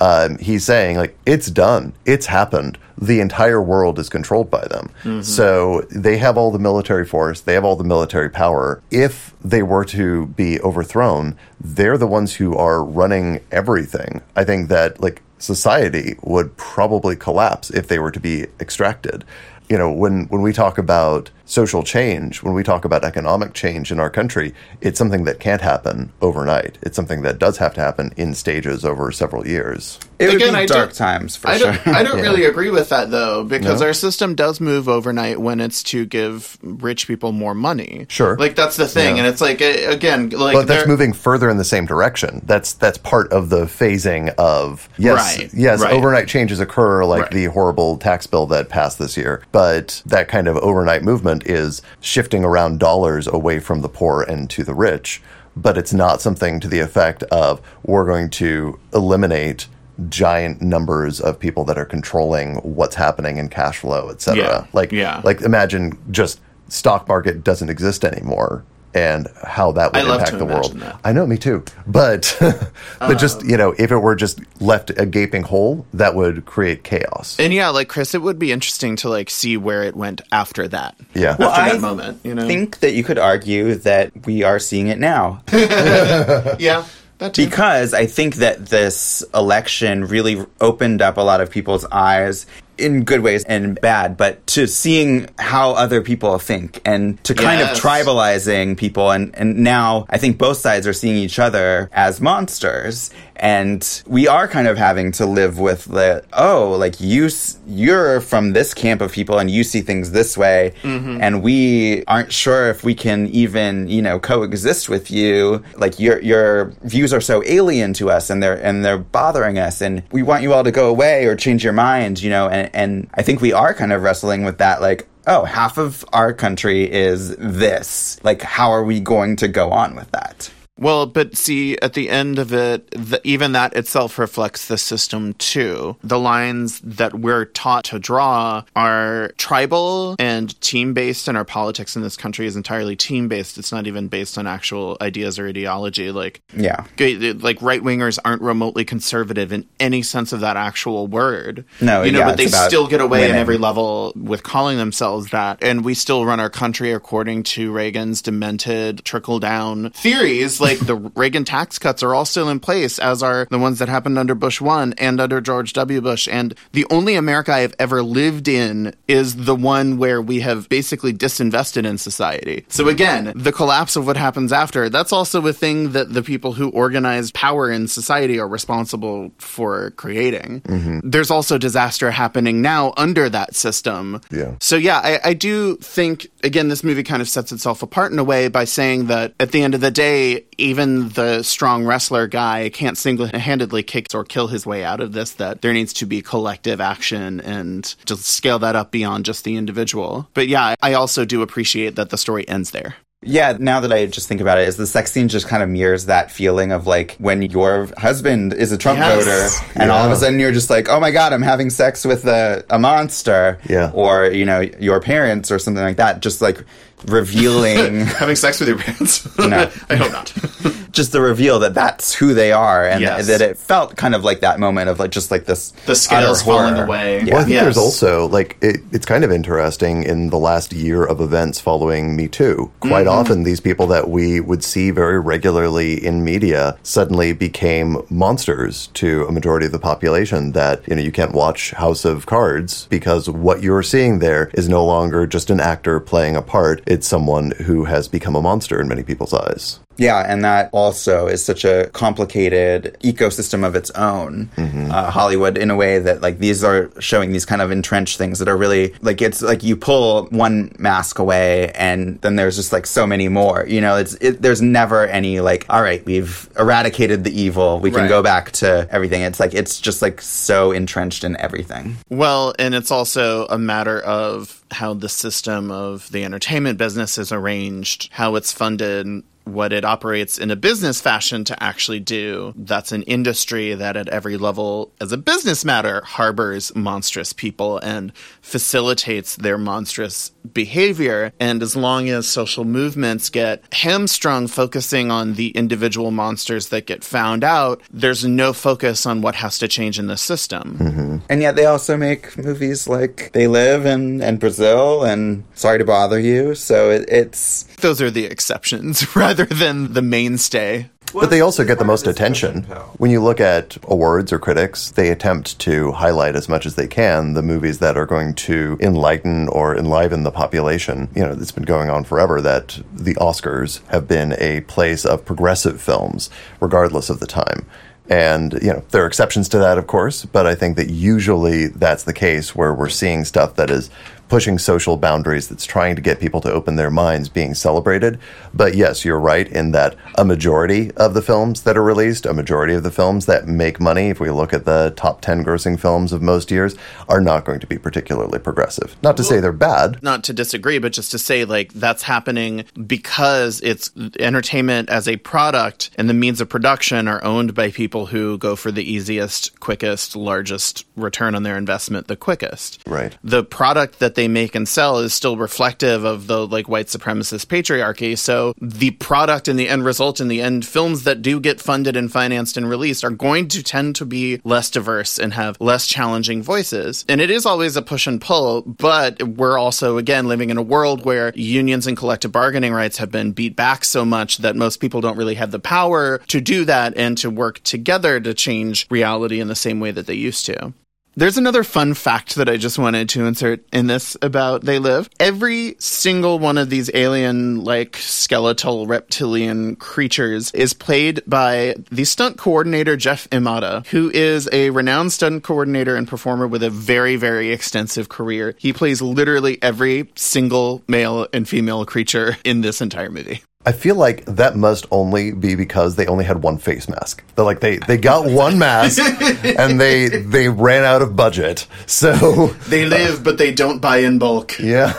Um, 0.00 0.38
he's 0.38 0.64
saying 0.64 0.96
like 0.96 1.16
it's 1.26 1.50
done, 1.50 1.92
it's 2.04 2.26
happened. 2.26 2.78
The 2.98 3.20
entire 3.20 3.60
world 3.60 3.98
is 3.98 4.08
controlled 4.08 4.50
by 4.50 4.66
them. 4.68 4.88
Mhm. 5.04 5.22
So 5.24 5.82
they 5.90 6.16
have 6.16 6.38
all 6.38 6.50
the 6.50 6.58
military 6.58 7.04
force, 7.04 7.40
they 7.40 7.54
have 7.54 7.64
all 7.64 7.76
the 7.76 7.84
military 7.84 8.30
power. 8.30 8.80
If 8.90 9.34
they 9.44 9.62
were 9.62 9.84
to 9.86 10.26
be 10.28 10.60
overthrown, 10.60 11.36
they're 11.60 11.98
the 11.98 12.06
ones 12.06 12.34
who 12.34 12.56
are 12.56 12.82
running 12.82 13.40
everything. 13.52 14.22
I 14.34 14.44
think 14.44 14.68
that 14.68 15.00
like 15.00 15.20
society 15.38 16.16
would 16.22 16.56
probably 16.56 17.14
collapse 17.16 17.68
if 17.70 17.88
they 17.88 17.98
were 17.98 18.10
to 18.10 18.20
be 18.20 18.46
extracted. 18.60 19.24
You 19.68 19.76
know, 19.76 19.90
when 19.92 20.26
when 20.30 20.42
we 20.42 20.52
talk 20.52 20.78
about 20.78 21.30
social 21.46 21.82
change, 21.82 22.42
when 22.42 22.52
we 22.54 22.62
talk 22.62 22.84
about 22.84 23.04
economic 23.04 23.54
change 23.54 23.90
in 23.92 23.98
our 24.00 24.10
country, 24.10 24.52
it's 24.80 24.98
something 24.98 25.24
that 25.24 25.40
can't 25.40 25.60
happen 25.62 26.12
overnight. 26.20 26.76
It's 26.82 26.96
something 26.96 27.22
that 27.22 27.38
does 27.38 27.56
have 27.58 27.72
to 27.74 27.80
happen 27.80 28.12
in 28.16 28.34
stages 28.34 28.84
over 28.84 29.10
several 29.12 29.46
years. 29.46 29.98
It 30.18 30.26
would 30.26 30.36
Again, 30.36 30.54
be 30.54 30.58
I 30.60 30.66
dark 30.66 30.88
don't- 30.88 30.96
times 30.96 31.36
for 31.36 31.48
I 31.48 31.58
sure. 31.58 31.72
don't, 31.72 31.88
I 31.88 32.02
don't 32.02 32.16
Yeah. 32.18 32.22
really 32.24 32.44
agree 32.46 32.70
with 32.70 32.88
that 32.88 33.10
though, 33.10 33.44
because 33.44 33.80
No? 33.80 33.86
our 33.86 33.92
system 33.92 34.34
does 34.34 34.60
move 34.60 34.88
overnight 34.88 35.40
when 35.40 35.60
it's 35.60 35.82
to 35.84 36.04
give 36.04 36.58
rich 36.62 37.06
people 37.06 37.32
more 37.32 37.54
money. 37.54 38.06
Sure. 38.08 38.36
Like 38.36 38.56
that's 38.56 38.76
the 38.76 38.88
thing, 38.88 39.16
Yeah. 39.16 39.22
and 39.24 39.32
it's 39.32 39.40
like 39.40 39.62
uh, 39.62 39.88
again, 39.88 40.30
like 40.30 40.54
but 40.54 40.66
that's 40.66 40.88
moving 40.88 41.12
further 41.12 41.48
in 41.48 41.58
the 41.58 41.64
same 41.64 41.86
direction. 41.86 42.42
That's 42.44 42.72
that's 42.72 42.98
part 42.98 43.30
of 43.32 43.50
the 43.50 43.66
phasing 43.66 44.34
of 44.36 44.88
yes, 44.98 45.38
Right, 45.38 45.50
yes, 45.54 45.80
right. 45.80 45.92
overnight 45.92 46.26
changes 46.28 46.58
occur, 46.60 47.04
like 47.04 47.22
Right. 47.24 47.30
the 47.30 47.44
horrible 47.46 47.96
tax 47.98 48.26
bill 48.26 48.46
that 48.46 48.68
passed 48.68 48.98
this 48.98 49.16
year. 49.16 49.42
But 49.52 50.02
that 50.06 50.28
kind 50.28 50.48
of 50.48 50.56
overnight 50.56 51.02
movement 51.04 51.35
is 51.44 51.82
shifting 52.00 52.44
around 52.44 52.78
dollars 52.78 53.26
away 53.26 53.58
from 53.58 53.80
the 53.82 53.88
poor 53.88 54.22
and 54.22 54.48
to 54.50 54.64
the 54.64 54.74
rich. 54.74 55.22
But 55.56 55.78
it's 55.78 55.92
not 55.94 56.20
something 56.20 56.60
to 56.60 56.68
the 56.68 56.80
effect 56.80 57.22
of 57.24 57.60
we're 57.82 58.06
going 58.06 58.30
to 58.30 58.78
eliminate 58.92 59.68
giant 60.08 60.60
numbers 60.60 61.20
of 61.20 61.38
people 61.38 61.64
that 61.64 61.78
are 61.78 61.86
controlling 61.86 62.56
what's 62.56 62.94
happening 62.94 63.38
in 63.38 63.48
cash 63.48 63.78
flow, 63.78 64.10
et 64.10 64.20
cetera. 64.20 64.44
Yeah, 64.44 64.66
Like 64.74 64.92
yeah. 64.92 65.22
like 65.24 65.40
imagine 65.40 65.98
just 66.10 66.40
stock 66.68 67.08
market 67.08 67.42
doesn't 67.44 67.70
exist 67.70 68.04
anymore 68.04 68.64
and 68.96 69.28
how 69.44 69.72
that 69.72 69.92
would 69.92 70.00
I 70.00 70.04
love 70.04 70.20
impact 70.20 70.30
to 70.32 70.38
the 70.38 70.46
world. 70.46 70.72
that. 70.80 70.98
I 71.04 71.12
know, 71.12 71.26
me 71.26 71.36
too. 71.36 71.62
But 71.86 72.34
but 72.40 72.54
uh-huh. 73.00 73.14
just 73.14 73.44
you 73.44 73.58
know, 73.58 73.74
if 73.78 73.92
it 73.92 73.98
were 73.98 74.16
just 74.16 74.40
left 74.60 74.90
a 74.96 75.04
gaping 75.04 75.42
hole, 75.42 75.86
that 75.92 76.14
would 76.14 76.46
create 76.46 76.82
chaos. 76.82 77.38
And 77.38 77.52
yeah, 77.52 77.68
like 77.68 77.88
Chris, 77.88 78.14
it 78.14 78.22
would 78.22 78.38
be 78.38 78.52
interesting 78.52 78.96
to 78.96 79.10
like 79.10 79.28
see 79.28 79.58
where 79.58 79.82
it 79.82 79.94
went 79.94 80.22
after 80.32 80.66
that. 80.68 80.96
Yeah. 81.14 81.36
Well, 81.38 81.50
after 81.50 81.62
I 81.62 81.72
that 81.72 81.80
moment, 81.82 82.20
you 82.24 82.34
know. 82.34 82.46
think 82.46 82.80
that 82.80 82.94
you 82.94 83.04
could 83.04 83.18
argue 83.18 83.74
that 83.74 84.26
we 84.26 84.42
are 84.42 84.58
seeing 84.58 84.88
it 84.88 84.98
now. 84.98 85.42
yeah, 85.52 86.86
because 87.34 87.92
I 87.92 88.06
think 88.06 88.36
that 88.36 88.64
this 88.66 89.22
election 89.34 90.06
really 90.06 90.42
opened 90.58 91.02
up 91.02 91.18
a 91.18 91.22
lot 91.22 91.42
of 91.42 91.50
people's 91.50 91.84
eyes 91.92 92.46
in 92.78 93.04
good 93.04 93.20
ways 93.20 93.44
and 93.44 93.80
bad, 93.80 94.16
but 94.16 94.46
to 94.48 94.66
seeing 94.66 95.28
how 95.38 95.72
other 95.72 96.00
people 96.02 96.38
think 96.38 96.80
and 96.84 97.22
to 97.24 97.34
kind 97.34 97.60
Yes. 97.60 97.76
of 97.78 97.82
tribalizing 97.82 98.76
people. 98.76 99.10
And, 99.10 99.34
and 99.36 99.58
now 99.58 100.06
I 100.10 100.18
think 100.18 100.38
both 100.38 100.58
sides 100.58 100.86
are 100.86 100.92
seeing 100.92 101.16
each 101.16 101.38
other 101.38 101.88
as 101.92 102.20
monsters. 102.20 103.10
And 103.38 104.02
we 104.06 104.28
are 104.28 104.48
kind 104.48 104.66
of 104.66 104.78
having 104.78 105.12
to 105.12 105.26
live 105.26 105.58
with 105.58 105.84
the, 105.84 106.24
oh, 106.32 106.74
like 106.78 107.00
you, 107.00 107.28
you're 107.66 108.22
from 108.22 108.54
this 108.54 108.72
camp 108.72 109.02
of 109.02 109.12
people 109.12 109.38
and 109.38 109.50
you 109.50 109.62
see 109.62 109.82
things 109.82 110.12
this 110.12 110.38
way. 110.38 110.72
Mhm. 110.82 111.18
And 111.20 111.42
we 111.42 112.02
aren't 112.06 112.32
sure 112.32 112.70
if 112.70 112.82
we 112.82 112.94
can 112.94 113.26
even, 113.28 113.88
you 113.88 114.00
know, 114.00 114.18
coexist 114.18 114.88
with 114.88 115.10
you. 115.10 115.62
Like 115.76 116.00
your, 116.00 116.18
your 116.22 116.72
views 116.82 117.12
are 117.12 117.20
so 117.20 117.42
alien 117.44 117.92
to 117.94 118.10
us 118.10 118.30
and 118.30 118.42
they're, 118.42 118.54
and 118.54 118.82
they're 118.82 118.96
bothering 118.98 119.58
us. 119.58 119.82
And 119.82 120.02
we 120.12 120.22
want 120.22 120.42
you 120.42 120.54
all 120.54 120.64
to 120.64 120.72
go 120.72 120.88
away 120.88 121.26
or 121.26 121.36
change 121.36 121.62
your 121.62 121.74
mind, 121.74 122.22
you 122.22 122.30
know, 122.30 122.48
and, 122.48 122.65
and 122.72 123.08
I 123.14 123.22
think 123.22 123.40
we 123.40 123.52
are 123.52 123.74
kind 123.74 123.92
of 123.92 124.02
wrestling 124.02 124.44
with 124.44 124.58
that. 124.58 124.80
Like, 124.80 125.08
oh, 125.26 125.44
half 125.44 125.78
of 125.78 126.04
our 126.12 126.32
country 126.32 126.90
is 126.90 127.36
this. 127.36 128.18
Like, 128.22 128.42
how 128.42 128.70
are 128.70 128.84
we 128.84 129.00
going 129.00 129.36
to 129.36 129.48
go 129.48 129.70
on 129.70 129.94
with 129.96 130.10
that? 130.12 130.50
Well, 130.78 131.06
but 131.06 131.36
see, 131.36 131.78
at 131.78 131.94
the 131.94 132.10
end 132.10 132.38
of 132.38 132.52
it, 132.52 132.90
the, 132.90 133.20
even 133.24 133.52
that 133.52 133.74
itself 133.74 134.18
reflects 134.18 134.68
the 134.68 134.76
system 134.76 135.32
too. 135.34 135.96
The 136.04 136.18
lines 136.18 136.80
that 136.80 137.14
we're 137.14 137.46
taught 137.46 137.84
to 137.84 137.98
draw 137.98 138.62
are 138.74 139.32
tribal 139.38 140.16
and 140.18 140.58
team 140.60 140.92
based, 140.92 141.28
and 141.28 141.36
our 141.36 141.44
politics 141.46 141.96
in 141.96 142.02
this 142.02 142.16
country 142.16 142.46
is 142.46 142.56
entirely 142.56 142.94
team 142.94 143.26
based. 143.26 143.56
It's 143.56 143.72
not 143.72 143.86
even 143.86 144.08
based 144.08 144.36
on 144.36 144.46
actual 144.46 144.98
ideas 145.00 145.38
or 145.38 145.48
ideology. 145.48 146.10
Like, 146.10 146.42
Yeah. 146.54 146.84
like 146.98 147.62
right 147.62 147.82
wingers 147.82 148.18
aren't 148.24 148.42
remotely 148.42 148.84
conservative 148.84 149.52
in 149.52 149.66
any 149.80 150.02
sense 150.02 150.32
of 150.34 150.40
that 150.40 150.58
actual 150.58 151.06
word. 151.06 151.64
No, 151.80 152.02
you 152.02 152.12
know, 152.12 152.18
yeah, 152.18 152.26
but 152.26 152.36
they 152.36 152.48
still 152.48 152.86
get 152.86 153.00
away 153.00 153.30
in 153.30 153.34
every 153.34 153.56
level 153.56 154.12
with 154.14 154.42
calling 154.42 154.76
themselves 154.76 155.30
that, 155.30 155.58
and 155.62 155.84
we 155.86 155.94
still 155.94 156.26
run 156.26 156.38
our 156.38 156.50
country 156.50 156.92
according 156.92 157.44
to 157.44 157.72
Reagan's 157.72 158.20
demented 158.20 159.04
trickle 159.04 159.38
down 159.38 159.90
theories. 159.90 160.60
Like 160.60 160.65
the 160.74 160.96
Reagan 161.14 161.44
tax 161.44 161.78
cuts 161.78 162.02
are 162.02 162.14
all 162.14 162.24
still 162.24 162.48
in 162.48 162.60
place, 162.60 162.98
as 162.98 163.22
are 163.22 163.46
the 163.50 163.58
ones 163.58 163.78
that 163.78 163.88
happened 163.88 164.18
under 164.18 164.34
Bush 164.34 164.60
one 164.60 164.92
and 164.94 165.20
under 165.20 165.40
George 165.40 165.72
W. 165.72 166.00
Bush. 166.00 166.28
And 166.30 166.54
the 166.72 166.86
only 166.90 167.14
America 167.14 167.52
I've 167.52 167.74
ever 167.78 168.02
lived 168.02 168.48
in 168.48 168.94
is 169.08 169.36
the 169.36 169.54
one 169.54 169.98
where 169.98 170.20
we 170.20 170.40
have 170.40 170.68
basically 170.68 171.12
disinvested 171.12 171.86
in 171.86 171.98
society. 171.98 172.64
So 172.68 172.88
again, 172.88 173.32
the 173.34 173.52
collapse 173.52 173.96
of 173.96 174.06
what 174.06 174.16
happens 174.16 174.52
after, 174.52 174.88
that's 174.88 175.12
also 175.12 175.46
a 175.46 175.52
thing 175.52 175.92
that 175.92 176.12
the 176.12 176.22
people 176.22 176.52
who 176.52 176.70
organize 176.70 177.30
power 177.30 177.70
in 177.70 177.88
society 177.88 178.38
are 178.38 178.48
responsible 178.48 179.32
for 179.38 179.90
creating. 179.92 180.62
Mm-hmm. 180.62 181.08
There's 181.08 181.30
also 181.30 181.58
disaster 181.58 182.10
happening 182.10 182.62
now 182.62 182.92
under 182.96 183.28
that 183.28 183.54
system. 183.54 184.20
Yeah. 184.30 184.54
So 184.60 184.76
yeah, 184.76 185.00
I, 185.02 185.20
I 185.24 185.34
do 185.34 185.76
think 185.76 186.28
again 186.42 186.68
this 186.68 186.82
movie 186.82 187.02
kind 187.02 187.22
of 187.22 187.28
sets 187.28 187.52
itself 187.52 187.82
apart 187.82 188.12
in 188.12 188.18
a 188.18 188.24
way 188.24 188.48
by 188.48 188.64
saying 188.64 189.06
that 189.06 189.34
at 189.38 189.52
the 189.52 189.62
end 189.62 189.74
of 189.74 189.80
the 189.80 189.90
day, 189.90 190.44
even 190.58 191.10
the 191.10 191.42
strong 191.42 191.84
wrestler 191.84 192.26
guy 192.26 192.68
can't 192.68 192.96
single-handedly 192.98 193.82
kick 193.82 194.06
or 194.14 194.24
kill 194.24 194.48
his 194.48 194.66
way 194.66 194.84
out 194.84 195.00
of 195.00 195.12
this. 195.12 195.32
That 195.32 195.62
there 195.62 195.72
needs 195.72 195.92
to 195.94 196.06
be 196.06 196.22
collective 196.22 196.80
action 196.80 197.40
and 197.40 197.94
just 198.04 198.24
scale 198.24 198.58
that 198.60 198.76
up 198.76 198.90
beyond 198.90 199.24
just 199.24 199.44
the 199.44 199.56
individual. 199.56 200.28
But 200.34 200.48
yeah, 200.48 200.74
I 200.82 200.94
also 200.94 201.24
do 201.24 201.42
appreciate 201.42 201.96
that 201.96 202.10
the 202.10 202.18
story 202.18 202.48
ends 202.48 202.70
there. 202.70 202.96
Yeah, 203.22 203.56
now 203.58 203.80
that 203.80 203.92
I 203.92 204.06
just 204.06 204.28
think 204.28 204.40
about 204.40 204.58
it, 204.58 204.68
is 204.68 204.76
the 204.76 204.86
sex 204.86 205.10
scene 205.10 205.28
just 205.28 205.48
kind 205.48 205.62
of 205.62 205.68
mirrors 205.68 206.04
that 206.04 206.30
feeling 206.30 206.70
of 206.70 206.86
like 206.86 207.16
when 207.18 207.42
your 207.42 207.88
husband 207.96 208.52
is 208.52 208.70
a 208.72 208.78
Trump 208.78 208.98
Yes. 208.98 209.58
voter 209.58 209.80
and 209.80 209.90
all 209.90 210.04
of 210.04 210.12
a 210.12 210.16
sudden 210.16 210.38
you're 210.38 210.52
just 210.52 210.70
like, 210.70 210.88
oh 210.88 211.00
my 211.00 211.10
God, 211.10 211.32
I'm 211.32 211.42
having 211.42 211.70
sex 211.70 212.04
with 212.04 212.26
a, 212.26 212.64
a 212.70 212.78
monster. 212.78 213.58
Yeah. 213.68 213.90
Or, 213.94 214.26
you 214.26 214.44
know, 214.44 214.60
your 214.60 215.00
parents 215.00 215.50
or 215.50 215.58
something 215.58 215.82
like 215.82 215.96
that. 215.96 216.20
Just 216.20 216.40
like 216.40 216.62
revealing, 217.08 218.00
Having 218.06 218.36
sex 218.36 218.60
with 218.60 218.68
your 218.68 218.78
parents? 218.78 219.26
No. 219.38 219.70
I 219.88 219.96
hope 219.96 220.12
not. 220.12 220.32
just 220.92 221.12
the 221.12 221.20
reveal 221.20 221.58
that 221.58 221.74
that's 221.74 222.14
who 222.14 222.32
they 222.34 222.52
are 222.52 222.84
and 222.86 223.00
Yes. 223.02 223.26
that 223.26 223.40
it 223.42 223.58
felt 223.58 223.96
kind 223.96 224.14
of 224.14 224.24
like 224.24 224.40
that 224.40 224.58
moment 224.58 224.88
of 224.88 224.98
like 224.98 225.10
just 225.10 225.30
like 225.30 225.44
this. 225.44 225.70
The 225.86 225.94
scales 225.94 226.42
falling 226.42 226.76
away. 226.78 227.22
Yeah. 227.22 227.34
Well, 227.34 227.36
I 227.42 227.44
think 227.44 227.52
Yes. 227.54 227.64
there's 227.64 227.76
also 227.76 228.26
like 228.28 228.56
it, 228.62 228.80
it's 228.92 229.04
kind 229.06 229.22
of 229.24 229.30
interesting 229.30 230.02
in 230.04 230.30
the 230.30 230.38
last 230.38 230.72
year 230.72 231.04
of 231.04 231.20
events 231.20 231.60
following 231.60 232.16
Me 232.16 232.28
Too. 232.28 232.70
Quite 232.80 233.06
Mm-hmm. 233.06 233.08
often, 233.18 233.42
these 233.42 233.60
people 233.60 233.86
that 233.88 234.08
we 234.08 234.40
would 234.40 234.64
see 234.64 234.90
very 234.90 235.20
regularly 235.20 236.02
in 236.04 236.24
media 236.24 236.76
suddenly 236.82 237.32
became 237.32 237.98
monsters 238.10 238.88
to 238.94 239.24
a 239.26 239.32
majority 239.32 239.66
of 239.66 239.72
the 239.72 239.78
population. 239.78 240.52
That 240.52 240.86
you 240.88 240.96
know 240.96 241.02
you 241.02 241.12
can't 241.12 241.32
watch 241.32 241.72
House 241.72 242.04
of 242.04 242.26
Cards 242.26 242.86
because 242.90 243.28
what 243.28 243.62
you're 243.62 243.82
seeing 243.82 244.18
there 244.20 244.50
is 244.54 244.68
no 244.68 244.84
longer 244.84 245.26
just 245.26 245.50
an 245.50 245.60
actor 245.60 246.00
playing 246.00 246.36
a 246.36 246.42
part; 246.42 246.82
it's 246.96 247.06
someone 247.06 247.50
who 247.66 247.84
has 247.84 248.08
become 248.08 248.34
a 248.34 248.40
monster 248.40 248.80
in 248.80 248.88
many 248.88 249.02
people's 249.02 249.34
eyes. 249.34 249.80
Yeah, 249.98 250.24
and 250.26 250.44
that 250.44 250.70
also 250.72 251.26
is 251.26 251.44
such 251.44 251.64
a 251.64 251.88
complicated 251.92 252.96
ecosystem 253.02 253.64
of 253.66 253.74
its 253.74 253.90
own. 253.92 254.50
Uh, 254.56 255.10
Hollywood, 255.10 255.56
in 255.58 255.70
a 255.70 255.76
way 255.76 255.98
that 255.98 256.20
like 256.22 256.38
these 256.38 256.62
are 256.64 256.90
showing 257.00 257.32
these 257.32 257.44
kind 257.46 257.62
of 257.62 257.70
entrenched 257.70 258.18
things 258.18 258.38
that 258.38 258.48
are 258.48 258.56
really 258.56 258.94
like 259.02 259.20
it's 259.22 259.42
like 259.42 259.62
you 259.62 259.76
pull 259.76 260.26
one 260.26 260.74
mask 260.78 261.18
away 261.18 261.70
and 261.72 262.20
then 262.22 262.36
there's 262.36 262.56
just 262.56 262.72
like 262.72 262.86
so 262.86 263.06
many 263.06 263.28
more. 263.28 263.66
You 263.66 263.80
know, 263.80 263.96
it's 263.96 264.14
it, 264.20 264.42
there's 264.42 264.62
never 264.62 265.06
any 265.06 265.40
like 265.40 265.66
all 265.68 265.82
right, 265.82 266.04
we've 266.04 266.48
eradicated 266.58 267.24
the 267.24 267.30
evil, 267.40 267.78
we 267.80 267.90
can 267.90 268.00
Right. 268.02 268.08
go 268.08 268.22
back 268.22 268.52
to 268.52 268.86
everything. 268.90 269.22
It's 269.22 269.40
like 269.40 269.54
it's 269.54 269.80
just 269.80 270.02
like 270.02 270.20
so 270.20 270.72
entrenched 270.72 271.24
in 271.24 271.36
everything. 271.38 271.96
Well, 272.10 272.54
and 272.58 272.74
it's 272.74 272.90
also 272.90 273.46
a 273.46 273.58
matter 273.58 274.00
of 274.00 274.62
how 274.70 274.94
the 274.94 275.08
system 275.08 275.70
of 275.70 276.10
the 276.12 276.24
entertainment 276.24 276.78
business 276.78 277.18
is 277.18 277.32
arranged, 277.32 278.08
how 278.12 278.34
it's 278.34 278.52
funded, 278.52 279.22
what 279.46 279.72
it 279.72 279.84
operates 279.84 280.38
in 280.38 280.50
a 280.50 280.56
business 280.56 281.00
fashion 281.00 281.44
to 281.44 281.62
actually 281.62 282.00
do. 282.00 282.52
That's 282.56 282.92
an 282.92 283.02
industry 283.02 283.74
that 283.74 283.96
at 283.96 284.08
every 284.08 284.36
level, 284.36 284.92
as 285.00 285.12
a 285.12 285.16
business 285.16 285.64
matter, 285.64 286.02
harbors 286.04 286.74
monstrous 286.74 287.32
people 287.32 287.78
and 287.78 288.12
facilitates 288.42 289.36
their 289.36 289.56
monstrous 289.56 290.30
behavior. 290.52 291.32
And 291.38 291.62
as 291.62 291.76
long 291.76 292.08
as 292.08 292.26
social 292.26 292.64
movements 292.64 293.30
get 293.30 293.62
hamstrung 293.72 294.48
focusing 294.48 295.10
on 295.10 295.34
the 295.34 295.50
individual 295.50 296.10
monsters 296.10 296.68
that 296.70 296.86
get 296.86 297.04
found 297.04 297.44
out, 297.44 297.80
there's 297.90 298.24
no 298.24 298.52
focus 298.52 299.06
on 299.06 299.22
what 299.22 299.36
has 299.36 299.58
to 299.58 299.68
change 299.68 299.98
in 299.98 300.08
the 300.08 300.16
system. 300.16 300.76
Mm-hmm. 300.78 301.16
And 301.30 301.40
yet 301.40 301.54
they 301.54 301.66
also 301.66 301.96
make 301.96 302.36
movies 302.36 302.88
like 302.88 303.30
They 303.32 303.46
Live 303.46 303.86
and, 303.86 304.22
and 304.22 304.40
Brazil 304.40 305.04
and 305.04 305.44
Sorry 305.54 305.78
to 305.78 305.84
Bother 305.84 306.18
You. 306.18 306.54
So 306.56 306.90
it, 306.90 307.04
it's. 307.08 307.64
Those 307.78 308.00
are 308.02 308.10
the 308.10 308.24
exceptions 308.24 309.16
rather 309.16 309.44
than 309.44 309.92
the 309.92 310.02
mainstay. 310.02 310.90
But 311.12 311.30
they 311.30 311.40
also 311.40 311.64
get 311.64 311.78
the 311.78 311.84
most 311.84 312.06
attention. 312.06 312.64
When 312.98 313.10
you 313.10 313.22
look 313.22 313.40
at 313.40 313.76
awards 313.84 314.32
or 314.32 314.38
critics, 314.38 314.90
they 314.90 315.10
attempt 315.10 315.58
to 315.60 315.92
highlight 315.92 316.36
as 316.36 316.48
much 316.48 316.66
as 316.66 316.74
they 316.74 316.88
can 316.88 317.34
the 317.34 317.42
movies 317.42 317.78
that 317.78 317.96
are 317.96 318.06
going 318.06 318.34
to 318.34 318.76
enlighten 318.80 319.48
or 319.48 319.76
enliven 319.76 320.24
the 320.24 320.30
population. 320.32 321.08
You 321.14 321.22
know, 321.22 321.32
it's 321.32 321.52
been 321.52 321.64
going 321.64 321.90
on 321.90 322.04
forever 322.04 322.40
that 322.42 322.80
the 322.92 323.14
Oscars 323.14 323.86
have 323.86 324.08
been 324.08 324.34
a 324.38 324.62
place 324.62 325.06
of 325.06 325.24
progressive 325.24 325.80
films, 325.80 326.28
regardless 326.60 327.08
of 327.08 327.20
the 327.20 327.26
time. 327.26 327.66
And, 328.08 328.52
you 328.62 328.72
know, 328.72 328.84
there 328.90 329.02
are 329.02 329.06
exceptions 329.06 329.48
to 329.50 329.58
that, 329.58 329.78
of 329.78 329.86
course, 329.86 330.24
but 330.24 330.46
I 330.46 330.54
think 330.54 330.76
that 330.76 330.90
usually 330.90 331.66
that's 331.68 332.04
the 332.04 332.12
case 332.12 332.54
where 332.54 332.72
we're 332.72 332.88
seeing 332.88 333.24
stuff 333.24 333.56
that 333.56 333.68
is 333.68 333.90
pushing 334.28 334.58
social 334.58 334.96
boundaries 334.96 335.48
that's 335.48 335.64
trying 335.64 335.96
to 335.96 336.02
get 336.02 336.20
people 336.20 336.40
to 336.40 336.52
open 336.52 336.76
their 336.76 336.90
minds 336.90 337.28
being 337.28 337.54
celebrated. 337.54 338.18
But 338.52 338.74
yes, 338.74 339.04
you're 339.04 339.20
right 339.20 339.48
in 339.48 339.72
that 339.72 339.94
a 340.16 340.24
majority 340.24 340.90
of 340.92 341.14
the 341.14 341.22
films 341.22 341.62
that 341.62 341.76
are 341.76 341.82
released, 341.82 342.26
a 342.26 342.34
majority 342.34 342.74
of 342.74 342.82
the 342.82 342.90
films 342.90 343.26
that 343.26 343.46
make 343.46 343.80
money, 343.80 344.08
if 344.08 344.20
we 344.20 344.30
look 344.30 344.52
at 344.52 344.64
the 344.64 344.92
top 344.96 345.20
10 345.20 345.44
grossing 345.44 345.78
films 345.78 346.12
of 346.12 346.22
most 346.22 346.50
years, 346.50 346.76
are 347.08 347.20
not 347.20 347.44
going 347.44 347.60
to 347.60 347.66
be 347.66 347.78
particularly 347.78 348.38
progressive. 348.38 348.96
Not 349.02 349.16
to 349.18 349.24
say 349.24 349.40
they're 349.40 349.52
bad. 349.52 350.02
Not 350.02 350.24
to 350.24 350.32
disagree, 350.32 350.78
but 350.78 350.92
just 350.92 351.10
to 351.12 351.18
say, 351.18 351.44
like, 351.44 351.72
that's 351.72 352.02
happening 352.02 352.64
because 352.86 353.60
it's 353.60 353.90
entertainment 354.18 354.88
as 354.90 355.06
a 355.06 355.16
product 355.18 355.90
and 355.96 356.08
the 356.08 356.14
means 356.14 356.40
of 356.40 356.48
production 356.48 357.06
are 357.06 357.22
owned 357.22 357.54
by 357.54 357.70
people 357.70 358.06
who 358.06 358.38
go 358.38 358.56
for 358.56 358.72
the 358.72 358.82
easiest, 358.82 359.58
quickest, 359.60 360.16
largest 360.16 360.84
return 360.96 361.34
on 361.34 361.42
their 361.42 361.56
investment 361.56 362.08
the 362.08 362.16
quickest. 362.16 362.82
Right. 362.86 363.16
The 363.22 363.44
product 363.44 364.00
that 364.00 364.15
they 364.16 364.26
make 364.28 364.54
and 364.54 364.68
sell 364.68 364.98
is 364.98 365.14
still 365.14 365.36
reflective 365.36 366.04
of 366.04 366.26
the 366.26 366.46
like 366.46 366.68
white 366.68 366.86
supremacist 366.86 367.46
patriarchy. 367.46 368.18
So 368.18 368.54
the 368.60 368.90
product 368.92 369.46
and 369.46 369.58
the 369.58 369.68
end 369.68 369.84
result 369.84 370.20
in 370.20 370.28
the 370.28 370.42
end 370.42 370.66
films 370.66 371.04
that 371.04 371.22
do 371.22 371.38
get 371.38 371.60
funded 371.60 371.96
and 371.96 372.10
financed 372.10 372.56
and 372.56 372.68
released 372.68 373.04
are 373.04 373.10
going 373.10 373.48
to 373.48 373.62
tend 373.62 373.94
to 373.96 374.04
be 374.04 374.40
less 374.44 374.70
diverse 374.70 375.18
and 375.18 375.34
have 375.34 375.56
less 375.60 375.86
challenging 375.86 376.42
voices. 376.42 377.04
And 377.08 377.20
it 377.20 377.30
is 377.30 377.46
always 377.46 377.76
a 377.76 377.82
push 377.82 378.06
and 378.06 378.20
pull, 378.20 378.62
but 378.62 379.22
we're 379.22 379.58
also 379.58 379.98
again 379.98 380.26
living 380.26 380.50
in 380.50 380.56
a 380.56 380.62
world 380.62 381.04
where 381.04 381.32
unions 381.34 381.86
and 381.86 381.96
collective 381.96 382.32
bargaining 382.32 382.72
rights 382.72 382.98
have 382.98 383.10
been 383.10 383.32
beat 383.32 383.54
back 383.54 383.84
so 383.84 384.04
much 384.04 384.38
that 384.38 384.56
most 384.56 384.80
people 384.80 385.00
don't 385.00 385.16
really 385.16 385.34
have 385.34 385.50
the 385.50 385.58
power 385.58 386.18
to 386.26 386.40
do 386.40 386.64
that 386.64 386.96
and 386.96 387.18
to 387.18 387.30
work 387.30 387.62
together 387.62 388.18
to 388.20 388.34
change 388.34 388.86
reality 388.90 389.40
in 389.40 389.48
the 389.48 389.54
same 389.54 389.80
way 389.80 389.90
that 389.90 390.06
they 390.06 390.14
used 390.14 390.46
to. 390.46 390.72
There's 391.18 391.38
another 391.38 391.64
fun 391.64 391.94
fact 391.94 392.34
that 392.34 392.46
I 392.46 392.58
just 392.58 392.78
wanted 392.78 393.08
to 393.08 393.24
insert 393.24 393.64
in 393.72 393.86
this 393.86 394.18
about 394.20 394.66
They 394.66 394.78
Live. 394.78 395.08
Every 395.18 395.74
single 395.78 396.38
one 396.38 396.58
of 396.58 396.68
these 396.68 396.90
alien, 396.92 397.64
like 397.64 397.96
skeletal 397.96 398.86
reptilian 398.86 399.76
creatures 399.76 400.50
is 400.52 400.74
played 400.74 401.22
by 401.26 401.76
the 401.90 402.04
stunt 402.04 402.36
coordinator 402.36 402.98
Jeff 402.98 403.30
Imada, 403.30 403.86
who 403.86 404.10
is 404.10 404.46
a 404.52 404.68
renowned 404.68 405.10
stunt 405.10 405.42
coordinator 405.42 405.96
and 405.96 406.06
performer 406.06 406.46
with 406.46 406.62
a 406.62 406.68
very, 406.68 407.16
very 407.16 407.50
extensive 407.50 408.10
career. 408.10 408.54
He 408.58 408.74
plays 408.74 409.00
literally 409.00 409.58
every 409.62 410.10
single 410.16 410.82
male 410.86 411.28
and 411.32 411.48
female 411.48 411.86
creature 411.86 412.36
in 412.44 412.60
this 412.60 412.82
entire 412.82 413.08
movie. 413.08 413.40
I 413.66 413.72
feel 413.72 413.96
like 413.96 414.24
that 414.26 414.54
must 414.54 414.86
only 414.92 415.32
be 415.32 415.56
because 415.56 415.96
they 415.96 416.06
only 416.06 416.24
had 416.24 416.44
one 416.44 416.56
face 416.58 416.88
mask. 416.88 417.24
They're 417.34 417.44
like 417.44 417.58
they 417.58 417.78
they 417.78 417.96
got 417.96 418.24
one 418.30 418.58
mask 418.60 418.98
and 419.58 419.80
they 419.80 420.08
they 420.08 420.48
ran 420.48 420.84
out 420.84 421.02
of 421.02 421.16
budget. 421.16 421.66
So 421.86 422.46
They 422.68 422.84
live, 422.84 423.24
but 423.24 423.38
they 423.38 423.52
don't 423.52 423.80
buy 423.80 423.98
in 423.98 424.18
bulk. 424.18 424.58
yeah, 424.60 424.92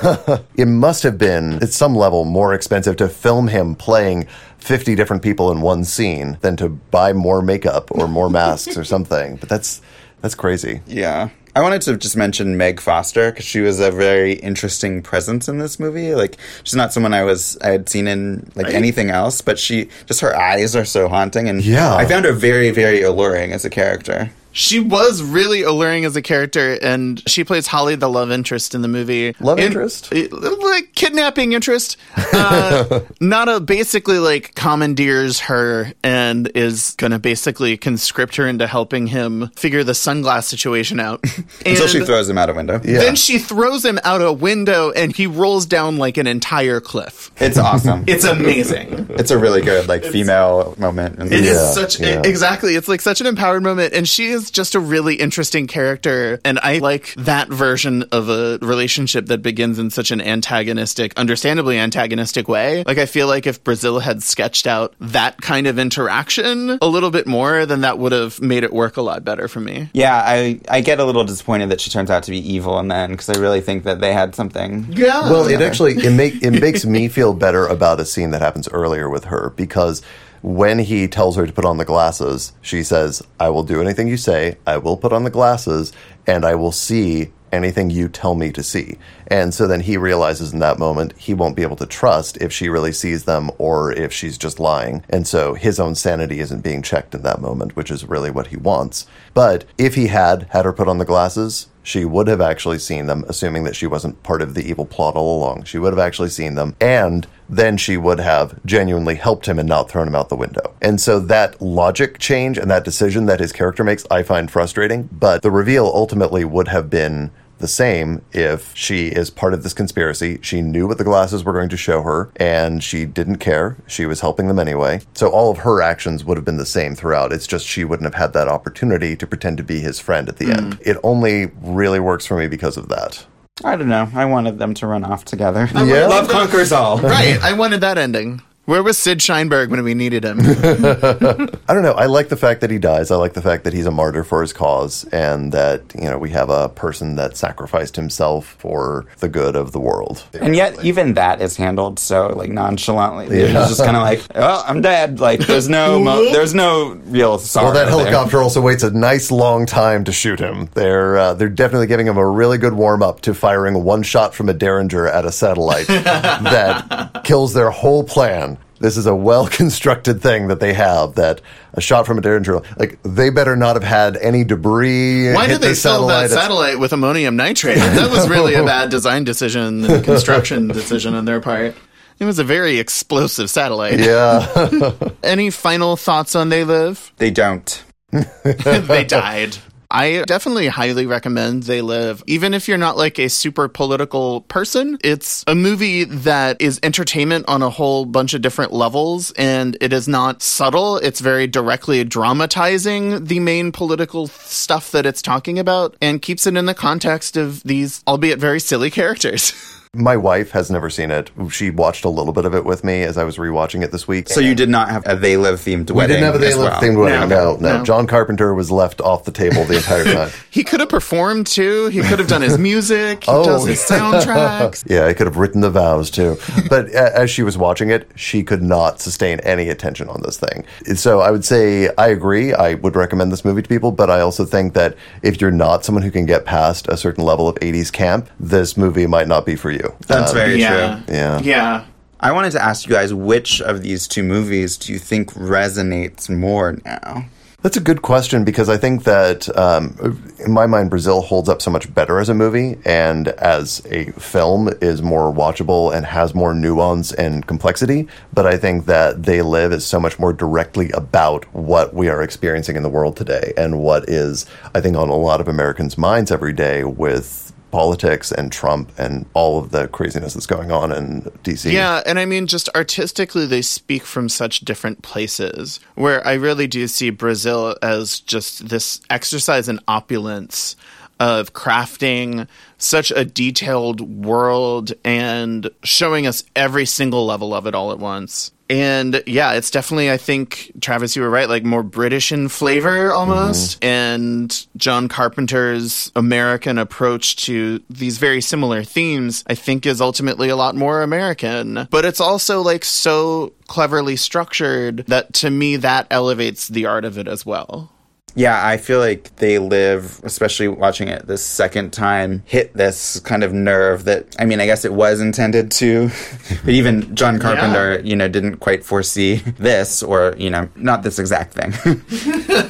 it 0.58 0.68
must 0.68 1.04
have 1.04 1.18
been 1.18 1.54
at 1.64 1.70
some 1.70 1.96
level 1.96 2.26
more 2.26 2.54
expensive 2.54 2.98
to 2.98 3.08
film 3.08 3.48
him 3.48 3.74
playing 3.74 4.28
50 4.58 4.96
different 4.96 5.24
people 5.24 5.50
in 5.52 5.62
one 5.62 5.86
scene 5.86 6.38
than 6.42 6.58
to 6.58 6.68
buy 6.68 7.14
more 7.14 7.42
makeup 7.42 7.90
or 7.92 8.08
more 8.10 8.30
masks 8.30 8.76
or 8.76 8.84
something. 8.84 9.38
But 9.38 9.48
that's 9.48 9.82
that's 10.20 10.36
crazy. 10.36 10.82
Yeah. 10.88 11.30
I 11.58 11.62
wanted 11.62 11.82
to 11.84 11.98
just 11.98 12.16
mention 12.16 12.56
Meg 12.56 12.80
Foster 12.80 13.32
because 13.32 13.44
she 13.46 13.62
was 13.62 13.80
a 13.80 13.90
very 13.90 14.34
interesting 14.34 15.02
presence 15.02 15.48
in 15.48 15.58
this 15.58 15.80
movie. 15.80 16.14
Like, 16.14 16.38
she's 16.64 16.76
not 16.76 16.94
someone 16.94 17.16
I 17.16 17.24
was 17.24 17.58
I 17.64 17.70
had 17.72 17.90
seen 17.90 18.08
in 18.08 18.52
like 18.54 18.68
Right. 18.68 18.76
anything 18.76 19.10
else, 19.10 19.42
but 19.42 19.58
she 19.58 19.90
just 20.06 20.22
her 20.22 20.36
eyes 20.36 20.76
are 20.76 20.86
so 20.86 21.08
haunting, 21.08 21.50
and 21.50 21.64
Yeah. 21.64 21.96
I 21.96 22.06
found 22.06 22.26
her 22.26 22.32
very 22.32 22.70
very 22.70 23.02
alluring 23.02 23.54
as 23.54 23.66
a 23.66 23.72
character. 23.72 24.30
She 24.60 24.80
was 24.80 25.22
really 25.22 25.62
alluring 25.62 26.04
as 26.06 26.16
a 26.16 26.22
character, 26.24 26.80
and 26.82 27.22
she 27.30 27.44
plays 27.44 27.68
Holly, 27.68 27.94
the 27.96 28.10
love 28.10 28.32
interest 28.32 28.74
in 28.74 28.82
the 28.82 28.88
movie. 28.88 29.36
Love 29.40 29.60
In- 29.60 29.68
interest? 29.68 30.10
eh, 30.12 30.28
like 30.32 30.94
kidnapping 30.96 31.54
interest. 31.54 31.96
Uh, 32.34 33.02
Nada 33.22 33.60
basically 33.60 34.18
like 34.18 34.56
commandeers 34.56 35.42
her 35.42 35.94
and 36.04 36.50
is 36.56 36.96
gonna 36.98 37.20
basically 37.20 37.78
conscript 37.78 38.36
her 38.38 38.48
into 38.48 38.66
helping 38.66 39.06
him 39.06 39.50
figure 39.56 39.84
the 39.84 39.92
sunglass 39.92 40.46
situation 40.46 41.00
out. 41.00 41.24
Until 41.66 41.88
she 41.88 42.04
throws 42.04 42.28
him 42.28 42.40
out 42.40 42.50
a 42.50 42.54
window. 42.54 42.80
Then 42.80 43.16
she 43.16 43.38
throws 43.38 43.86
him 43.86 44.00
out 44.04 44.22
a 44.24 44.34
window, 44.34 44.90
and 44.90 45.16
he 45.16 45.28
rolls 45.28 45.68
down 45.68 45.98
like 45.98 46.18
an 46.18 46.26
entire 46.26 46.80
cliff. 46.82 47.30
It's 47.38 47.60
awesome. 47.60 48.06
It's 48.18 48.24
amazing. 48.26 49.06
It's 49.12 49.30
a 49.30 49.38
really 49.38 49.62
good 49.62 49.88
like 49.88 50.04
female 50.04 50.74
moment. 50.80 51.20
In 51.20 51.28
the 51.28 51.36
It 51.36 51.44
is 51.46 51.58
movie. 51.76 51.90
such 51.90 52.02
exactly. 52.26 52.74
It's 52.76 52.88
like 52.88 53.02
such 53.02 53.22
an 53.22 53.28
empowered 53.28 53.62
moment, 53.62 53.94
and 53.94 54.10
she 54.10 54.30
is 54.30 54.47
just 54.52 54.76
a 54.76 54.80
really 54.80 55.16
interesting 55.16 55.68
character. 55.68 56.40
And 56.44 56.60
I 56.60 56.80
like 56.80 57.14
that 57.16 57.50
version 57.50 58.04
of 58.12 58.30
a 58.30 58.58
relationship 58.62 59.28
that 59.28 59.42
begins 59.42 59.80
in 59.80 59.90
such 59.90 60.12
an 60.12 60.22
antagonistic, 60.22 61.14
understandably 61.18 61.78
antagonistic 61.78 62.48
way. 62.48 62.84
Like 62.86 62.98
I 62.98 63.06
feel 63.06 63.28
like 63.28 63.48
if 63.48 63.64
Brazil 63.64 64.00
had 64.00 64.24
sketched 64.24 64.68
out 64.68 64.94
that 65.00 65.42
kind 65.42 65.68
of 65.68 65.80
interaction 65.80 66.78
a 66.82 66.88
little 66.88 67.12
bit 67.12 67.28
more, 67.28 67.66
then 67.66 67.82
that 67.82 67.98
would 68.00 68.12
have 68.12 68.42
made 68.42 68.64
it 68.64 68.74
work 68.74 68.98
a 68.98 69.02
lot 69.02 69.24
better 69.24 69.48
for 69.48 69.60
me. 69.60 69.90
Yeah, 69.94 70.16
I 70.16 70.60
I 70.70 70.82
get 70.82 71.00
a 71.00 71.06
little 71.06 71.24
disappointed 71.24 71.70
that 71.70 71.82
she 71.82 71.90
turns 71.90 72.10
out 72.10 72.24
to 72.24 72.32
be 72.32 72.40
evil 72.40 72.80
in 72.80 72.88
the 72.88 72.96
end 72.96 73.14
because 73.14 73.30
I 73.30 73.40
really 73.40 73.62
think 73.62 73.84
that 73.84 74.00
they 74.00 74.14
had 74.14 74.36
something. 74.36 74.88
Yeah. 74.90 75.30
Well, 75.30 75.48
it 75.48 75.62
actually 75.62 75.94
it 75.94 76.12
make 76.12 76.44
it 76.44 76.60
makes 76.60 76.86
me 76.86 77.08
feel 77.08 77.34
better 77.34 77.66
about 77.68 78.00
a 78.00 78.06
scene 78.06 78.32
that 78.32 78.42
happens 78.42 78.68
earlier 78.70 79.10
with 79.10 79.26
her 79.26 79.52
because 79.56 80.02
when 80.42 80.80
he 80.80 81.08
tells 81.08 81.36
her 81.36 81.46
to 81.46 81.54
put 81.54 81.66
on 81.66 81.78
the 81.78 81.86
glasses, 81.86 82.54
she 82.62 82.84
says, 82.84 83.22
"I 83.40 83.50
will 83.50 83.64
do 83.64 83.82
anything 83.82 84.08
you 84.08 84.18
say. 84.18 84.58
I 84.66 84.78
will 84.78 84.98
put 84.98 85.14
on 85.14 85.24
the 85.24 85.30
glasses 85.30 85.92
and 86.26 86.46
I 86.46 86.56
will 86.56 86.72
see 86.72 87.32
anything 87.52 87.90
you 87.90 88.10
tell 88.10 88.36
me 88.36 88.52
to 88.52 88.62
see." 88.62 88.98
And 89.28 89.54
so 89.54 89.68
then 89.68 89.82
he 89.82 89.96
realizes 89.98 90.52
in 90.54 90.60
that 90.60 90.80
moment 90.80 91.14
he 91.18 91.34
won't 91.34 91.56
be 91.56 91.64
able 91.64 91.78
to 91.78 91.86
trust 91.86 92.38
if 92.42 92.52
she 92.52 92.70
really 92.70 92.92
sees 92.92 93.24
them 93.24 93.50
or 93.58 93.92
if 93.94 94.12
she's 94.12 94.38
just 94.38 94.60
lying. 94.60 95.04
And 95.10 95.26
so 95.26 95.54
his 95.54 95.80
own 95.80 95.96
sanity 95.96 96.40
isn't 96.40 96.64
being 96.64 96.82
checked 96.82 97.16
in 97.16 97.24
that 97.24 97.42
moment, 97.42 97.76
which 97.76 97.90
is 97.90 98.08
really 98.08 98.30
what 98.30 98.48
he 98.48 98.58
wants. 98.58 99.06
But 99.34 99.64
if 99.78 99.96
he 99.96 100.08
had 100.08 100.48
had 100.50 100.66
her 100.66 100.74
put 100.74 100.88
on 100.90 100.98
the 100.98 101.06
glasses, 101.06 101.68
she 101.84 102.04
would 102.04 102.28
have 102.28 102.42
actually 102.42 102.80
seen 102.80 103.06
them, 103.06 103.24
assuming 103.30 103.64
that 103.64 103.76
she 103.76 103.88
wasn't 103.88 104.22
part 104.22 104.42
of 104.42 104.54
the 104.54 104.70
evil 104.70 104.86
plot 104.86 105.16
all 105.16 105.38
along. 105.38 105.64
She 105.64 105.80
would 105.80 105.94
have 105.94 106.06
actually 106.06 106.30
seen 106.30 106.56
them, 106.56 106.76
and 106.82 107.26
then 107.50 107.78
she 107.78 107.98
would 107.98 108.20
have 108.20 108.64
genuinely 108.66 109.16
helped 109.16 109.48
him 109.48 109.60
and 109.60 109.68
not 109.68 109.90
thrown 109.90 110.08
him 110.08 110.16
out 110.16 110.30
the 110.30 110.36
window. 110.36 110.74
And 110.82 111.00
so 111.00 111.20
that 111.20 111.62
logic 111.62 112.20
change 112.20 112.58
and 112.58 112.70
that 112.70 112.84
decision 112.84 113.26
that 113.26 113.40
his 113.40 113.52
character 113.52 113.84
makes, 113.84 114.06
I 114.12 114.24
find 114.24 114.50
frustrating. 114.52 115.10
But 115.12 115.42
the 115.42 115.52
reveal 115.52 115.86
ultimately 115.86 116.44
would 116.46 116.68
have 116.68 116.90
been 116.90 117.32
the 117.60 117.68
same 117.68 118.22
if 118.34 118.76
she 118.76 119.08
is 119.08 119.30
part 119.30 119.54
of 119.54 119.64
this 119.64 119.74
conspiracy. 119.74 120.40
She 120.42 120.62
knew 120.62 120.88
what 120.88 120.98
the 120.98 121.04
glasses 121.04 121.44
were 121.44 121.54
going 121.54 121.70
to 121.70 121.78
show 121.78 122.02
her 122.04 122.30
and 122.36 122.84
she 122.84 123.06
didn't 123.06 123.38
care. 123.38 123.78
She 123.88 124.06
was 124.06 124.22
helping 124.22 124.48
them 124.48 124.60
anyway. 124.60 125.02
So 125.14 125.30
all 125.30 125.52
of 125.52 125.60
her 125.60 125.82
actions 125.82 126.24
would 126.24 126.38
have 126.38 126.46
been 126.46 126.58
the 126.58 126.66
same 126.66 126.96
throughout. 126.96 127.34
It's 127.34 127.48
just 127.48 127.66
she 127.66 127.84
wouldn't 127.84 128.06
have 128.06 128.22
had 128.22 128.34
that 128.34 128.48
opportunity 128.48 129.16
to 129.16 129.28
pretend 129.28 129.58
to 129.58 129.64
be 129.64 129.80
his 129.80 130.00
friend 130.00 130.30
at 130.30 130.38
the 130.38 130.46
hmm. 130.46 130.52
end. 130.52 130.80
It 130.82 130.98
only 131.04 131.48
really 131.62 132.00
works 132.00 132.26
for 132.26 132.38
me 132.38 132.48
because 132.48 132.78
of 132.78 132.90
that. 132.90 133.26
I 133.64 133.76
don't 133.76 133.90
know. 133.90 134.10
I 134.14 134.26
wanted 134.26 134.60
them 134.60 134.74
to 134.76 134.88
run 134.88 135.04
off 135.04 135.26
together. 135.26 135.70
Yeah? 135.74 136.08
Love 136.08 136.30
conquers 136.30 136.72
all. 136.72 137.00
Right. 137.00 137.40
I 137.42 137.54
wanted 137.54 137.82
that 137.82 137.98
ending. 137.98 138.42
Where 138.68 138.84
was 138.84 138.98
Sid 138.98 139.20
Sheinberg 139.20 139.70
when 139.70 139.82
we 139.86 139.94
needed 139.94 140.26
him? 140.26 140.40
I 140.42 141.74
don't 141.74 141.84
know. 141.84 141.94
I 141.94 142.08
like 142.08 142.28
the 142.28 142.36
fact 142.36 142.60
that 142.60 142.70
he 142.70 142.78
dies. 142.78 143.12
I 143.12 143.16
like 143.16 143.32
the 143.32 143.42
fact 143.42 143.64
that 143.64 143.72
he's 143.72 143.86
a 143.86 143.92
martyr 143.92 144.26
for 144.26 144.42
his 144.42 144.52
cause 144.52 145.06
and 145.06 145.54
that, 145.54 145.84
you 145.96 146.10
know, 146.10 146.18
we 146.18 146.32
have 146.32 146.50
a 146.50 146.68
person 146.68 147.16
that 147.16 147.38
sacrificed 147.38 147.96
himself 147.96 148.58
for 148.60 149.06
the 149.20 149.30
good 149.30 149.56
of 149.56 149.72
the 149.72 149.80
world. 149.80 150.26
And 150.34 150.54
yet, 150.54 150.84
even 150.84 151.14
that 151.14 151.42
is 151.42 151.56
handled 151.56 151.98
so 151.98 152.28
like 152.36 152.50
nonchalantly. 152.50 153.40
Yeah. 153.40 153.58
It's 153.58 153.70
just 153.70 153.86
kind 153.86 153.96
of 153.96 154.04
like, 154.04 154.22
oh, 154.36 154.66
I'm 154.68 154.82
dead. 154.82 155.22
Like, 155.22 155.40
there's 155.48 155.70
no, 155.70 155.98
mo- 155.98 156.30
there's 156.34 156.54
no 156.54 156.90
real 157.06 157.38
sorrow. 157.40 157.68
Well, 157.68 157.74
that 157.76 157.86
there. 157.86 157.92
helicopter 157.92 158.42
also 158.42 158.60
waits 158.60 158.84
a 158.84 158.92
nice 158.92 159.32
long 159.32 159.66
time 159.66 160.04
to 160.04 160.12
shoot 160.12 160.42
him. 160.42 160.68
They're 160.74 161.18
uh, 161.18 161.34
they're 161.36 161.48
definitely 161.48 161.88
giving 161.88 162.06
him 162.06 162.18
a 162.18 162.28
really 162.28 162.58
good 162.58 162.74
warm 162.74 163.02
up 163.02 163.22
to 163.22 163.34
firing 163.34 163.82
one 163.86 164.04
shot 164.04 164.36
from 164.36 164.50
a 164.50 164.54
derringer 164.54 165.08
at 165.08 165.24
a 165.24 165.32
satellite 165.32 165.88
that 165.88 167.22
kills 167.24 167.54
their 167.54 167.72
whole 167.72 168.04
plan. 168.04 168.57
This 168.80 168.98
is 168.98 169.06
a 169.06 169.16
well 169.16 169.48
constructed 169.48 170.22
thing 170.22 170.48
that 170.48 170.60
they 170.60 170.74
have 170.74 171.16
that 171.16 171.42
a 171.74 171.82
shot 171.82 172.06
from 172.06 172.18
a 172.18 172.22
derringer 172.22 172.62
like 172.78 173.00
they 173.04 173.30
better 173.30 173.56
not 173.56 173.76
have 173.76 173.84
had 173.84 174.18
any 174.18 174.44
debris. 174.44 175.34
Why 175.34 175.48
did 175.48 175.62
they 175.62 175.70
the 175.70 175.76
fill 175.76 176.08
that 176.08 176.30
satellite. 176.30 176.44
satellite 176.44 176.80
with 176.80 176.94
ammonium 176.94 177.36
nitrate? 177.36 177.78
That 177.98 178.12
was 178.12 178.30
really 178.30 178.54
a 178.54 178.64
bad 178.64 178.90
design 178.90 179.24
decision 179.24 179.84
and 179.86 180.04
construction 180.04 180.68
decision 180.68 181.16
on 181.16 181.26
their 181.26 181.42
part. 181.42 181.76
It 182.20 182.26
was 182.26 182.40
a 182.40 182.44
very 182.44 182.80
explosive 182.80 183.50
satellite. 183.50 184.00
Yeah. 184.00 184.92
Any 185.24 185.50
final 185.52 185.96
thoughts 185.96 186.36
on 186.36 186.50
They 186.50 186.64
Live? 186.64 187.12
They 187.18 187.32
don't. 187.32 187.84
they 188.12 189.04
died. 189.04 189.58
I 189.90 190.24
definitely 190.28 190.68
highly 190.68 191.06
recommend 191.06 191.64
They 191.64 191.82
Live. 191.82 192.24
Even 192.28 192.54
if 192.54 192.68
you're 192.68 192.78
not 192.78 192.98
like 192.98 193.20
a 193.20 193.30
super 193.30 193.68
political 193.68 194.42
person, 194.42 194.98
it's 195.04 195.44
a 195.48 195.56
movie 195.56 196.04
that 196.04 196.62
is 196.62 196.80
entertainment 196.84 197.48
on 197.48 197.62
a 197.62 197.70
whole 197.70 198.06
bunch 198.06 198.34
of 198.34 198.42
different 198.42 198.74
levels 198.74 199.32
and 199.32 199.78
it 199.80 199.94
is 199.94 200.08
not 200.08 200.44
subtle. 200.44 200.98
It's 200.98 201.20
very 201.20 201.48
directly 201.48 202.04
dramatizing 202.04 203.26
the 203.26 203.40
main 203.40 203.72
political 203.72 204.28
stuff 204.28 204.92
that 204.92 205.06
it's 205.06 205.22
talking 205.22 205.58
about 205.58 205.96
and 206.02 206.22
keeps 206.22 206.46
it 206.48 206.58
in 206.58 206.66
the 206.66 206.74
context 206.74 207.38
of 207.38 207.64
these, 207.64 208.04
albeit 208.08 208.40
very 208.40 208.60
silly 208.60 208.90
characters. 208.90 209.54
My 209.94 210.16
wife 210.18 210.52
has 210.52 210.70
never 210.70 210.90
seen 210.90 211.10
it. 211.12 211.32
She 211.50 211.70
watched 211.72 212.06
a 212.06 212.10
little 212.10 212.34
bit 212.34 212.46
of 212.46 212.54
it 212.54 212.66
with 212.66 212.84
me 212.84 213.04
as 213.04 213.18
I 213.18 213.24
was 213.24 213.38
rewatching 213.38 213.84
it 213.84 213.92
this 213.92 214.08
week. 214.08 214.30
So 214.30 214.40
you 214.40 214.54
did 214.54 214.70
not 214.70 214.90
have 214.90 215.04
a 215.08 215.16
They 215.16 215.38
Live 215.38 215.60
themed 215.60 215.90
wedding. 215.90 215.96
we 215.96 215.96
wedding. 215.96 216.16
didn't 216.18 216.26
have 216.26 216.36
a 216.36 216.38
They 216.40 216.54
Live 216.54 216.72
well. 216.74 216.82
themed 216.82 217.00
wedding. 217.02 217.30
No, 217.30 217.56
no, 217.56 217.78
No. 217.78 217.84
John 217.84 218.06
Carpenter 218.06 218.54
was 218.54 218.70
left 218.70 219.02
off 219.02 219.24
the 219.24 219.32
table 219.32 219.64
the 219.64 219.78
entire 219.78 220.04
time. 220.14 220.30
he 220.52 220.64
could 220.64 220.82
have 220.82 220.90
performed 220.90 221.48
too. 221.48 221.88
He 221.88 222.02
could 222.02 222.20
have 222.20 222.28
done 222.28 222.42
his 222.42 222.58
music. 222.58 223.24
He 223.24 223.32
oh. 223.32 223.44
does 223.46 223.66
his 223.66 223.80
soundtracks. 223.80 224.84
yeah, 224.90 225.08
he 225.08 225.14
could 225.14 225.26
have 225.28 225.38
written 225.38 225.62
the 225.62 225.72
vows 225.72 226.12
too. 226.12 226.38
But 226.70 226.94
uh, 226.94 227.10
as 227.16 227.32
she 227.32 227.44
was 227.44 227.58
watching 227.58 227.90
it, 227.90 228.10
she 228.16 228.44
could 228.44 228.62
not 228.62 229.00
sustain 229.00 229.40
any 229.42 229.70
attention 229.70 230.10
on 230.10 230.22
this 230.22 230.38
thing. 230.38 230.66
So 230.96 231.22
I 231.22 231.32
would 231.32 231.46
say 231.46 231.90
I 231.98 232.10
agree. 232.10 232.54
I 232.54 232.76
would 232.76 232.96
recommend 232.96 233.32
this 233.32 233.44
movie 233.44 233.62
to 233.64 233.70
people, 233.70 233.92
but 233.92 234.10
I 234.10 234.20
also 234.22 234.46
think 234.46 234.74
that 234.74 234.96
if 235.24 235.42
you're 235.42 235.50
not 235.52 235.84
someone 235.86 236.04
who 236.04 236.12
can 236.12 236.26
get 236.26 236.46
past 236.46 236.88
a 236.88 236.98
certain 236.98 237.24
level 237.24 237.48
of 237.48 237.56
80s 237.56 237.92
camp, 237.92 238.30
this 238.40 238.78
movie 238.78 239.08
might 239.08 239.28
not 239.28 239.46
be 239.46 239.56
for 239.56 239.72
you. 239.72 239.77
That's 240.08 240.32
Um, 240.32 240.38
very 240.38 240.60
yeah. 240.60 241.02
true. 241.06 241.16
Yeah. 241.16 241.40
Yeah. 241.40 241.84
I 242.20 242.32
wanted 242.32 242.52
to 242.54 242.64
ask 242.64 242.88
you 242.88 242.94
guys 242.94 243.14
which 243.14 243.62
of 243.62 243.84
these 243.84 244.08
two 244.08 244.24
movies 244.24 244.76
do 244.78 244.92
you 244.92 245.00
think 245.00 245.34
resonates 245.34 246.30
more 246.30 246.78
now? 246.84 247.26
That's 247.64 247.76
a 247.76 247.82
good 247.82 248.04
question 248.04 248.44
because 248.44 248.70
I 248.70 248.78
think 248.78 249.04
that, 249.04 249.50
um, 249.58 249.98
in 250.46 250.52
my 250.52 250.68
mind, 250.68 250.92
Brazil 250.92 251.22
holds 251.22 251.50
up 251.50 251.60
so 251.62 251.72
much 251.72 251.92
better 251.94 252.20
as 252.20 252.30
a 252.30 252.34
movie 252.36 252.78
and 252.86 253.28
as 253.30 253.82
a 253.90 254.12
film 254.12 254.70
is 254.80 255.02
more 255.02 255.34
watchable 255.34 255.94
and 255.94 256.06
has 256.06 256.36
more 256.36 256.54
nuance 256.54 257.12
and 257.14 257.46
complexity. 257.48 258.08
But 258.34 258.46
I 258.46 258.58
think 258.58 258.86
that 258.86 259.24
They 259.24 259.42
Live 259.42 259.72
is 259.72 259.86
so 259.86 260.00
much 260.00 260.20
more 260.20 260.34
directly 260.34 260.92
about 260.92 261.46
what 261.54 261.96
we 261.96 262.10
are 262.10 262.22
experiencing 262.22 262.76
in 262.78 262.84
the 262.84 262.90
world 262.90 263.18
today 263.18 263.54
and 263.58 263.80
what 263.80 264.08
is, 264.08 264.46
I 264.76 264.80
think, 264.80 264.96
on 264.96 265.10
a 265.10 265.16
lot 265.16 265.42
of 265.42 265.48
Americans' 265.48 265.98
minds 265.98 266.32
every 266.32 266.54
day 266.54 266.84
with 266.84 267.47
politics 267.72 268.32
and 268.32 268.52
Trump 268.52 268.92
and 268.98 269.26
all 269.34 269.60
of 269.60 269.72
the 269.72 269.88
craziness 269.88 270.34
that's 270.34 270.46
going 270.46 270.72
on 270.72 270.92
in 270.92 271.22
DC. 271.44 271.72
Yeah, 271.72 272.02
and 272.06 272.20
I 272.20 272.26
mean, 272.26 272.48
just 272.48 272.70
artistically, 272.76 273.46
they 273.46 273.62
speak 273.62 274.04
from 274.04 274.30
such 274.30 274.62
different 274.62 275.02
places. 275.02 275.80
Where 275.96 276.26
I 276.26 276.34
really 276.34 276.68
do 276.68 276.88
see 276.88 277.10
Brazil 277.10 277.76
as 277.82 278.20
just 278.20 278.70
this 278.70 279.02
exercise 279.10 279.68
in 279.68 279.80
opulence 279.88 280.76
of 281.20 281.54
crafting 281.54 282.48
such 282.78 283.12
a 283.12 283.26
detailed 283.26 284.02
world 284.02 284.94
and 285.04 285.70
showing 285.84 286.28
us 286.28 286.44
every 286.56 286.86
single 286.86 287.26
level 287.26 287.54
of 287.54 287.66
it 287.68 287.76
all 287.76 287.92
at 287.92 288.00
once. 288.00 288.52
And 288.70 289.24
yeah, 289.26 289.54
it's 289.54 289.72
definitely, 289.72 290.12
I 290.12 290.18
think, 290.18 290.74
Travis, 290.82 291.16
you 291.16 291.22
were 291.22 291.30
right, 291.30 291.48
like 291.48 291.64
more 291.64 291.84
British 291.84 292.32
in 292.32 292.50
flavor 292.50 293.10
mm-hmm. 293.10 293.18
almost. 293.18 293.84
And 293.84 294.68
John 294.76 295.08
Carpenter's 295.08 296.12
American 296.16 296.78
approach 296.78 297.38
to 297.46 297.82
these 297.90 298.18
very 298.18 298.42
similar 298.42 298.84
themes, 298.84 299.44
I 299.48 299.56
think, 299.56 299.86
is 299.86 300.02
ultimately 300.02 300.50
a 300.50 300.56
lot 300.56 300.76
more 300.76 301.02
American. 301.02 301.88
But 301.90 302.04
it's 302.04 302.20
also 302.20 302.62
like 302.62 302.84
so 302.84 303.54
cleverly 303.68 304.18
structured 304.18 305.06
that 305.08 305.34
to 305.36 305.50
me, 305.50 305.78
that 305.78 306.08
elevates 306.12 306.68
the 306.68 306.88
art 306.88 307.06
of 307.06 307.18
it 307.18 307.28
as 307.28 307.46
well. 307.46 307.92
Yeah, 308.38 308.64
I 308.64 308.78
feel 308.78 309.00
like 309.00 309.36
they 309.38 309.58
live, 309.58 310.22
especially 310.24 310.68
watching 310.68 311.08
it 311.08 311.26
this 311.26 311.44
second 311.44 311.92
time, 311.92 312.44
hit 312.46 312.72
this 312.76 313.20
kind 313.22 313.44
of 313.44 313.52
nerve 313.52 314.04
that, 314.04 314.36
I 314.38 314.46
mean, 314.46 314.62
I 314.62 314.68
guess 314.68 314.86
it 314.86 314.94
was 314.94 315.22
intended 315.22 315.72
to, 315.72 316.12
but 316.64 316.70
even 316.70 317.16
John 317.16 317.40
Carpenter, 317.40 318.00
you 318.04 318.16
know, 318.16 318.28
didn't 318.28 318.58
quite 318.58 318.86
foresee 318.86 319.38
this 319.58 320.04
or, 320.04 320.36
you 320.38 320.52
know, 320.52 320.70
not 320.76 321.02
this 321.02 321.18
exact 321.18 321.56
thing. 321.56 321.74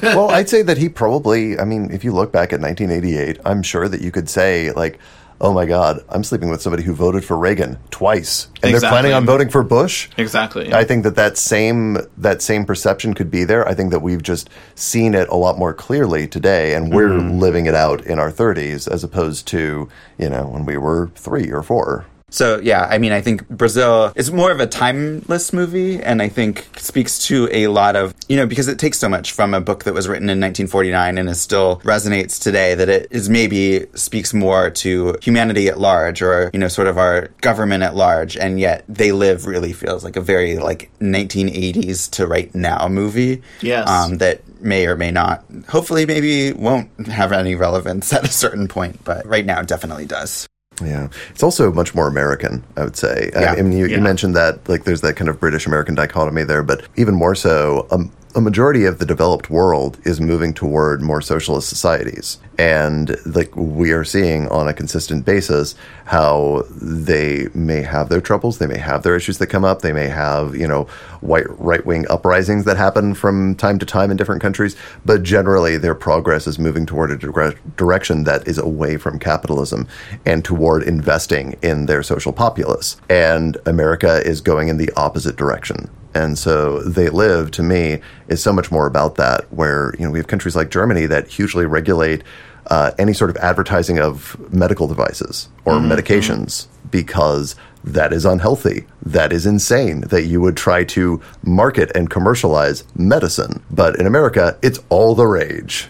well, 0.02 0.30
I'd 0.30 0.48
say 0.48 0.62
that 0.62 0.78
he 0.78 0.88
probably, 0.88 1.58
I 1.58 1.66
mean, 1.66 1.90
if 1.90 2.02
you 2.02 2.12
look 2.12 2.32
back 2.32 2.54
at 2.54 2.62
1988, 2.62 3.38
I'm 3.44 3.62
sure 3.62 3.88
that 3.88 4.00
you 4.00 4.10
could 4.10 4.30
say, 4.30 4.72
like, 4.72 4.98
oh 5.40 5.52
my 5.52 5.66
God, 5.66 6.04
I'm 6.08 6.24
sleeping 6.24 6.48
with 6.50 6.60
somebody 6.62 6.82
who 6.82 6.92
voted 6.94 7.24
for 7.24 7.36
Reagan 7.36 7.78
twice. 7.90 8.48
And 8.62 8.74
they're 8.74 8.80
planning 8.80 9.12
on 9.12 9.24
voting 9.24 9.48
for 9.48 9.62
Bush. 9.62 10.08
Exactly. 10.16 10.72
I 10.72 10.84
think 10.84 11.04
that 11.04 11.14
that 11.16 11.36
same 11.36 11.98
that 12.16 12.42
same 12.42 12.64
perception 12.64 13.14
could 13.14 13.30
be 13.30 13.44
there. 13.44 13.66
I 13.66 13.74
think 13.74 13.90
that 13.90 14.00
we've 14.00 14.22
just 14.22 14.50
seen 14.74 15.14
it 15.14 15.28
a 15.28 15.36
lot 15.36 15.58
more 15.58 15.72
clearly 15.72 16.26
today, 16.26 16.74
and 16.74 16.92
we're 16.92 17.08
Mhm. 17.08 17.38
living 17.40 17.66
it 17.66 17.74
out 17.74 18.04
in 18.04 18.18
our 18.18 18.30
30s 18.30 18.88
as 18.88 19.04
opposed 19.04 19.46
to 19.48 19.88
you 20.18 20.28
know 20.30 20.44
when 20.46 20.64
we 20.64 20.76
were 20.76 21.10
three 21.14 21.50
or 21.50 21.62
four. 21.62 22.06
So 22.30 22.60
yeah, 22.60 22.86
I 22.90 22.98
mean, 22.98 23.12
I 23.12 23.20
think 23.20 23.48
Brazil 23.48 24.12
is 24.14 24.30
more 24.30 24.50
of 24.50 24.60
a 24.60 24.66
timeless 24.66 25.52
movie, 25.52 26.02
and 26.02 26.20
I 26.20 26.28
think 26.28 26.68
speaks 26.76 27.26
to 27.26 27.48
a 27.50 27.68
lot 27.68 27.96
of 27.96 28.14
you 28.28 28.36
know 28.36 28.46
because 28.46 28.68
it 28.68 28.78
takes 28.78 28.98
so 28.98 29.08
much 29.08 29.32
from 29.32 29.54
a 29.54 29.60
book 29.60 29.84
that 29.84 29.94
was 29.94 30.08
written 30.08 30.24
in 30.24 30.40
1949 30.40 31.18
and 31.18 31.28
is 31.28 31.40
still 31.40 31.80
resonates 31.84 32.40
today 32.40 32.74
that 32.74 32.88
it 32.88 33.08
is 33.10 33.28
maybe 33.28 33.86
speaks 33.94 34.34
more 34.34 34.70
to 34.70 35.16
humanity 35.22 35.68
at 35.68 35.78
large 35.78 36.20
or 36.22 36.50
you 36.52 36.60
know 36.60 36.68
sort 36.68 36.88
of 36.88 36.98
our 36.98 37.28
government 37.40 37.82
at 37.82 37.94
large, 37.94 38.36
and 38.36 38.60
yet 38.60 38.84
they 38.88 39.12
live 39.12 39.46
really 39.46 39.72
feels 39.72 40.04
like 40.04 40.16
a 40.16 40.20
very 40.20 40.58
like 40.58 40.90
1980s 41.00 42.10
to 42.10 42.26
right 42.26 42.54
now 42.54 42.88
movie. 42.88 43.42
Yes. 43.60 43.88
um, 43.88 44.18
that 44.18 44.42
may 44.60 44.86
or 44.86 44.96
may 44.96 45.10
not, 45.10 45.44
hopefully, 45.68 46.06
maybe 46.06 46.52
won't 46.52 47.06
have 47.06 47.32
any 47.32 47.54
relevance 47.54 48.12
at 48.12 48.24
a 48.24 48.28
certain 48.28 48.68
point, 48.68 49.02
but 49.04 49.26
right 49.26 49.46
now 49.46 49.62
definitely 49.62 50.06
does. 50.06 50.48
Yeah, 50.84 51.08
it's 51.30 51.42
also 51.42 51.72
much 51.72 51.94
more 51.94 52.06
American, 52.08 52.62
I 52.76 52.84
would 52.84 52.96
say. 52.96 53.30
Yeah. 53.32 53.52
I 53.58 53.62
mean, 53.62 53.76
you, 53.78 53.86
Yeah. 53.86 53.96
you 53.96 54.02
mentioned 54.02 54.36
that 54.36 54.68
like 54.68 54.84
there's 54.84 55.00
that 55.00 55.16
kind 55.16 55.28
of 55.28 55.40
British 55.40 55.66
American 55.66 55.94
dichotomy 55.94 56.44
there, 56.44 56.62
but 56.62 56.82
even 56.96 57.14
more 57.14 57.34
so, 57.34 57.86
um, 57.90 58.10
a 58.34 58.40
majority 58.40 58.84
of 58.84 58.98
the 58.98 59.06
developed 59.06 59.48
world 59.48 59.98
is 60.04 60.20
moving 60.20 60.52
toward 60.52 61.00
more 61.00 61.22
socialist 61.22 61.68
societies, 61.68 62.38
and 62.58 63.16
like 63.24 63.54
we 63.56 63.90
are 63.90 64.04
seeing 64.04 64.48
on 64.48 64.68
a 64.68 64.74
consistent 64.74 65.24
basis 65.24 65.74
how 66.04 66.64
they 66.70 67.48
may 67.54 67.80
have 67.82 68.10
their 68.10 68.20
troubles, 68.20 68.58
they 68.58 68.66
may 68.66 68.78
have 68.78 69.02
their 69.02 69.16
issues 69.16 69.38
that 69.38 69.46
come 69.46 69.64
up, 69.64 69.80
they 69.80 69.92
may 69.92 70.08
have 70.08 70.54
you 70.54 70.68
know 70.68 70.84
white 71.20 71.46
right 71.58 71.86
wing 71.86 72.06
uprisings 72.10 72.64
that 72.64 72.76
happen 72.76 73.14
from 73.14 73.54
time 73.54 73.78
to 73.78 73.86
time 73.86 74.10
in 74.10 74.16
different 74.16 74.42
countries, 74.42 74.76
but 75.04 75.22
generally 75.22 75.78
their 75.78 75.94
progress 75.94 76.46
is 76.46 76.58
moving 76.58 76.84
toward 76.84 77.10
a 77.10 77.16
dire- 77.16 77.54
direction 77.76 78.24
that 78.24 78.46
is 78.46 78.58
away 78.58 78.98
from 78.98 79.18
capitalism 79.18 79.88
and 80.26 80.44
toward 80.44 80.82
investing 80.82 81.56
in 81.62 81.86
their 81.86 82.02
social 82.02 82.32
populace. 82.32 83.00
And 83.08 83.56
America 83.64 84.22
is 84.26 84.40
going 84.40 84.68
in 84.68 84.76
the 84.76 84.90
opposite 84.96 85.36
direction. 85.36 85.90
And 86.18 86.36
so 86.36 86.80
they 86.82 87.08
live 87.10 87.50
to 87.52 87.62
me 87.62 88.00
is 88.26 88.42
so 88.42 88.52
much 88.52 88.72
more 88.72 88.86
about 88.86 89.14
that 89.14 89.40
where 89.52 89.94
you 89.98 90.04
know 90.04 90.10
we 90.10 90.18
have 90.18 90.26
countries 90.26 90.56
like 90.56 90.68
Germany 90.70 91.06
that 91.06 91.28
hugely 91.28 91.64
regulate 91.64 92.22
uh, 92.66 92.90
any 92.98 93.12
sort 93.14 93.30
of 93.30 93.36
advertising 93.36 93.98
of 94.00 94.36
medical 94.52 94.86
devices 94.88 95.48
or 95.64 95.74
Mhm, 95.74 95.86
medications 95.92 96.66
because 96.90 97.54
that 97.84 98.12
is 98.12 98.24
unhealthy. 98.24 98.84
That 99.06 99.32
is 99.32 99.46
insane 99.46 100.00
that 100.12 100.24
you 100.24 100.40
would 100.40 100.56
try 100.56 100.84
to 100.96 101.20
market 101.44 101.92
and 101.94 102.10
commercialize 102.10 102.82
medicine. 102.96 103.62
But 103.70 103.96
in 104.00 104.06
America, 104.06 104.58
it's 104.60 104.80
all 104.88 105.14
the 105.14 105.26
rage. 105.26 105.88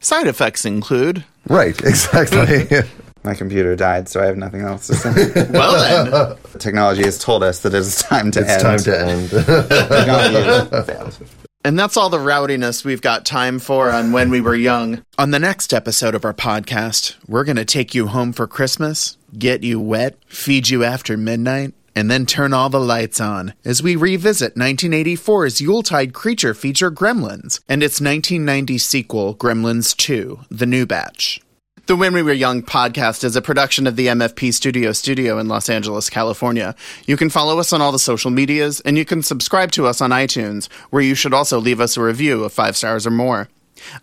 Side 0.00 0.26
effects 0.26 0.64
include 0.64 1.24
Right, 1.48 1.78
exactly. 1.92 2.66
My 3.26 3.34
computer 3.34 3.74
died, 3.74 4.08
so 4.08 4.20
I 4.20 4.26
have 4.26 4.36
nothing 4.36 4.60
else 4.60 4.86
to 4.86 4.94
say. 4.94 5.10
well 5.50 5.72
then, 5.72 6.36
technology 6.60 7.02
has 7.02 7.18
told 7.18 7.42
us 7.42 7.58
that 7.60 7.74
it's 7.74 8.00
time 8.00 8.30
to 8.30 8.40
end. 8.40 8.48
It's 8.48 8.64
end. 8.64 8.84
time 8.84 8.84
to 8.84 9.00
end. 9.00 9.30
Technology 9.90 10.92
failed. 10.92 11.18
And 11.64 11.76
that's 11.76 11.96
all 11.96 12.08
the 12.08 12.20
rowdiness 12.20 12.84
we've 12.84 13.02
got 13.02 13.26
time 13.26 13.58
for 13.58 13.90
on 13.90 14.12
When 14.12 14.30
We 14.30 14.40
Were 14.40 14.54
Young. 14.54 15.02
On 15.18 15.32
the 15.32 15.40
next 15.40 15.74
episode 15.74 16.14
of 16.14 16.24
our 16.24 16.32
podcast, 16.32 17.16
we're 17.26 17.42
going 17.42 17.56
to 17.56 17.64
take 17.64 17.96
you 17.96 18.06
home 18.06 18.32
for 18.32 18.46
Christmas, 18.46 19.16
get 19.36 19.64
you 19.64 19.80
wet, 19.80 20.16
feed 20.28 20.68
you 20.68 20.84
after 20.84 21.16
midnight, 21.16 21.74
and 21.96 22.08
then 22.08 22.26
turn 22.26 22.52
all 22.52 22.68
the 22.68 22.78
lights 22.78 23.20
on 23.20 23.54
as 23.64 23.82
we 23.82 23.96
revisit 23.96 24.54
1984's 24.54 25.60
Yuletide 25.60 26.14
creature 26.14 26.54
feature 26.54 26.92
Gremlins 26.92 27.58
and 27.68 27.82
its 27.82 28.00
1990 28.00 28.78
sequel, 28.78 29.34
Gremlins 29.34 29.96
2 29.96 30.42
The 30.48 30.66
New 30.66 30.86
Batch. 30.86 31.40
The 31.86 31.94
When 31.94 32.14
We 32.14 32.22
Were 32.24 32.32
Young 32.32 32.62
podcast 32.64 33.22
is 33.22 33.36
a 33.36 33.40
production 33.40 33.86
of 33.86 33.94
the 33.94 34.08
MFP 34.08 34.52
Studio 34.52 34.90
Studio 34.90 35.38
in 35.38 35.46
Los 35.46 35.68
Angeles, 35.68 36.10
California. 36.10 36.74
You 37.06 37.16
can 37.16 37.30
follow 37.30 37.60
us 37.60 37.72
on 37.72 37.80
all 37.80 37.92
the 37.92 38.00
social 38.00 38.32
medias, 38.32 38.80
and 38.80 38.98
you 38.98 39.04
can 39.04 39.22
subscribe 39.22 39.70
to 39.72 39.86
us 39.86 40.00
on 40.00 40.10
iTunes, 40.10 40.66
where 40.90 41.00
you 41.00 41.14
should 41.14 41.32
also 41.32 41.60
leave 41.60 41.80
us 41.80 41.96
a 41.96 42.02
review 42.02 42.42
of 42.42 42.52
five 42.52 42.76
stars 42.76 43.06
or 43.06 43.12
more. 43.12 43.48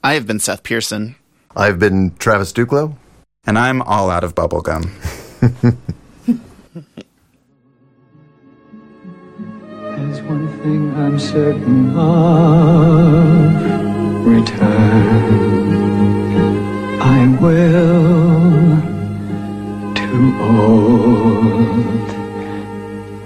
I 0.01 0.13
have 0.13 0.25
been 0.25 0.39
Seth 0.39 0.63
Pearson. 0.63 1.17
I've 1.57 1.77
been 1.77 2.15
Travis 2.19 2.53
Duclo. 2.53 2.95
And 3.45 3.59
I'm 3.59 3.81
all 3.81 4.09
out 4.09 4.23
of 4.23 4.33
bubblegum. 4.33 4.89
There's 9.81 10.21
one 10.21 10.47
thing 10.61 10.95
I'm 10.95 11.19
certain 11.19 11.97
of 11.97 13.55
return. 14.25 15.62
I 17.05 17.27
will 17.41 18.81
to 19.93 20.11
old 20.41 22.09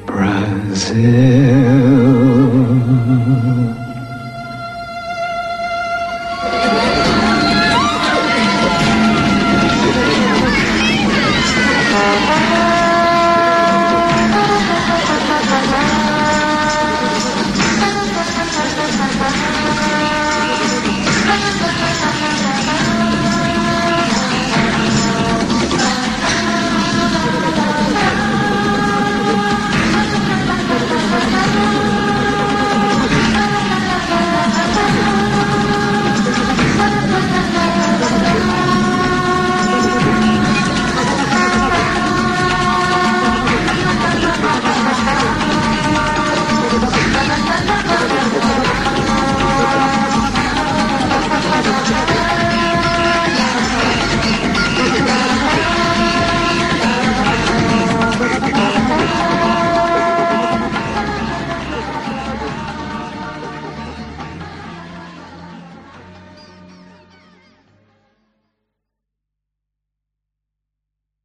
Brazil. 0.08 1.38